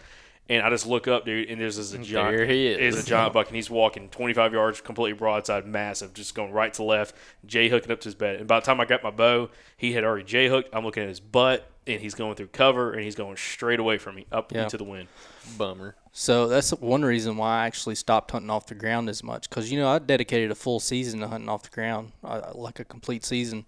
And 0.50 0.62
I 0.64 0.70
just 0.70 0.86
look 0.86 1.06
up, 1.06 1.26
dude, 1.26 1.50
and 1.50 1.60
there's 1.60 1.76
this 1.76 1.92
a 1.92 1.98
giant. 1.98 2.34
There 2.34 2.46
he 2.46 2.68
is. 2.68 2.96
Is 2.96 3.04
a 3.04 3.06
giant 3.06 3.34
buck, 3.34 3.48
and 3.48 3.56
he's 3.56 3.68
walking 3.68 4.08
25 4.08 4.54
yards, 4.54 4.80
completely 4.80 5.12
broadside, 5.12 5.66
massive, 5.66 6.14
just 6.14 6.34
going 6.34 6.52
right 6.52 6.72
to 6.72 6.82
left, 6.82 7.14
J 7.44 7.68
hooking 7.68 7.92
up 7.92 8.00
to 8.00 8.06
his 8.06 8.14
bed. 8.14 8.36
And 8.36 8.48
by 8.48 8.58
the 8.60 8.64
time 8.64 8.80
I 8.80 8.86
got 8.86 9.02
my 9.02 9.10
bow, 9.10 9.50
he 9.76 9.92
had 9.92 10.04
already 10.04 10.24
J 10.24 10.48
hooked. 10.48 10.70
I'm 10.74 10.86
looking 10.86 11.02
at 11.02 11.08
his 11.10 11.20
butt, 11.20 11.70
and 11.86 12.00
he's 12.00 12.14
going 12.14 12.34
through 12.34 12.46
cover, 12.46 12.94
and 12.94 13.02
he's 13.04 13.14
going 13.14 13.36
straight 13.36 13.78
away 13.78 13.98
from 13.98 14.14
me, 14.14 14.24
up 14.32 14.50
Yeah. 14.50 14.62
into 14.62 14.78
the 14.78 14.84
wind. 14.84 15.08
Bummer. 15.57 15.94
so 16.12 16.49
that's 16.49 16.70
one 16.70 17.05
reason 17.05 17.36
why 17.36 17.62
I 17.62 17.66
actually 17.66 17.94
stopped 17.94 18.30
hunting 18.30 18.51
off 18.51 18.66
the 18.66 18.74
ground 18.74 19.09
as 19.09 19.22
much 19.22 19.49
because 19.49 19.70
you 19.70 19.78
know 19.78 19.88
I 19.88 19.99
dedicated 19.99 20.51
a 20.51 20.55
full 20.55 20.80
season 20.80 21.20
to 21.20 21.28
hunting 21.28 21.49
off 21.49 21.62
the 21.62 21.70
ground 21.70 22.12
uh, 22.22 22.53
like 22.55 22.80
a 22.80 22.84
complete 22.84 23.24
season 23.24 23.66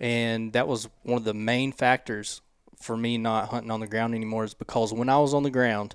and 0.00 0.52
that 0.52 0.68
was 0.68 0.88
one 1.02 1.18
of 1.18 1.24
the 1.24 1.34
main 1.34 1.72
factors 1.72 2.40
for 2.80 2.96
me 2.96 3.18
not 3.18 3.48
hunting 3.50 3.70
on 3.70 3.80
the 3.80 3.86
ground 3.86 4.14
anymore 4.14 4.44
is 4.44 4.54
because 4.54 4.92
when 4.92 5.08
I 5.08 5.18
was 5.18 5.34
on 5.34 5.42
the 5.42 5.50
ground 5.50 5.94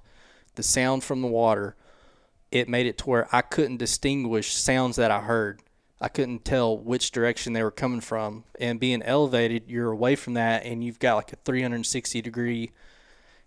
the 0.56 0.64
sound 0.64 1.04
from 1.04 1.22
the 1.22 1.28
water 1.28 1.76
it 2.52 2.70
made 2.70 2.86
it 2.86 2.98
to 3.00 3.06
where 3.06 3.28
I 3.36 3.42
couldn't 3.42 3.78
distinguish 3.78 4.54
sounds 4.54 4.96
that 4.96 5.12
I 5.12 5.20
heard. 5.22 5.62
I 6.00 6.10
couldn't 6.10 6.46
tell 6.46 6.78
which 6.78 7.12
direction 7.12 7.54
they 7.54 7.64
were 7.64 7.72
coming 7.72 8.02
from. 8.02 8.44
And 8.60 8.80
being 8.80 9.02
elevated, 9.02 9.64
you're 9.68 9.92
away 9.92 10.16
from 10.16 10.36
that, 10.36 10.64
and 10.64 10.84
you've 10.84 11.00
got 11.00 11.16
like 11.16 11.34
a 11.34 11.38
360 11.38 12.22
degree. 12.22 12.72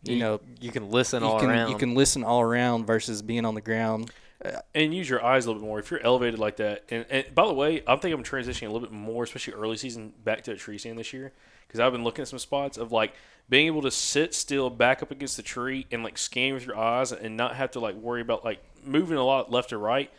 You, 0.03 0.17
know, 0.17 0.41
you 0.61 0.71
can 0.71 0.91
listen 0.91 1.23
you 1.23 1.29
all 1.29 1.41
can 1.41 1.51
around. 1.51 1.71
you 1.71 1.77
can 1.77 1.95
listen 1.95 2.25
all 2.25 2.41
around 2.41 2.87
versus 2.87 3.21
being 3.23 3.45
on 3.45 3.55
the 3.55 3.61
ground. 3.61 4.11
Uh, 4.43 4.53
and 4.75 4.95
use 4.95 5.09
your 5.09 5.23
eyes 5.23 5.45
a 5.45 5.49
little 5.49 5.61
bit 5.61 5.67
more 5.67 5.79
if 5.79 5.91
you're 5.91 6.03
elevated 6.03 6.41
like 6.41 6.57
that. 6.57 6.85
And, 6.89 7.05
and 7.11 7.27
by 7.35 7.47
the 7.47 7.53
way, 7.53 7.83
I 7.87 7.97
think 7.97 8.15
I'm 8.15 8.25
transitioning 8.25 8.69
a 8.69 8.71
little 8.71 8.89
bit 8.89 8.93
more, 8.93 9.25
especially 9.25 9.53
early 9.53 9.77
season, 9.77 10.15
back 10.25 10.43
to 10.45 10.53
a 10.53 10.57
tree 10.57 10.79
stand 10.79 10.99
this 10.99 11.13
year 11.13 11.33
because 11.67 11.79
I've 11.79 11.93
been 11.93 12.05
looking 12.05 12.23
at 12.23 12.29
some 12.29 12.39
spots 12.39 12.79
of 12.79 12.91
like 12.91 13.13
being 13.51 13.67
able 13.67 13.83
to 13.83 13.91
sit 13.91 14.33
still, 14.33 14.71
back 14.71 15.03
up 15.03 15.11
against 15.11 15.37
the 15.37 15.43
tree, 15.43 15.87
and 15.91 16.03
like 16.03 16.17
scan 16.17 16.55
with 16.55 16.65
your 16.65 16.79
eyes, 16.79 17.13
and 17.13 17.37
not 17.37 17.57
have 17.57 17.73
to 17.73 17.81
like 17.81 17.97
worry 17.97 18.23
about 18.23 18.45
like 18.45 18.63
moving 18.85 19.19
a 19.19 19.25
lot 19.25 19.51
left 19.51 19.73
or 19.73 19.79
right, 19.79 20.11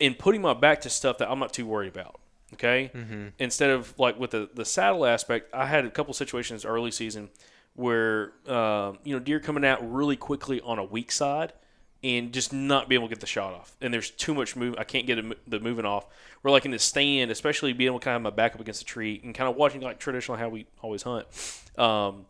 and 0.00 0.18
putting 0.18 0.42
my 0.42 0.52
back 0.52 0.82
to 0.82 0.90
stuff 0.90 1.18
that 1.18 1.30
I'm 1.30 1.38
not 1.38 1.52
too 1.52 1.66
worried 1.66 1.88
about. 1.88 2.20
Okay, 2.54 2.90
mm-hmm. 2.94 3.28
instead 3.38 3.70
of 3.70 3.98
like 3.98 4.18
with 4.18 4.32
the 4.32 4.50
the 4.52 4.64
saddle 4.64 5.06
aspect, 5.06 5.54
I 5.54 5.66
had 5.66 5.86
a 5.86 5.90
couple 5.90 6.12
situations 6.12 6.64
early 6.64 6.90
season 6.90 7.30
where 7.74 8.32
uh, 8.46 8.92
you 9.04 9.14
know 9.14 9.20
deer 9.20 9.40
coming 9.40 9.64
out 9.64 9.78
really 9.92 10.16
quickly 10.16 10.60
on 10.60 10.78
a 10.78 10.84
weak 10.84 11.10
side 11.12 11.52
and 12.04 12.32
just 12.32 12.52
not 12.52 12.88
be 12.88 12.94
able 12.94 13.06
to 13.06 13.14
get 13.14 13.20
the 13.20 13.26
shot 13.26 13.54
off. 13.54 13.76
And 13.80 13.94
there's 13.94 14.10
too 14.10 14.34
much 14.34 14.56
move. 14.56 14.74
I 14.76 14.84
can't 14.84 15.06
get 15.06 15.24
the 15.48 15.60
moving 15.60 15.84
off. 15.84 16.06
We're 16.42 16.50
like 16.50 16.64
in 16.64 16.72
the 16.72 16.78
stand, 16.78 17.30
especially 17.30 17.72
being 17.72 17.88
able 17.88 18.00
to 18.00 18.04
kind 18.04 18.16
of 18.16 18.22
have 18.22 18.32
my 18.32 18.36
back 18.36 18.54
up 18.54 18.60
against 18.60 18.82
a 18.82 18.84
tree 18.84 19.20
and 19.22 19.34
kind 19.34 19.48
of 19.48 19.56
watching 19.56 19.80
like 19.80 19.98
traditional 19.98 20.36
how 20.36 20.48
we 20.48 20.66
always 20.80 21.02
hunt. 21.02 21.26
Um, 21.78 22.26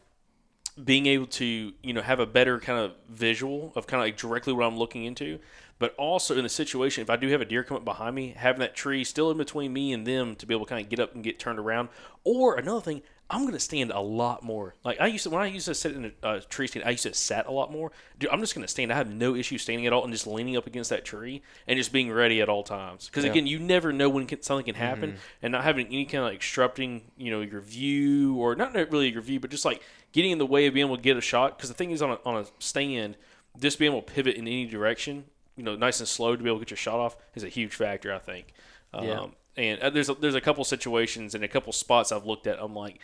being 0.82 1.04
able 1.06 1.26
to 1.26 1.72
you 1.82 1.92
know 1.92 2.00
have 2.00 2.20
a 2.20 2.26
better 2.26 2.58
kind 2.58 2.78
of 2.78 2.92
visual 3.08 3.72
of 3.76 3.86
kind 3.86 4.00
of 4.00 4.06
like 4.06 4.16
directly 4.16 4.52
what 4.52 4.66
I'm 4.66 4.76
looking 4.76 5.04
into, 5.04 5.38
but 5.78 5.94
also 5.96 6.36
in 6.36 6.42
the 6.42 6.48
situation 6.48 7.02
if 7.02 7.10
I 7.10 7.16
do 7.16 7.28
have 7.28 7.40
a 7.40 7.44
deer 7.44 7.64
come 7.64 7.76
up 7.76 7.84
behind 7.84 8.14
me, 8.14 8.34
having 8.36 8.60
that 8.60 8.74
tree 8.74 9.04
still 9.04 9.30
in 9.30 9.38
between 9.38 9.72
me 9.72 9.92
and 9.92 10.06
them 10.06 10.36
to 10.36 10.46
be 10.46 10.54
able 10.54 10.66
to 10.66 10.70
kind 10.70 10.84
of 10.84 10.90
get 10.90 11.00
up 11.00 11.14
and 11.14 11.24
get 11.24 11.38
turned 11.38 11.58
around. 11.58 11.88
Or 12.24 12.56
another 12.56 12.80
thing, 12.80 13.02
I'm 13.30 13.46
gonna 13.46 13.58
stand 13.58 13.90
a 13.92 14.00
lot 14.00 14.42
more. 14.42 14.74
Like 14.84 15.00
I 15.00 15.06
used 15.06 15.24
to 15.24 15.30
when 15.30 15.40
I 15.40 15.46
used 15.46 15.64
to 15.66 15.74
sit 15.74 15.94
in 15.94 16.12
a 16.22 16.26
uh, 16.26 16.40
tree 16.50 16.66
stand, 16.66 16.84
I 16.84 16.90
used 16.90 17.04
to 17.04 17.14
sat 17.14 17.46
a 17.46 17.50
lot 17.50 17.72
more. 17.72 17.90
Dude, 18.18 18.28
I'm 18.30 18.40
just 18.40 18.54
gonna 18.54 18.68
stand. 18.68 18.92
I 18.92 18.96
have 18.96 19.10
no 19.10 19.34
issue 19.34 19.56
standing 19.56 19.86
at 19.86 19.92
all 19.94 20.04
and 20.04 20.12
just 20.12 20.26
leaning 20.26 20.54
up 20.56 20.66
against 20.66 20.90
that 20.90 21.04
tree 21.06 21.40
and 21.66 21.78
just 21.78 21.92
being 21.92 22.12
ready 22.12 22.42
at 22.42 22.50
all 22.50 22.62
times. 22.62 23.06
Because 23.06 23.24
again, 23.30 23.46
you 23.46 23.58
never 23.58 23.90
know 23.90 24.10
when 24.10 24.26
can, 24.26 24.42
something 24.42 24.66
can 24.66 24.74
happen, 24.74 25.18
and 25.40 25.52
not 25.52 25.64
having 25.64 25.86
any 25.86 26.04
kind 26.04 26.24
of 26.24 26.24
like 26.24 26.36
obstructing, 26.36 27.10
you 27.16 27.30
know, 27.30 27.40
your 27.40 27.60
view 27.62 28.36
or 28.36 28.54
not 28.54 28.74
really 28.74 29.10
your 29.10 29.22
view, 29.22 29.40
but 29.40 29.50
just 29.50 29.64
like 29.64 29.82
getting 30.12 30.30
in 30.32 30.38
the 30.38 30.44
way 30.46 30.66
of 30.66 30.74
being 30.74 30.84
able 30.86 30.96
to 30.96 31.02
get 31.02 31.16
a 31.16 31.22
shot. 31.22 31.56
Because 31.56 31.70
the 31.70 31.74
thing 31.74 31.90
is, 31.90 32.02
on 32.02 32.10
a, 32.10 32.18
on 32.26 32.36
a 32.36 32.46
stand, 32.58 33.16
just 33.58 33.78
being 33.78 33.92
able 33.92 34.02
to 34.02 34.12
pivot 34.12 34.36
in 34.36 34.46
any 34.46 34.66
direction, 34.66 35.24
you 35.56 35.62
know, 35.62 35.74
nice 35.74 36.00
and 36.00 36.08
slow 36.08 36.36
to 36.36 36.42
be 36.42 36.50
able 36.50 36.58
to 36.58 36.64
get 36.66 36.70
your 36.70 36.76
shot 36.76 36.98
off 37.00 37.16
is 37.34 37.44
a 37.44 37.48
huge 37.48 37.74
factor. 37.74 38.12
I 38.12 38.18
think. 38.18 38.48
Um, 38.92 39.06
Yeah. 39.06 39.26
And 39.56 39.80
uh, 39.80 39.90
there's 39.90 40.08
a, 40.08 40.14
there's 40.14 40.34
a 40.34 40.40
couple 40.40 40.64
situations 40.64 41.34
and 41.34 41.44
a 41.44 41.48
couple 41.48 41.72
spots 41.72 42.10
I've 42.10 42.24
looked 42.26 42.46
at. 42.46 42.58
I'm 42.60 42.74
like, 42.74 43.00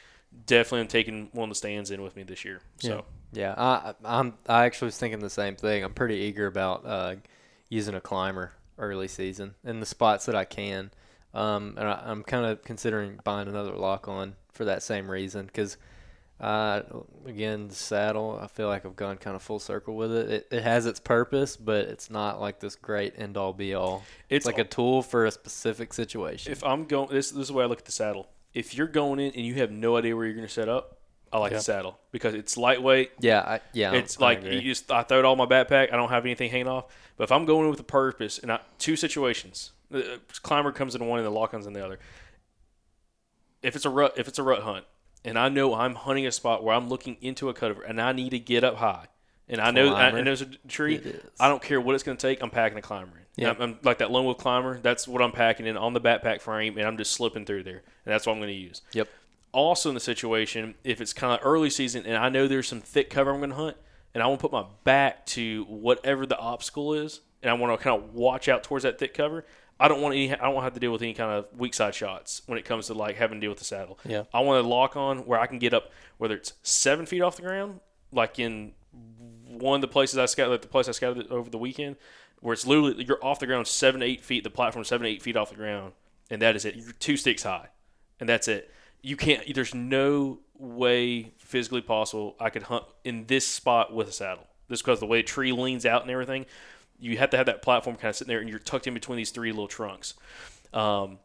definitely 0.46 0.80
I'm 0.80 0.88
taking 0.88 1.28
one 1.32 1.44
of 1.44 1.50
the 1.50 1.58
stands 1.58 1.90
in 1.90 2.02
with 2.02 2.16
me 2.16 2.22
this 2.22 2.44
year. 2.44 2.60
So 2.78 3.04
Yeah, 3.32 3.54
I, 3.56 3.94
I'm. 4.04 4.34
I 4.48 4.64
actually 4.64 4.86
was 4.86 4.98
thinking 4.98 5.20
the 5.20 5.30
same 5.30 5.56
thing. 5.56 5.84
I'm 5.84 5.92
pretty 5.92 6.16
eager 6.16 6.46
about 6.46 6.86
uh, 6.86 7.16
using 7.68 7.94
a 7.94 8.00
climber 8.00 8.52
early 8.78 9.08
season 9.08 9.54
in 9.64 9.80
the 9.80 9.86
spots 9.86 10.26
that 10.26 10.34
I 10.34 10.44
can, 10.44 10.90
um, 11.34 11.74
and 11.76 11.88
I, 11.88 12.02
I'm 12.06 12.22
kind 12.22 12.46
of 12.46 12.62
considering 12.62 13.20
buying 13.24 13.48
another 13.48 13.72
lock 13.72 14.08
on 14.08 14.36
for 14.52 14.64
that 14.64 14.82
same 14.82 15.10
reason. 15.10 15.46
Because, 15.46 15.76
uh, 16.40 16.82
again, 17.26 17.68
the 17.68 17.74
saddle, 17.74 18.38
I 18.40 18.46
feel 18.46 18.68
like 18.68 18.86
I've 18.86 18.94
gone 18.96 19.16
kind 19.16 19.34
of 19.36 19.42
full 19.42 19.58
circle 19.58 19.96
with 19.96 20.12
it. 20.14 20.30
It, 20.30 20.48
it 20.52 20.62
has 20.62 20.86
its 20.86 21.00
purpose, 21.00 21.56
but 21.56 21.86
it's 21.86 22.10
not 22.10 22.40
like 22.40 22.60
this 22.60 22.76
great 22.76 23.14
end 23.16 23.36
all 23.36 23.52
be 23.52 23.74
all. 23.74 24.04
It's 24.28 24.44
It's 24.44 24.46
like 24.46 24.58
a 24.58 24.64
tool 24.64 25.02
for 25.02 25.26
a 25.26 25.30
specific 25.30 25.92
situation. 25.92 26.52
if 26.52 26.62
I'm 26.64 26.84
going, 26.84 27.08
this, 27.10 27.30
this 27.30 27.42
is 27.42 27.48
the 27.48 27.54
way 27.54 27.64
I 27.64 27.66
look 27.66 27.80
at 27.80 27.84
the 27.86 27.92
saddle. 27.92 28.28
If 28.54 28.74
you're 28.74 28.86
going 28.86 29.18
in 29.20 29.32
and 29.34 29.44
you 29.44 29.54
have 29.54 29.70
no 29.70 29.96
idea 29.96 30.14
where 30.16 30.26
you're 30.26 30.34
going 30.34 30.46
to 30.46 30.52
set 30.52 30.68
up, 30.68 30.94
I 31.30 31.38
like 31.38 31.52
the 31.52 31.60
saddle 31.60 31.98
because 32.10 32.32
it's 32.32 32.56
lightweight. 32.56 33.10
yeah, 33.20 33.40
I, 33.40 33.60
yeah, 33.74 33.92
It's 33.92 34.18
I 34.18 34.24
like 34.24 34.38
agree. 34.38 34.54
you 34.56 34.60
just 34.62 34.90
I 34.90 35.02
throw 35.02 35.18
it 35.18 35.24
all 35.26 35.32
in 35.34 35.38
my 35.38 35.44
backpack. 35.46 35.92
I 35.92 35.96
don't 35.96 36.08
have 36.08 36.24
anything 36.24 36.50
hanging 36.50 36.68
off. 36.68 36.86
But 37.18 37.24
if 37.24 37.32
I'm 37.32 37.44
going 37.44 37.64
in 37.64 37.70
with 37.70 37.80
a 37.80 37.84
purpose, 37.84 38.38
and 38.38 38.50
I, 38.50 38.60
two 38.78 38.96
situations, 38.96 39.72
the 39.90 40.20
climber 40.40 40.72
comes 40.72 40.94
in 40.94 41.04
one 41.06 41.18
and 41.18 41.26
the 41.26 41.30
lock 41.30 41.52
on's 41.52 41.66
in 41.66 41.74
the 41.74 41.84
other. 41.84 41.98
If 43.62 43.76
it's 43.76 43.84
a 43.84 43.90
rut, 43.90 44.14
if 44.16 44.26
it's 44.28 44.38
a 44.38 44.42
rut 44.42 44.62
hunt, 44.62 44.86
and 45.28 45.38
I 45.38 45.48
know 45.48 45.74
I'm 45.74 45.94
hunting 45.94 46.26
a 46.26 46.32
spot 46.32 46.64
where 46.64 46.74
I'm 46.74 46.88
looking 46.88 47.16
into 47.20 47.48
a 47.48 47.54
cutover, 47.54 47.88
and 47.88 48.00
I 48.00 48.12
need 48.12 48.30
to 48.30 48.38
get 48.38 48.64
up 48.64 48.76
high, 48.76 49.06
and 49.48 49.60
I 49.60 49.70
know 49.70 49.90
Climber. 49.90 50.18
and 50.18 50.26
there's 50.26 50.42
a 50.42 50.46
tree. 50.68 51.00
I 51.38 51.48
don't 51.48 51.62
care 51.62 51.80
what 51.80 51.94
it's 51.94 52.04
going 52.04 52.16
to 52.16 52.26
take. 52.26 52.42
I'm 52.42 52.50
packing 52.50 52.78
a 52.78 52.82
climber 52.82 53.16
in. 53.18 53.24
Yeah. 53.44 53.50
I'm, 53.50 53.60
I'm 53.62 53.78
like 53.82 53.98
that 53.98 54.10
lone 54.10 54.24
wolf 54.24 54.38
climber. 54.38 54.80
That's 54.80 55.06
what 55.06 55.22
I'm 55.22 55.32
packing 55.32 55.66
in 55.66 55.76
on 55.76 55.92
the 55.92 56.00
backpack 56.00 56.40
frame, 56.40 56.76
and 56.78 56.86
I'm 56.86 56.96
just 56.96 57.12
slipping 57.12 57.44
through 57.44 57.62
there, 57.64 57.82
and 58.04 58.12
that's 58.12 58.26
what 58.26 58.32
I'm 58.32 58.38
going 58.40 58.48
to 58.48 58.54
use 58.54 58.82
Yep. 58.92 59.08
also 59.52 59.88
in 59.90 59.94
the 59.94 60.00
situation 60.00 60.74
if 60.84 61.00
it's 61.00 61.12
kind 61.12 61.32
of 61.32 61.46
early 61.46 61.70
season 61.70 62.04
and 62.04 62.16
I 62.16 62.28
know 62.28 62.46
there's 62.48 62.68
some 62.68 62.80
thick 62.80 63.08
cover 63.10 63.30
I'm 63.30 63.38
going 63.38 63.50
to 63.50 63.56
hunt 63.56 63.76
and 64.14 64.22
I 64.22 64.26
want 64.26 64.40
to 64.40 64.42
put 64.42 64.52
my 64.52 64.64
back 64.84 65.24
to 65.26 65.64
whatever 65.68 66.26
the 66.26 66.36
obstacle 66.38 66.92
is 66.94 67.20
and 67.42 67.50
I 67.50 67.54
want 67.54 67.78
to 67.78 67.82
kind 67.82 68.02
of 68.02 68.14
watch 68.14 68.48
out 68.48 68.62
towards 68.64 68.82
that 68.82 68.98
thick 68.98 69.14
cover. 69.14 69.46
I 69.80 69.88
don't 69.88 70.00
want 70.00 70.14
any. 70.14 70.32
I 70.32 70.36
don't 70.36 70.54
want 70.54 70.62
to 70.62 70.66
have 70.66 70.74
to 70.74 70.80
deal 70.80 70.92
with 70.92 71.02
any 71.02 71.14
kind 71.14 71.30
of 71.30 71.46
weak 71.56 71.74
side 71.74 71.94
shots 71.94 72.42
when 72.46 72.58
it 72.58 72.64
comes 72.64 72.86
to 72.88 72.94
like 72.94 73.16
having 73.16 73.36
to 73.36 73.40
deal 73.40 73.50
with 73.50 73.60
the 73.60 73.64
saddle. 73.64 73.98
Yeah. 74.04 74.24
I 74.34 74.40
want 74.40 74.62
to 74.62 74.68
lock 74.68 74.96
on 74.96 75.18
where 75.18 75.38
I 75.38 75.46
can 75.46 75.58
get 75.58 75.72
up, 75.72 75.92
whether 76.16 76.34
it's 76.34 76.54
seven 76.62 77.06
feet 77.06 77.20
off 77.20 77.36
the 77.36 77.42
ground, 77.42 77.80
like 78.10 78.38
in 78.38 78.72
one 79.46 79.76
of 79.76 79.80
the 79.80 79.88
places 79.88 80.18
I 80.18 80.26
scouted, 80.26 80.50
like 80.50 80.62
the 80.62 80.68
place 80.68 80.88
I 80.88 80.92
scouted 80.92 81.28
over 81.30 81.48
the 81.48 81.58
weekend, 81.58 81.96
where 82.40 82.52
it's 82.52 82.66
literally 82.66 83.04
you're 83.04 83.24
off 83.24 83.38
the 83.38 83.46
ground 83.46 83.66
seven, 83.66 84.02
eight 84.02 84.24
feet. 84.24 84.44
The 84.44 84.50
platform 84.50 84.84
seven, 84.84 85.06
eight 85.06 85.22
feet 85.22 85.36
off 85.36 85.50
the 85.50 85.56
ground, 85.56 85.92
and 86.30 86.42
that 86.42 86.56
is 86.56 86.64
it. 86.64 86.74
You're 86.74 86.92
two 86.92 87.16
sticks 87.16 87.44
high, 87.44 87.68
and 88.18 88.28
that's 88.28 88.48
it. 88.48 88.72
You 89.00 89.16
can't. 89.16 89.42
There's 89.54 89.74
no 89.74 90.40
way 90.58 91.32
physically 91.38 91.82
possible 91.82 92.34
I 92.40 92.50
could 92.50 92.64
hunt 92.64 92.84
in 93.04 93.26
this 93.26 93.46
spot 93.46 93.94
with 93.94 94.08
a 94.08 94.12
saddle. 94.12 94.44
Just 94.68 94.84
because 94.84 95.00
the 95.00 95.06
way 95.06 95.20
a 95.20 95.22
tree 95.22 95.52
leans 95.52 95.86
out 95.86 96.02
and 96.02 96.10
everything, 96.10 96.44
you 97.00 97.18
have 97.18 97.30
to 97.30 97.36
have 97.36 97.46
that 97.46 97.62
platform 97.62 97.96
kind 97.96 98.10
of 98.10 98.16
sitting 98.16 98.28
there, 98.28 98.40
and 98.40 98.48
you're 98.48 98.58
tucked 98.58 98.86
in 98.86 98.94
between 98.94 99.16
these 99.16 99.30
three 99.30 99.50
little 99.50 99.68
trunks. 99.68 100.14
Um, 100.72 101.18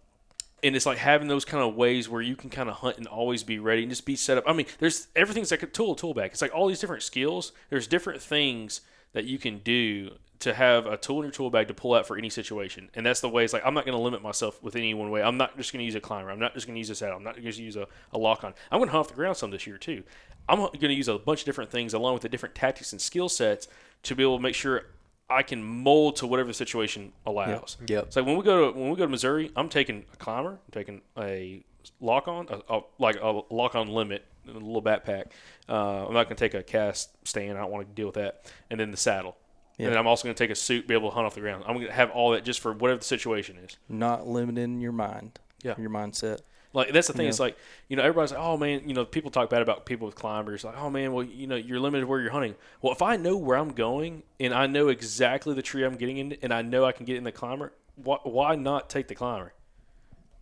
and 0.63 0.75
it's 0.75 0.85
like 0.85 0.97
having 0.97 1.27
those 1.27 1.43
kind 1.43 1.63
of 1.63 1.75
ways 1.75 2.07
where 2.07 2.21
you 2.21 2.35
can 2.35 2.49
kind 2.49 2.69
of 2.69 2.75
hunt 2.75 2.97
and 2.97 3.05
always 3.05 3.43
be 3.43 3.59
ready 3.59 3.83
and 3.83 3.91
just 3.91 4.05
be 4.05 4.15
set 4.15 4.37
up. 4.37 4.45
I 4.47 4.53
mean, 4.53 4.65
there's 4.79 5.07
everything's 5.15 5.51
like 5.51 5.63
a 5.63 5.67
tool, 5.67 5.95
tool 5.95 6.13
bag. 6.13 6.31
It's 6.31 6.41
like 6.41 6.55
all 6.55 6.67
these 6.67 6.79
different 6.79 7.03
skills. 7.03 7.51
There's 7.69 7.85
different 7.85 8.21
things 8.21 8.81
that 9.11 9.25
you 9.25 9.37
can 9.37 9.59
do 9.59 10.11
to 10.39 10.53
have 10.53 10.85
a 10.85 10.97
tool 10.97 11.17
in 11.17 11.23
your 11.23 11.31
tool 11.31 11.49
bag 11.49 11.67
to 11.67 11.73
pull 11.73 11.93
out 11.93 12.05
for 12.05 12.17
any 12.17 12.29
situation. 12.29 12.89
And 12.95 13.05
that's 13.05 13.21
the 13.21 13.29
way 13.29 13.43
it's 13.43 13.53
like 13.53 13.65
I'm 13.65 13.73
not 13.73 13.85
going 13.85 13.97
to 13.97 14.01
limit 14.01 14.21
myself 14.21 14.61
with 14.63 14.75
any 14.75 14.93
one 14.93 15.09
way. 15.09 15.21
I'm 15.21 15.37
not 15.37 15.57
just 15.57 15.73
going 15.73 15.79
to 15.79 15.85
use 15.85 15.95
a 15.95 16.01
climber. 16.01 16.31
I'm 16.31 16.39
not 16.39 16.53
just 16.53 16.65
going 16.65 16.75
to 16.75 16.79
use 16.79 16.89
a 16.89 16.95
saddle. 16.95 17.17
I'm 17.17 17.23
not 17.23 17.35
going 17.35 17.51
to 17.51 17.63
use 17.63 17.75
a, 17.75 17.87
a 18.13 18.17
lock 18.17 18.43
on. 18.43 18.53
I'm 18.71 18.79
going 18.79 18.87
to 18.87 18.91
hunt 18.91 19.05
off 19.05 19.07
the 19.09 19.15
ground 19.15 19.37
some 19.37 19.51
this 19.51 19.67
year 19.67 19.77
too. 19.77 20.03
I'm 20.47 20.59
going 20.59 20.79
to 20.79 20.93
use 20.93 21.07
a 21.07 21.17
bunch 21.17 21.41
of 21.41 21.45
different 21.45 21.71
things 21.71 21.93
along 21.93 22.13
with 22.13 22.23
the 22.23 22.29
different 22.29 22.55
tactics 22.55 22.91
and 22.91 23.01
skill 23.01 23.29
sets 23.29 23.67
to 24.03 24.15
be 24.15 24.23
able 24.23 24.37
to 24.37 24.43
make 24.43 24.55
sure 24.55 24.83
I 25.29 25.43
can 25.43 25.63
mold 25.63 26.17
to 26.17 26.27
whatever 26.27 26.47
the 26.47 26.53
situation 26.53 27.13
allows. 27.25 27.77
Yep. 27.87 28.13
So 28.13 28.23
when 28.23 28.37
we 28.37 28.43
go 28.43 28.71
to 28.71 28.77
when 28.77 28.89
we 28.89 28.95
go 28.95 29.05
to 29.05 29.09
Missouri, 29.11 29.51
I'm 29.55 29.69
taking 29.69 30.05
a 30.13 30.17
climber, 30.17 30.51
I'm 30.51 30.71
taking 30.71 31.01
a 31.17 31.63
lock 31.99 32.27
on, 32.27 32.47
a, 32.49 32.75
a, 32.75 32.81
like 32.99 33.17
a 33.21 33.41
lock 33.49 33.75
on 33.75 33.89
limit, 33.89 34.25
a 34.47 34.51
little 34.51 34.81
backpack. 34.81 35.27
Uh, 35.67 36.07
I'm 36.07 36.13
not 36.13 36.25
going 36.25 36.35
to 36.35 36.35
take 36.35 36.53
a 36.53 36.63
cast 36.63 37.09
stand. 37.27 37.57
I 37.57 37.61
don't 37.61 37.71
want 37.71 37.87
to 37.87 37.93
deal 37.93 38.05
with 38.07 38.15
that. 38.15 38.51
And 38.69 38.79
then 38.79 38.91
the 38.91 38.97
saddle. 38.97 39.37
And 39.79 39.91
then 39.91 39.97
I'm 39.97 40.07
also 40.07 40.23
going 40.23 40.35
to 40.35 40.43
take 40.43 40.51
a 40.51 40.55
suit, 40.55 40.87
be 40.87 40.93
able 40.93 41.09
to 41.09 41.15
hunt 41.15 41.25
off 41.25 41.33
the 41.33 41.41
ground. 41.41 41.63
I'm 41.67 41.75
going 41.75 41.87
to 41.87 41.91
have 41.91 42.11
all 42.11 42.31
that 42.31 42.45
just 42.45 42.59
for 42.59 42.71
whatever 42.73 42.99
the 42.99 43.05
situation 43.05 43.57
is. 43.57 43.77
Not 43.89 44.27
limiting 44.27 44.79
your 44.79 44.91
mind. 44.91 45.39
Yeah. 45.63 45.73
Your 45.77 45.89
mindset. 45.89 46.41
Like 46.73 46.91
that's 46.91 47.07
the 47.07 47.13
thing. 47.13 47.27
It's 47.27 47.39
like 47.39 47.55
you 47.87 47.95
know 47.95 48.03
everybody's 48.03 48.31
like, 48.31 48.41
oh 48.41 48.57
man, 48.57 48.81
you 48.87 48.95
know 48.95 49.05
people 49.05 49.29
talk 49.29 49.49
bad 49.49 49.61
about 49.61 49.85
people 49.85 50.07
with 50.07 50.15
climbers. 50.15 50.63
Like, 50.63 50.75
oh 50.77 50.89
man, 50.89 51.13
well 51.13 51.23
you 51.23 51.45
know 51.45 51.55
you're 51.55 51.79
limited 51.79 52.07
where 52.07 52.19
you're 52.19 52.31
hunting. 52.31 52.55
Well, 52.81 52.93
if 52.93 53.01
I 53.01 53.15
know 53.15 53.37
where 53.37 53.57
I'm 53.57 53.71
going 53.73 54.23
and 54.39 54.53
I 54.53 54.65
know 54.65 54.87
exactly 54.87 55.53
the 55.53 55.61
tree 55.61 55.83
I'm 55.83 55.95
getting 55.95 56.17
in, 56.17 56.37
and 56.41 56.51
I 56.53 56.63
know 56.63 56.83
I 56.83 56.91
can 56.91 57.05
get 57.05 57.17
in 57.17 57.23
the 57.23 57.31
climber, 57.31 57.73
why, 57.95 58.17
why 58.23 58.55
not 58.55 58.89
take 58.89 59.07
the 59.07 59.15
climber? 59.15 59.53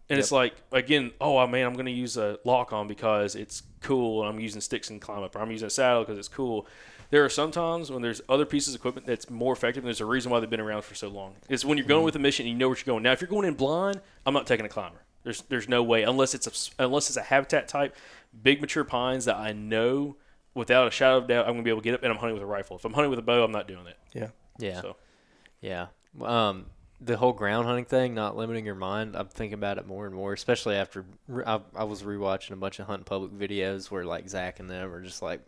And 0.09 0.19
it's 0.19 0.31
like 0.31 0.55
again, 0.71 1.11
oh 1.19 1.45
man, 1.47 1.65
I'm 1.65 1.73
going 1.73 1.85
to 1.85 1.91
use 1.91 2.17
a 2.17 2.39
lock 2.43 2.73
on 2.73 2.87
because 2.87 3.35
it's 3.35 3.63
cool, 3.81 4.21
and 4.21 4.33
I'm 4.33 4.39
using 4.39 4.61
sticks 4.61 4.89
and 4.89 5.01
climb 5.01 5.23
up, 5.23 5.35
or 5.35 5.39
I'm 5.39 5.51
using 5.51 5.67
a 5.67 5.69
saddle 5.69 6.03
because 6.03 6.17
it's 6.17 6.27
cool. 6.27 6.67
There 7.11 7.25
are 7.25 7.29
some 7.29 7.51
times 7.51 7.91
when 7.91 8.01
there's 8.01 8.21
other 8.29 8.45
pieces 8.45 8.73
of 8.73 8.79
equipment 8.79 9.05
that's 9.05 9.29
more 9.29 9.51
effective, 9.51 9.83
and 9.83 9.87
there's 9.87 9.99
a 9.99 10.05
reason 10.05 10.31
why 10.31 10.39
they've 10.39 10.49
been 10.49 10.61
around 10.61 10.83
for 10.83 10.95
so 10.95 11.09
long. 11.09 11.35
It's 11.49 11.65
when 11.65 11.77
you're 11.77 11.87
going 11.87 11.99
mm-hmm. 11.99 12.05
with 12.05 12.15
a 12.15 12.19
mission 12.19 12.45
and 12.45 12.53
you 12.53 12.57
know 12.57 12.69
where 12.69 12.77
you're 12.77 12.85
going. 12.85 13.03
Now, 13.03 13.11
if 13.11 13.19
you're 13.19 13.29
going 13.29 13.47
in 13.47 13.53
blind, 13.53 13.99
I'm 14.25 14.33
not 14.33 14.47
taking 14.47 14.65
a 14.65 14.69
climber. 14.69 15.03
There's 15.23 15.41
there's 15.43 15.69
no 15.69 15.83
way 15.83 16.03
unless 16.03 16.33
it's 16.33 16.47
a 16.77 16.83
unless 16.83 17.09
it's 17.09 17.17
a 17.17 17.23
habitat 17.23 17.67
type, 17.67 17.95
big 18.41 18.61
mature 18.61 18.83
pines 18.83 19.25
that 19.25 19.37
I 19.37 19.53
know 19.53 20.15
without 20.53 20.87
a 20.87 20.91
shadow 20.91 21.17
of 21.17 21.27
doubt 21.27 21.47
I'm 21.47 21.53
gonna 21.53 21.63
be 21.63 21.69
able 21.69 21.81
to 21.81 21.85
get 21.85 21.93
up 21.93 22.03
and 22.03 22.11
I'm 22.11 22.17
hunting 22.17 22.33
with 22.33 22.43
a 22.43 22.47
rifle. 22.47 22.77
If 22.77 22.85
I'm 22.85 22.93
hunting 22.93 23.09
with 23.09 23.19
a 23.19 23.23
bow, 23.23 23.43
I'm 23.43 23.51
not 23.51 23.67
doing 23.67 23.87
it. 23.87 23.97
Yeah. 24.13 24.29
Yeah. 24.57 24.81
So 24.81 24.95
Yeah. 25.61 25.87
Um, 26.21 26.65
the 26.99 27.17
whole 27.17 27.33
ground 27.33 27.65
hunting 27.65 27.85
thing, 27.85 28.13
not 28.13 28.37
limiting 28.37 28.65
your 28.65 28.75
mind, 28.75 29.15
I'm 29.15 29.27
thinking 29.27 29.55
about 29.55 29.79
it 29.79 29.87
more 29.87 30.05
and 30.05 30.13
more, 30.13 30.33
especially 30.33 30.75
after 30.75 31.05
re- 31.27 31.43
I, 31.45 31.59
I 31.75 31.83
was 31.83 32.03
rewatching 32.03 32.51
a 32.51 32.55
bunch 32.57 32.79
of 32.79 32.85
hunting 32.85 33.05
public 33.05 33.31
videos 33.31 33.89
where 33.89 34.03
like 34.05 34.29
Zach 34.29 34.59
and 34.59 34.69
them 34.69 34.91
are 34.91 35.01
just 35.01 35.21
like 35.21 35.41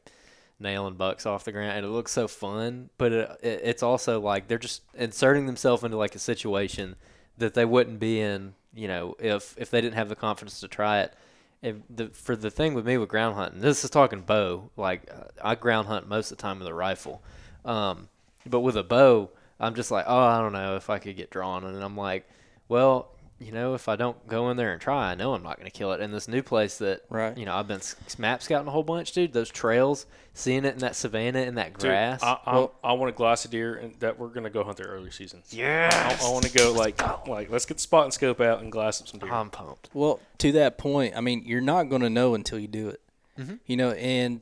nailing 0.59 0.95
bucks 0.95 1.25
off 1.25 1.43
the 1.43 1.51
ground, 1.51 1.77
and 1.77 1.85
it 1.85 1.89
looks 1.89 2.11
so 2.11 2.27
fun. 2.27 2.89
But 2.97 3.11
it, 3.11 3.39
it, 3.43 3.61
it's 3.63 3.83
also 3.83 4.19
like 4.19 4.47
they're 4.47 4.57
just 4.57 4.81
inserting 4.95 5.45
themselves 5.45 5.83
into 5.83 5.97
like 5.97 6.15
a 6.15 6.19
situation 6.19 6.95
that 7.37 7.53
they 7.53 7.65
wouldn't 7.65 7.99
be 7.99 8.19
in, 8.19 8.55
you 8.75 8.87
know, 8.87 9.15
if 9.19 9.55
if 9.57 9.69
they 9.69 9.81
didn't 9.81 9.95
have 9.95 10.09
the 10.09 10.15
confidence 10.15 10.59
to 10.61 10.67
try 10.67 11.01
it. 11.01 11.13
If 11.61 11.77
the, 11.89 12.07
for 12.09 12.35
the 12.35 12.51
thing 12.51 12.73
with 12.73 12.85
me 12.85 12.97
with 12.97 13.07
ground 13.07 13.35
hunting, 13.35 13.61
this 13.61 13.85
is 13.85 13.89
talking 13.89 14.21
bow. 14.21 14.69
Like 14.75 15.09
uh, 15.09 15.25
I 15.41 15.55
ground 15.55 15.87
hunt 15.87 16.07
most 16.09 16.31
of 16.31 16.37
the 16.37 16.41
time 16.41 16.59
with 16.59 16.67
a 16.67 16.73
rifle, 16.73 17.23
um, 17.63 18.09
but 18.45 18.59
with 18.59 18.75
a 18.75 18.83
bow, 18.83 19.29
I'm 19.59 19.73
just 19.73 19.89
like, 19.89 20.05
oh, 20.07 20.17
I 20.17 20.39
don't 20.39 20.51
know 20.51 20.75
if 20.75 20.89
I 20.89 20.99
could 20.99 21.15
get 21.15 21.29
drawn, 21.29 21.63
and 21.63 21.81
I'm 21.81 21.95
like, 21.95 22.27
well, 22.67 23.11
you 23.43 23.51
know, 23.51 23.73
if 23.73 23.87
I 23.87 23.95
don't 23.95 24.27
go 24.27 24.49
in 24.49 24.57
there 24.57 24.71
and 24.71 24.81
try, 24.81 25.11
I 25.11 25.15
know 25.15 25.33
I'm 25.33 25.43
not 25.43 25.57
going 25.57 25.69
to 25.69 25.77
kill 25.77 25.91
it. 25.93 25.99
And 26.01 26.13
this 26.13 26.27
new 26.27 26.41
place 26.41 26.77
that, 26.79 27.01
Right. 27.09 27.37
you 27.37 27.45
know, 27.45 27.55
I've 27.55 27.67
been 27.67 27.81
map 28.17 28.41
scouting 28.41 28.67
a 28.67 28.71
whole 28.71 28.83
bunch, 28.83 29.11
dude. 29.11 29.33
Those 29.33 29.49
trails, 29.49 30.05
seeing 30.33 30.65
it 30.65 30.73
in 30.73 30.79
that 30.79 30.95
savannah 30.95 31.39
in 31.41 31.55
that 31.55 31.73
Dude, 31.73 31.81
grass. 31.89 32.23
I, 32.23 32.37
I, 32.45 32.67
I 32.83 32.93
want 32.93 33.09
a 33.09 33.15
glass 33.15 33.45
of 33.45 33.51
deer, 33.51 33.75
and 33.75 33.93
that 33.99 34.17
we're 34.17 34.29
gonna 34.29 34.49
go 34.49 34.63
hunt 34.63 34.77
there 34.77 34.87
early 34.87 35.11
season. 35.11 35.43
Yeah, 35.49 35.89
I, 36.21 36.25
I 36.25 36.31
want 36.31 36.45
to 36.45 36.51
go 36.53 36.71
like 36.71 37.27
like 37.27 37.49
let's 37.49 37.65
get 37.65 37.77
the 37.77 37.81
spot 37.83 38.05
and 38.05 38.13
scope 38.13 38.39
out 38.41 38.61
and 38.61 38.71
glass 38.71 39.01
up 39.01 39.07
some 39.07 39.19
deer. 39.19 39.31
I'm 39.31 39.49
pumped. 39.49 39.89
Well, 39.93 40.19
to 40.39 40.51
that 40.53 40.77
point, 40.77 41.15
I 41.15 41.21
mean, 41.21 41.43
you're 41.45 41.61
not 41.61 41.83
going 41.89 42.01
to 42.01 42.09
know 42.09 42.33
until 42.35 42.59
you 42.59 42.67
do 42.67 42.89
it. 42.89 43.01
Mm-hmm. 43.39 43.55
You 43.65 43.77
know, 43.77 43.91
and 43.91 44.41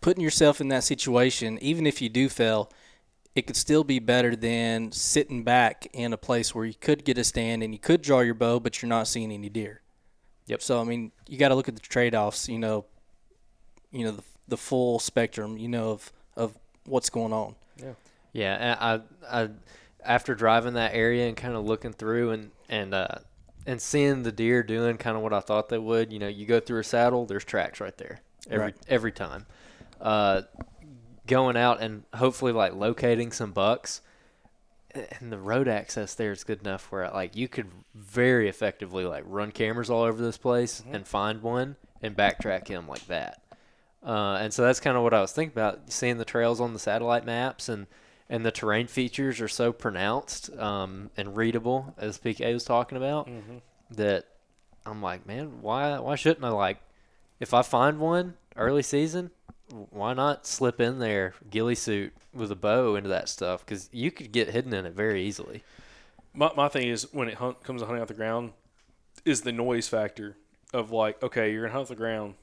putting 0.00 0.22
yourself 0.22 0.60
in 0.60 0.68
that 0.68 0.84
situation, 0.84 1.58
even 1.62 1.86
if 1.86 2.02
you 2.02 2.08
do 2.08 2.28
fail, 2.28 2.70
it 3.34 3.46
could 3.46 3.56
still 3.56 3.84
be 3.84 3.98
better 3.98 4.36
than 4.36 4.92
sitting 4.92 5.42
back 5.42 5.86
in 5.92 6.12
a 6.12 6.16
place 6.16 6.54
where 6.54 6.64
you 6.64 6.74
could 6.74 7.04
get 7.04 7.18
a 7.18 7.24
stand 7.24 7.62
and 7.62 7.72
you 7.74 7.78
could 7.80 8.00
draw 8.00 8.20
your 8.20 8.34
bow, 8.34 8.60
but 8.60 8.80
you're 8.80 8.88
not 8.88 9.08
seeing 9.08 9.32
any 9.32 9.48
deer. 9.48 9.80
Yep. 10.46 10.62
So 10.62 10.80
I 10.80 10.84
mean, 10.84 11.10
you 11.28 11.38
got 11.38 11.48
to 11.48 11.54
look 11.54 11.68
at 11.68 11.74
the 11.74 11.80
trade-offs. 11.80 12.48
You 12.48 12.58
know, 12.58 12.84
you 13.90 14.04
know 14.04 14.12
the, 14.12 14.22
the 14.48 14.56
full 14.56 14.98
spectrum. 14.98 15.56
You 15.58 15.68
know 15.68 15.90
of 15.90 16.12
of 16.36 16.58
what's 16.84 17.10
going 17.10 17.32
on. 17.32 17.54
Yeah, 18.32 18.56
and 18.58 19.04
I, 19.30 19.42
I, 19.42 19.48
after 20.04 20.34
driving 20.34 20.74
that 20.74 20.92
area 20.92 21.28
and 21.28 21.36
kind 21.36 21.54
of 21.54 21.64
looking 21.64 21.92
through 21.92 22.32
and 22.32 22.50
and 22.68 22.92
uh, 22.92 23.18
and 23.66 23.80
seeing 23.80 24.22
the 24.24 24.32
deer 24.32 24.62
doing 24.62 24.96
kind 24.96 25.16
of 25.16 25.22
what 25.22 25.32
I 25.32 25.40
thought 25.40 25.68
they 25.68 25.78
would. 25.78 26.12
You 26.12 26.18
know, 26.18 26.28
you 26.28 26.44
go 26.44 26.58
through 26.60 26.80
a 26.80 26.84
saddle, 26.84 27.26
there's 27.26 27.44
tracks 27.44 27.80
right 27.80 27.96
there 27.96 28.20
every 28.50 28.66
Right. 28.66 28.76
every 28.88 29.12
time. 29.12 29.46
Uh, 30.00 30.42
going 31.26 31.56
out 31.56 31.80
and 31.80 32.04
hopefully 32.14 32.52
like 32.52 32.74
locating 32.74 33.32
some 33.32 33.52
bucks, 33.52 34.00
and 34.94 35.32
the 35.32 35.38
road 35.38 35.66
access 35.68 36.14
there 36.14 36.32
is 36.32 36.44
good 36.44 36.60
enough 36.60 36.90
where 36.92 37.10
like 37.10 37.34
you 37.34 37.48
could 37.48 37.68
very 37.94 38.48
effectively 38.48 39.04
like 39.04 39.24
run 39.26 39.50
cameras 39.50 39.90
all 39.90 40.02
over 40.02 40.22
this 40.22 40.36
place 40.36 40.82
and 40.90 41.06
find 41.06 41.42
one 41.42 41.76
and 42.02 42.16
backtrack 42.16 42.68
him 42.68 42.86
like 42.86 43.06
that. 43.06 43.40
Uh, 44.04 44.38
and 44.40 44.52
so 44.52 44.62
that's 44.62 44.80
kind 44.80 44.96
of 44.96 45.02
what 45.02 45.14
I 45.14 45.20
was 45.20 45.32
thinking 45.32 45.54
about, 45.54 45.90
seeing 45.90 46.18
the 46.18 46.24
trails 46.24 46.60
on 46.60 46.72
the 46.74 46.78
satellite 46.78 47.24
maps 47.24 47.68
and 47.68 47.86
and 48.28 48.44
the 48.44 48.50
terrain 48.50 48.86
features 48.86 49.40
are 49.40 49.48
so 49.48 49.70
pronounced 49.72 50.50
um, 50.58 51.10
and 51.16 51.36
readable, 51.36 51.94
as 51.98 52.18
PK 52.18 52.52
was 52.54 52.64
talking 52.64 52.96
about, 52.96 53.28
that 53.90 54.26
I'm 54.86 55.02
like, 55.02 55.26
man, 55.26 55.60
why 55.60 55.98
why 55.98 56.14
shouldn't 56.16 56.44
I 56.44 56.48
like, 56.50 56.78
if 57.40 57.52
I 57.52 57.62
find 57.62 57.98
one 57.98 58.34
early 58.56 58.82
season, 58.82 59.30
why 59.90 60.12
not 60.14 60.46
slip 60.46 60.80
in 60.80 60.98
there 60.98 61.34
ghillie 61.50 61.74
suit 61.74 62.12
with 62.32 62.50
a 62.50 62.56
bow 62.56 62.96
into 62.96 63.08
that 63.08 63.28
stuff? 63.28 63.64
Because 63.64 63.88
you 63.92 64.10
could 64.10 64.32
get 64.32 64.50
hidden 64.50 64.72
in 64.74 64.86
it 64.86 64.92
very 64.92 65.22
easily. 65.22 65.62
My, 66.32 66.50
my 66.56 66.68
thing 66.68 66.88
is 66.88 67.12
when 67.12 67.28
it 67.28 67.34
hunt, 67.34 67.62
comes 67.62 67.80
to 67.80 67.86
hunting 67.86 68.02
off 68.02 68.08
the 68.08 68.14
ground, 68.14 68.52
is 69.24 69.42
the 69.42 69.52
noise 69.52 69.88
factor 69.88 70.36
of 70.72 70.90
like, 70.90 71.22
okay, 71.22 71.52
you're 71.52 71.62
gonna 71.62 71.72
hunt 71.72 71.82
off 71.82 71.88
the 71.88 71.94
ground, 71.94 72.34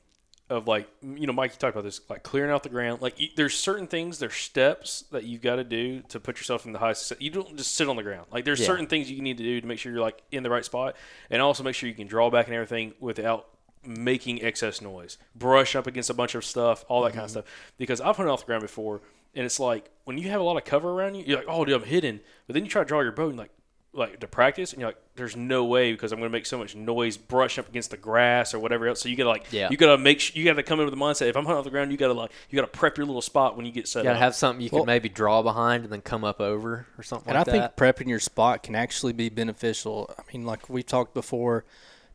of 0.49 0.67
like, 0.67 0.89
you 1.01 1.27
know, 1.27 1.33
Mike, 1.33 1.51
you 1.51 1.57
talked 1.57 1.75
about 1.75 1.85
this, 1.85 2.01
like 2.09 2.23
clearing 2.23 2.51
out 2.51 2.63
the 2.63 2.69
ground. 2.69 3.01
Like, 3.01 3.17
you, 3.19 3.29
there's 3.37 3.57
certain 3.57 3.87
things, 3.87 4.19
there's 4.19 4.33
steps 4.35 5.05
that 5.11 5.23
you've 5.23 5.41
got 5.41 5.55
to 5.55 5.63
do 5.63 6.01
to 6.09 6.19
put 6.19 6.37
yourself 6.37 6.65
in 6.65 6.73
the 6.73 6.79
highest. 6.79 7.13
You 7.19 7.29
don't 7.29 7.55
just 7.55 7.73
sit 7.75 7.87
on 7.87 7.95
the 7.95 8.03
ground. 8.03 8.27
Like, 8.31 8.43
there's 8.43 8.59
Yeah. 8.59 8.65
certain 8.65 8.87
things 8.87 9.09
you 9.09 9.21
need 9.21 9.37
to 9.37 9.43
do 9.43 9.61
to 9.61 9.67
make 9.67 9.79
sure 9.79 9.93
you're 9.93 10.01
like 10.01 10.21
in 10.31 10.43
the 10.43 10.49
right 10.49 10.65
spot, 10.65 10.97
and 11.29 11.41
also 11.41 11.63
make 11.63 11.73
sure 11.75 11.87
you 11.87 11.95
can 11.95 12.07
draw 12.07 12.29
back 12.29 12.47
and 12.47 12.55
everything 12.55 12.93
without 12.99 13.47
making 13.85 14.43
excess 14.43 14.81
noise. 14.81 15.17
Brush 15.35 15.75
up 15.75 15.87
against 15.87 16.09
a 16.09 16.13
bunch 16.13 16.35
of 16.35 16.45
stuff, 16.45 16.85
all 16.87 17.03
that 17.03 17.13
kind 17.13 17.23
of 17.23 17.31
mm-hmm. 17.31 17.39
stuff. 17.39 17.73
Because 17.77 18.01
I've 18.01 18.17
hunted 18.17 18.31
off 18.31 18.41
the 18.41 18.45
ground 18.45 18.61
before, 18.61 19.01
and 19.33 19.45
it's 19.45 19.59
like 19.59 19.89
when 20.03 20.17
you 20.17 20.29
have 20.29 20.41
a 20.41 20.43
lot 20.43 20.57
of 20.57 20.65
cover 20.65 20.91
around 20.91 21.15
you, 21.15 21.23
you're 21.25 21.37
like, 21.37 21.47
oh, 21.47 21.65
dude, 21.65 21.75
I'm 21.75 21.83
hidden. 21.83 22.19
But 22.47 22.53
then 22.53 22.63
you 22.63 22.69
try 22.69 22.83
to 22.83 22.87
draw 22.87 23.01
your 23.01 23.11
bow, 23.11 23.29
and 23.29 23.37
like, 23.37 23.51
like 23.93 24.19
to 24.21 24.27
practice, 24.27 24.71
and 24.71 24.79
you're 24.79 24.89
like, 24.89 24.97
there's 25.15 25.35
no 25.35 25.65
way 25.65 25.91
because 25.91 26.13
I'm 26.13 26.19
going 26.19 26.31
to 26.31 26.33
make 26.33 26.45
so 26.45 26.57
much 26.57 26.75
noise 26.75 27.17
brush 27.17 27.59
up 27.59 27.67
against 27.67 27.91
the 27.91 27.97
grass 27.97 28.53
or 28.53 28.59
whatever 28.59 28.87
else. 28.87 29.01
So 29.01 29.09
you 29.09 29.17
gotta 29.17 29.29
like, 29.29 29.51
Yeah. 29.51 29.69
you 29.69 29.75
gotta 29.75 29.97
make, 29.97 30.21
sh- 30.21 30.33
you 30.33 30.45
gotta 30.45 30.63
come 30.63 30.79
in 30.79 30.85
with 30.85 30.93
the 30.93 30.99
mindset. 30.99 31.27
If 31.27 31.35
I'm 31.35 31.43
hunting 31.43 31.57
off 31.59 31.65
the 31.65 31.71
ground, 31.71 31.91
you 31.91 31.97
gotta 31.97 32.13
like, 32.13 32.31
you 32.49 32.55
gotta 32.55 32.71
prep 32.71 32.97
your 32.97 33.05
little 33.05 33.21
spot 33.21 33.57
when 33.57 33.65
you 33.65 33.71
get 33.73 33.89
set 33.89 33.99
You 33.99 34.03
gotta 34.05 34.15
up. 34.15 34.23
have 34.23 34.35
something 34.35 34.61
you 34.61 34.69
Well- 34.71 34.83
could 34.83 34.87
maybe 34.87 35.09
draw 35.09 35.41
behind 35.41 35.83
and 35.83 35.91
then 35.91 35.99
come 36.01 36.23
up 36.23 36.39
over 36.39 36.87
or 36.97 37.03
something 37.03 37.29
And 37.29 37.37
like 37.37 37.47
I 37.49 37.51
think 37.51 37.63
that. 37.63 37.77
prepping 37.77 38.07
your 38.07 38.21
spot 38.21 38.63
can 38.63 38.75
actually 38.75 39.11
be 39.11 39.27
beneficial. 39.27 40.09
I 40.17 40.21
mean, 40.31 40.45
like 40.45 40.69
we 40.69 40.83
talked 40.83 41.13
before, 41.13 41.65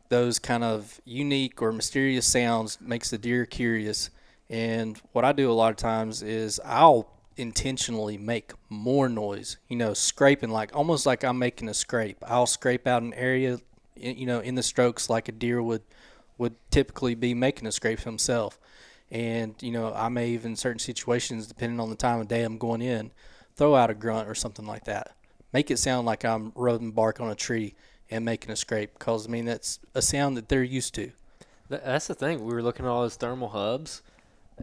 those 0.09 0.39
kind 0.39 0.65
of 0.65 1.01
unique 1.05 1.61
or 1.63 1.73
mysterious 1.73 2.27
sounds 2.27 2.79
makes 2.81 3.11
the 3.11 3.19
deer 3.19 3.47
curious. 3.47 4.11
And 4.49 5.01
what 5.13 5.25
I 5.25 5.33
do 5.33 5.51
a 5.51 5.55
lot 5.55 5.71
of 5.71 5.77
times 5.77 6.23
is 6.23 6.61
I'll 6.65 7.09
intentionally 7.37 8.17
make 8.17 8.53
more 8.69 9.09
noise. 9.09 9.57
You 9.69 9.77
know, 9.77 9.95
scraping 9.95 10.51
like 10.51 10.75
almost 10.75 11.07
like 11.07 11.25
I'm 11.25 11.39
making 11.39 11.69
a 11.69 11.75
scrape. 11.75 12.19
I'll 12.27 12.47
scrape 12.47 12.87
out 12.87 13.03
an 13.03 13.15
area, 13.15 13.59
you 13.97 14.27
know, 14.27 14.41
in 14.41 14.55
the 14.55 14.63
strokes 14.63 15.11
like 15.11 15.29
a 15.29 15.33
deer 15.33 15.63
would 15.63 15.83
would 16.39 16.55
typically 16.71 17.15
be 17.15 17.35
making 17.35 17.67
a 17.67 17.73
scrape 17.73 18.01
himself. 18.01 18.59
And 19.11 19.55
you 19.61 19.71
know, 19.71 19.93
I 19.95 20.09
may 20.09 20.31
even 20.31 20.53
in 20.53 20.57
certain 20.57 20.79
situations, 20.79 21.47
depending 21.47 21.81
on 21.81 21.91
the 21.91 21.97
time 21.97 22.21
of 22.21 22.29
day 22.29 22.43
I'm 22.43 22.59
going 22.59 22.83
in, 22.83 23.11
throw 23.55 23.75
out 23.75 23.91
a 23.91 23.95
grunt 23.95 24.29
or 24.29 24.35
something 24.35 24.67
like 24.67 24.85
that. 24.85 25.17
Make 25.53 25.71
it 25.71 25.79
sound 25.79 26.07
like 26.07 26.25
I'm 26.25 26.53
rubbing 26.55 26.93
bark 26.93 27.21
on 27.21 27.31
a 27.31 27.35
tree 27.35 27.75
and 28.11 28.25
making 28.25 28.51
a 28.51 28.57
scrape, 28.57 28.99
because 28.99 29.27
I 29.27 29.31
mean 29.31 29.45
that's 29.45 29.81
a 29.95 30.03
sound 30.03 30.37
that 30.37 30.49
they're 30.49 30.63
used 30.63 30.95
to. 30.95 31.13
That's 31.69 32.07
the 32.07 32.15
thing. 32.15 32.45
We 32.45 32.55
were 32.55 32.63
looking 32.63 32.87
at 32.87 32.89
all 32.89 33.03
those 33.03 33.17
thermal 33.17 33.49
hubs, 33.49 34.03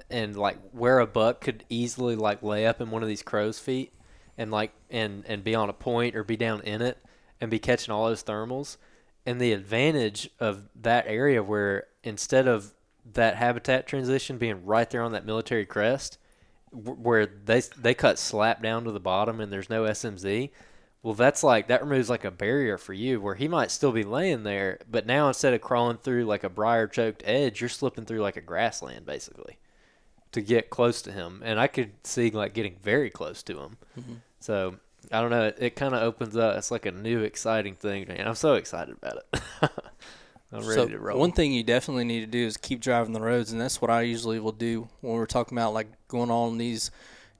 and 0.09 0.35
like 0.35 0.57
where 0.71 0.99
a 0.99 1.07
buck 1.07 1.41
could 1.41 1.65
easily 1.69 2.15
like 2.15 2.41
lay 2.41 2.65
up 2.65 2.79
in 2.79 2.91
one 2.91 3.03
of 3.03 3.09
these 3.09 3.23
crow's 3.23 3.59
feet, 3.59 3.93
and 4.37 4.51
like 4.51 4.71
and 4.89 5.23
and 5.27 5.43
be 5.43 5.55
on 5.55 5.69
a 5.69 5.73
point 5.73 6.15
or 6.15 6.23
be 6.23 6.37
down 6.37 6.61
in 6.61 6.81
it, 6.81 6.97
and 7.41 7.51
be 7.51 7.59
catching 7.59 7.93
all 7.93 8.07
those 8.07 8.23
thermals. 8.23 8.77
And 9.25 9.39
the 9.39 9.53
advantage 9.53 10.29
of 10.39 10.69
that 10.81 11.05
area 11.07 11.41
where 11.41 11.85
instead 12.03 12.47
of 12.47 12.73
that 13.13 13.35
habitat 13.35 13.87
transition 13.87 14.37
being 14.37 14.65
right 14.65 14.89
there 14.89 15.01
on 15.01 15.11
that 15.13 15.25
military 15.25 15.65
crest, 15.65 16.17
where 16.71 17.25
they 17.25 17.61
they 17.77 17.93
cut 17.93 18.17
slap 18.17 18.61
down 18.63 18.83
to 18.85 18.91
the 18.91 18.99
bottom 18.99 19.39
and 19.39 19.51
there's 19.51 19.69
no 19.69 19.83
SMZ. 19.83 20.49
Well, 21.03 21.13
that's 21.13 21.43
like 21.43 21.67
that 21.67 21.83
removes 21.83 22.09
like 22.09 22.23
a 22.23 22.31
barrier 22.31 22.77
for 22.77 22.93
you 22.93 23.19
where 23.19 23.35
he 23.35 23.49
might 23.49 23.71
still 23.71 23.91
be 23.91 24.03
laying 24.03 24.43
there, 24.43 24.79
but 24.89 25.05
now 25.05 25.27
instead 25.27 25.53
of 25.53 25.59
crawling 25.59 25.97
through 25.97 26.23
like 26.23 26.45
a 26.45 26.49
briar 26.49 26.87
choked 26.87 27.21
edge, 27.25 27.59
you're 27.59 27.69
slipping 27.69 28.05
through 28.05 28.21
like 28.21 28.37
a 28.37 28.41
grassland 28.41 29.05
basically 29.05 29.57
to 30.31 30.41
get 30.41 30.69
close 30.69 31.01
to 31.01 31.11
him. 31.11 31.41
And 31.43 31.59
I 31.59 31.67
could 31.67 31.91
see 32.05 32.31
like 32.31 32.53
getting 32.53 32.77
very 32.81 33.09
close 33.09 33.43
to 33.43 33.59
him. 33.59 33.77
Mm-hmm. 33.99 34.13
So 34.39 34.77
I 35.11 35.19
don't 35.19 35.29
know. 35.29 35.47
It, 35.47 35.57
it 35.59 35.75
kind 35.75 35.93
of 35.93 36.01
opens 36.01 36.37
up. 36.37 36.57
It's 36.57 36.71
like 36.71 36.85
a 36.85 36.91
new 36.91 37.19
exciting 37.21 37.75
thing, 37.75 38.07
and 38.09 38.27
I'm 38.27 38.35
so 38.35 38.53
excited 38.53 38.95
about 38.95 39.17
it. 39.17 39.41
I'm 40.53 40.59
ready 40.59 40.73
so 40.73 40.87
to 40.87 40.99
roll. 40.99 41.19
one 41.19 41.31
thing 41.31 41.51
you 41.51 41.63
definitely 41.63 42.05
need 42.05 42.21
to 42.21 42.27
do 42.27 42.45
is 42.45 42.57
keep 42.57 42.79
driving 42.79 43.11
the 43.11 43.19
roads, 43.19 43.51
and 43.51 43.59
that's 43.59 43.81
what 43.81 43.91
I 43.91 44.03
usually 44.03 44.39
will 44.39 44.51
do 44.51 44.87
when 45.01 45.15
we're 45.15 45.25
talking 45.25 45.57
about 45.57 45.73
like 45.73 45.87
going 46.07 46.31
on 46.31 46.57
these 46.57 46.91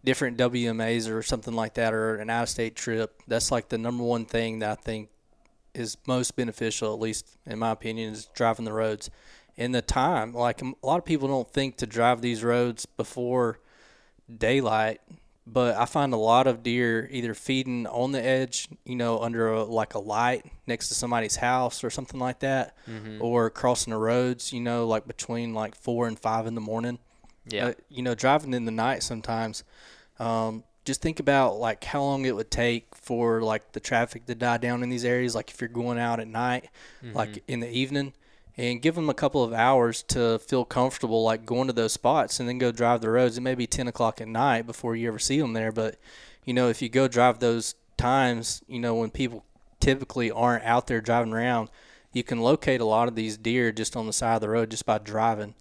different 0.04 0.38
WMAs 0.38 1.10
or 1.10 1.24
something 1.24 1.54
like 1.54 1.76
that, 1.76 1.94
or 1.94 2.16
an 2.18 2.30
out-of-state 2.30 2.76
trip. 2.76 3.22
That's 3.28 3.52
like 3.52 3.70
the 3.70 3.78
number 3.78 4.04
one 4.04 4.26
thing 4.26 4.60
that 4.60 4.70
I 4.72 4.76
think 4.76 5.10
is 5.74 5.98
most 6.08 6.36
beneficial, 6.36 6.94
at 6.94 7.00
least 7.00 7.38
in 7.46 7.60
my 7.60 7.72
opinion, 7.72 8.14
is 8.14 8.26
driving 8.34 8.66
the 8.66 8.74
roads. 8.74 9.10
And 9.58 9.74
the 9.74 9.82
time, 9.82 10.34
like 10.34 10.62
a 10.62 10.74
lot 10.84 10.98
of 10.98 11.06
people 11.06 11.28
don't 11.28 11.50
think 11.52 11.78
to 11.78 11.86
drive 11.86 12.22
these 12.22 12.44
roads 12.44 12.86
before 12.86 13.60
daylight, 14.36 15.02
but 15.46 15.76
I 15.76 15.86
find 15.86 16.14
a 16.14 16.18
lot 16.18 16.48
of 16.48 16.64
deer 16.64 17.08
either 17.12 17.34
feeding 17.34 17.86
on 17.88 18.14
the 18.14 18.24
edge, 18.24 18.68
you 18.86 18.96
know, 18.96 19.20
under 19.20 19.52
a, 19.52 19.64
like 19.64 19.94
a 19.94 20.00
light 20.00 20.46
next 20.66 20.88
to 20.88 20.96
somebody's 20.96 21.36
house 21.36 21.84
or 21.84 21.90
something 21.90 22.20
like 22.20 22.40
that, 22.40 22.76
mm-hmm. 22.88 23.22
or 23.22 23.50
crossing 23.50 23.92
the 23.92 24.00
roads, 24.00 24.54
you 24.54 24.62
know, 24.62 24.88
like 24.88 25.06
between 25.06 25.54
like 25.54 25.76
four 25.76 26.08
and 26.08 26.18
five 26.18 26.48
in 26.48 26.56
the 26.56 26.62
morning. 26.62 26.98
Yeah. 27.48 27.68
Uh, 27.68 27.74
you 27.90 28.02
know, 28.04 28.16
driving 28.16 28.54
in 28.54 28.66
the 28.66 28.72
night 28.72 29.04
sometimes. 29.04 29.64
Um, 30.20 30.64
just 30.86 31.02
think 31.02 31.20
about 31.20 31.58
like 31.60 31.84
how 31.84 32.02
long 32.02 32.26
it 32.26 32.36
would 32.36 32.52
take 32.52 32.94
for 32.94 33.42
like 33.42 33.72
the 33.72 33.80
traffic 33.80 34.26
to 34.26 34.36
die 34.36 34.58
down 34.58 34.84
in 34.84 34.90
these 34.90 35.06
areas. 35.06 35.34
Like 35.36 35.50
if 35.50 35.62
you're 35.62 35.70
going 35.70 35.98
out 35.98 36.20
at 36.20 36.28
night, 36.28 36.70
like 37.14 37.44
in 37.48 37.60
the 37.62 37.70
evening, 37.70 38.14
and 38.58 38.82
give 38.82 38.96
them 38.96 39.10
a 39.10 39.14
couple 39.14 39.44
of 39.44 39.54
hours 39.54 40.04
to 40.04 40.40
feel 40.40 40.66
comfortable, 40.66 41.24
like 41.24 41.46
going 41.46 41.68
to 41.68 41.74
those 41.74 41.94
spots, 41.94 42.40
and 42.40 42.48
then 42.48 42.58
go 42.58 42.72
drive 42.72 43.02
the 43.02 43.10
roads. 43.10 43.38
It 43.38 43.42
may 43.42 43.56
be 43.56 43.66
ten 43.68 43.88
o'clock 43.88 44.20
at 44.22 44.28
night 44.28 44.68
before 44.68 44.96
you 44.96 45.08
ever 45.08 45.20
see 45.20 45.40
them 45.40 45.54
there, 45.54 45.72
but 45.72 45.98
you 46.46 46.54
know 46.54 46.70
if 46.70 46.82
you 46.82 46.90
go 46.90 47.08
drive 47.08 47.40
those 47.40 47.76
times, 47.98 48.62
you 48.68 48.80
know 48.80 48.96
when 48.96 49.10
people 49.10 49.46
typically 49.80 50.32
aren't 50.32 50.64
out 50.64 50.88
there 50.88 51.02
driving 51.02 51.34
around, 51.34 51.70
you 52.12 52.24
can 52.24 52.42
locate 52.42 52.82
a 52.82 52.86
lot 52.86 53.08
of 53.08 53.16
these 53.16 53.38
deer 53.38 53.72
just 53.72 53.96
on 53.96 54.06
the 54.06 54.14
side 54.14 54.36
of 54.36 54.42
the 54.42 54.50
road 54.50 54.70
just 54.70 54.86
by 54.86 54.98
driving. 54.98 55.56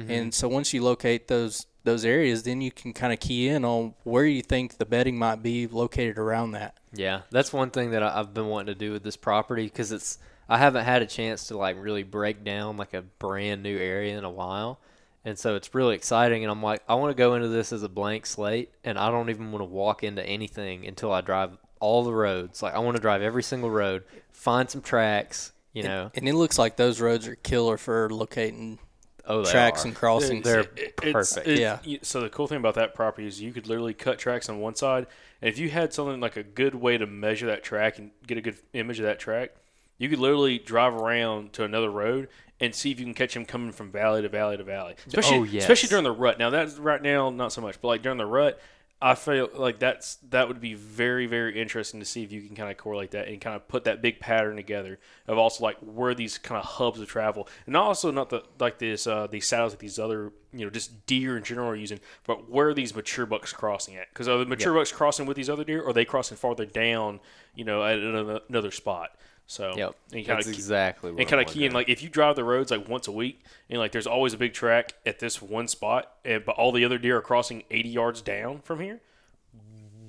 And 0.00 0.08
mm-hmm. 0.08 0.30
so 0.30 0.48
once 0.48 0.74
you 0.74 0.82
locate 0.82 1.28
those 1.28 1.66
those 1.84 2.04
areas, 2.04 2.42
then 2.42 2.60
you 2.60 2.70
can 2.70 2.92
kind 2.92 3.12
of 3.12 3.20
key 3.20 3.48
in 3.48 3.64
on 3.64 3.94
where 4.02 4.26
you 4.26 4.42
think 4.42 4.76
the 4.76 4.84
bedding 4.84 5.18
might 5.18 5.42
be 5.42 5.66
located 5.66 6.18
around 6.18 6.50
that. 6.52 6.76
Yeah, 6.92 7.22
that's 7.30 7.52
one 7.52 7.70
thing 7.70 7.92
that 7.92 8.02
I've 8.02 8.34
been 8.34 8.48
wanting 8.48 8.74
to 8.74 8.78
do 8.78 8.92
with 8.92 9.02
this 9.02 9.16
property 9.16 9.64
because 9.64 9.92
it's 9.92 10.18
I 10.48 10.58
haven't 10.58 10.84
had 10.84 11.02
a 11.02 11.06
chance 11.06 11.48
to 11.48 11.56
like 11.56 11.76
really 11.78 12.02
break 12.02 12.44
down 12.44 12.76
like 12.76 12.92
a 12.92 13.02
brand 13.02 13.62
new 13.62 13.76
area 13.76 14.18
in 14.18 14.24
a 14.24 14.30
while, 14.30 14.80
and 15.24 15.38
so 15.38 15.54
it's 15.54 15.74
really 15.74 15.94
exciting. 15.94 16.44
And 16.44 16.50
I'm 16.50 16.62
like, 16.62 16.82
I 16.88 16.94
want 16.96 17.16
to 17.16 17.18
go 17.18 17.34
into 17.34 17.48
this 17.48 17.72
as 17.72 17.82
a 17.82 17.88
blank 17.88 18.26
slate, 18.26 18.70
and 18.84 18.98
I 18.98 19.10
don't 19.10 19.30
even 19.30 19.50
want 19.52 19.62
to 19.62 19.70
walk 19.72 20.04
into 20.04 20.24
anything 20.24 20.86
until 20.86 21.12
I 21.12 21.20
drive 21.22 21.56
all 21.80 22.04
the 22.04 22.12
roads. 22.12 22.62
Like 22.62 22.74
I 22.74 22.80
want 22.80 22.96
to 22.96 23.00
drive 23.00 23.22
every 23.22 23.42
single 23.42 23.70
road, 23.70 24.04
find 24.32 24.68
some 24.68 24.82
tracks, 24.82 25.52
you 25.72 25.82
know. 25.82 26.10
And 26.14 26.28
it 26.28 26.34
looks 26.34 26.58
like 26.58 26.76
those 26.76 27.00
roads 27.00 27.26
are 27.28 27.36
killer 27.36 27.76
for 27.76 28.10
locating 28.10 28.78
Oh, 29.26 29.42
they 29.42 29.50
tracks 29.50 29.84
are. 29.84 29.88
and 29.88 29.96
crossings. 29.96 30.44
They're 30.44 30.60
It- 30.60 30.94
it's- 31.02 31.12
perfect. 31.12 31.48
it- 31.48 31.58
Yeah. 31.58 31.78
So 32.02 32.20
the 32.20 32.28
cool 32.28 32.46
thing 32.46 32.58
about 32.58 32.74
that 32.74 32.94
property 32.94 33.26
is 33.26 33.40
you 33.40 33.52
could 33.52 33.66
literally 33.66 33.94
cut 33.94 34.18
tracks 34.18 34.48
on 34.48 34.60
one 34.60 34.74
side, 34.74 35.06
and 35.42 35.48
if 35.48 35.58
you 35.58 35.68
had 35.70 35.92
something 35.92 36.20
like 36.20 36.36
a 36.36 36.42
good 36.42 36.74
way 36.74 36.96
to 36.98 37.06
measure 37.06 37.46
that 37.46 37.62
track 37.64 37.98
and 37.98 38.10
get 38.26 38.38
a 38.38 38.40
good 38.40 38.56
image 38.72 38.98
of 39.00 39.04
that 39.06 39.18
track, 39.18 39.50
you 39.98 40.08
could 40.08 40.18
literally 40.18 40.58
drive 40.58 40.94
around 40.94 41.52
to 41.54 41.64
another 41.64 41.90
road 41.90 42.28
and 42.60 42.74
see 42.74 42.90
if 42.90 42.98
you 42.98 43.04
can 43.04 43.14
catch 43.14 43.34
him 43.36 43.44
coming 43.44 43.72
from 43.72 43.90
valley 43.90 44.22
to 44.22 44.28
valley 44.28 44.56
to 44.56 44.64
valley. 44.64 44.94
Oh, 44.98 45.02
especially, 45.08 45.38
Oh, 45.38 45.42
yes. 45.44 45.64
especially 45.64 45.88
during 45.90 46.04
the 46.04 46.12
rut. 46.12 46.38
Now 46.38 46.50
that's 46.50 46.76
right 46.76 47.02
now 47.02 47.30
not 47.30 47.52
so 47.52 47.60
much, 47.60 47.80
but 47.80 47.88
like 47.88 48.02
during 48.02 48.18
the 48.18 48.26
rut, 48.26 48.58
I 49.00 49.14
feel 49.14 49.50
like 49.54 49.78
that's 49.78 50.16
that 50.30 50.48
would 50.48 50.60
be 50.60 50.72
very 50.72 51.26
very 51.26 51.60
interesting 51.60 52.00
to 52.00 52.06
see 52.06 52.22
if 52.22 52.32
you 52.32 52.40
can 52.40 52.56
kind 52.56 52.70
of 52.70 52.78
correlate 52.78 53.10
that 53.10 53.28
and 53.28 53.40
kind 53.40 53.54
of 53.54 53.68
put 53.68 53.84
that 53.84 54.00
big 54.00 54.20
pattern 54.20 54.56
together 54.56 54.98
of 55.26 55.36
also 55.36 55.64
like 55.64 55.76
where 55.80 56.14
these 56.14 56.38
kind 56.38 56.58
of 56.58 56.64
hubs 56.64 56.98
of 56.98 57.06
travel 57.06 57.46
and 57.66 57.76
also 57.76 58.10
not 58.10 58.30
the 58.30 58.42
like 58.58 58.78
this 58.78 59.06
uh, 59.06 59.26
these 59.26 59.46
saddles 59.46 59.72
that 59.72 59.80
these 59.80 59.98
other 59.98 60.32
you 60.56 60.64
know 60.64 60.70
just 60.70 61.06
deer 61.06 61.36
in 61.36 61.44
general 61.44 61.68
are 61.68 61.76
using, 61.76 62.00
but 62.24 62.50
where 62.50 62.68
are 62.68 62.74
these 62.74 62.94
mature 62.94 63.26
bucks 63.26 63.52
crossing 63.52 63.96
at? 63.96 64.08
Because 64.08 64.28
are 64.28 64.38
the 64.38 64.46
mature 64.46 64.72
bucks 64.74 64.92
crossing 64.92 65.26
with 65.26 65.36
these 65.36 65.50
other 65.50 65.64
deer, 65.64 65.82
or 65.82 65.90
are 65.90 65.92
they 65.92 66.04
crossing 66.04 66.36
farther 66.36 66.66
down? 66.66 67.20
You 67.54 67.64
know, 67.64 67.84
at 67.84 67.98
another 67.98 68.70
spot. 68.70 69.10
So 69.48 69.74
Yep. 69.76 69.94
and 70.12 70.26
That's 70.26 70.46
key- 70.46 70.52
exactly 70.54 71.10
and 71.16 71.28
kind 71.28 71.40
of 71.40 71.46
key 71.46 71.66
in 71.66 71.72
like 71.72 71.88
if 71.88 72.02
you 72.02 72.08
drive 72.08 72.34
the 72.34 72.42
roads 72.44 72.70
like 72.72 72.88
once 72.88 73.06
a 73.06 73.12
week 73.12 73.40
and 73.70 73.78
like 73.78 73.92
there's 73.92 74.06
always 74.06 74.34
a 74.34 74.36
big 74.38 74.52
track 74.54 74.94
at 75.06 75.20
this 75.20 75.40
one 75.40 75.68
spot, 75.68 76.12
and, 76.24 76.44
but 76.44 76.56
all 76.56 76.72
the 76.72 76.84
other 76.84 76.98
deer 76.98 77.18
are 77.18 77.22
crossing 77.22 77.62
80 77.70 77.88
yards 77.88 78.20
down 78.22 78.60
from 78.62 78.80
here. 78.80 79.00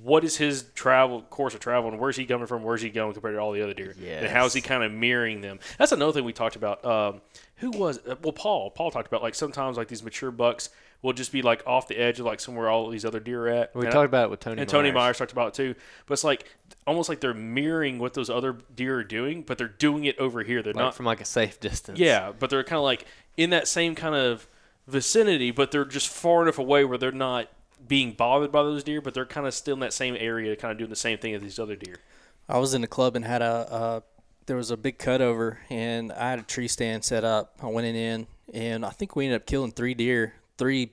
What 0.02 0.24
is 0.24 0.36
his 0.36 0.64
travel 0.74 1.22
course 1.22 1.54
of 1.54 1.60
travel, 1.60 1.90
and 1.90 1.98
where's 1.98 2.16
he 2.16 2.24
coming 2.24 2.46
from? 2.46 2.62
Where's 2.62 2.80
he 2.80 2.88
going 2.88 3.12
compared 3.12 3.34
to 3.34 3.40
all 3.40 3.52
the 3.52 3.62
other 3.62 3.74
deer? 3.74 3.94
Yeah. 4.00 4.20
And 4.20 4.28
how's 4.28 4.54
he 4.54 4.60
kind 4.60 4.82
of 4.82 4.92
mirroring 4.92 5.40
them? 5.40 5.58
That's 5.76 5.92
another 5.92 6.12
thing 6.12 6.24
we 6.24 6.32
talked 6.32 6.56
about. 6.56 6.84
Um, 6.84 7.20
who 7.56 7.70
was 7.70 7.98
uh, 8.06 8.14
well 8.22 8.32
Paul? 8.32 8.70
Paul 8.70 8.90
talked 8.90 9.08
about 9.08 9.22
like 9.22 9.34
sometimes 9.34 9.76
like 9.76 9.88
these 9.88 10.02
mature 10.02 10.30
bucks 10.30 10.70
will 11.02 11.12
just 11.12 11.30
be 11.30 11.42
like 11.42 11.62
off 11.66 11.86
the 11.86 11.96
edge 11.96 12.18
of 12.18 12.26
like 12.26 12.40
somewhere 12.40 12.68
all 12.68 12.88
these 12.90 13.04
other 13.04 13.20
deer 13.20 13.46
are 13.46 13.48
at. 13.48 13.74
We 13.74 13.82
And 13.82 13.88
I- 13.88 13.92
talked 13.92 14.06
about 14.06 14.24
it 14.24 14.30
with 14.30 14.40
Tony 14.40 14.60
and 14.60 14.68
Tony 14.68 14.90
Myers. 14.90 14.94
Myers 14.94 15.18
talked 15.18 15.32
about 15.32 15.48
it 15.48 15.54
too. 15.54 15.74
But 16.06 16.14
it's 16.14 16.24
like 16.24 16.44
almost 16.86 17.08
like 17.08 17.20
they're 17.20 17.34
mirroring 17.34 17.98
what 17.98 18.14
those 18.14 18.28
other 18.30 18.56
deer 18.74 18.96
are 18.98 19.04
doing, 19.04 19.42
but 19.42 19.58
they're 19.58 19.68
doing 19.68 20.04
it 20.04 20.18
over 20.18 20.42
here. 20.42 20.62
They're 20.62 20.72
like 20.74 20.82
not 20.84 20.94
from 20.94 21.06
like 21.06 21.20
a 21.20 21.24
safe 21.24 21.60
distance. 21.60 21.98
yeah, 21.98 22.32
but 22.38 22.50
they're 22.50 22.64
kind 22.64 22.78
of 22.78 22.84
like 22.84 23.04
in 23.36 23.50
that 23.50 23.68
same 23.68 23.94
kind 23.94 24.14
of 24.14 24.48
vicinity, 24.86 25.50
but 25.50 25.70
they're 25.70 25.84
just 25.84 26.08
far 26.08 26.42
enough 26.42 26.58
away 26.58 26.84
where 26.84 26.98
they're 26.98 27.12
not 27.12 27.48
being 27.86 28.12
bothered 28.12 28.50
by 28.50 28.62
those 28.62 28.82
deer, 28.82 29.00
but 29.00 29.14
they're 29.14 29.26
kind 29.26 29.46
of 29.46 29.54
still 29.54 29.74
in 29.74 29.80
that 29.80 29.92
same 29.92 30.16
area, 30.18 30.56
kind 30.56 30.72
of 30.72 30.78
doing 30.78 30.90
the 30.90 30.96
same 30.96 31.18
thing 31.18 31.34
as 31.34 31.42
these 31.42 31.58
other 31.58 31.76
deer. 31.76 31.96
I 32.48 32.58
was 32.58 32.74
in 32.74 32.82
a 32.82 32.86
club 32.88 33.14
and 33.14 33.24
had 33.24 33.42
a 33.42 33.44
uh, 33.70 34.00
there 34.46 34.56
was 34.56 34.70
a 34.70 34.76
big 34.76 34.98
cutover 34.98 35.58
and 35.68 36.10
I 36.12 36.30
had 36.30 36.38
a 36.38 36.42
tree 36.42 36.68
stand 36.68 37.04
set 37.04 37.22
up. 37.22 37.54
I 37.62 37.66
went 37.66 37.86
in 37.86 38.26
and 38.54 38.84
I 38.84 38.90
think 38.90 39.14
we 39.14 39.26
ended 39.26 39.42
up 39.42 39.46
killing 39.46 39.70
three 39.72 39.92
deer, 39.94 40.32
three 40.58 40.90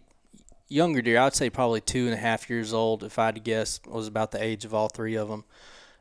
younger 0.69 1.01
deer. 1.01 1.19
I'd 1.19 1.35
say 1.35 1.49
probably 1.49 1.81
two 1.81 2.05
and 2.05 2.13
a 2.13 2.17
half 2.17 2.49
years 2.49 2.73
old 2.73 3.03
if 3.03 3.19
I 3.19 3.25
had 3.27 3.35
to 3.35 3.41
guess. 3.41 3.79
Was 3.85 4.07
about 4.07 4.31
the 4.31 4.41
age 4.41 4.63
of 4.65 4.73
all 4.73 4.87
three 4.87 5.15
of 5.15 5.27
them. 5.27 5.43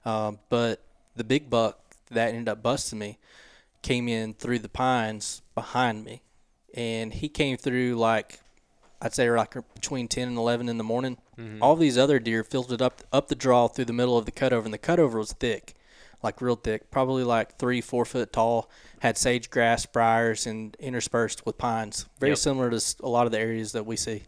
Um, 0.05 0.39
but 0.49 0.81
the 1.17 1.25
big 1.25 1.51
buck 1.51 1.79
that 2.11 2.29
ended 2.29 2.49
up 2.49 2.63
busting 2.63 2.99
me 2.99 3.19
came 3.83 4.09
in 4.09 4.35
through 4.35 4.59
the 4.61 4.69
pines 4.69 5.43
behind 5.55 6.05
me, 6.05 6.23
and 6.75 7.13
he 7.13 7.29
came 7.29 7.57
through 7.57 7.97
like 7.97 8.41
I'd 9.03 9.15
say 9.15 9.31
like 9.31 9.55
between 9.75 10.09
ten 10.09 10.29
and 10.29 10.37
eleven 10.39 10.69
in 10.69 10.79
the 10.79 10.85
morning. 10.85 11.19
All 11.61 11.75
these 11.77 11.99
other 11.99 12.19
deer 12.21 12.45
filtered 12.45 12.81
up 12.81 13.03
up 13.13 13.29
the 13.29 13.35
draw 13.35 13.67
through 13.69 13.87
the 13.87 13.93
middle 13.93 14.17
of 14.17 14.25
the 14.27 14.33
cutover, 14.33 14.65
and 14.65 14.73
the 14.75 14.79
cutover 14.79 15.15
was 15.19 15.33
thick, 15.33 15.75
like 16.25 16.41
real 16.41 16.57
thick, 16.57 16.91
probably 16.91 17.23
like 17.23 17.59
three 17.59 17.81
four 17.81 18.05
foot 18.05 18.33
tall. 18.33 18.69
Had 19.01 19.17
sage 19.19 19.51
grass, 19.51 19.85
briars, 19.87 20.47
and 20.47 20.75
interspersed 20.81 21.45
with 21.47 21.59
pines. 21.59 22.07
Very 22.19 22.31
Yep. 22.31 22.39
similar 22.39 22.71
to 22.71 22.81
a 23.03 23.09
lot 23.09 23.27
of 23.27 23.33
the 23.33 23.39
areas 23.39 23.73
that 23.73 23.85
we 23.87 23.97
see. 23.97 24.23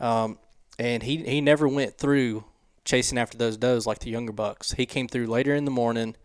Um, 0.00 0.38
and 0.78 1.02
he 1.02 1.16
he 1.18 1.40
never 1.40 1.68
went 1.68 1.98
through 1.98 2.44
chasing 2.84 3.18
after 3.18 3.36
those 3.36 3.56
does 3.56 3.86
like 3.86 3.98
the 3.98 4.10
younger 4.10 4.32
bucks. 4.32 4.72
He 4.72 4.86
came 4.86 5.06
through 5.08 5.26
later 5.26 5.54
in 5.54 5.64
the 5.64 5.70
morning, 5.70 6.16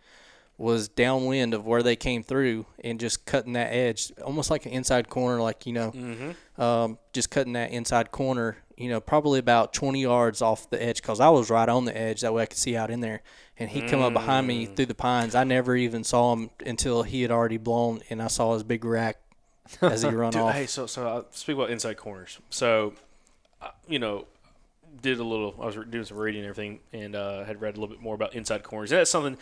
was 0.57 0.87
downwind 0.87 1.53
of 1.53 1.65
where 1.67 1.83
they 1.83 1.95
came 1.95 2.23
through, 2.23 2.65
and 2.83 2.99
just 2.99 3.25
cutting 3.25 3.53
that 3.53 3.71
edge, 3.73 4.11
almost 4.23 4.49
like 4.49 4.65
an 4.65 4.71
inside 4.71 5.09
corner, 5.09 5.41
like 5.41 5.65
you 5.65 5.73
know, 5.73 6.33
um, 6.57 6.97
just 7.13 7.29
cutting 7.29 7.53
that 7.53 7.71
inside 7.71 8.11
corner. 8.11 8.57
You 8.75 8.89
know, 8.89 8.99
probably 9.01 9.39
about 9.39 9.73
20 9.73 10.01
yards 10.03 10.41
off 10.43 10.69
the 10.69 10.81
edge, 10.81 11.01
cause 11.01 11.19
I 11.19 11.29
was 11.29 11.49
right 11.49 11.67
on 11.67 11.85
the 11.85 11.97
edge. 11.97 12.21
That 12.21 12.31
way 12.33 12.43
I 12.43 12.45
could 12.45 12.59
see 12.59 12.75
out 12.75 12.91
in 12.91 12.99
there. 13.01 13.21
And 13.59 13.69
he 13.69 13.81
come 13.81 14.01
up 14.01 14.13
behind 14.13 14.45
me 14.45 14.67
through 14.67 14.85
the 14.85 14.95
pines. 14.95 15.33
I 15.33 15.43
never 15.43 15.75
even 15.75 16.03
saw 16.03 16.33
him 16.33 16.51
until 16.65 17.03
he 17.03 17.23
had 17.23 17.31
already 17.31 17.57
blown, 17.57 18.01
and 18.09 18.21
I 18.21 18.27
saw 18.27 18.53
his 18.53 18.63
big 18.63 18.85
rack 18.85 19.17
as 19.81 20.03
he 20.03 20.09
run 20.11 20.31
Dude, 20.31 20.41
off. 20.43 20.53
hey, 20.53 20.67
so 20.67 20.85
so 20.85 21.07
uh, 21.07 21.23
speak 21.31 21.55
about 21.55 21.71
inside 21.71 21.97
corners. 21.97 22.39
So, 22.51 22.93
uh, 23.61 23.69
you 23.87 23.97
know, 23.97 24.25
did 25.01 25.19
a 25.19 25.23
little. 25.23 25.55
I 25.59 25.65
was 25.65 25.75
doing 25.89 26.05
some 26.05 26.17
reading 26.17 26.41
and 26.41 26.49
everything, 26.49 26.79
and 26.93 27.15
uh, 27.15 27.45
had 27.45 27.59
read 27.59 27.77
a 27.77 27.79
little 27.79 27.95
bit 27.95 28.01
more 28.01 28.13
about 28.15 28.35
inside 28.35 28.63
corners. 28.63 28.91
And 28.91 28.99
that's 28.99 29.09
something, 29.11 29.37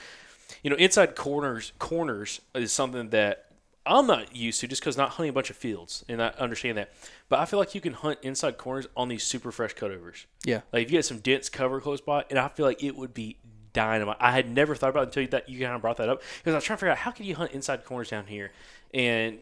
you 0.63 0.69
know, 0.69 0.77
inside 0.77 1.15
corners. 1.15 1.73
Corners 1.77 2.39
is 2.53 2.71
something 2.71 3.09
that 3.09 3.47
I'm 3.85 4.07
not 4.07 4.35
used 4.35 4.61
to, 4.61 4.67
just 4.67 4.81
because 4.81 4.97
not 4.97 5.11
hunting 5.11 5.29
a 5.29 5.33
bunch 5.33 5.49
of 5.49 5.57
fields, 5.57 6.05
and 6.07 6.21
I 6.21 6.29
understand 6.39 6.77
that. 6.77 6.91
But 7.29 7.39
I 7.39 7.45
feel 7.45 7.59
like 7.59 7.75
you 7.75 7.81
can 7.81 7.93
hunt 7.93 8.19
inside 8.21 8.57
corners 8.57 8.87
on 8.95 9.09
these 9.09 9.23
super 9.23 9.51
fresh 9.51 9.75
cutovers. 9.75 10.25
Yeah. 10.45 10.61
Like 10.71 10.83
if 10.85 10.91
you 10.91 10.97
had 10.97 11.05
some 11.05 11.19
dense 11.19 11.49
cover 11.49 11.81
close 11.81 12.01
by, 12.01 12.23
and 12.29 12.39
I 12.39 12.47
feel 12.47 12.65
like 12.65 12.81
it 12.81 12.95
would 12.95 13.13
be 13.13 13.37
dynamite. 13.75 14.17
I 14.19 14.31
had 14.31 14.49
never 14.49 14.73
thought 14.75 14.89
about 14.89 15.03
it 15.03 15.07
until 15.07 15.23
you, 15.23 15.29
that 15.29 15.49
you 15.49 15.59
kind 15.59 15.75
of 15.75 15.81
brought 15.81 15.97
that 15.97 16.09
up 16.09 16.21
because 16.39 16.53
I 16.53 16.57
was 16.57 16.63
trying 16.63 16.77
to 16.77 16.79
figure 16.79 16.91
out 16.91 16.97
how 16.97 17.11
can 17.11 17.25
you 17.25 17.35
hunt 17.35 17.51
inside 17.51 17.85
corners 17.85 18.09
down 18.09 18.25
here, 18.25 18.51
and 18.93 19.37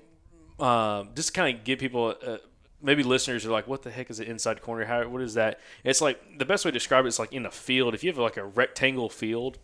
um, 0.60 1.10
just 1.16 1.34
kind 1.34 1.56
of 1.56 1.64
give 1.64 1.80
people. 1.80 2.16
Uh, 2.26 2.38
Maybe 2.86 3.02
listeners 3.02 3.46
are 3.46 3.50
like, 3.50 3.66
"What 3.66 3.84
the 3.84 3.92
heck 3.92 4.10
is 4.10 4.20
an 4.20 4.26
inside 4.26 4.62
corner? 4.62 4.84
How? 4.84 5.08
What 5.08 5.22
is 5.22 5.36
that?" 5.36 5.62
It's 5.86 6.02
like 6.02 6.38
the 6.38 6.44
best 6.44 6.66
way 6.66 6.72
to 6.72 6.74
describe 6.74 7.06
it 7.06 7.08
is 7.08 7.18
like 7.18 7.32
in 7.32 7.46
a 7.46 7.52
field. 7.52 7.94
If 7.94 8.04
you 8.04 8.10
have 8.10 8.18
like 8.18 8.36
a 8.36 8.44
rectangle 8.44 9.08
field, 9.08 9.58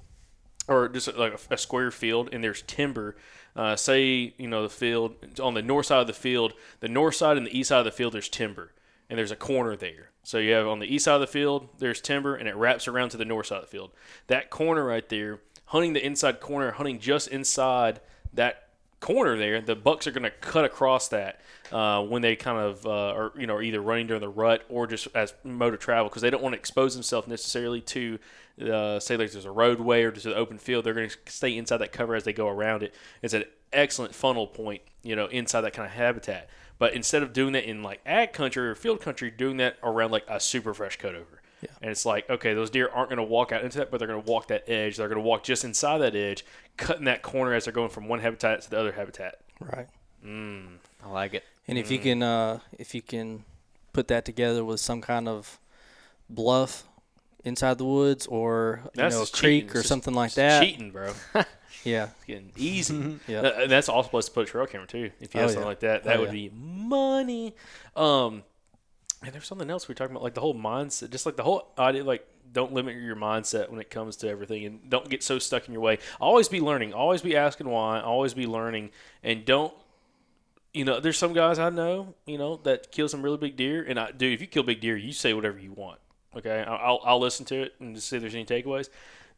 or 0.69 0.87
just 0.87 1.13
like 1.17 1.33
a, 1.33 1.53
a 1.55 1.57
square 1.57 1.91
field 1.91 2.29
and 2.31 2.43
there's 2.43 2.61
timber 2.61 3.17
uh, 3.55 3.75
say 3.75 4.33
you 4.37 4.47
know 4.47 4.63
the 4.63 4.69
field 4.69 5.15
on 5.41 5.55
the 5.55 5.61
north 5.61 5.87
side 5.87 5.99
of 6.01 6.07
the 6.07 6.13
field 6.13 6.53
the 6.79 6.87
north 6.87 7.15
side 7.15 7.35
and 7.35 7.47
the 7.47 7.57
east 7.57 7.69
side 7.69 7.79
of 7.79 7.85
the 7.85 7.91
field 7.91 8.13
there's 8.13 8.29
timber 8.29 8.71
and 9.09 9.17
there's 9.17 9.31
a 9.31 9.35
corner 9.35 9.75
there 9.75 10.11
so 10.23 10.37
you 10.37 10.51
have 10.51 10.67
on 10.67 10.79
the 10.79 10.93
east 10.93 11.05
side 11.05 11.15
of 11.15 11.21
the 11.21 11.27
field 11.27 11.69
there's 11.79 12.01
timber 12.01 12.35
and 12.35 12.47
it 12.47 12.55
wraps 12.55 12.87
around 12.87 13.09
to 13.09 13.17
the 13.17 13.25
north 13.25 13.47
side 13.47 13.57
of 13.57 13.63
the 13.63 13.67
field 13.67 13.91
that 14.27 14.49
corner 14.49 14.85
right 14.85 15.09
there 15.09 15.39
hunting 15.65 15.93
the 15.93 16.05
inside 16.05 16.39
corner 16.39 16.71
hunting 16.71 16.99
just 16.99 17.27
inside 17.27 17.99
that 18.33 18.69
corner 18.99 19.37
there, 19.37 19.61
the 19.61 19.75
Bucks 19.75 20.07
are 20.07 20.11
going 20.11 20.23
to 20.23 20.31
cut 20.31 20.65
across 20.65 21.07
that 21.09 21.39
uh, 21.71 22.03
when 22.03 22.21
they 22.21 22.35
kind 22.35 22.57
of 22.57 22.85
uh, 22.85 22.89
are 22.89 23.31
you 23.37 23.47
know 23.47 23.55
are 23.55 23.61
either 23.61 23.81
running 23.81 24.07
during 24.07 24.21
the 24.21 24.29
rut 24.29 24.63
or 24.69 24.87
just 24.87 25.07
as 25.15 25.33
mode 25.43 25.73
of 25.73 25.79
travel 25.79 26.09
because 26.09 26.21
they 26.21 26.29
don't 26.29 26.43
want 26.43 26.53
to 26.53 26.59
expose 26.59 26.93
themselves 26.93 27.27
necessarily 27.27 27.81
to 27.81 28.19
uh, 28.61 28.99
say 28.99 29.15
like 29.15 29.31
there's 29.31 29.45
a 29.45 29.51
roadway 29.51 30.03
or 30.03 30.11
just 30.11 30.25
an 30.25 30.33
open 30.33 30.57
field. 30.57 30.83
They're 30.83 30.93
going 30.93 31.09
to 31.09 31.17
stay 31.27 31.55
inside 31.57 31.77
that 31.77 31.91
cover 31.91 32.15
as 32.15 32.23
they 32.23 32.33
go 32.33 32.47
around 32.47 32.83
it. 32.83 32.93
It's 33.21 33.33
an 33.33 33.45
excellent 33.71 34.13
funnel 34.13 34.47
point, 34.47 34.81
you 35.03 35.15
know, 35.15 35.27
inside 35.27 35.61
that 35.61 35.73
kind 35.73 35.85
of 35.85 35.93
habitat. 35.93 36.49
But 36.79 36.93
instead 36.93 37.21
of 37.23 37.33
doing 37.33 37.53
that 37.53 37.65
in 37.65 37.83
like 37.83 37.99
ag 38.05 38.33
country 38.33 38.67
or 38.67 38.73
field 38.73 39.01
country, 39.01 39.29
doing 39.29 39.57
that 39.57 39.77
around 39.83 40.11
like 40.11 40.23
a 40.27 40.39
super 40.39 40.73
fresh 40.73 40.97
cutover. 40.97 41.25
Yeah. 41.61 41.69
And 41.81 41.91
it's 41.91 42.05
like, 42.05 42.29
okay, 42.29 42.53
those 42.53 42.69
deer 42.69 42.89
aren't 42.93 43.09
going 43.09 43.17
to 43.17 43.23
walk 43.23 43.51
out 43.51 43.63
into 43.65 43.79
that, 43.79 43.91
but 43.91 43.97
they're 43.97 44.07
going 44.07 44.23
to 44.23 44.31
walk 44.31 44.47
that 44.47 44.63
edge. 44.69 44.95
They're 44.95 45.09
going 45.09 45.21
to 45.21 45.27
walk 45.27 45.43
just 45.43 45.65
inside 45.65 45.97
that 45.97 46.15
edge, 46.15 46.45
cutting 46.77 47.03
that 47.03 47.21
corner 47.21 47.53
as 47.53 47.65
they're 47.65 47.73
going 47.73 47.89
from 47.89 48.07
one 48.07 48.21
habitat 48.21 48.61
to 48.61 48.69
the 48.69 48.79
other 48.79 48.93
habitat. 48.93 49.39
Right. 49.59 49.87
I 50.25 51.09
like 51.09 51.33
it. 51.33 51.43
And 51.67 51.77
if 51.77 51.91
you 51.91 51.99
can, 51.99 52.23
uh, 52.23 52.59
if 52.77 52.95
you 52.95 53.01
can 53.01 53.43
put 53.91 54.07
that 54.07 54.23
together 54.23 54.63
with 54.63 54.79
some 54.79 55.01
kind 55.01 55.27
of 55.27 55.59
bluff 56.29 56.85
inside 57.43 57.77
the 57.77 57.85
woods 57.85 58.25
or 58.27 58.81
you 58.85 58.91
That's 58.95 59.15
know 59.15 59.23
a 59.23 59.25
creek 59.25 59.33
cheating. 59.33 59.67
or 59.67 59.71
It's 59.71 59.73
just- 59.81 59.87
something 59.89 60.13
like 60.13 60.27
it's 60.27 60.35
that, 60.35 60.63
Cheating, 60.63 60.91
bro. 60.91 61.11
yeah, 61.83 62.05
It's 62.15 62.25
getting 62.25 62.51
easy. 62.57 63.19
Yeah. 63.27 63.39
Uh, 63.41 63.51
and 63.61 63.71
that's 63.71 63.89
also 63.89 64.09
place 64.09 64.25
to 64.25 64.31
put 64.31 64.47
a 64.47 64.51
trail 64.51 64.65
camera 64.67 64.87
too. 64.87 65.11
If 65.19 65.33
you 65.33 65.39
Oh, 65.39 65.43
have 65.43 65.51
something 65.51 65.63
yeah. 65.63 65.67
like 65.67 65.79
that, 65.81 66.03
that 66.05 66.17
Oh, 66.17 66.21
would 66.21 66.27
yeah. 66.33 66.49
be 66.49 66.51
money. 66.55 67.55
Um, 67.95 68.43
and 69.23 69.33
there's 69.33 69.47
something 69.47 69.69
else 69.69 69.87
we 69.87 69.91
are 69.93 69.95
talking 69.95 70.15
about, 70.15 70.23
like 70.23 70.33
the 70.33 70.41
whole 70.41 70.55
mindset, 70.55 71.09
just 71.09 71.25
like 71.25 71.35
the 71.35 71.43
whole 71.43 71.71
idea, 71.77 72.03
like 72.03 72.25
don't 72.51 72.73
limit 72.73 72.95
your 72.95 73.15
mindset 73.15 73.69
when 73.69 73.79
it 73.79 73.89
comes 73.89 74.15
to 74.17 74.29
everything, 74.29 74.65
and 74.65 74.89
don't 74.89 75.07
get 75.09 75.21
so 75.23 75.37
stuck 75.39 75.67
in 75.67 75.73
your 75.73 75.81
way. 75.83 75.99
Always 76.19 76.47
be 76.49 76.59
learning. 76.61 76.93
Always 76.93 77.21
be 77.21 77.35
asking 77.35 77.67
why. 77.69 77.99
Always 78.01 78.33
be 78.33 78.47
learning, 78.47 78.89
and 79.23 79.45
don't. 79.45 79.73
You 80.73 80.85
know, 80.85 80.99
there's 80.99 81.17
some 81.17 81.33
guys 81.33 81.57
I 81.59 81.69
know, 81.71 82.13
you 82.27 82.37
know, 82.37 82.57
that 82.57 82.91
kill 82.91 83.07
some 83.09 83.23
really 83.23 83.37
big 83.37 83.55
deer, 83.57 83.83
and 83.87 83.99
I, 83.99 84.11
dude, 84.11 84.33
if 84.33 84.39
you 84.41 84.45
kill 84.47 84.61
big 84.63 84.79
deer, 84.81 84.95
you 84.95 85.11
say 85.13 85.33
whatever 85.33 85.57
you 85.59 85.71
want. 85.73 85.99
Okay, 86.35 86.63
I'll, 86.65 86.77
I'll, 86.77 86.99
I'll 87.05 87.19
listen 87.19 87.43
to 87.47 87.63
it 87.63 87.73
and 87.79 87.95
just 87.95 88.07
see 88.07 88.17
if 88.17 88.21
there's 88.21 88.35
any 88.35 88.45
takeaways. 88.45 88.87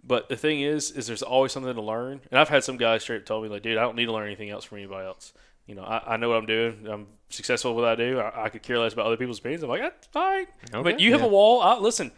But 0.04 0.30
the 0.30 0.36
thing 0.36 0.62
is, 0.62 0.92
is 0.92 1.08
there's 1.08 1.22
always 1.22 1.52
something 1.52 1.74
to 1.74 1.82
learn. 1.82 2.22
And 2.32 2.40
I've 2.40 2.50
had 2.50 2.64
some 2.64 2.78
guys 2.78 3.04
straight 3.04 3.18
up 3.22 3.26
tell 3.26 3.42
me, 3.42 3.50
like, 3.50 3.62
dude, 3.62 3.78
I 3.78 3.82
don't 3.82 3.96
need 3.96 4.06
to 4.06 4.12
learn 4.12 4.26
anything 4.26 4.50
else 4.50 4.66
from 4.66 4.80
anybody 4.80 5.06
else. 5.06 5.34
You 5.68 5.76
know, 5.76 5.84
I, 5.84 6.14
I 6.14 6.18
know 6.18 6.30
what 6.30 6.38
I'm 6.38 6.48
doing. 6.48 6.88
I'm 6.90 7.08
successful 7.30 7.76
with 7.76 7.84
what 7.84 7.92
I 7.92 7.96
do. 7.96 8.20
I, 8.20 8.46
I 8.46 8.50
could 8.50 8.64
care 8.64 8.80
less 8.80 8.94
about 8.94 9.06
other 9.06 9.18
people's 9.18 9.40
opinions. 9.40 9.64
I'm 9.64 9.70
like, 9.70 9.82
that's 9.82 10.08
all 10.16 10.24
right. 10.24 10.48
Okay. 10.74 10.84
But 10.84 11.00
you 11.00 11.12
have 11.12 11.22
a 11.22 11.28
wall. 11.28 11.62
I, 11.62 11.78
listen, 11.78 12.12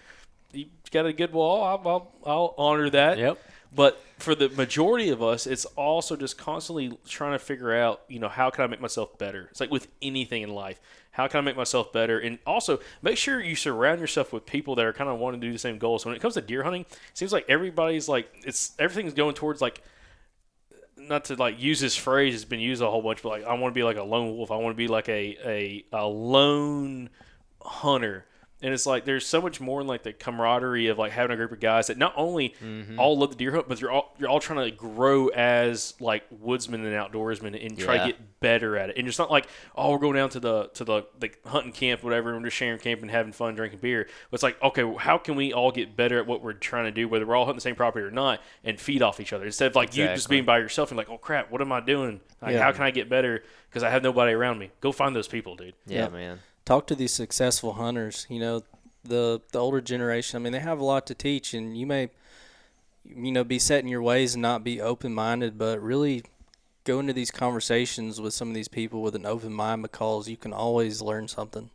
you 0.54 0.68
got 0.92 1.06
a 1.06 1.14
good 1.14 1.34
wall. 1.34 1.64
I'll, 1.64 1.82
I'll, 1.86 2.14
I'll 2.26 2.56
honor 2.58 2.90
that. 2.92 3.18
Yep. 3.18 3.40
But 3.76 4.04
for 4.20 4.36
the 4.36 4.50
majority 4.50 5.10
of 5.10 5.24
us, 5.24 5.48
it's 5.48 5.66
also 5.66 6.16
just 6.16 6.38
constantly 6.38 6.98
trying 7.08 7.34
to 7.34 7.40
figure 7.40 7.74
out, 7.74 8.02
you 8.08 8.20
know, 8.20 8.30
how 8.30 8.50
can 8.50 8.64
I 8.64 8.68
make 8.68 8.82
myself 8.82 9.18
better? 9.18 9.48
It's 9.50 9.60
like 9.60 9.72
with 9.72 9.88
anything 10.02 10.44
in 10.44 10.50
life. 10.50 10.80
How 11.12 11.28
can 11.28 11.40
I 11.40 11.42
make 11.42 11.58
myself 11.58 11.92
better? 11.92 12.20
And 12.20 12.40
also 12.46 12.80
make 13.02 13.18
sure 13.18 13.40
you 13.40 13.56
surround 13.56 14.00
yourself 14.00 14.34
with 14.34 14.46
people 14.46 14.76
that 14.76 14.86
are 14.86 14.94
kind 14.94 15.10
of 15.10 15.20
wanting 15.20 15.42
to 15.42 15.48
do 15.48 15.54
the 15.54 15.60
same 15.60 15.78
goals. 15.78 16.04
So 16.04 16.10
when 16.10 16.16
it 16.16 16.22
comes 16.22 16.36
to 16.36 16.42
deer 16.42 16.64
hunting, 16.64 16.82
it 16.82 16.98
seems 17.14 17.32
like 17.32 17.46
everybody's 17.48 18.08
like 18.08 18.30
it's 18.46 18.74
everything's 18.80 19.14
going 19.14 19.36
towards 19.36 19.62
like 19.62 19.82
not 20.98 21.26
to 21.26 21.36
like 21.36 21.62
use 21.62 21.80
this 21.80 21.96
phrase 21.96 22.34
it's 22.34 22.46
been 22.46 22.60
used 22.60 22.82
a 22.82 22.90
whole 22.90 23.02
bunch, 23.02 23.22
but 23.22 23.30
like 23.30 23.44
I 23.44 23.54
want 23.54 23.74
to 23.74 23.78
be 23.78 23.84
like 23.84 23.98
a 23.98 24.04
lone 24.04 24.36
wolf. 24.36 24.52
I 24.52 24.56
want 24.56 24.74
to 24.74 24.78
be 24.78 24.88
like 24.88 25.10
a 25.10 25.38
a, 25.46 25.86
a 25.94 26.08
lone 26.08 27.10
hunter. 27.62 28.26
And 28.64 28.74
it's 28.74 28.86
like 28.86 29.06
there's 29.06 29.26
so 29.26 29.42
much 29.42 29.60
more 29.62 29.82
in 29.82 29.88
like 29.88 30.04
the 30.04 30.14
camaraderie 30.14 30.88
of 30.88 30.98
like 30.98 31.12
having 31.12 31.32
a 31.34 31.36
group 31.36 31.52
of 31.52 31.60
guys 31.60 31.88
that 31.88 31.98
not 31.98 32.14
only 32.16 32.56
Mm-hmm. 32.64 32.98
all 33.00 33.18
love 33.18 33.30
the 33.32 33.36
deer 33.36 33.52
hunt, 33.52 33.68
but 33.68 33.80
you're 33.82 33.92
all 33.92 34.16
you're 34.18 34.30
all 34.30 34.40
trying 34.40 34.64
to 34.70 34.76
grow 34.76 35.28
as 35.28 35.94
like 36.00 36.24
woodsmen 36.32 36.84
and 36.86 36.96
outdoorsmen 36.96 37.64
and 37.66 37.78
try 37.78 37.96
Yeah. 37.96 38.06
to 38.06 38.12
get 38.14 38.40
better 38.40 38.78
at 38.78 38.90
it. 38.90 38.98
And 38.98 39.08
it's 39.08 39.20
not 39.20 39.30
like 39.30 39.48
oh 39.76 39.92
we're 39.92 39.98
going 40.00 40.16
down 40.16 40.30
to 40.30 40.40
the 40.40 40.70
to 40.76 40.84
the, 40.84 41.04
the 41.20 41.32
hunting 41.46 41.72
camp 41.74 42.04
whatever 42.04 42.30
and 42.32 42.40
we're 42.40 42.46
just 42.48 42.58
sharing 42.58 42.80
camp 42.80 43.02
and 43.02 43.12
having 43.12 43.34
fun 43.34 43.54
drinking 43.56 43.80
beer. 43.80 44.08
But 44.32 44.36
it's 44.36 44.44
like 44.44 44.62
okay 44.64 44.84
well, 44.84 44.98
how 44.98 45.18
can 45.18 45.36
we 45.36 45.52
all 45.54 45.72
get 45.72 45.96
better 45.96 46.18
at 46.18 46.26
what 46.26 46.42
we're 46.42 46.54
trying 46.54 46.86
to 46.86 46.92
do 46.92 47.08
whether 47.08 47.26
we're 47.26 47.36
all 47.36 47.46
hunting 47.46 47.58
the 47.58 47.62
same 47.62 47.76
property 47.76 48.06
or 48.06 48.12
not 48.12 48.42
and 48.64 48.80
feed 48.80 49.02
off 49.02 49.20
each 49.20 49.34
other 49.34 49.46
instead 49.46 49.68
of 49.68 49.76
like 49.76 49.96
you 49.96 50.06
just 50.08 50.30
being 50.30 50.46
by 50.46 50.58
yourself 50.60 50.90
and 50.90 50.98
like 50.98 51.10
oh 51.10 51.18
crap 51.18 51.52
what 51.52 51.62
am 51.62 51.72
I 51.74 51.82
doing 51.82 52.22
like 52.42 52.54
Yeah. 52.54 52.64
how 52.64 52.72
can 52.72 52.84
I 52.84 52.92
get 52.92 53.10
better 53.10 53.44
because 53.70 53.84
I 53.84 53.90
have 53.90 54.04
nobody 54.04 54.32
around 54.34 54.58
me. 54.60 54.72
Go 54.82 54.92
find 54.92 55.16
those 55.16 55.28
people, 55.28 55.56
dude. 55.56 55.74
Yeah, 55.86 56.04
Yeah. 56.04 56.10
man. 56.10 56.40
Talk 56.66 56.88
to 56.88 56.96
these 56.96 57.14
successful 57.14 57.74
hunters. 57.74 58.26
You 58.30 58.40
know, 58.40 58.64
the 59.04 59.42
the 59.52 59.60
older 59.60 59.82
generation. 59.82 60.38
I 60.38 60.40
mean, 60.40 60.54
they 60.54 60.60
have 60.60 60.80
a 60.80 60.86
lot 60.86 61.06
to 61.08 61.16
teach, 61.16 61.54
and 61.54 61.78
you 61.78 61.86
may, 61.86 62.10
you 63.06 63.32
know, 63.32 63.44
be 63.44 63.60
set 63.60 63.84
in 63.84 63.88
your 63.88 64.02
ways 64.02 64.36
and 64.36 64.42
not 64.42 64.64
be 64.64 64.82
open 64.82 65.14
minded, 65.14 65.58
but 65.58 65.82
really 65.82 66.24
go 66.84 67.00
into 67.00 67.14
these 67.14 67.32
conversations 67.32 68.20
with 68.20 68.34
some 68.34 68.50
of 68.50 68.54
these 68.54 68.68
people 68.68 69.02
with 69.02 69.16
an 69.16 69.26
open 69.26 69.54
mind 69.54 69.82
because 69.82 70.28
you 70.28 70.38
can 70.38 70.54
always 70.54 71.02
learn 71.02 71.28
something. 71.28 71.70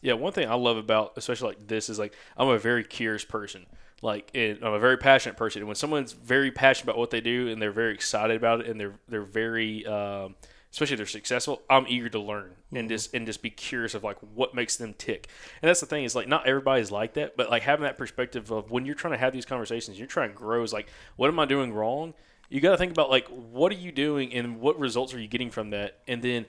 Yeah, 0.00 0.14
one 0.14 0.32
thing 0.32 0.48
I 0.48 0.54
love 0.54 0.76
about 0.76 1.12
especially 1.16 1.48
like 1.48 1.68
this 1.68 1.88
is 1.88 1.98
like 1.98 2.14
I'm 2.36 2.48
a 2.48 2.58
very 2.58 2.84
curious 2.84 3.24
person. 3.24 3.66
Like 4.02 4.30
and 4.34 4.58
I'm 4.62 4.72
a 4.72 4.80
very 4.80 4.96
passionate 4.96 5.36
person. 5.36 5.60
And 5.60 5.68
when 5.68 5.76
someone's 5.76 6.12
very 6.12 6.50
passionate 6.50 6.90
about 6.90 6.98
what 6.98 7.10
they 7.10 7.20
do 7.20 7.48
and 7.48 7.62
they're 7.62 7.70
very 7.70 7.94
excited 7.94 8.36
about 8.36 8.60
it 8.60 8.66
and 8.66 8.80
they're 8.80 8.94
they're 9.08 9.22
very 9.22 9.86
um, 9.86 10.34
especially 10.72 10.94
if 10.94 10.98
they're 10.98 11.06
successful, 11.06 11.62
I'm 11.68 11.86
eager 11.86 12.08
to 12.08 12.18
learn 12.18 12.52
and 12.70 12.78
mm-hmm. 12.78 12.88
just 12.88 13.14
and 13.14 13.26
just 13.26 13.42
be 13.42 13.50
curious 13.50 13.94
of 13.94 14.02
like 14.02 14.16
what 14.34 14.54
makes 14.54 14.76
them 14.76 14.94
tick. 14.96 15.28
And 15.60 15.68
that's 15.68 15.80
the 15.80 15.86
thing 15.86 16.04
is 16.04 16.14
like 16.14 16.28
not 16.28 16.46
everybody's 16.46 16.90
like 16.90 17.14
that, 17.14 17.36
but 17.36 17.50
like 17.50 17.62
having 17.62 17.84
that 17.84 17.98
perspective 17.98 18.50
of 18.50 18.70
when 18.70 18.86
you're 18.86 18.94
trying 18.94 19.12
to 19.12 19.18
have 19.18 19.34
these 19.34 19.44
conversations, 19.44 19.98
you're 19.98 20.08
trying 20.08 20.30
to 20.30 20.34
grow 20.34 20.62
is 20.62 20.72
like 20.72 20.88
what 21.16 21.28
am 21.28 21.38
I 21.38 21.44
doing 21.44 21.72
wrong? 21.72 22.14
You 22.48 22.60
got 22.60 22.72
to 22.72 22.78
think 22.78 22.92
about 22.92 23.10
like 23.10 23.28
what 23.28 23.70
are 23.70 23.76
you 23.76 23.92
doing 23.92 24.32
and 24.32 24.60
what 24.60 24.78
results 24.78 25.12
are 25.14 25.20
you 25.20 25.28
getting 25.28 25.50
from 25.50 25.70
that, 25.70 25.98
and 26.08 26.22
then 26.22 26.46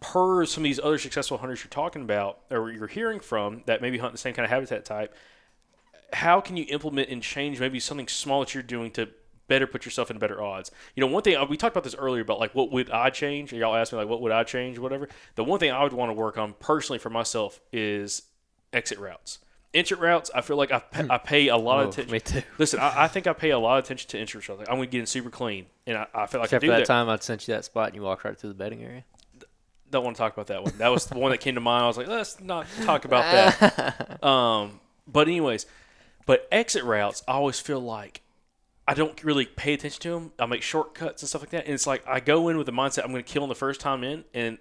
per 0.00 0.44
some 0.44 0.62
of 0.62 0.64
these 0.64 0.80
other 0.80 0.98
successful 0.98 1.38
hunters 1.38 1.64
you're 1.64 1.70
talking 1.70 2.02
about 2.02 2.40
or 2.50 2.70
you're 2.70 2.86
hearing 2.86 3.20
from 3.20 3.62
that 3.66 3.80
maybe 3.80 3.98
hunt 3.98 4.12
the 4.12 4.18
same 4.18 4.34
kind 4.34 4.44
of 4.44 4.50
habitat 4.50 4.84
type, 4.84 5.14
how 6.12 6.40
can 6.40 6.56
you 6.56 6.66
implement 6.68 7.08
and 7.08 7.22
change 7.22 7.58
maybe 7.58 7.80
something 7.80 8.06
small 8.06 8.40
that 8.40 8.54
you're 8.54 8.62
doing 8.62 8.90
to 8.90 9.08
better 9.48 9.66
put 9.66 9.84
yourself 9.84 10.10
in 10.10 10.18
better 10.18 10.42
odds? 10.42 10.70
You 10.94 11.00
know, 11.02 11.06
one 11.06 11.22
thing 11.22 11.36
uh, 11.36 11.44
we 11.44 11.56
talked 11.56 11.74
about 11.74 11.84
this 11.84 11.94
earlier 11.94 12.22
about 12.22 12.40
like 12.40 12.54
what 12.54 12.70
would 12.72 12.90
I 12.90 13.10
change? 13.10 13.52
Y'all 13.52 13.74
asked 13.74 13.92
me 13.92 13.98
like 13.98 14.08
what 14.08 14.20
would 14.20 14.32
I 14.32 14.44
change, 14.44 14.78
whatever. 14.78 15.08
The 15.34 15.44
one 15.44 15.58
thing 15.60 15.70
I 15.70 15.82
would 15.82 15.92
want 15.92 16.10
to 16.10 16.14
work 16.14 16.38
on 16.38 16.54
personally 16.60 16.98
for 16.98 17.10
myself 17.10 17.60
is 17.72 18.22
exit 18.72 18.98
routes. 18.98 19.38
Entrant 19.72 20.00
routes, 20.00 20.30
I 20.32 20.40
feel 20.40 20.56
like 20.56 20.70
I, 20.70 20.78
pa- 20.78 21.06
I 21.10 21.18
pay 21.18 21.48
a 21.48 21.56
lot 21.56 21.78
Oh, 21.80 21.88
of 21.88 21.88
attention. 21.88 22.12
me 22.12 22.20
too. 22.20 22.42
Listen, 22.58 22.78
I, 22.78 23.04
I 23.04 23.08
think 23.08 23.26
I 23.26 23.32
pay 23.32 23.50
a 23.50 23.58
lot 23.58 23.78
of 23.78 23.84
attention 23.84 24.08
to 24.10 24.18
entrance 24.20 24.48
routes. 24.48 24.60
Like, 24.60 24.68
I'm 24.70 24.76
going 24.76 24.86
to 24.88 24.92
get 24.92 25.00
in 25.00 25.06
super 25.06 25.30
clean, 25.30 25.66
and 25.84 25.96
I, 25.98 26.06
I 26.14 26.26
feel 26.26 26.40
like 26.40 26.46
Except 26.46 26.62
I 26.62 26.66
for 26.68 26.72
do 26.74 26.78
that 26.78 26.86
time 26.86 27.08
I'd 27.08 27.24
sent 27.24 27.48
you 27.48 27.54
that 27.54 27.64
spot 27.64 27.88
and 27.88 27.96
you 27.96 28.02
walked 28.02 28.22
right 28.24 28.38
through 28.38 28.50
the 28.50 28.54
bedding 28.54 28.84
area. 28.84 29.02
don't 29.90 30.04
want 30.04 30.14
to 30.16 30.20
talk 30.22 30.32
about 30.32 30.46
that 30.46 30.62
one. 30.62 30.72
That 30.78 30.92
was 30.92 31.06
the 31.06 31.18
one 31.18 31.32
that 31.32 31.38
came 31.38 31.56
to 31.56 31.60
mind. 31.60 31.82
I 31.82 31.86
was 31.88 31.96
like, 31.96 32.06
let's 32.06 32.40
not 32.40 32.68
talk 32.84 33.04
about 33.04 33.24
that. 33.60 34.24
um, 34.24 34.78
but 35.08 35.26
anyways, 35.26 35.66
but 36.24 36.46
exit 36.52 36.84
routes, 36.84 37.24
I 37.26 37.32
always 37.32 37.58
feel 37.58 37.80
like 37.80 38.20
I 38.86 38.94
don't 38.94 39.22
really 39.24 39.46
pay 39.46 39.74
attention 39.74 40.00
to 40.02 40.10
them. 40.10 40.32
I 40.38 40.46
make 40.46 40.62
shortcuts 40.62 41.22
and 41.22 41.28
stuff 41.28 41.42
like 41.42 41.50
that, 41.50 41.64
and 41.64 41.74
it's 41.74 41.86
like 41.86 42.06
I 42.06 42.20
go 42.20 42.48
in 42.48 42.58
with 42.58 42.66
the 42.66 42.72
mindset 42.72 43.04
I'm 43.04 43.12
going 43.12 43.24
to 43.24 43.32
kill 43.32 43.42
in 43.42 43.48
the 43.48 43.54
first 43.54 43.80
time 43.80 44.04
in, 44.04 44.24
and 44.34 44.58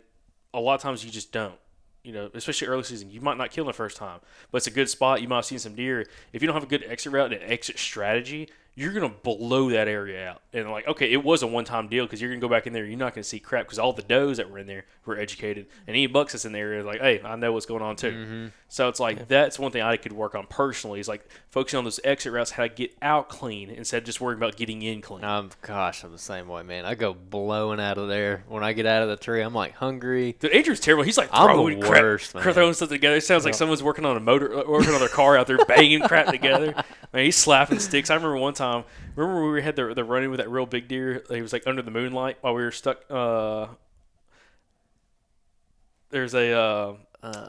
a 0.53 0.59
lot 0.59 0.75
of 0.75 0.81
times 0.81 1.03
you 1.03 1.11
just 1.11 1.31
don't. 1.31 1.55
You 2.03 2.11
know, 2.11 2.29
especially 2.33 2.67
early 2.67 2.83
season, 2.83 3.11
you 3.11 3.21
might 3.21 3.37
not 3.37 3.51
kill 3.51 3.63
in 3.63 3.67
the 3.67 3.73
first 3.73 3.95
time, 3.95 4.19
but 4.51 4.57
it's 4.57 4.67
a 4.67 4.71
good 4.71 4.89
spot. 4.89 5.21
You 5.21 5.29
might 5.29 5.37
have 5.37 5.45
seen 5.45 5.59
some 5.59 5.73
deer. 5.73 6.05
If 6.33 6.41
you 6.41 6.47
don't 6.47 6.53
have 6.53 6.63
a 6.63 6.67
good 6.67 6.83
exit 6.85 7.13
route 7.13 7.31
and 7.31 7.41
an 7.41 7.49
exit 7.49 7.79
strategy, 7.79 8.49
you're 8.75 8.93
gonna 8.93 9.09
blow 9.09 9.69
that 9.69 9.87
area 9.87 10.29
out. 10.29 10.41
And 10.51 10.69
like, 10.69 10.87
okay, 10.87 11.11
it 11.11 11.23
was 11.23 11.43
a 11.43 11.47
one-time 11.47 11.87
deal 11.87 12.05
because 12.05 12.19
you're 12.21 12.31
gonna 12.31 12.41
go 12.41 12.47
back 12.49 12.65
in 12.65 12.73
there. 12.73 12.85
You're 12.85 12.97
not 12.97 13.13
gonna 13.13 13.23
see 13.23 13.39
crap 13.39 13.65
because 13.65 13.77
all 13.77 13.93
the 13.93 14.01
does 14.01 14.37
that 14.37 14.49
were 14.49 14.57
in 14.57 14.65
there 14.67 14.85
were 15.05 15.17
educated, 15.17 15.67
and 15.85 15.95
any 15.95 16.07
bucks 16.07 16.33
that's 16.33 16.45
in 16.45 16.53
the 16.53 16.59
area 16.59 16.79
is 16.79 16.85
like, 16.85 16.99
hey, 17.01 17.21
I 17.23 17.35
know 17.35 17.51
what's 17.53 17.65
going 17.67 17.83
on 17.83 17.95
too. 17.95 18.49
So 18.69 18.89
it's 18.89 18.99
like 18.99 19.27
that's 19.27 19.59
one 19.59 19.71
thing 19.71 19.83
I 19.83 19.97
could 19.97 20.13
work 20.13 20.33
on 20.33 20.47
personally 20.47 20.99
is 20.99 21.07
like 21.07 21.27
focusing 21.49 21.77
on 21.77 21.83
those 21.83 21.99
exit 22.03 22.33
routes, 22.33 22.51
how 22.51 22.63
to 22.63 22.69
get 22.69 22.95
out 23.01 23.29
clean 23.29 23.69
instead 23.69 23.99
of 23.99 24.03
just 24.05 24.19
worrying 24.19 24.39
about 24.39 24.55
getting 24.55 24.81
in 24.81 25.01
clean. 25.01 25.23
Um, 25.23 25.51
gosh, 25.61 26.03
I'm 26.03 26.11
the 26.11 26.17
same 26.17 26.47
way, 26.47 26.63
man. 26.63 26.85
I 26.85 26.95
go 26.95 27.13
blowing 27.13 27.79
out 27.79 27.99
of 27.99 28.07
there 28.07 28.43
when 28.47 28.63
I 28.63 28.73
get 28.73 28.87
out 28.87 29.03
of 29.03 29.09
the 29.09 29.17
tree. 29.17 29.41
I'm 29.41 29.53
like 29.53 29.75
hungry. 29.75 30.35
Dude, 30.39 30.51
Andrew's 30.51 30.79
terrible. 30.79 31.03
He's 31.03 31.17
like 31.17 31.29
I'm 31.31 31.47
the 31.47 31.53
throwing 31.53 31.81
crap, 31.81 32.01
worst, 32.01 32.33
crap, 32.33 32.55
throwing 32.55 32.73
stuff 32.73 32.89
together. 32.89 33.17
It 33.17 33.23
sounds 33.23 33.45
like 33.45 33.53
someone's 33.53 33.83
working 33.83 34.05
on 34.05 34.17
a 34.17 34.19
motor, 34.19 34.63
working 34.67 34.93
on 34.93 34.99
their 34.99 35.09
car 35.09 35.37
out 35.37 35.45
there, 35.45 35.63
banging 35.65 36.01
crap 36.01 36.27
together. 36.27 36.73
Man, 37.13 37.25
he's 37.25 37.35
slapping 37.35 37.77
sticks. 37.77 38.09
I 38.09 38.15
remember 38.15 38.37
one 38.37 38.55
time. 38.55 38.62
Remember 39.15 39.43
when 39.43 39.53
we 39.53 39.61
had 39.61 39.75
the 39.75 39.93
the 39.93 40.03
running 40.03 40.29
with 40.31 40.39
that 40.39 40.49
real 40.49 40.65
big 40.65 40.87
deer? 40.87 41.23
He 41.29 41.41
was 41.41 41.53
like 41.53 41.67
under 41.67 41.81
the 41.81 41.91
moonlight 41.91 42.37
while 42.41 42.53
we 42.53 42.63
were 42.63 42.71
stuck. 42.71 43.01
Uh, 43.09 43.67
there's 46.09 46.33
a 46.33 46.51
uh, 46.51 46.95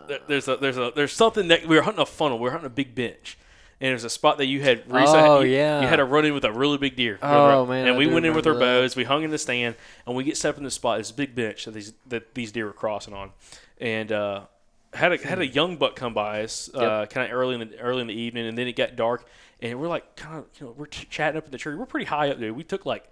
there- 0.09 0.21
there's 0.29 0.49
a 0.49 0.57
there's 0.57 0.79
a 0.79 0.93
there's 0.95 1.13
something 1.13 1.49
that 1.49 1.67
we 1.67 1.77
were 1.77 1.83
hunting 1.83 2.03
a 2.03 2.07
funnel. 2.07 2.39
We 2.39 2.45
were 2.45 2.51
hunting 2.51 2.67
a 2.67 2.71
big 2.71 2.95
bench. 2.95 3.39
And 3.81 3.91
there's 3.91 4.05
a 4.05 4.09
spot 4.11 4.39
that 4.39 4.47
you 4.47 4.63
had 4.63 4.91
recently. 4.91 5.21
Oh, 5.29 5.41
you, 5.41 5.57
yeah. 5.57 5.83
You 5.83 5.89
had 5.89 5.99
a 5.99 6.05
run 6.05 6.25
in 6.25 6.33
with 6.33 6.45
a 6.45 6.53
really 6.53 6.79
big 6.79 6.95
deer. 6.95 7.19
Oh, 7.21 7.67
man, 7.67 7.87
And 7.89 7.97
I 7.97 7.99
we 7.99 8.07
went 8.07 8.25
in 8.25 8.33
with 8.33 8.47
our 8.47 8.55
that. 8.55 8.61
bows. 8.61 8.95
We 8.97 9.03
hung 9.03 9.25
in 9.25 9.31
the 9.31 9.37
stand, 9.37 9.75
and 10.07 10.15
we 10.17 10.23
get 10.23 10.37
set 10.37 10.51
up 10.51 10.59
in 10.59 10.65
the 10.65 10.71
spot. 10.71 10.99
This 10.99 11.11
big 11.11 11.35
bench 11.35 11.65
that 11.65 11.73
these 11.75 11.93
that 12.07 12.35
these 12.35 12.53
deer 12.53 12.67
were 12.67 12.73
crossing 12.73 13.13
on, 13.15 13.33
and 13.79 14.13
uh, 14.13 14.43
had 14.95 15.13
a 15.13 15.19
had 15.19 15.39
a 15.41 15.47
young 15.47 15.77
buck 15.77 15.97
come 15.97 16.15
by 16.15 16.43
us, 16.43 16.71
uh, 16.75 17.07
kind 17.07 17.31
of 17.31 17.37
early 17.37 17.55
in 17.61 17.69
the 17.69 17.79
early 17.81 18.01
in 18.01 18.07
the 18.07 18.15
evening, 18.15 18.47
and 18.47 18.57
then 18.57 18.67
it 18.69 18.77
got 18.77 18.97
dark, 18.97 19.27
and 19.61 19.79
we're 19.81 19.89
like 19.89 20.17
kind 20.17 20.39
of 20.39 20.45
you 20.61 20.67
know 20.67 20.75
we're 20.77 20.87
ch- 20.87 21.09
chatting 21.11 21.37
up 21.39 21.45
in 21.47 21.51
the 21.51 21.59
tree. 21.59 21.75
We're 21.75 21.87
pretty 21.87 22.07
high 22.07 22.31
up, 22.31 22.39
dude. 22.39 22.57
We 22.57 22.65
took 22.65 22.87
like 22.87 23.11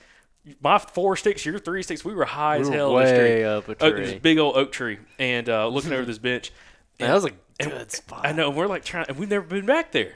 my 0.61 0.79
four 0.79 1.17
sticks, 1.17 1.45
your 1.47 1.59
three 1.59 1.83
sticks. 1.83 2.05
We 2.05 2.15
were 2.15 2.25
high 2.25 2.59
as 2.59 2.67
We 2.69 2.71
were 2.71 2.77
hell. 2.77 2.99
in 2.99 3.05
this 3.05 3.13
tree. 3.13 3.19
way 3.29 3.45
up 3.45 3.69
a 3.69 3.73
Oak- 3.73 3.97
this 3.97 4.11
tree. 4.11 4.19
big 4.19 4.39
old 4.39 4.57
oak 4.57 4.73
tree, 4.73 4.99
and 5.19 5.49
uh, 5.49 5.69
looking 5.69 5.93
over 5.93 6.05
this 6.05 6.19
bench. 6.31 6.53
Man, 7.01 7.09
that 7.09 7.15
was 7.15 7.25
a 7.27 7.31
And- 7.61 7.71
good 7.71 7.91
spot. 7.93 8.27
I 8.27 8.33
know, 8.33 8.49
and 8.49 8.57
we're 8.57 8.67
like 8.67 8.85
trying, 8.85 9.07
and 9.09 9.19
we've 9.19 9.29
never 9.31 9.47
been 9.47 9.67
back 9.67 9.93
there. 9.93 10.15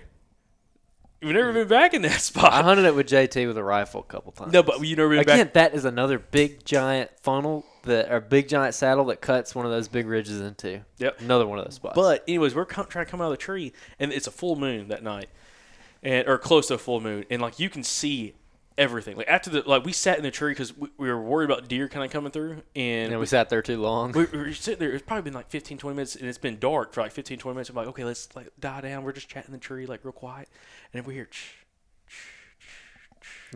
We've 1.22 1.34
never 1.34 1.52
been 1.52 1.66
back 1.68 1.94
in 1.94 2.02
that 2.02 2.20
spot. 2.20 2.52
I 2.52 2.62
hunted 2.62 2.84
it 2.84 2.94
with 2.94 3.09
JT 3.09 3.47
with 3.47 3.56
a 3.56 3.62
rifle 3.64 4.01
a 4.01 4.05
couple 4.05 4.32
times. 4.32 4.52
no, 4.52 4.62
but 4.62 4.80
you 4.84 4.94
never 4.97 5.09
been 5.10 5.18
Again, 5.20 5.47
back. 5.47 5.55
that 5.55 5.74
is 5.74 5.84
another 5.84 6.18
big 6.18 6.64
giant 6.64 7.10
funnel 7.22 7.64
that 7.86 8.12
or 8.12 8.20
big 8.20 8.48
giant 8.48 8.74
saddle 8.74 9.06
that 9.06 9.20
cuts 9.20 9.54
one 9.54 9.64
of 9.64 9.72
those 9.72 9.88
big 9.88 10.06
ridges 10.06 10.40
into. 10.40 10.82
Yep. 10.98 11.20
Another 11.20 11.46
one 11.46 11.58
of 11.58 11.64
those 11.64 11.74
spots. 11.74 11.94
But 11.96 12.24
anyways, 12.28 12.54
we're 12.54 12.66
co- 12.66 12.84
trying 12.84 13.04
to 13.04 13.10
come 13.10 13.20
out 13.20 13.26
of 13.26 13.32
the 13.32 13.36
tree, 13.36 13.72
and 13.98 14.12
it's 14.12 14.26
a 14.26 14.30
full 14.30 14.56
moon 14.56 14.88
that 14.88 15.02
night, 15.02 15.28
and 16.02 16.28
or 16.28 16.38
close 16.38 16.68
to 16.68 16.74
a 16.74 16.78
full 16.78 17.00
moon, 17.00 17.24
and 17.30 17.40
like 17.42 17.58
you 17.58 17.70
can 17.70 17.82
see 17.82 18.34
everything. 18.78 19.16
Like 19.16 19.28
after 19.28 19.50
the 19.50 19.62
like 19.66 19.84
we 19.84 19.92
sat 19.92 20.16
in 20.18 20.22
the 20.22 20.30
tree 20.30 20.52
because 20.52 20.76
we, 20.76 20.88
we 20.98 21.08
were 21.08 21.20
worried 21.20 21.50
about 21.50 21.68
deer 21.68 21.88
kind 21.88 22.04
of 22.04 22.10
coming 22.10 22.30
through, 22.30 22.62
and 22.74 23.10
and 23.10 23.20
we 23.20 23.26
sat 23.26 23.48
there 23.48 23.62
too 23.62 23.80
long. 23.80 24.12
we, 24.12 24.24
we 24.26 24.38
were 24.38 24.52
sitting 24.52 24.80
there. 24.80 24.92
It's 24.92 25.04
probably 25.06 25.22
been 25.22 25.34
like 25.34 25.50
15, 25.50 25.78
20 25.78 25.96
minutes, 25.96 26.16
and 26.16 26.28
it's 26.28 26.38
been 26.38 26.58
dark 26.58 26.92
for 26.92 27.00
like 27.02 27.12
15, 27.12 27.38
20 27.38 27.54
minutes. 27.54 27.70
I'm 27.70 27.76
like, 27.76 27.88
okay, 27.88 28.04
let's 28.04 28.34
like 28.36 28.48
die 28.58 28.80
down. 28.80 29.04
We're 29.04 29.12
just 29.12 29.28
chatting 29.28 29.48
in 29.48 29.52
the 29.52 29.64
tree, 29.64 29.86
like 29.86 30.04
real 30.04 30.12
quiet, 30.12 30.48
and 30.92 31.02
then 31.02 31.08
we 31.08 31.14
hear. 31.14 31.28
Shh, 31.30 31.52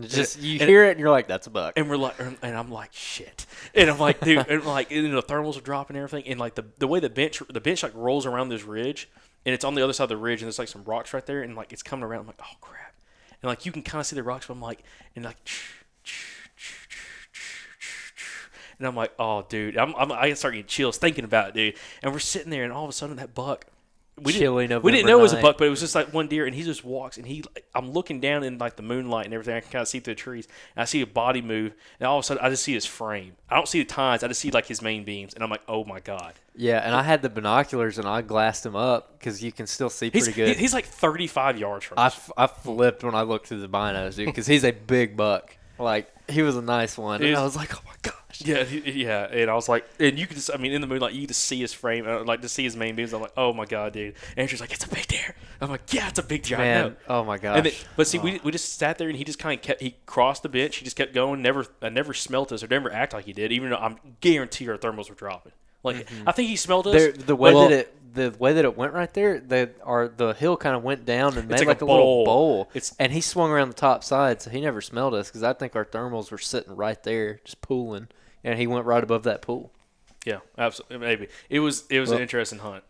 Just 0.01 0.41
you 0.41 0.61
and- 0.61 0.69
hear 0.69 0.85
it 0.85 0.93
and 0.93 1.01
you're 1.01 1.11
like, 1.11 1.27
that's 1.27 1.47
a 1.47 1.51
buck. 1.51 1.75
and 1.77 1.91
we're 1.91 1.97
like, 1.97 2.15
and 2.21 2.39
I'm 2.43 2.71
like, 2.71 2.93
shit, 2.93 3.47
and 3.75 3.91
I'm 3.91 3.99
like, 3.99 4.21
dude, 4.21 4.47
and 4.49 4.65
like, 4.65 4.91
and 4.93 5.13
the 5.13 5.23
thermals 5.23 5.57
are 5.59 5.63
dropping 5.63 5.97
and 5.97 6.05
everything, 6.05 6.31
and 6.31 6.39
like 6.39 6.55
the 6.55 6.65
the 6.79 6.87
way 6.87 7.01
the 7.01 7.11
bench 7.11 7.43
the 7.49 7.61
bench 7.61 7.83
like 7.83 7.95
rolls 7.95 8.25
around 8.27 8.49
this 8.51 8.63
ridge, 8.63 9.09
and 9.45 9.53
it's 9.55 9.65
on 9.65 9.75
the 9.75 9.83
other 9.83 9.93
side 9.93 10.05
of 10.05 10.09
the 10.11 10.17
ridge, 10.17 10.43
and 10.43 10.47
there's 10.47 10.59
like 10.59 10.69
some 10.69 10.85
rocks 10.85 11.13
right 11.13 11.27
there, 11.27 11.43
and 11.43 11.57
like 11.57 11.73
it's 11.73 11.83
coming 11.83 12.05
around. 12.05 12.21
I'm 12.21 12.27
like, 12.29 12.41
oh 12.41 12.57
crap, 12.61 12.95
and 13.43 13.49
like 13.49 13.67
you 13.67 13.73
can 13.73 13.83
kind 13.83 14.01
of 14.01 14.07
see 14.07 14.17
the 14.17 14.23
rocks, 14.23 14.47
but 14.47 14.55
I'm 14.55 14.61
like, 14.61 14.83
and 15.17 15.25
like, 15.25 15.37
and 18.79 18.87
I'm 18.87 18.97
like, 18.97 19.13
oh 19.19 19.45
dude, 19.49 19.77
I'm, 19.77 19.95
I'm 19.97 20.13
I 20.13 20.33
start 20.35 20.55
getting 20.55 20.67
chills 20.69 20.99
thinking 20.99 21.25
about 21.25 21.49
it, 21.49 21.55
dude, 21.55 21.75
and 22.03 22.13
we're 22.13 22.19
sitting 22.21 22.51
there, 22.51 22.65
and 22.65 22.73
all 22.73 22.85
of 22.85 22.91
a 22.91 22.93
sudden 22.93 23.17
that 23.17 23.35
buck. 23.35 23.67
We 24.23 24.33
didn't, 24.33 24.83
we 24.83 24.93
didn't 24.93 25.07
know 25.07 25.19
it 25.19 25.23
was 25.23 25.33
a 25.33 25.41
buck, 25.43 25.59
but 25.59 25.67
it 25.67 25.71
was 25.71 25.81
just 25.81 25.95
like 25.95 26.13
one 26.13 26.29
deer, 26.29 26.47
and 26.47 26.55
he 26.55 26.63
just 26.63 26.85
walks, 26.85 27.17
and 27.17 27.27
he, 27.27 27.43
I'm 27.75 27.93
looking 27.93 28.21
down 28.21 28.45
in 28.45 28.59
like 28.59 28.77
the 28.77 28.83
moonlight 28.83 29.25
and 29.25 29.35
everything. 29.35 29.55
I 29.55 29.61
can 29.61 29.71
kind 29.71 29.83
of 29.83 29.89
see 29.89 30.01
through 30.01 30.15
the 30.15 30.21
trees, 30.21 30.49
and 30.77 30.83
I 30.83 30.85
see 30.85 31.01
a 31.01 31.07
body 31.07 31.43
move, 31.43 31.75
and 31.99 32.07
all 32.07 32.19
of 32.19 32.25
a 32.25 32.27
sudden 32.27 32.45
I 32.45 32.51
just 32.51 32.63
see 32.63 32.75
his 32.75 32.87
frame. 32.87 33.33
I 33.49 33.57
don't 33.57 33.69
see 33.69 33.79
the 33.81 33.85
tines, 33.87 34.23
I 34.23 34.29
just 34.29 34.41
see 34.41 34.51
like 34.51 34.67
his 34.67 34.83
main 34.83 35.05
beams, 35.05 35.35
and 35.35 35.43
I'm 35.43 35.51
like, 35.51 35.63
oh 35.69 35.85
my 35.85 36.01
god, 36.01 36.35
yeah, 36.57 36.79
and 36.79 36.95
I 36.95 37.03
had 37.03 37.23
the 37.23 37.31
binoculars 37.31 37.99
and 37.99 38.07
I 38.07 38.23
glassed 38.23 38.67
him 38.67 38.77
up 38.77 39.19
because 39.19 39.43
you 39.43 39.51
can 39.53 39.67
still 39.67 39.89
see 39.89 40.11
he's 40.11 40.25
pretty 40.25 40.37
good. 40.37 40.59
he's 40.59 40.75
like 40.75 40.85
35 40.85 41.59
yards 41.59 41.85
from 41.87 41.99
I, 41.99 42.07
us. 42.07 42.17
f- 42.17 42.33
I 42.37 42.47
flipped 42.49 43.03
when 43.03 43.15
I 43.15 43.23
looked 43.23 43.47
through 43.47 43.61
the 43.61 43.69
binos, 43.69 44.17
dude, 44.17 44.27
because 44.27 44.47
he's 44.47 44.65
a 44.65 44.73
big 44.73 45.17
buck. 45.17 45.57
Like 45.79 46.13
he 46.31 46.43
was 46.43 46.57
a 46.57 46.63
nice 46.63 46.97
one, 46.99 47.23
and 47.23 47.37
I 47.37 47.43
was 47.45 47.57
like, 47.57 47.75
oh 47.77 47.81
my 47.87 47.95
gosh. 48.03 48.15
Yeah, 48.43 48.65
he- 48.65 49.03
yeah, 49.05 49.25
and 49.27 49.51
I 49.51 49.55
was 49.55 49.69
like, 49.69 49.85
and 49.99 50.19
you 50.19 50.27
could 50.27 50.37
just, 50.37 50.51
I 50.55 50.57
mean, 50.57 50.73
in 50.73 50.81
the 50.81 50.87
moonlight, 50.87 51.13
you 51.13 51.21
could 51.23 51.29
just 51.29 51.45
see 51.45 51.61
his 51.61 51.73
frame, 51.75 52.07
uh, 52.09 52.25
like 52.25 52.41
to 52.43 52.49
see 52.49 52.63
his 52.65 52.75
main 52.77 52.95
beams. 52.95 53.13
I'm 53.13 53.21
like, 53.21 53.33
oh 53.37 53.53
my 53.53 53.67
god, 53.67 53.93
dude. 53.93 54.15
Andrew's 54.37 54.61
like, 54.61 54.73
it's 54.73 54.85
a 54.85 54.89
big 54.89 55.07
deer. 55.09 55.35
I'm 55.61 55.69
like, 55.69 55.93
yeah, 55.93 56.09
it's 56.09 56.19
a 56.19 56.23
big 56.23 56.43
deer. 56.45 56.57
Man, 56.59 56.97
oh 57.09 57.25
my 57.25 57.37
gosh. 57.39 57.57
And 57.59 57.67
then, 57.67 57.73
but 57.97 58.07
see, 58.07 58.19
we, 58.19 58.41
we 58.43 58.51
just 58.53 58.79
sat 58.79 58.97
there 58.99 59.09
and 59.09 59.19
he 59.19 59.25
just 59.25 59.39
kind 59.39 59.59
of 59.59 59.63
kept. 59.63 59.83
He 59.83 59.97
crossed 60.07 60.43
the 60.43 60.49
bench. 60.49 60.77
He 60.77 60.85
just 60.85 60.97
kept 60.97 61.13
going. 61.13 61.43
Never, 61.43 61.67
I 61.83 61.89
never 61.91 62.15
smelt 62.15 62.51
us 62.53 62.63
or 62.63 62.69
never 62.69 62.91
act 62.93 63.13
like 63.13 63.27
he 63.27 63.33
did. 63.33 63.53
Even 63.53 63.71
though 63.71 63.77
I'm 63.77 63.99
guarantee 64.21 64.69
our 64.71 64.79
thermals 64.79 65.09
were 65.11 65.17
dropping. 65.17 65.53
Like 65.83 66.07
I 66.27 66.33
think 66.33 66.49
he 66.49 66.57
smelled 66.57 66.87
us. 66.87 66.95
There, 66.95 67.13
the 67.13 67.37
way 67.37 67.53
Well- 67.55 67.69
that 67.69 67.73
it 67.73 67.95
the 68.13 68.35
way 68.41 68.53
that 68.55 68.65
it 68.65 68.77
went 68.77 68.93
right 68.93 69.13
there, 69.15 69.39
the 69.39 69.71
or 69.85 70.09
the 70.09 70.33
hill 70.33 70.57
kind 70.57 70.75
of 70.75 70.83
went 70.83 71.05
down 71.05 71.39
and 71.39 71.47
made 71.49 71.61
like 71.61 71.69
like, 71.69 71.81
a 71.81 71.85
a, 71.85 71.87
little 71.87 72.25
bowl. 72.25 72.25
bowl. 72.25 72.71
It's- 72.75 72.93
and 72.99 73.13
he 73.13 73.21
swung 73.21 73.51
around 73.53 73.69
the 73.69 73.75
top 73.75 74.03
side, 74.03 74.43
so 74.43 74.51
he 74.51 74.61
never 74.61 74.81
smelled 74.81 75.15
us 75.15 75.29
because 75.29 75.45
I 75.45 75.53
think 75.53 75.77
our 75.77 75.85
thermals 75.85 76.33
were 76.33 76.39
sitting 76.39 76.75
right 76.75 77.01
there, 77.05 77.39
just 77.45 77.61
pooling, 77.63 78.09
and 78.43 78.59
he 78.59 78.67
went 78.67 78.85
right 78.85 79.03
above 79.05 79.23
that 79.23 79.43
pool. 79.43 79.71
yeah, 80.27 80.41
absolutely. 80.59 80.99
Maybe 80.99 81.29
it 81.49 81.61
was 81.61 81.85
it 81.89 82.01
was 82.01 82.11
an 82.11 82.21
interesting 82.21 82.59
hunt. 82.59 82.83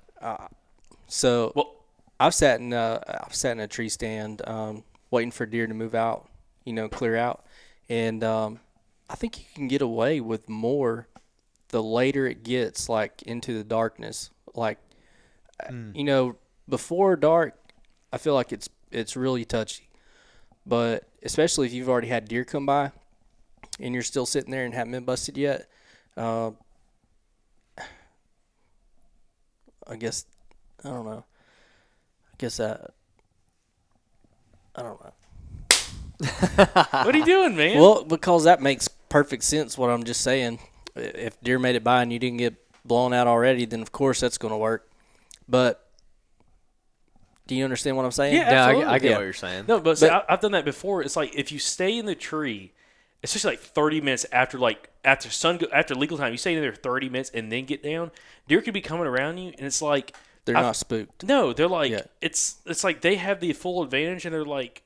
So 1.07 1.53
Well, 1.55 1.75
I've 2.19 2.35
sat 2.35 2.61
in 2.61 2.73
uh, 2.73 3.01
I've 3.27 3.35
sat 3.35 3.53
in 3.53 3.61
a 3.61 3.69
tree 3.69 3.89
stand 3.89 4.43
um, 4.49 4.85
waiting 5.11 5.31
for 5.31 5.47
deer 5.47 5.67
to 5.67 5.75
move 5.75 5.95
out, 5.95 6.29
you 6.65 6.73
know, 6.73 6.89
clear 6.89 7.17
out, 7.17 7.45
and 7.89 8.23
um, 8.25 8.61
I 9.09 9.17
think 9.17 9.39
you 9.39 9.45
can 9.55 9.69
get 9.69 9.83
away 9.83 10.21
with 10.21 10.49
more 10.49 11.09
the 11.71 11.83
later 11.83 12.27
it 12.27 12.43
gets, 12.45 12.89
like 12.89 13.23
into 13.23 13.57
the 13.57 13.65
darkness. 13.65 14.31
Like, 14.55 14.79
uh, 15.63 15.73
you 15.95 16.05
know, 16.05 16.37
before 16.69 17.17
dark, 17.17 17.57
I 18.13 18.19
feel 18.19 18.35
like 18.35 18.53
it's 18.53 18.69
it's 18.91 19.17
really 19.17 19.45
touchy, 19.45 19.89
but 20.67 21.05
especially 21.23 21.67
if 21.67 21.73
you've 21.73 21.89
already 21.89 22.09
had 22.09 22.29
deer 22.29 22.45
come 22.45 22.67
by, 22.67 22.93
and 23.79 23.95
you're 23.95 24.03
still 24.03 24.27
sitting 24.27 24.51
there 24.51 24.65
and 24.65 24.75
haven't 24.75 24.93
been 24.93 25.05
busted 25.05 25.37
yet. 25.39 25.69
Uh, 26.17 26.51
I 29.87 29.97
guess 29.97 30.25
I 30.85 30.89
don't 30.89 31.05
know. 31.05 31.25
I 32.33 32.35
guess 32.39 32.57
that 32.59 32.91
I 34.75 34.83
don't 34.83 35.01
know. 35.03 35.13
what 37.05 37.15
are 37.15 37.19
you 37.19 37.25
doing, 37.25 37.57
man? 37.57 37.79
Well, 37.81 38.05
because 38.05 38.45
that 38.45 38.61
makes 38.61 38.89
perfect 39.09 39.43
sense. 39.43 39.77
What 39.79 39.91
I'm 39.91 40.05
just 40.05 40.21
saying, 40.21 40.59
I- 40.59 40.70
if 40.97 41.41
deer 41.41 41.59
made 41.59 41.77
it 41.77 41.85
by 41.85 42.03
and 42.03 42.13
you 42.13 42.19
didn't 42.19 42.39
get 42.39 42.55
blown 42.85 43.13
out 43.13 43.27
already, 43.27 43.65
then 43.67 43.81
of 43.83 43.93
course 43.93 44.21
that's 44.21 44.39
going 44.39 44.53
to 44.53 44.59
work. 44.59 44.91
But 45.49 45.87
do 47.47 47.55
you 47.55 47.65
understand 47.65 47.97
what 47.97 48.05
I'm 48.05 48.13
saying? 48.13 48.37
Yeah, 48.37 48.51
Yeah, 48.51 48.67
I. 48.89 48.93
I 48.95 48.99
get 48.99 49.11
Yeah. 49.11 49.17
what 49.17 49.25
you're 49.25 49.33
saying. 49.33 49.65
No, 49.67 49.81
but, 49.81 49.99
see, 49.99 50.07
But- 50.09 50.27
I, 50.29 50.35
I've 50.35 50.41
done 50.41 50.53
that 50.53 50.65
before. 50.65 51.03
It's 51.03 51.17
like 51.17 51.35
if 51.35 51.51
you 51.51 51.59
stay 51.59 51.99
in 51.99 52.07
the 52.07 52.15
tree, 52.15 52.73
especially 53.23 53.53
like 53.53 53.61
thirty 53.61 54.01
minutes 54.01 54.25
after 54.33 54.59
like 54.59 54.89
after 55.05 55.31
sun 55.31 55.59
go, 55.59 55.67
after 55.73 55.95
legal 55.95 56.17
time, 56.17 56.33
you 56.33 56.39
stay 56.39 56.55
in 56.55 56.61
there 56.61 56.75
thirty 56.75 57.09
minutes 57.09 57.31
and 57.35 57.51
then 57.51 57.65
get 57.65 57.83
down. 57.83 58.11
Deer 58.49 58.63
could 58.63 58.75
be 58.75 58.81
coming 58.81 59.07
around 59.07 59.39
you, 59.39 59.49
and 59.59 59.67
it's 59.67 59.83
like 59.83 60.15
They're 60.45 60.57
I've- 60.57 60.67
not 60.67 60.77
spooked. 60.77 61.25
No, 61.25 61.53
they're 61.53 61.69
like 61.69 61.91
Yeah. 61.91 62.03
it's 62.21 62.57
it's 62.67 62.85
like 62.85 63.01
they 63.01 63.17
have 63.17 63.41
the 63.41 63.53
full 63.53 63.83
advantage, 63.83 64.25
and 64.25 64.35
they're 64.35 64.45
like 64.45 64.83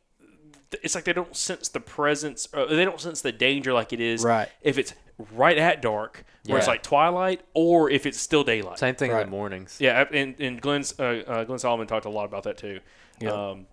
it's 0.82 0.94
like 0.96 1.04
they 1.04 1.12
don't 1.12 1.36
sense 1.36 1.68
the 1.68 1.78
presence, 1.80 2.48
or 2.52 2.66
they 2.66 2.84
don't 2.84 3.00
sense 3.00 3.20
the 3.20 3.30
danger 3.30 3.72
like 3.72 3.92
it 3.92 4.00
is 4.00 4.24
Right. 4.24 4.48
if 4.62 4.78
it's 4.78 4.92
right 5.32 5.56
at 5.58 5.80
dark, 5.82 6.24
where 6.46 6.58
it's 6.58 6.66
Yeah. 6.66 6.72
like 6.72 6.82
twilight, 6.82 7.40
or 7.54 7.90
if 7.90 8.06
it's 8.06 8.20
still 8.20 8.44
daylight. 8.44 8.78
Same 8.78 8.94
thing 8.94 9.10
in 9.10 9.16
Right. 9.16 9.24
the 9.26 9.30
mornings. 9.30 9.76
Yeah, 9.80 10.04
and, 10.12 10.38
and 10.40 10.60
Glenn's 10.60 10.98
uh, 10.98 11.22
uh, 11.26 11.44
Glenn 11.44 11.58
Solomon 11.58 11.86
talked 11.86 12.04
a 12.06 12.10
lot 12.10 12.24
about 12.24 12.42
that 12.44 12.58
too. 12.58 12.80
Yeah. 13.20 13.30
Um, 13.50 13.66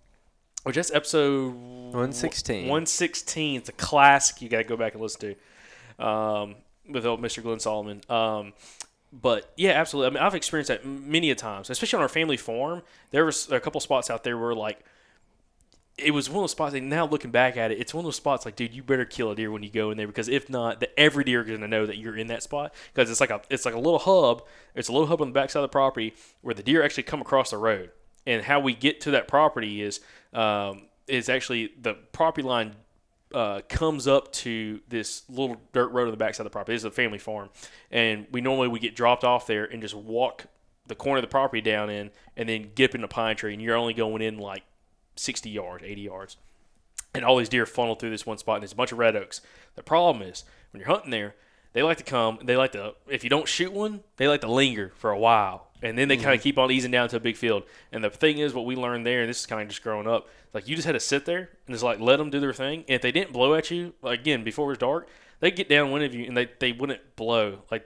which 0.63 0.75
that's 0.75 0.91
episode 0.91 1.53
116. 1.55 2.67
One 2.67 2.85
sixteen. 2.85 3.57
It's 3.57 3.69
a 3.69 3.73
classic. 3.73 4.41
You 4.43 4.49
got 4.49 4.59
to 4.59 4.63
go 4.63 4.77
back 4.77 4.93
and 4.93 5.01
listen 5.01 5.35
to 5.97 6.05
um, 6.05 6.55
with 6.87 7.05
old 7.05 7.21
Mr. 7.21 7.41
Glenn 7.41 7.59
Solomon. 7.59 8.01
Um, 8.09 8.53
but 9.11 9.51
yeah, 9.57 9.71
absolutely. 9.71 10.07
I 10.17 10.19
mean, 10.21 10.23
I've 10.27 10.35
experienced 10.35 10.67
that 10.69 10.85
many 10.85 11.31
a 11.31 11.35
times, 11.35 11.69
especially 11.71 11.97
on 11.97 12.03
our 12.03 12.09
family 12.09 12.37
farm. 12.37 12.83
There 13.09 13.25
was 13.25 13.51
a 13.51 13.59
couple 13.59 13.81
spots 13.81 14.09
out 14.11 14.23
there 14.23 14.37
where 14.37 14.53
like 14.53 14.79
it 15.97 16.11
was 16.11 16.29
one 16.29 16.37
of 16.37 16.43
those 16.43 16.51
spots. 16.51 16.73
And 16.73 16.89
now 16.89 17.07
looking 17.07 17.31
back 17.31 17.57
at 17.57 17.71
it, 17.71 17.79
it's 17.79 17.93
one 17.93 18.01
of 18.01 18.05
those 18.05 18.15
spots 18.15 18.45
like, 18.45 18.55
dude, 18.55 18.73
you 18.73 18.83
better 18.83 19.05
kill 19.05 19.31
a 19.31 19.35
deer 19.35 19.51
when 19.51 19.63
you 19.63 19.69
go 19.69 19.91
in 19.91 19.97
there 19.97 20.07
because 20.07 20.27
if 20.27 20.49
not, 20.49 20.79
the, 20.79 20.99
every 20.99 21.23
deer 21.23 21.41
is 21.41 21.47
going 21.47 21.61
to 21.61 21.67
know 21.67 21.85
that 21.85 21.97
you're 21.97 22.17
in 22.17 22.27
that 22.27 22.43
spot 22.43 22.73
because 22.93 23.09
it's 23.09 23.21
like 23.21 23.29
a 23.29 23.41
it's 23.49 23.65
like 23.65 23.75
a 23.75 23.79
little 23.79 23.99
hub. 23.99 24.43
It's 24.75 24.89
a 24.89 24.91
little 24.91 25.07
hub 25.07 25.21
on 25.21 25.29
the 25.29 25.33
backside 25.33 25.63
of 25.63 25.69
the 25.69 25.71
property 25.71 26.13
where 26.41 26.55
the 26.55 26.63
deer 26.63 26.83
actually 26.83 27.03
come 27.03 27.21
across 27.21 27.51
the 27.51 27.57
road. 27.57 27.91
And 28.25 28.43
how 28.43 28.59
we 28.59 28.73
get 28.73 29.01
to 29.01 29.11
that 29.11 29.27
property 29.27 29.81
is 29.81 29.99
um, 30.33 30.83
is 31.07 31.29
actually 31.29 31.71
the 31.79 31.93
property 31.93 32.47
line 32.47 32.75
uh, 33.33 33.61
comes 33.69 34.07
up 34.07 34.31
to 34.31 34.81
this 34.89 35.23
little 35.29 35.57
dirt 35.73 35.91
road 35.91 36.05
on 36.05 36.11
the 36.11 36.17
backside 36.17 36.45
of 36.45 36.51
the 36.51 36.53
property. 36.53 36.73
This 36.73 36.81
is 36.81 36.85
a 36.85 36.91
family 36.91 37.17
farm, 37.17 37.49
and 37.89 38.27
we 38.31 38.41
normally 38.41 38.67
we 38.67 38.79
get 38.79 38.95
dropped 38.95 39.23
off 39.23 39.47
there 39.47 39.65
and 39.65 39.81
just 39.81 39.95
walk 39.95 40.45
the 40.87 40.95
corner 40.95 41.19
of 41.19 41.23
the 41.23 41.27
property 41.27 41.61
down 41.61 41.89
in, 41.89 42.11
and 42.35 42.49
then 42.49 42.71
get 42.75 42.91
up 42.91 42.95
in 42.95 43.03
a 43.03 43.07
pine 43.07 43.35
tree, 43.35 43.53
and 43.53 43.61
you're 43.61 43.75
only 43.75 43.93
going 43.93 44.21
in 44.21 44.37
like 44.37 44.63
60 45.21 45.49
yards, 45.49 45.83
80 45.83 46.01
yards, 46.01 46.37
and 47.13 47.23
all 47.23 47.37
these 47.37 47.49
deer 47.49 47.65
funnel 47.65 47.95
through 47.95 48.09
this 48.09 48.25
one 48.25 48.37
spot, 48.37 48.55
and 48.55 48.63
there's 48.63 48.73
a 48.73 48.75
bunch 48.75 48.91
of 48.91 48.97
red 48.97 49.15
oaks. 49.15 49.41
The 49.75 49.83
problem 49.83 50.27
is 50.27 50.43
when 50.71 50.79
you're 50.79 50.89
hunting 50.89 51.11
there, 51.11 51.35
they 51.73 51.83
like 51.83 51.97
to 51.97 52.03
come. 52.03 52.39
They 52.43 52.57
like 52.57 52.73
to 52.73 52.95
if 53.07 53.23
you 53.23 53.29
don't 53.29 53.47
shoot 53.47 53.71
one, 53.71 54.01
they 54.17 54.27
like 54.27 54.41
to 54.41 54.51
linger 54.51 54.91
for 54.95 55.11
a 55.11 55.17
while, 55.17 55.67
and 55.81 55.97
then 55.97 56.07
they 56.07 56.17
kind 56.17 56.29
of 56.29 56.35
mm-hmm. 56.35 56.43
keep 56.43 56.57
on 56.57 56.71
easing 56.71 56.91
down 56.91 57.07
to 57.09 57.17
a 57.17 57.19
big 57.19 57.37
field. 57.37 57.63
And 57.91 58.03
the 58.03 58.09
thing 58.09 58.39
is, 58.39 58.53
what 58.53 58.65
we 58.65 58.75
learned 58.75 59.05
there, 59.05 59.21
and 59.21 59.29
this 59.29 59.39
is 59.39 59.45
kind 59.45 59.61
of 59.61 59.69
just 59.69 59.83
growing 59.83 60.07
up, 60.07 60.27
like 60.53 60.67
you 60.67 60.75
just 60.75 60.85
had 60.85 60.93
to 60.93 60.99
sit 60.99 61.25
there 61.25 61.49
and 61.65 61.73
just 61.73 61.83
like 61.83 61.99
let 61.99 62.17
them 62.17 62.29
do 62.29 62.39
their 62.39 62.53
thing. 62.53 62.79
And 62.87 62.95
if 62.95 63.01
they 63.01 63.11
didn't 63.11 63.31
blow 63.31 63.53
at 63.55 63.71
you, 63.71 63.93
like, 64.01 64.19
again 64.19 64.43
before 64.43 64.65
it 64.65 64.69
was 64.69 64.77
dark, 64.79 65.07
they 65.39 65.47
would 65.47 65.55
get 65.55 65.69
down 65.69 65.91
one 65.91 66.01
of 66.01 66.13
you 66.13 66.25
and 66.25 66.35
they 66.35 66.49
they 66.59 66.71
wouldn't 66.71 67.15
blow 67.15 67.59
like, 67.71 67.85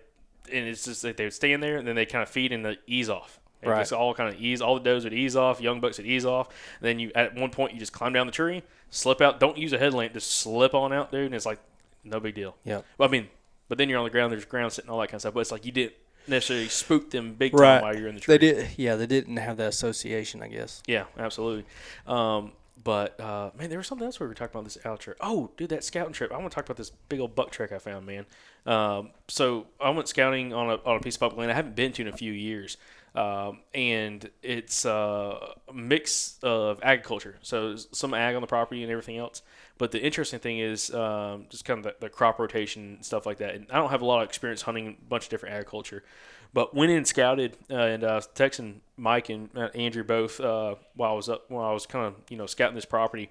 and 0.51 0.67
it's 0.67 0.85
just 0.85 1.03
like 1.03 1.17
they 1.17 1.25
would 1.25 1.33
stand 1.33 1.61
there 1.61 1.77
and 1.77 1.87
then 1.87 1.95
they 1.95 2.05
kind 2.05 2.23
of 2.23 2.29
feed 2.29 2.51
and 2.51 2.65
they 2.65 2.77
ease 2.87 3.09
off. 3.09 3.39
And 3.65 3.71
Right. 3.73 3.81
just 3.81 3.93
all 3.93 4.13
kind 4.13 4.33
of 4.33 4.39
ease. 4.41 4.61
All 4.61 4.75
the 4.75 4.81
does 4.81 5.03
would 5.03 5.13
ease 5.13 5.35
off. 5.35 5.59
Young 5.61 5.79
bucks 5.79 5.97
would 5.97 6.07
ease 6.07 6.25
off. 6.25 6.49
then 6.81 6.99
you 6.99 7.11
at 7.15 7.35
one 7.35 7.49
point 7.49 7.73
you 7.73 7.79
just 7.79 7.93
climb 7.93 8.13
down 8.13 8.25
the 8.27 8.31
tree, 8.33 8.63
slip 8.89 9.21
out. 9.21 9.39
Don't 9.39 9.57
use 9.57 9.73
a 9.73 9.77
headlamp. 9.77 10.13
Just 10.13 10.31
slip 10.31 10.73
on 10.73 10.93
out, 10.93 11.11
dude. 11.11 11.25
And 11.25 11.35
it's 11.35 11.45
like 11.45 11.59
no 12.03 12.19
big 12.19 12.35
deal. 12.35 12.55
Yeah. 12.63 12.81
Well, 12.97 13.09
I 13.09 13.11
mean, 13.11 13.27
but 13.67 13.77
then 13.77 13.89
you're 13.89 13.97
on 13.97 14.05
the 14.05 14.11
ground. 14.11 14.31
There's 14.31 14.45
ground 14.45 14.71
sitting, 14.73 14.89
all 14.91 14.99
that 14.99 15.07
kind 15.07 15.15
of 15.15 15.21
stuff. 15.21 15.33
But 15.33 15.39
it's 15.41 15.51
like 15.51 15.65
you 15.65 15.71
didn't 15.71 15.93
necessarily 16.27 16.67
spook 16.67 17.09
them 17.11 17.33
big 17.33 17.51
time 17.51 17.61
Right. 17.61 17.81
while 17.81 17.95
you're 17.97 18.07
in 18.07 18.15
the 18.15 18.21
tree. 18.21 18.37
They 18.37 18.51
did. 18.51 18.69
Yeah, 18.77 18.95
they 18.95 19.07
didn't 19.07 19.37
have 19.37 19.57
that 19.57 19.69
association. 19.69 20.41
I 20.43 20.47
guess. 20.49 20.83
Yeah, 20.87 21.05
absolutely. 21.17 21.65
Um, 22.07 22.51
but 22.83 23.19
uh, 23.19 23.49
man, 23.57 23.69
there 23.69 23.79
was 23.79 23.87
something 23.87 24.05
else 24.05 24.19
we 24.19 24.27
were 24.27 24.33
talking 24.35 24.51
about 24.59 24.65
this 24.65 24.77
outro. 24.85 25.15
Oh, 25.19 25.49
dude, 25.57 25.69
that 25.69 25.83
scouting 25.83 26.13
trip. 26.13 26.31
I 26.31 26.37
want 26.37 26.51
to 26.51 26.55
talk 26.55 26.65
about 26.65 26.77
this 26.77 26.91
big 27.09 27.19
old 27.19 27.33
buck 27.33 27.49
trek 27.49 27.71
I 27.71 27.79
found, 27.79 28.05
man. 28.05 28.25
Um, 28.67 29.09
so 29.27 29.65
I 29.81 29.89
went 29.89 30.07
scouting 30.07 30.53
on 30.53 30.69
a 30.69 30.75
on 30.85 30.97
a 30.97 30.99
piece 30.99 31.15
of 31.15 31.21
public 31.21 31.39
land 31.39 31.51
I 31.51 31.55
haven't 31.55 31.75
been 31.75 31.91
to 31.93 32.01
in 32.03 32.07
a 32.07 32.15
few 32.17 32.31
years. 32.31 32.77
Um, 33.15 33.59
and 33.73 34.29
it's 34.43 34.85
uh, 34.85 35.53
a 35.69 35.73
mix 35.73 36.37
of 36.43 36.79
agriculture, 36.83 37.37
so 37.41 37.77
some 37.77 38.13
ag 38.13 38.35
on 38.35 38.41
the 38.41 38.47
property 38.47 38.83
and 38.83 38.91
everything 38.91 39.17
else. 39.17 39.41
But 39.77 39.91
the 39.91 40.01
interesting 40.01 40.39
thing 40.39 40.59
is 40.59 40.93
um, 40.93 41.45
just 41.49 41.63
kind 41.63 41.79
of 41.79 41.83
the, 41.85 41.95
the 42.01 42.09
crop 42.09 42.39
rotation 42.39 42.95
and 42.95 43.05
stuff 43.05 43.25
like 43.25 43.37
that. 43.37 43.55
And 43.55 43.67
I 43.71 43.77
don't 43.77 43.89
have 43.89 44.01
a 44.01 44.05
lot 44.05 44.21
of 44.21 44.27
experience 44.27 44.61
hunting 44.63 44.97
a 45.01 45.09
bunch 45.09 45.25
of 45.25 45.29
different 45.29 45.55
agriculture, 45.55 46.03
but 46.53 46.73
went 46.73 46.91
in 46.91 46.97
and 46.97 47.07
scouted 47.07 47.57
uh, 47.69 47.75
and 47.75 48.03
uh, 48.03 48.21
texting 48.35 48.75
Mike 48.97 49.29
and 49.29 49.49
uh, 49.55 49.69
Andrew 49.75 50.03
both 50.03 50.41
uh, 50.41 50.75
while 50.95 51.11
I 51.11 51.15
was 51.15 51.29
up 51.29 51.49
while 51.49 51.69
I 51.69 51.73
was 51.73 51.85
kind 51.85 52.05
of 52.05 52.15
you 52.29 52.37
know 52.37 52.45
scouting 52.47 52.75
this 52.75 52.85
property, 52.85 53.29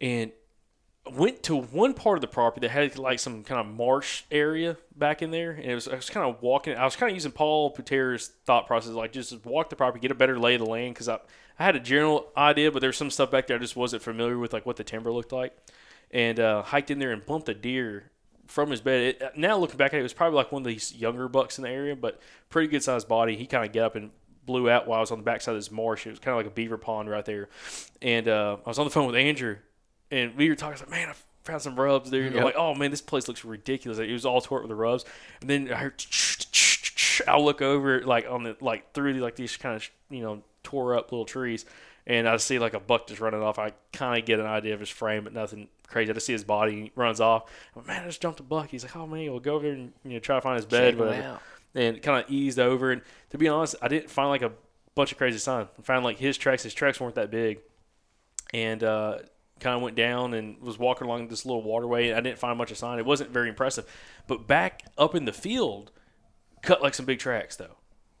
and 0.00 0.30
went 1.12 1.42
to 1.42 1.56
one 1.56 1.92
part 1.92 2.16
of 2.16 2.22
the 2.22 2.28
property 2.28 2.66
that 2.66 2.72
had 2.72 2.98
like 2.98 3.18
some 3.18 3.44
kind 3.44 3.60
of 3.60 3.66
marsh 3.74 4.22
area 4.30 4.76
back 4.96 5.20
in 5.20 5.30
there, 5.30 5.50
and 5.50 5.64
it 5.64 5.74
was 5.74 5.86
I 5.86 5.96
was 5.96 6.08
kind 6.08 6.28
of 6.28 6.40
walking. 6.42 6.76
I 6.76 6.84
was 6.84 6.96
kind 6.96 7.10
of 7.10 7.16
using 7.16 7.32
Paul 7.32 7.70
Puter's 7.70 8.28
thought 8.46 8.66
process, 8.66 8.92
like 8.92 9.12
just 9.12 9.44
walk 9.44 9.68
the 9.68 9.76
property, 9.76 10.00
get 10.00 10.10
a 10.10 10.14
better 10.14 10.38
lay 10.38 10.54
of 10.54 10.60
the 10.60 10.66
land, 10.66 10.94
because 10.94 11.08
I 11.08 11.18
I 11.58 11.64
had 11.64 11.76
a 11.76 11.80
general 11.80 12.28
idea, 12.36 12.72
but 12.72 12.80
there's 12.80 12.96
some 12.96 13.10
stuff 13.10 13.30
back 13.30 13.46
there 13.46 13.56
I 13.56 13.60
just 13.60 13.76
wasn't 13.76 14.02
familiar 14.02 14.38
with, 14.38 14.52
like 14.52 14.66
what 14.66 14.76
the 14.76 14.84
timber 14.84 15.12
looked 15.12 15.32
like, 15.32 15.56
and 16.10 16.40
uh, 16.40 16.62
hiked 16.62 16.90
in 16.90 16.98
there 16.98 17.12
and 17.12 17.24
bumped 17.24 17.48
a 17.48 17.54
deer 17.54 18.10
from 18.46 18.70
his 18.70 18.80
bed. 18.80 19.16
It, 19.20 19.36
now 19.36 19.58
looking 19.58 19.76
back 19.76 19.92
at 19.92 19.98
it, 19.98 20.00
it 20.00 20.04
was 20.04 20.14
probably 20.14 20.36
like 20.36 20.52
one 20.52 20.62
of 20.62 20.66
these 20.68 20.94
younger 20.94 21.28
bucks 21.28 21.58
in 21.58 21.64
the 21.64 21.70
area, 21.70 21.94
but 21.94 22.20
pretty 22.48 22.68
good 22.68 22.82
sized 22.82 23.08
body. 23.08 23.36
He 23.36 23.46
kind 23.46 23.64
of 23.64 23.72
got 23.72 23.84
up 23.84 23.96
and 23.96 24.10
blew 24.46 24.70
out 24.70 24.86
while 24.86 24.98
I 24.98 25.00
was 25.00 25.10
on 25.10 25.18
the 25.18 25.24
backside 25.24 25.54
of 25.54 25.60
this 25.60 25.70
marsh. 25.70 26.06
It 26.06 26.10
was 26.10 26.18
kind 26.18 26.32
of 26.32 26.38
like 26.38 26.50
a 26.50 26.54
beaver 26.54 26.78
pond 26.78 27.10
right 27.10 27.24
there, 27.24 27.50
and 28.00 28.26
uh, 28.26 28.56
I 28.64 28.68
was 28.68 28.78
on 28.78 28.86
the 28.86 28.90
phone 28.90 29.06
with 29.06 29.16
Andrew 29.16 29.58
and 30.14 30.36
we 30.36 30.48
were 30.48 30.54
talking. 30.54 30.70
I 30.70 30.74
was 30.74 30.80
like, 30.80 30.90
man, 30.90 31.08
I 31.08 31.14
found 31.42 31.62
some 31.62 31.78
rubs, 31.78 32.10
there. 32.10 32.22
And 32.22 32.36
I'm 32.36 32.44
like, 32.44 32.56
oh 32.56 32.74
man, 32.74 32.90
this 32.90 33.00
place 33.00 33.26
looks 33.26 33.44
ridiculous. 33.44 33.98
Like, 33.98 34.08
it 34.08 34.12
was 34.12 34.24
all 34.24 34.40
tore 34.40 34.58
up 34.58 34.62
with 34.62 34.68
the 34.68 34.76
rubs. 34.76 35.04
And 35.40 35.50
then 35.50 35.72
I 35.72 35.76
heard, 35.76 36.04
I 37.28 37.38
look 37.38 37.60
over 37.60 38.00
like 38.02 38.26
on 38.30 38.44
the 38.44 38.56
like 38.60 38.92
through 38.92 39.14
like 39.14 39.34
these 39.34 39.56
kind 39.56 39.74
of 39.74 39.88
you 40.10 40.22
know 40.22 40.42
tore 40.62 40.96
up 40.96 41.10
little 41.10 41.24
trees, 41.24 41.64
and 42.06 42.28
I 42.28 42.36
see 42.36 42.60
like 42.60 42.74
a 42.74 42.80
buck 42.80 43.08
just 43.08 43.20
running 43.20 43.42
off. 43.42 43.58
I 43.58 43.72
kind 43.92 44.18
of 44.18 44.24
get 44.24 44.38
an 44.38 44.46
idea 44.46 44.74
of 44.74 44.80
his 44.80 44.88
frame, 44.88 45.24
but 45.24 45.32
nothing 45.32 45.66
crazy. 45.88 46.10
I 46.10 46.14
just 46.14 46.26
see 46.26 46.32
his 46.32 46.44
body. 46.44 46.72
He 46.72 46.92
runs 46.94 47.20
off. 47.20 47.50
I'm 47.74 47.82
like, 47.82 47.88
man, 47.88 48.02
I 48.04 48.06
just 48.06 48.22
jumped 48.22 48.38
a 48.38 48.44
buck. 48.44 48.70
He's 48.70 48.84
like, 48.84 48.94
oh 48.94 49.06
man, 49.08 49.30
we'll 49.30 49.40
go 49.40 49.56
over 49.56 49.64
there 49.64 49.74
and 49.74 49.92
you 50.04 50.12
know 50.12 50.18
try 50.20 50.36
to 50.36 50.40
find 50.40 50.56
his 50.56 50.66
bed, 50.66 50.96
whatever. 50.96 51.40
And 51.74 52.00
kind 52.02 52.24
of 52.24 52.30
eased 52.30 52.60
over. 52.60 52.92
And 52.92 53.02
to 53.30 53.38
be 53.38 53.48
honest, 53.48 53.74
I 53.82 53.88
didn't 53.88 54.08
find 54.08 54.28
like 54.28 54.42
a 54.42 54.52
bunch 54.94 55.10
of 55.10 55.18
crazy 55.18 55.38
signs. 55.38 55.68
I 55.76 55.82
found 55.82 56.04
like 56.04 56.18
his 56.18 56.38
tracks. 56.38 56.62
His 56.62 56.72
tracks 56.72 57.00
weren't 57.00 57.16
that 57.16 57.32
big 57.32 57.58
and 58.54 58.84
uh, 58.84 59.18
kind 59.60 59.76
of 59.76 59.82
went 59.82 59.96
down 59.96 60.34
and 60.34 60.60
was 60.60 60.78
walking 60.78 61.06
along 61.06 61.28
this 61.28 61.46
little 61.46 61.62
waterway. 61.62 62.12
I 62.12 62.20
didn't 62.20 62.38
find 62.38 62.58
much 62.58 62.70
of 62.70 62.78
sign. 62.78 62.98
It 62.98 63.06
wasn't 63.06 63.30
very 63.30 63.48
impressive. 63.48 63.86
But 64.26 64.46
back 64.46 64.82
up 64.98 65.14
in 65.14 65.24
the 65.24 65.32
field, 65.32 65.90
cut 66.62 66.82
like 66.82 66.94
some 66.94 67.06
big 67.06 67.18
tracks 67.18 67.56
though, 67.56 67.76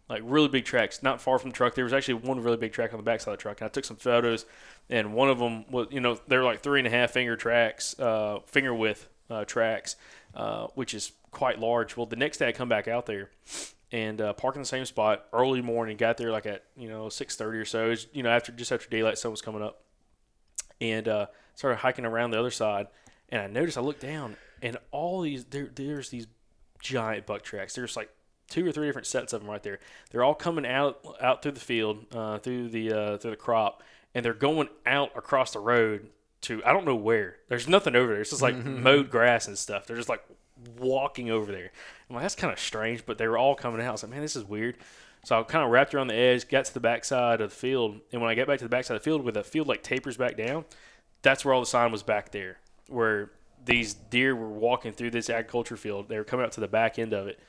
like 0.08 0.22
really 0.24 0.48
big 0.48 0.64
tracks, 0.64 1.02
not 1.02 1.20
far 1.20 1.38
from 1.38 1.50
the 1.50 1.56
truck. 1.56 1.74
There 1.74 1.84
was 1.84 1.92
actually 1.92 2.14
one 2.14 2.40
really 2.40 2.56
big 2.56 2.72
track 2.72 2.92
on 2.92 2.98
the 2.98 3.04
backside 3.04 3.32
of 3.32 3.38
the 3.38 3.42
truck, 3.42 3.60
and 3.60 3.66
I 3.66 3.70
took 3.70 3.84
some 3.84 3.96
photos. 3.96 4.46
And 4.88 5.14
one 5.14 5.28
of 5.28 5.38
them 5.38 5.64
was, 5.70 5.88
you 5.90 6.00
know, 6.00 6.18
they're 6.28 6.44
like 6.44 6.60
three 6.60 6.80
and 6.80 6.86
a 6.86 6.90
half 6.90 7.10
finger 7.10 7.36
tracks, 7.36 7.98
uh, 7.98 8.40
finger 8.46 8.74
width 8.74 9.08
uh, 9.30 9.44
tracks, 9.44 9.96
uh, 10.34 10.68
which 10.74 10.94
is 10.94 11.12
quite 11.30 11.58
large. 11.58 11.96
Well, 11.96 12.06
the 12.06 12.16
next 12.16 12.38
day 12.38 12.48
I 12.48 12.52
come 12.52 12.68
back 12.68 12.86
out 12.88 13.06
there, 13.06 13.30
and 13.92 14.20
uh, 14.20 14.34
in 14.42 14.60
the 14.60 14.64
same 14.64 14.84
spot 14.84 15.26
early 15.32 15.62
morning. 15.62 15.96
Got 15.96 16.16
there 16.16 16.32
like 16.32 16.46
at 16.46 16.64
you 16.76 16.88
know 16.88 17.08
six 17.08 17.36
thirty 17.36 17.58
or 17.58 17.64
so. 17.64 17.90
Was, 17.90 18.06
you 18.12 18.22
know 18.22 18.30
after 18.30 18.52
just 18.52 18.72
after 18.72 18.88
daylight, 18.88 19.18
sun 19.18 19.30
was 19.30 19.40
coming 19.40 19.62
up, 19.62 19.83
and 20.80 21.08
uh, 21.08 21.26
started 21.54 21.76
hiking 21.76 22.04
around 22.04 22.30
the 22.30 22.38
other 22.38 22.50
side. 22.50 22.88
And 23.28 23.40
I 23.40 23.46
noticed 23.46 23.78
I 23.78 23.80
looked 23.80 24.00
down, 24.02 24.36
and 24.62 24.76
all 24.90 25.22
these 25.22 25.44
there 25.46 25.70
there's 25.74 26.10
these 26.10 26.26
giant 26.80 27.26
buck 27.26 27.42
tracks. 27.42 27.74
There's 27.74 27.96
like 27.96 28.10
two 28.48 28.66
or 28.66 28.72
three 28.72 28.86
different 28.86 29.06
sets 29.06 29.32
of 29.32 29.40
them 29.40 29.50
right 29.50 29.62
there. 29.62 29.80
They're 30.10 30.24
all 30.24 30.34
coming 30.34 30.66
out 30.66 31.00
out 31.20 31.42
through 31.42 31.52
the 31.52 31.60
field, 31.60 32.04
uh, 32.14 32.38
through 32.38 32.68
the 32.68 32.92
uh, 32.92 33.16
through 33.18 33.32
the 33.32 33.36
crop, 33.36 33.82
and 34.14 34.24
they're 34.24 34.34
going 34.34 34.68
out 34.86 35.10
across 35.16 35.52
the 35.52 35.58
road 35.60 36.10
to 36.42 36.62
I 36.64 36.72
don't 36.72 36.84
know 36.84 36.94
where. 36.94 37.36
There's 37.48 37.66
nothing 37.68 37.96
over 37.96 38.12
there. 38.12 38.20
It's 38.20 38.30
just 38.30 38.42
like 38.42 38.56
mowed 38.56 39.10
grass 39.10 39.48
and 39.48 39.58
stuff. 39.58 39.86
They're 39.86 39.96
just 39.96 40.08
like 40.08 40.24
walking 40.78 41.30
over 41.30 41.50
there. 41.50 41.72
I'm 42.08 42.16
like, 42.16 42.22
that's 42.24 42.34
kind 42.34 42.52
of 42.52 42.58
strange, 42.58 43.06
but 43.06 43.18
they 43.18 43.26
were 43.26 43.38
all 43.38 43.54
coming 43.54 43.80
out. 43.80 43.88
I 43.88 43.92
was 43.92 44.02
like, 44.02 44.12
man, 44.12 44.20
this 44.20 44.36
is 44.36 44.44
weird. 44.44 44.76
So 45.24 45.40
I 45.40 45.42
kind 45.42 45.64
of 45.64 45.70
wrapped 45.70 45.94
around 45.94 46.08
the 46.08 46.14
edge, 46.14 46.48
got 46.48 46.66
to 46.66 46.74
the 46.74 46.80
backside 46.80 47.40
of 47.40 47.50
the 47.50 47.56
field, 47.56 48.00
and 48.12 48.20
when 48.20 48.30
I 48.30 48.34
got 48.34 48.46
back 48.46 48.58
to 48.58 48.64
the 48.64 48.68
backside 48.68 48.96
of 48.96 49.02
the 49.02 49.04
field, 49.04 49.24
where 49.24 49.32
the 49.32 49.42
field 49.42 49.66
like 49.66 49.82
tapers 49.82 50.16
back 50.16 50.36
down, 50.36 50.64
that's 51.22 51.44
where 51.44 51.54
all 51.54 51.60
the 51.60 51.66
sign 51.66 51.90
was 51.90 52.02
back 52.02 52.30
there, 52.30 52.58
where 52.88 53.30
these 53.64 53.94
deer 53.94 54.36
were 54.36 54.50
walking 54.50 54.92
through 54.92 55.10
this 55.10 55.30
agriculture 55.30 55.76
field. 55.76 56.08
They 56.08 56.18
were 56.18 56.24
coming 56.24 56.44
out 56.44 56.52
to 56.52 56.60
the 56.60 56.68
back 56.68 56.98
end 56.98 57.14
of 57.14 57.26
it, 57.26 57.40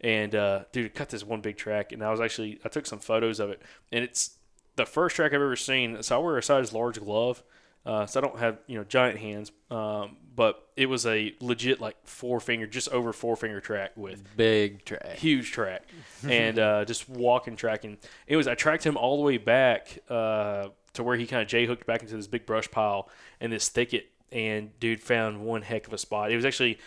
and 0.00 0.34
uh, 0.34 0.64
dude, 0.70 0.94
cut 0.94 1.08
this 1.10 1.24
one 1.24 1.40
big 1.40 1.56
track, 1.56 1.90
and 1.90 2.02
I 2.02 2.10
was 2.10 2.20
actually 2.20 2.60
I 2.64 2.68
took 2.68 2.86
some 2.86 3.00
photos 3.00 3.40
of 3.40 3.50
it, 3.50 3.60
and 3.90 4.04
it's 4.04 4.36
the 4.76 4.86
first 4.86 5.16
track 5.16 5.32
I've 5.32 5.40
ever 5.40 5.56
seen. 5.56 6.02
So 6.02 6.16
I 6.16 6.24
wear 6.24 6.38
a 6.38 6.42
size 6.42 6.72
large 6.72 7.00
glove, 7.00 7.42
uh, 7.86 8.06
so 8.06 8.20
I 8.20 8.22
don't 8.22 8.38
have 8.38 8.58
you 8.66 8.78
know 8.78 8.84
giant 8.84 9.18
hands, 9.18 9.52
um, 9.70 10.16
but 10.34 10.68
it 10.76 10.86
was 10.86 11.04
a 11.06 11.34
legit 11.40 11.80
like 11.80 11.96
four 12.04 12.40
finger, 12.40 12.66
just 12.66 12.88
over 12.88 13.12
four 13.12 13.36
finger 13.36 13.60
track 13.60 13.92
with 13.96 14.36
Big 14.36 14.84
track. 14.84 15.16
huge 15.16 15.52
track 15.52 15.82
and 16.28 16.58
uh, 16.58 16.84
just 16.84 17.08
walking 17.08 17.56
tracking. 17.56 17.98
It 18.26 18.36
was 18.36 18.48
I 18.48 18.54
tracked 18.54 18.84
him 18.84 18.96
all 18.96 19.16
the 19.18 19.22
way 19.22 19.36
back 19.36 19.98
uh, 20.08 20.68
to 20.94 21.02
where 21.02 21.16
he 21.16 21.26
kind 21.26 21.42
of 21.42 21.48
j 21.48 21.66
hooked 21.66 21.86
back 21.86 22.02
into 22.02 22.16
this 22.16 22.26
big 22.26 22.46
brush 22.46 22.70
pile 22.70 23.08
and 23.40 23.52
this 23.52 23.68
thicket, 23.68 24.06
and 24.32 24.78
dude 24.80 25.00
found 25.02 25.44
one 25.44 25.62
heck 25.62 25.86
of 25.86 25.92
a 25.92 25.98
spot. 25.98 26.32
It 26.32 26.36
was 26.36 26.44
actually 26.46 26.78